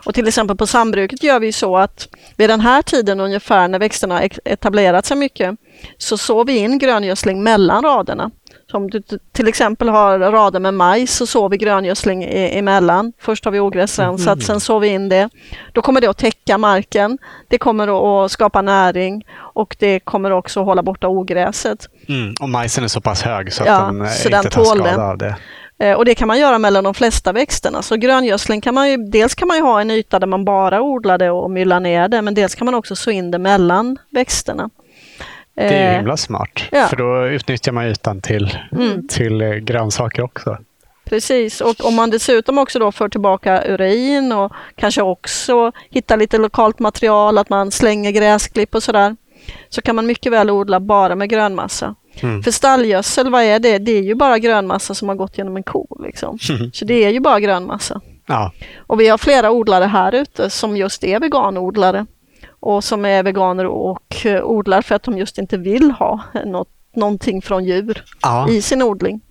Och 0.05 0.13
till 0.13 0.27
exempel 0.27 0.57
på 0.57 0.67
sambruket 0.67 1.23
gör 1.23 1.39
vi 1.39 1.51
så 1.51 1.77
att 1.77 2.07
vid 2.37 2.49
den 2.49 2.61
här 2.61 2.81
tiden 2.81 3.19
ungefär 3.19 3.67
när 3.67 3.79
växterna 3.79 4.21
etablerat 4.45 5.05
sig 5.05 5.17
mycket 5.17 5.55
så 5.97 6.17
sår 6.17 6.45
vi 6.45 6.57
in 6.57 6.79
gröngödsling 6.79 7.43
mellan 7.43 7.83
raderna. 7.83 8.31
Så 8.71 8.77
om 8.77 8.89
du 8.89 9.01
till 9.31 9.47
exempel 9.47 9.89
har 9.89 10.19
rader 10.19 10.59
med 10.59 10.73
majs 10.73 11.15
så 11.15 11.25
sår 11.25 11.49
vi 11.49 11.57
gröngödsling 11.57 12.23
emellan. 12.29 13.13
Först 13.19 13.45
har 13.45 13.51
vi 13.51 13.59
ogräsrensat, 13.59 14.43
sen 14.43 14.59
sår 14.59 14.79
vi 14.79 14.87
in 14.87 15.09
det. 15.09 15.29
Då 15.73 15.81
kommer 15.81 16.01
det 16.01 16.07
att 16.07 16.17
täcka 16.17 16.57
marken. 16.57 17.17
Det 17.47 17.57
kommer 17.57 18.23
att 18.25 18.31
skapa 18.31 18.61
näring 18.61 19.25
och 19.37 19.75
det 19.79 19.99
kommer 19.99 20.31
också 20.31 20.59
att 20.59 20.65
hålla 20.65 20.83
borta 20.83 21.07
ogräset. 21.07 21.89
Mm. 22.09 22.33
Och 22.41 22.49
majsen 22.49 22.83
är 22.83 22.87
så 22.87 23.01
pass 23.01 23.21
hög 23.21 23.53
så 23.53 23.63
att 23.63 23.69
Ja, 23.69 23.79
den 23.85 24.01
eh, 24.01 24.07
så 24.07 24.27
inte 24.27 24.41
den 24.41 24.51
tar 24.51 24.65
skada 24.65 24.83
det. 24.83 25.03
av 25.03 25.17
det. 25.17 25.35
Eh, 25.79 25.93
Och 25.93 26.05
det 26.05 26.15
kan 26.15 26.27
man 26.27 26.39
göra 26.39 26.59
mellan 26.59 26.83
de 26.83 26.93
flesta 26.93 27.31
växterna. 27.33 27.81
Så 27.81 27.95
gröngödsling 27.95 28.61
kan 28.61 28.73
man 28.73 28.89
ju, 28.89 28.97
dels 28.97 29.35
kan 29.35 29.47
man 29.47 29.57
ju 29.57 29.63
ha 29.63 29.81
en 29.81 29.91
yta 29.91 30.19
där 30.19 30.27
man 30.27 30.45
bara 30.45 30.81
odlar 30.81 31.17
det 31.17 31.31
och 31.31 31.51
myllar 31.51 31.79
ner 31.79 32.07
det, 32.07 32.21
men 32.21 32.33
dels 32.33 32.55
kan 32.55 32.65
man 32.65 32.75
också 32.75 32.95
så 32.95 33.11
in 33.11 33.31
det 33.31 33.37
mellan 33.39 33.97
växterna. 34.09 34.69
Det 35.55 35.61
är 35.63 35.71
ju 35.71 35.87
Eh, 35.91 35.95
himla 35.97 36.17
smart, 36.17 36.61
ja. 36.71 36.87
för 36.87 36.95
då 36.95 37.27
utnyttjar 37.27 37.71
man 37.71 37.85
ytan 37.85 38.21
till, 38.21 38.57
Mm. 38.71 39.07
till 39.07 39.39
grönsaker 39.63 40.21
också. 40.23 40.57
Precis, 41.09 41.61
och 41.61 41.85
om 41.85 41.95
man 41.95 42.09
dessutom 42.09 42.57
också 42.57 42.79
då 42.79 42.91
för 42.91 43.09
tillbaka 43.09 43.63
urin 43.67 44.31
och 44.31 44.51
kanske 44.75 45.01
också 45.01 45.71
hittar 45.89 46.17
lite 46.17 46.37
lokalt 46.37 46.79
material, 46.79 47.37
att 47.37 47.49
man 47.49 47.71
slänger 47.71 48.11
gräsklipp 48.11 48.75
och 48.75 48.83
sådär, 48.83 49.15
så 49.69 49.81
kan 49.81 49.95
man 49.95 50.05
mycket 50.05 50.31
väl 50.31 50.49
odla 50.49 50.79
bara 50.79 51.15
med 51.15 51.29
grönmassa. 51.29 51.95
Mm. 52.21 52.43
För 52.43 52.51
stallgödsel, 52.51 53.29
vad 53.29 53.43
är 53.43 53.59
det? 53.59 53.77
Det 53.77 53.91
är 53.91 54.01
ju 54.01 54.15
bara 54.15 54.39
grönmassa 54.39 54.93
som 54.93 55.09
har 55.09 55.15
gått 55.15 55.37
genom 55.37 55.57
en 55.57 55.63
ko. 55.63 55.87
Liksom. 56.03 56.37
Så 56.73 56.85
det 56.85 57.03
är 57.05 57.09
ju 57.09 57.19
bara 57.19 57.39
grönmassa. 57.39 58.01
Ja. 58.27 58.51
Och 58.77 58.99
vi 58.99 59.07
har 59.07 59.17
flera 59.17 59.51
odlare 59.51 59.85
här 59.85 60.15
ute 60.15 60.49
som 60.49 60.77
just 60.77 61.03
är 61.03 61.19
veganodlare 61.19 62.05
och 62.59 62.83
som 62.83 63.05
är 63.05 63.23
veganer 63.23 63.65
och 63.65 64.25
eh, 64.25 64.43
odlar 64.43 64.81
för 64.81 64.95
att 64.95 65.03
de 65.03 65.17
just 65.17 65.37
inte 65.37 65.57
vill 65.57 65.91
ha 65.91 66.21
något, 66.45 66.69
någonting 66.95 67.41
från 67.41 67.65
djur 67.65 68.03
Ja. 68.21 68.49
i 68.49 68.61
sin 68.61 68.81
odling. 68.81 69.21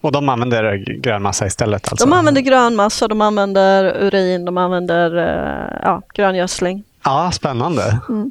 Och 0.00 0.12
de 0.12 0.28
använder 0.28 0.84
grönmassa 1.00 1.46
istället? 1.46 1.88
Alltså. 1.92 2.06
De 2.06 2.12
använder 2.12 2.40
grönmassa, 2.40 3.08
de 3.08 3.20
använder 3.20 3.96
urin, 4.00 4.44
de 4.44 4.58
använder 4.58 5.16
eh, 5.16 5.78
ja, 5.82 6.02
gröngödsling. 6.14 6.84
Ja, 7.06 7.30
spännande. 7.32 8.00
Mm. 8.08 8.30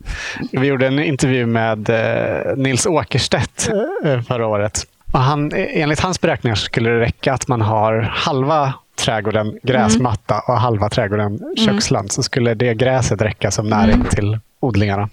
Vi 0.51 0.67
gjorde 0.67 0.87
en 0.87 0.99
intervju 0.99 1.45
med 1.45 1.89
eh, 1.89 2.55
Nils 2.57 2.85
Åkerstedt 2.85 3.69
eh, 4.03 4.21
förra 4.21 4.47
året. 4.47 4.87
Och 5.13 5.19
han, 5.19 5.51
enligt 5.55 5.99
hans 5.99 6.21
beräkningar 6.21 6.55
skulle 6.55 6.89
det 6.89 6.99
räcka 6.99 7.33
att 7.33 7.47
man 7.47 7.61
har 7.61 8.01
halva 8.01 8.73
trädgården 8.95 9.59
gräsmatta 9.63 10.39
och 10.47 10.53
halva 10.53 10.89
trädgården 10.89 11.39
köksland 11.57 12.11
så 12.11 12.23
skulle 12.23 12.53
det 12.53 12.73
gräset 12.73 13.21
räcka 13.21 13.51
som 13.51 13.69
näring 13.69 14.03
till 14.03 14.39
odlingarna. 14.59 15.09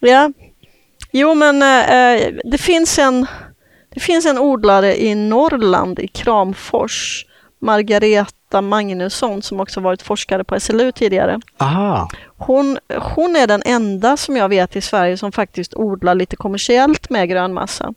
Ja, 0.00 0.32
jo 1.12 1.34
men 1.34 1.62
eh, 1.62 2.32
det, 2.44 2.58
finns 2.58 2.98
en, 2.98 3.26
det 3.94 4.00
finns 4.00 4.26
en 4.26 4.38
odlare 4.38 5.02
i 5.02 5.14
Norrland, 5.14 5.98
i 5.98 6.08
Kramfors, 6.08 7.26
Margareta 7.60 8.60
Magnusson, 8.60 9.42
som 9.42 9.60
också 9.60 9.80
varit 9.80 10.02
forskare 10.02 10.44
på 10.44 10.60
SLU 10.60 10.92
tidigare. 10.92 11.40
Aha. 11.58 12.08
Hon, 12.46 12.78
hon 13.16 13.36
är 13.36 13.46
den 13.46 13.62
enda 13.64 14.16
som 14.16 14.36
jag 14.36 14.48
vet 14.48 14.76
i 14.76 14.80
Sverige 14.80 15.16
som 15.16 15.32
faktiskt 15.32 15.74
odlar 15.74 16.14
lite 16.14 16.36
kommersiellt 16.36 17.10
med 17.10 17.28
grönmassa. 17.28 17.94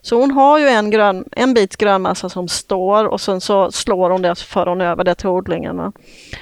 Så 0.00 0.20
hon 0.20 0.30
har 0.30 0.58
ju 0.58 0.68
en, 0.68 0.90
grön, 0.90 1.24
en 1.32 1.54
bit 1.54 1.76
grönmassa 1.76 2.28
som 2.28 2.48
står 2.48 3.04
och 3.04 3.20
sen 3.20 3.40
så 3.40 3.72
slår 3.72 4.10
hon 4.10 4.22
det 4.22 4.30
och 4.30 4.38
så 4.38 4.46
för 4.46 4.66
hon 4.66 4.80
över 4.80 5.04
det 5.04 5.14
till 5.14 5.28
odlingarna. 5.28 5.92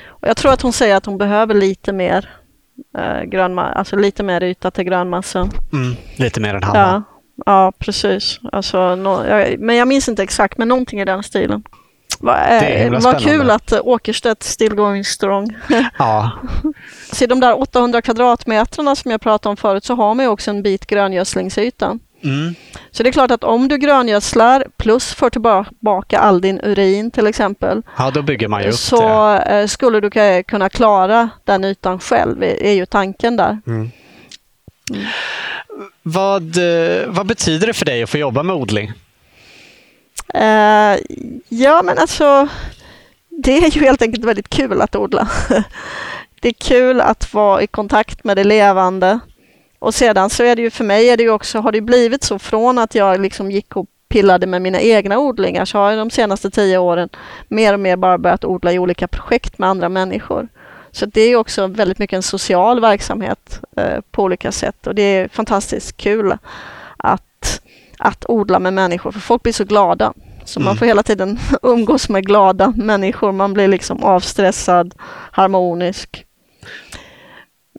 Och 0.07 0.28
jag 0.28 0.37
tror 0.37 0.53
att 0.53 0.62
hon 0.62 0.73
säger 0.73 0.97
att 0.97 1.07
hon 1.07 1.19
behöver 1.19 1.55
lite 1.55 1.93
mer 1.93 2.31
eh, 2.99 3.23
grönma, 3.23 3.62
alltså 3.73 3.97
lite 3.97 4.23
mer 4.23 4.43
yta 4.43 4.70
till 4.70 4.85
grönmassa. 4.85 5.49
Mm, 5.73 5.97
lite 6.16 6.41
mer 6.41 6.55
än 6.55 6.62
halva. 6.62 6.81
Ja, 6.81 7.03
ja 7.47 7.73
precis. 7.78 8.41
Alltså, 8.53 8.95
no, 8.95 9.27
jag, 9.27 9.59
men 9.59 9.77
jag 9.77 9.89
minns 9.89 10.09
inte 10.09 10.23
exakt, 10.23 10.59
men 10.59 10.69
någonting 10.69 11.01
i 11.01 11.05
den 11.05 11.23
stilen. 11.23 11.62
Är 12.29 12.95
eh, 12.95 13.01
vad 13.01 13.21
kul 13.21 13.51
att 13.51 13.73
uh, 13.73 13.79
Åkerstedt 13.83 14.43
still 14.43 14.75
going 14.75 15.05
strong. 15.05 15.57
ja. 15.99 16.31
Så 17.13 17.27
de 17.27 17.41
där 17.41 17.61
800 17.61 18.03
kvadratmetrarna 18.03 18.97
som 18.97 19.11
jag 19.11 19.21
pratade 19.21 19.51
om 19.51 19.57
förut 19.57 19.85
så 19.85 19.95
har 19.95 20.15
man 20.15 20.25
ju 20.25 20.31
också 20.31 20.51
en 20.51 20.63
bit 20.63 20.87
gröngödslingsyta. 20.87 21.99
Mm. 22.25 22.55
Så 22.91 23.03
det 23.03 23.09
är 23.09 23.13
klart 23.13 23.31
att 23.31 23.45
om 23.45 23.69
du 23.69 23.79
gröngödslar 23.79 24.67
plus 24.77 25.15
får 25.15 25.31
tillbaka 25.31 26.19
all 26.19 26.41
din 26.41 26.61
urin 26.63 27.11
till 27.11 27.27
exempel. 27.27 27.83
Ja, 27.99 28.11
då 28.11 28.23
bygger 28.23 28.49
man 28.49 28.63
ju 28.63 28.69
upp 28.69 28.75
så 28.75 29.29
det. 29.29 29.61
Eh, 29.61 29.67
skulle 29.67 30.01
du 30.01 30.43
kunna 30.43 30.69
klara 30.69 31.29
den 31.45 31.65
ytan 31.65 31.99
själv, 31.99 32.43
är 32.43 32.73
ju 32.73 32.87
tanken 32.87 33.37
där. 33.37 33.59
Mm. 33.67 33.91
Mm. 34.91 35.07
Vad, 36.03 36.43
eh, 36.43 37.07
vad 37.07 37.27
betyder 37.27 37.67
det 37.67 37.75
för 37.75 37.85
dig 37.85 38.03
att 38.03 38.11
få 38.11 38.19
jobba 38.19 38.43
med 38.43 38.57
odling? 38.57 38.93
Uh, 40.35 40.98
ja, 41.48 41.82
men 41.82 41.98
alltså 41.98 42.48
det 43.28 43.59
är 43.59 43.70
ju 43.70 43.81
helt 43.81 44.03
enkelt 44.03 44.24
väldigt 44.24 44.48
kul 44.48 44.82
att 44.82 44.97
odla. 44.97 45.28
det 46.40 46.48
är 46.48 46.53
kul 46.53 47.01
att 47.01 47.35
vara 47.35 47.62
i 47.62 47.66
kontakt 47.66 48.24
med 48.24 48.36
det 48.36 48.44
levande. 48.44 49.19
Och 49.78 49.94
sedan 49.94 50.31
så 50.31 50.44
är 50.44 50.57
det 50.57 50.62
ju 50.62 50.70
för 50.70 50.85
mig 50.85 51.09
är 51.11 51.16
det 51.16 51.23
ju 51.23 51.31
också, 51.31 51.61
har 51.61 51.73
det 51.73 51.81
blivit 51.81 52.23
så 52.23 52.39
från 52.39 52.78
att 52.78 52.94
jag 52.94 53.20
liksom 53.20 53.51
gick 53.51 53.77
och 53.77 53.86
pillade 54.09 54.47
med 54.47 54.62
mina 54.62 54.81
egna 54.81 55.19
odlingar 55.19 55.65
så 55.65 55.78
har 55.78 55.90
jag 55.90 55.98
de 55.98 56.11
senaste 56.11 56.51
tio 56.51 56.78
åren 56.78 57.09
mer 57.48 57.73
och 57.73 57.81
mer 57.81 57.97
bara 57.97 58.19
börjat 58.19 58.44
odla 58.44 58.73
i 58.73 58.78
olika 58.78 59.09
projekt 59.09 59.59
med 59.59 59.69
andra 59.69 59.89
människor. 59.89 60.48
Så 60.90 61.07
det 61.07 61.20
är 61.20 61.36
också 61.36 61.66
väldigt 61.66 61.98
mycket 61.98 62.16
en 62.16 62.23
social 62.23 62.81
verksamhet 62.81 63.61
eh, 63.77 64.01
på 64.11 64.23
olika 64.23 64.53
sätt 64.53 64.86
och 64.86 64.94
det 64.94 65.03
är 65.03 65.28
fantastiskt 65.28 65.97
kul 65.97 66.39
att, 66.97 67.23
att 67.98 68.24
odla 68.28 68.59
med 68.59 68.73
människor 68.73 69.12
för 69.12 69.20
folk 69.20 69.43
blir 69.43 69.52
så 69.52 69.64
glada. 69.64 70.12
Så 70.44 70.60
mm. 70.60 70.64
man 70.64 70.77
får 70.77 70.86
hela 70.86 71.02
tiden 71.02 71.39
umgås 71.62 72.09
med 72.09 72.27
glada 72.27 72.73
människor. 72.77 73.32
Man 73.32 73.55
blir 73.55 73.68
liksom 73.68 74.05
avstressad, 74.05 74.94
harmonisk 75.32 76.27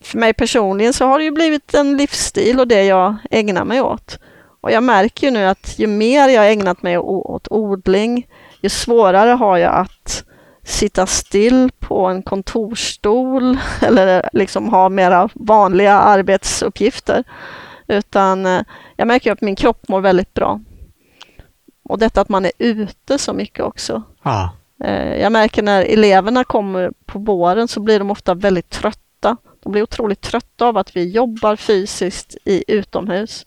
för 0.02 0.18
mig 0.18 0.34
personligen 0.34 0.94
så 0.94 1.06
har 1.06 1.20
det 1.20 1.26
ju 1.26 1.32
blivit 1.32 1.74
en 1.74 1.98
livsstil 1.98 2.60
och 2.60 2.68
det 2.68 2.84
jag 2.84 3.16
ägnar 3.32 3.66
mig 3.66 3.82
åt. 3.82 4.20
Och 4.62 4.72
jag 4.72 4.84
märker 4.84 5.28
ju 5.28 5.32
nu 5.32 5.46
att 5.46 5.80
ju 5.80 5.88
mer 5.88 6.30
jag 6.30 6.52
ägnat 6.52 6.82
mig 6.82 6.98
åt 6.98 7.48
odling, 7.52 8.28
ju 8.62 8.70
svårare 8.70 9.30
har 9.30 9.58
jag 9.58 9.74
att 9.74 10.24
sitta 10.64 11.06
still 11.06 11.72
på 11.80 12.06
en 12.06 12.24
kontorsstol 12.24 13.58
eller 13.82 14.30
liksom 14.34 14.70
ha 14.70 14.90
mera 14.90 15.30
vanliga 15.34 15.94
arbetsuppgifter. 15.94 17.24
Utan 17.88 18.46
eh, 18.46 18.62
jag 18.96 19.08
märker 19.08 19.32
att 19.32 19.42
min 19.42 19.56
kropp 19.56 19.88
mår 19.88 20.02
väldigt 20.02 20.34
bra. 20.34 20.62
Och 21.84 22.00
detta 22.00 22.22
att 22.22 22.30
man 22.30 22.46
är 22.46 22.52
ute 22.58 23.18
så 23.18 23.34
mycket 23.34 23.66
också. 23.66 24.04
Ah. 24.22 24.50
Jag 25.20 25.32
märker 25.32 25.64
när 25.64 25.82
eleverna 25.82 26.44
kommer 26.44 26.92
på 27.06 27.20
våren 27.20 27.68
så 27.68 27.80
blir 27.80 28.00
de 28.00 28.12
ofta 28.12 28.34
väldigt 28.34 28.70
trötta. 28.70 29.38
De 29.64 29.72
blir 29.72 29.84
otroligt 29.84 30.22
trötta 30.22 30.68
av 30.68 30.78
att 30.78 30.96
vi 30.96 31.10
jobbar 31.10 31.56
fysiskt 31.56 32.38
i 32.46 32.64
utomhus. 32.68 33.46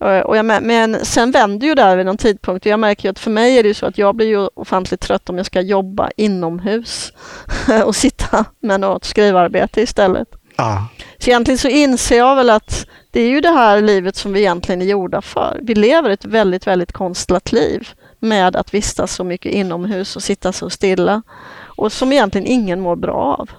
Eh, 0.00 0.20
och 0.20 0.36
jag, 0.36 0.44
men 0.44 1.04
sen 1.04 1.30
vänder 1.30 1.66
ju 1.66 1.74
det 1.74 1.96
vid 1.96 2.06
någon 2.06 2.16
tidpunkt 2.16 2.66
och 2.66 2.72
jag 2.72 2.80
märker 2.80 3.10
att 3.10 3.18
för 3.18 3.30
mig 3.30 3.58
är 3.58 3.62
det 3.62 3.74
så 3.74 3.86
att 3.86 3.98
jag 3.98 4.16
blir 4.16 4.26
ju 4.26 4.48
ofantligt 4.54 5.00
trött 5.00 5.30
om 5.30 5.36
jag 5.36 5.46
ska 5.46 5.60
jobba 5.60 6.10
inomhus 6.16 7.12
och 7.84 7.96
sitta 7.96 8.44
med 8.60 8.80
något 8.80 9.04
skrivarbete 9.04 9.82
istället. 9.82 10.28
Ah. 10.56 10.78
Så 11.18 11.30
egentligen 11.30 11.58
så 11.58 11.68
inser 11.68 12.18
jag 12.18 12.36
väl 12.36 12.50
att 12.50 12.86
det 13.10 13.20
är 13.20 13.28
ju 13.28 13.40
det 13.40 13.50
här 13.50 13.80
livet 13.80 14.16
som 14.16 14.32
vi 14.32 14.40
egentligen 14.40 14.82
är 14.82 14.86
gjorda 14.86 15.22
för. 15.22 15.58
Vi 15.62 15.74
lever 15.74 16.10
ett 16.10 16.24
väldigt, 16.24 16.66
väldigt 16.66 16.92
konstlat 16.92 17.52
liv 17.52 17.88
med 18.18 18.56
att 18.56 18.74
vistas 18.74 19.14
så 19.14 19.24
mycket 19.24 19.52
inomhus 19.52 20.16
och 20.16 20.22
sitta 20.22 20.52
så 20.52 20.70
stilla 20.70 21.22
och 21.64 21.92
som 21.92 22.12
egentligen 22.12 22.46
ingen 22.46 22.80
mår 22.80 22.96
bra 22.96 23.36
av. 23.40 23.50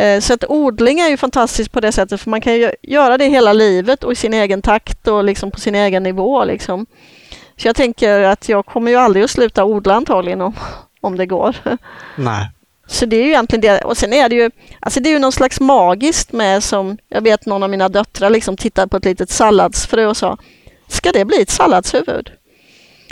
Eh, 0.00 0.20
så 0.20 0.34
att 0.34 0.44
odling 0.48 1.00
är 1.00 1.08
ju 1.08 1.16
fantastiskt 1.16 1.72
på 1.72 1.80
det 1.80 1.92
sättet 1.92 2.20
för 2.20 2.30
man 2.30 2.40
kan 2.40 2.54
ju 2.54 2.72
göra 2.82 3.18
det 3.18 3.26
hela 3.26 3.52
livet 3.52 4.04
och 4.04 4.12
i 4.12 4.16
sin 4.16 4.34
egen 4.34 4.62
takt 4.62 5.08
och 5.08 5.24
liksom 5.24 5.50
på 5.50 5.60
sin 5.60 5.74
egen 5.74 6.02
nivå. 6.02 6.44
Liksom. 6.44 6.86
Så 7.56 7.68
jag 7.68 7.76
tänker 7.76 8.20
att 8.20 8.48
jag 8.48 8.66
kommer 8.66 8.90
ju 8.90 8.96
aldrig 8.96 9.24
att 9.24 9.30
sluta 9.30 9.64
odla 9.64 9.94
antagligen 9.94 10.40
om, 10.40 10.54
om 11.00 11.16
det 11.16 11.26
går. 11.26 11.56
Nej. 12.16 12.50
Så 12.90 13.06
det 13.06 13.16
är 13.16 13.22
ju 13.22 13.28
egentligen 13.28 13.60
det. 13.60 13.80
Och 13.80 13.96
sen 13.96 14.12
är 14.12 14.28
det 14.28 14.34
ju, 14.34 14.50
alltså 14.80 15.00
det 15.00 15.08
är 15.08 15.12
ju 15.12 15.18
någon 15.18 15.32
slags 15.32 15.60
magiskt 15.60 16.32
med 16.32 16.62
som, 16.64 16.98
jag 17.08 17.20
vet 17.20 17.46
någon 17.46 17.62
av 17.62 17.70
mina 17.70 17.88
döttrar 17.88 18.30
liksom 18.30 18.56
tittade 18.56 18.88
på 18.88 18.96
ett 18.96 19.04
litet 19.04 19.30
salladsfrö 19.30 20.06
och 20.06 20.16
sa, 20.16 20.36
ska 20.88 21.12
det 21.12 21.24
bli 21.24 21.42
ett 21.42 21.50
salladshuvud? 21.50 22.30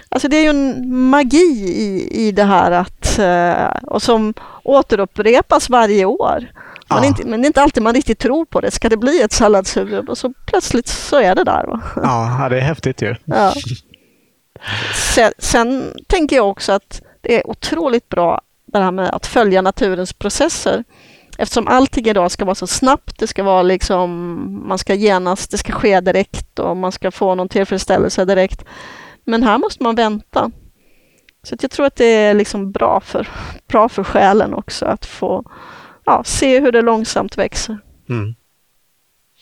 Alltså 0.08 0.28
det 0.28 0.36
är 0.36 0.42
ju 0.42 0.48
en 0.48 0.92
magi 1.10 1.36
i, 1.76 2.08
i 2.26 2.32
det 2.32 2.44
här 2.44 2.70
att, 2.70 3.18
eh, 3.18 3.90
och 3.90 4.02
som 4.02 4.34
återupprepas 4.62 5.70
varje 5.70 6.04
år. 6.04 6.52
Ja. 6.88 7.04
inte, 7.04 7.26
men 7.26 7.42
det 7.42 7.44
är 7.44 7.48
inte 7.48 7.62
alltid 7.62 7.82
man 7.82 7.94
riktigt 7.94 8.18
tror 8.18 8.44
på 8.44 8.60
det. 8.60 8.70
Ska 8.70 8.88
det 8.88 8.96
bli 8.96 9.22
ett 9.22 9.32
salladshuvud? 9.32 10.08
Och 10.08 10.18
så 10.18 10.32
plötsligt 10.46 10.88
så 10.88 11.16
är 11.16 11.34
det 11.34 11.44
där. 11.44 11.66
Va? 11.66 11.80
Ja, 11.96 12.48
det 12.48 12.56
är 12.56 12.60
häftigt 12.60 13.02
ju. 13.02 13.14
Ja. 13.24 13.54
Sen, 15.14 15.32
sen 15.38 15.94
tänker 16.06 16.36
jag 16.36 16.48
också 16.48 16.72
att 16.72 17.02
det 17.20 17.36
är 17.36 17.50
otroligt 17.50 18.08
bra 18.08 18.40
det 18.72 18.78
här 18.78 18.90
med 18.90 19.10
att 19.10 19.26
följa 19.26 19.62
naturens 19.62 20.12
processer. 20.12 20.84
Eftersom 21.38 21.68
allting 21.68 22.06
idag 22.06 22.30
ska 22.30 22.44
vara 22.44 22.54
så 22.54 22.66
snabbt, 22.66 23.18
det 23.18 23.26
ska 23.26 23.42
vara 23.42 23.62
liksom, 23.62 24.10
man 24.68 24.78
ska 24.78 24.94
genast, 24.94 25.50
det 25.50 25.58
ska 25.58 25.72
ske 25.72 26.00
direkt 26.00 26.58
och 26.58 26.76
man 26.76 26.92
ska 26.92 27.10
få 27.10 27.34
någon 27.34 27.48
tillfredsställelse 27.48 28.24
direkt. 28.24 28.64
Men 29.24 29.42
här 29.42 29.58
måste 29.58 29.82
man 29.82 29.94
vänta. 29.94 30.50
Så 31.42 31.56
jag 31.60 31.70
tror 31.70 31.86
att 31.86 31.96
det 31.96 32.04
är 32.04 32.34
liksom 32.34 32.72
bra, 32.72 33.00
för, 33.00 33.28
bra 33.68 33.88
för 33.88 34.04
själen 34.04 34.54
också 34.54 34.86
att 34.86 35.06
få 35.06 35.44
ja, 36.04 36.22
se 36.24 36.60
hur 36.60 36.72
det 36.72 36.82
långsamt 36.82 37.38
växer. 37.38 37.78
Mm. 38.08 38.34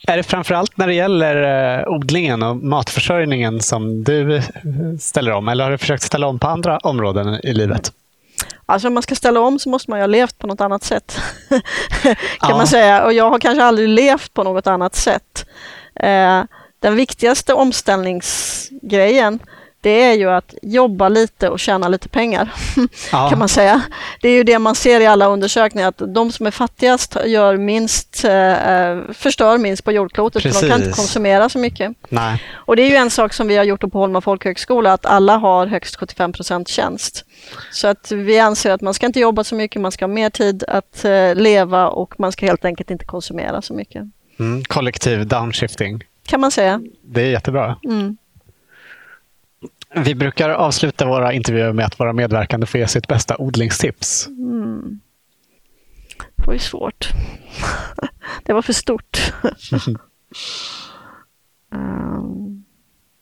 Är 0.06 0.16
det 0.16 0.22
framförallt 0.22 0.76
när 0.76 0.86
det 0.86 0.94
gäller 0.94 1.36
eh, 1.78 1.88
odlingen 1.88 2.42
och 2.42 2.56
matförsörjningen 2.56 3.60
som 3.60 4.04
du 4.04 4.36
eh, 4.36 4.42
ställer 5.00 5.32
om 5.32 5.48
eller 5.48 5.64
har 5.64 5.70
du 5.70 5.78
försökt 5.78 6.02
ställa 6.02 6.26
om 6.26 6.38
på 6.38 6.46
andra 6.46 6.78
områden 6.78 7.40
i 7.42 7.52
livet? 7.52 7.92
Alltså 8.66 8.88
om 8.88 8.94
man 8.94 9.02
ska 9.02 9.14
ställa 9.14 9.40
om 9.40 9.58
så 9.58 9.68
måste 9.68 9.90
man 9.90 9.98
ju 9.98 10.02
ha 10.02 10.06
levt 10.06 10.38
på 10.38 10.46
något 10.46 10.60
annat 10.60 10.84
sätt. 10.84 11.20
kan 12.02 12.14
ja. 12.40 12.56
man 12.56 12.66
säga. 12.66 13.04
Och 13.04 13.12
jag 13.12 13.30
har 13.30 13.38
kanske 13.38 13.64
aldrig 13.64 13.88
levt 13.88 14.34
på 14.34 14.44
något 14.44 14.66
annat 14.66 14.94
sätt. 14.94 15.46
Eh, 15.94 16.42
den 16.80 16.96
viktigaste 16.96 17.54
omställningsgrejen 17.54 19.38
det 19.86 20.02
är 20.02 20.14
ju 20.14 20.30
att 20.30 20.54
jobba 20.62 21.08
lite 21.08 21.48
och 21.48 21.60
tjäna 21.60 21.88
lite 21.88 22.08
pengar, 22.08 22.52
ja. 23.12 23.28
kan 23.28 23.38
man 23.38 23.48
säga. 23.48 23.82
Det 24.20 24.28
är 24.28 24.32
ju 24.32 24.44
det 24.44 24.58
man 24.58 24.74
ser 24.74 25.00
i 25.00 25.06
alla 25.06 25.26
undersökningar, 25.26 25.88
att 25.88 26.02
de 26.14 26.32
som 26.32 26.46
är 26.46 26.50
fattigast 26.50 27.16
gör 27.26 27.56
minst, 27.56 28.24
eh, 28.24 29.14
förstör 29.14 29.58
minst 29.58 29.84
på 29.84 29.92
jordklotet, 29.92 30.42
Precis. 30.42 30.60
för 30.60 30.68
de 30.68 30.72
kan 30.72 30.82
inte 30.82 30.96
konsumera 30.96 31.48
så 31.48 31.58
mycket. 31.58 31.92
Nej. 32.08 32.42
Och 32.54 32.76
det 32.76 32.82
är 32.82 32.90
ju 32.90 32.96
en 32.96 33.10
sak 33.10 33.32
som 33.32 33.48
vi 33.48 33.56
har 33.56 33.64
gjort 33.64 33.80
på 33.80 33.98
Holma 33.98 34.20
folkhögskola, 34.20 34.92
att 34.92 35.06
alla 35.06 35.36
har 35.36 35.66
högst 35.66 35.96
75 35.96 36.32
procent 36.32 36.68
tjänst. 36.68 37.24
Så 37.72 37.86
att 37.86 38.12
vi 38.12 38.38
anser 38.38 38.70
att 38.70 38.80
man 38.80 38.94
ska 38.94 39.06
inte 39.06 39.20
jobba 39.20 39.44
så 39.44 39.54
mycket, 39.54 39.82
man 39.82 39.92
ska 39.92 40.04
ha 40.04 40.12
mer 40.12 40.30
tid 40.30 40.64
att 40.68 41.04
eh, 41.04 41.34
leva 41.34 41.88
och 41.88 42.20
man 42.20 42.32
ska 42.32 42.46
helt 42.46 42.64
enkelt 42.64 42.90
inte 42.90 43.04
konsumera 43.04 43.62
så 43.62 43.74
mycket. 43.74 44.02
Mm, 44.38 44.64
kollektiv 44.64 45.26
downshifting. 45.26 46.04
Kan 46.26 46.40
man 46.40 46.50
säga. 46.50 46.80
Det 47.02 47.20
är 47.20 47.30
jättebra. 47.30 47.76
Mm. 47.84 48.16
Vi 49.94 50.14
brukar 50.14 50.50
avsluta 50.50 51.06
våra 51.06 51.32
intervjuer 51.32 51.72
med 51.72 51.86
att 51.86 52.00
våra 52.00 52.12
medverkande 52.12 52.66
får 52.66 52.80
ge 52.80 52.88
sitt 52.88 53.08
bästa 53.08 53.36
odlingstips. 53.36 54.26
Mm. 54.26 55.00
Det 56.36 56.46
var 56.46 56.52
ju 56.52 56.58
svårt. 56.58 57.08
det 58.42 58.52
var 58.52 58.62
för 58.62 58.72
stort. 58.72 59.32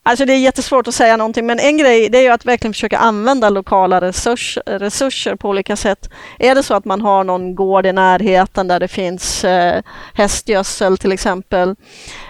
Alltså 0.07 0.25
det 0.25 0.33
är 0.33 0.37
jättesvårt 0.37 0.87
att 0.87 0.95
säga 0.95 1.17
någonting 1.17 1.45
men 1.45 1.59
en 1.59 1.77
grej 1.77 2.09
det 2.09 2.17
är 2.17 2.21
ju 2.21 2.29
att 2.29 2.45
verkligen 2.45 2.73
försöka 2.73 2.97
använda 2.97 3.49
lokala 3.49 4.01
resurs, 4.01 4.57
resurser 4.65 5.35
på 5.35 5.49
olika 5.49 5.75
sätt. 5.75 6.09
Är 6.39 6.55
det 6.55 6.63
så 6.63 6.73
att 6.73 6.85
man 6.85 7.01
har 7.01 7.23
någon 7.23 7.55
gård 7.55 7.85
i 7.85 7.93
närheten 7.93 8.67
där 8.67 8.79
det 8.79 8.87
finns 8.87 9.43
eh, 9.43 9.81
hästgödsel 10.13 10.97
till 10.97 11.11
exempel. 11.11 11.75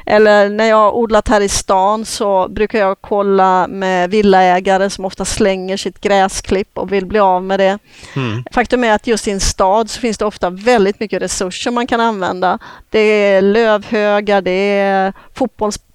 Eller 0.06 0.50
när 0.50 0.66
jag 0.66 0.76
har 0.76 0.92
odlat 0.92 1.28
här 1.28 1.42
i 1.42 1.50
stan 1.50 2.06
så 2.06 2.48
brukar 2.50 2.80
jag 2.80 3.02
kolla 3.02 3.68
med 3.68 4.10
villaägare 4.10 4.90
som 4.90 5.06
ofta 5.06 5.26
slänger 5.26 5.78
sitt 5.78 6.02
gräsklipp 6.02 6.78
och 6.78 6.92
vill 6.92 7.06
bli 7.06 7.20
av 7.20 7.44
med 7.44 7.60
det. 7.60 7.80
Mm. 8.16 8.44
Faktum 8.52 8.84
är 8.84 8.94
att 8.94 9.08
just 9.08 9.28
i 9.28 9.32
en 9.32 9.40
stad 9.40 9.90
så 9.90 10.00
finns 10.00 10.18
det 10.18 10.26
ofta 10.26 10.50
väldigt 10.50 11.00
mycket 11.00 11.22
resurser 11.22 11.72
man 11.72 11.88
kan 11.88 12.02
använda. 12.02 12.60
Det 12.90 13.00
är 13.00 13.42
lövhögar, 13.42 14.42
det 14.42 14.52
är 14.52 15.14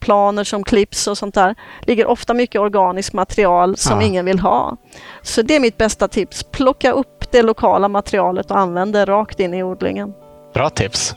fotbollsplaner 0.00 0.44
som 0.44 0.64
klipps 0.64 1.06
och 1.06 1.18
sånt 1.18 1.34
där. 1.34 1.54
Ligger 1.86 2.06
ofta 2.06 2.34
mycket 2.34 2.60
organiskt 2.60 3.12
material 3.12 3.76
som 3.76 4.00
ja. 4.00 4.06
ingen 4.06 4.24
vill 4.24 4.38
ha. 4.38 4.76
Så 5.22 5.42
det 5.42 5.56
är 5.56 5.60
mitt 5.60 5.78
bästa 5.78 6.08
tips. 6.08 6.44
Plocka 6.52 6.92
upp 6.92 7.32
det 7.32 7.42
lokala 7.42 7.88
materialet 7.88 8.50
och 8.50 8.58
använd 8.58 8.92
det 8.92 9.04
rakt 9.04 9.40
in 9.40 9.54
i 9.54 9.62
odlingen. 9.62 10.12
Bra 10.54 10.70
tips. 10.70 11.14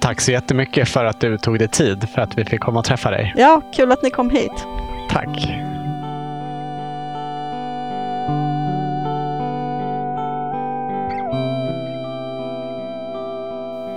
Tack 0.00 0.20
så 0.20 0.32
jättemycket 0.32 0.88
för 0.88 1.04
att 1.04 1.20
du 1.20 1.38
tog 1.38 1.58
dig 1.58 1.68
tid 1.68 2.08
för 2.14 2.22
att 2.22 2.38
vi 2.38 2.44
fick 2.44 2.60
komma 2.60 2.78
och 2.78 2.84
träffa 2.84 3.10
dig. 3.10 3.34
Ja, 3.36 3.60
kul 3.74 3.92
att 3.92 4.02
ni 4.02 4.10
kom 4.10 4.30
hit. 4.30 4.66
Tack. 5.10 5.48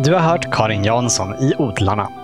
Du 0.04 0.14
har 0.14 0.20
hört 0.20 0.52
Karin 0.52 0.84
Jansson 0.84 1.34
i 1.40 1.54
Odlarna. 1.58 2.21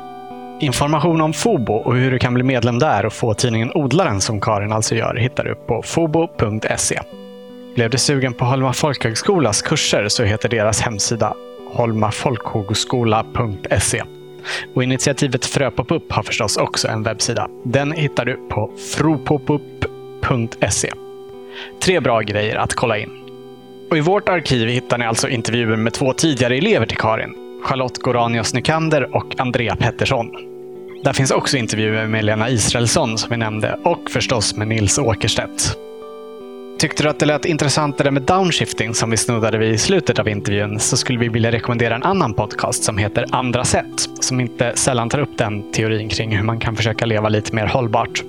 Information 0.60 1.22
om 1.22 1.34
Fobo 1.34 1.74
och 1.74 1.96
hur 1.96 2.12
du 2.12 2.20
kan 2.20 2.34
bli 2.34 2.44
medlem 2.44 2.80
där 2.80 3.06
och 3.06 3.14
få 3.14 3.34
tidningen 3.34 3.72
Odlaren 3.74 4.22
som 4.22 4.42
Karin 4.42 4.72
alltså 4.72 4.96
gör 4.96 5.16
hittar 5.16 5.44
du 5.44 5.56
på 5.56 5.82
fobo.se. 5.82 7.00
Blev 7.76 7.90
du 7.90 7.98
sugen 7.98 8.34
på 8.34 8.46
Holma 8.46 8.74
folkhögskolas 8.74 9.62
kurser 9.62 10.08
så 10.08 10.24
heter 10.24 10.50
deras 10.50 10.82
hemsida 10.82 11.34
holmafolkhögskola.se. 11.70 14.04
Och 14.76 14.84
initiativet 14.84 15.46
Fröpopup 15.46 16.12
har 16.12 16.24
förstås 16.24 16.58
också 16.58 16.88
en 16.88 17.04
webbsida. 17.04 17.48
Den 17.64 17.92
hittar 17.92 18.26
du 18.26 18.40
på 18.50 18.72
fropopup.se. 18.96 20.94
Tre 21.82 22.00
bra 22.00 22.22
grejer 22.22 22.56
att 22.56 22.74
kolla 22.74 22.98
in. 22.98 23.10
Och 23.92 23.98
I 23.98 24.02
vårt 24.02 24.30
arkiv 24.30 24.68
hittar 24.68 24.98
ni 24.98 25.06
alltså 25.06 25.30
intervjuer 25.30 25.78
med 25.78 25.94
två 25.94 26.14
tidigare 26.14 26.58
elever 26.58 26.86
till 26.86 26.98
Karin. 26.98 27.47
Charlotte 27.64 27.98
Goranius 27.98 28.54
Nykander 28.54 29.16
och 29.16 29.40
Andrea 29.40 29.76
Pettersson. 29.76 30.32
Där 31.04 31.14
finns 31.14 31.32
också 31.32 31.58
intervjuer 31.58 32.08
med 32.08 32.26
Lena 32.26 32.50
Israelsson 32.50 33.18
som 33.18 33.30
vi 33.30 33.38
nämnde 33.38 33.80
och 33.84 34.10
förstås 34.10 34.56
med 34.56 34.68
Nils 34.68 34.98
Åkerstedt. 34.98 35.78
Tyckte 36.80 37.04
du 37.04 37.10
att 37.10 37.20
det 37.20 37.26
lät 37.26 37.46
intressant 37.46 37.98
det 37.98 38.04
där 38.04 38.12
med 38.12 38.22
downshifting 38.22 38.94
som 38.94 39.10
vi 39.10 39.18
snuddade 39.18 39.58
vid 39.58 39.74
i 39.74 39.78
slutet 39.78 40.20
av 40.20 40.28
intervjun 40.28 40.80
så 40.80 40.98
skulle 40.98 41.20
vi 41.20 41.28
vilja 41.30 41.52
rekommendera 41.52 41.96
en 41.96 42.04
annan 42.04 42.34
podcast 42.34 42.84
som 42.84 42.98
heter 42.98 43.26
Andra 43.32 43.66
sätt 43.66 44.10
som 44.20 44.40
inte 44.40 44.72
sällan 44.76 45.10
tar 45.10 45.20
upp 45.20 45.38
den 45.38 45.72
teorin 45.72 46.10
kring 46.10 46.38
hur 46.38 46.44
man 46.44 46.60
kan 46.60 46.76
försöka 46.76 47.06
leva 47.06 47.30
lite 47.30 47.56
mer 47.56 47.66
hållbart. 47.66 48.24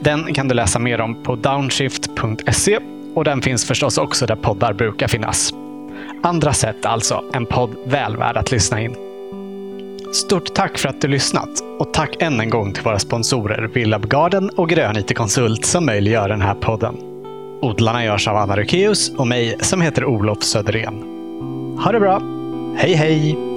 Den 0.00 0.34
kan 0.34 0.48
du 0.48 0.54
läsa 0.54 0.78
mer 0.78 1.00
om 1.00 1.22
på 1.22 1.36
downshift.se 1.36 2.78
och 3.14 3.24
den 3.24 3.42
finns 3.42 3.64
förstås 3.64 3.98
också 3.98 4.26
där 4.26 4.36
poddar 4.36 4.72
brukar 4.72 5.08
finnas. 5.08 5.52
Andra 6.24 6.52
sätt 6.52 6.86
alltså, 6.86 7.24
en 7.32 7.46
podd 7.46 7.70
väl 7.86 8.16
värd 8.16 8.36
att 8.36 8.50
lyssna 8.50 8.80
in. 8.80 8.96
Stort 10.12 10.54
tack 10.54 10.78
för 10.78 10.88
att 10.88 11.00
du 11.00 11.08
lyssnat 11.08 11.48
och 11.78 11.92
tack 11.92 12.22
än 12.22 12.40
en 12.40 12.50
gång 12.50 12.72
till 12.72 12.82
våra 12.82 12.98
sponsorer 12.98 13.70
Villab 13.74 14.06
Garden 14.08 14.50
och 14.50 14.68
Grön 14.68 14.96
IT 14.96 15.16
Konsult 15.16 15.64
som 15.64 15.86
möjliggör 15.86 16.28
den 16.28 16.40
här 16.40 16.54
podden. 16.54 16.96
Odlarna 17.62 18.04
görs 18.04 18.28
av 18.28 18.36
Anna 18.36 18.56
Rukeus 18.56 19.10
och 19.16 19.26
mig 19.26 19.56
som 19.60 19.80
heter 19.80 20.04
Olof 20.04 20.42
Söderén. 20.42 21.02
Ha 21.84 21.92
det 21.92 22.00
bra! 22.00 22.22
Hej 22.76 22.94
hej! 22.94 23.53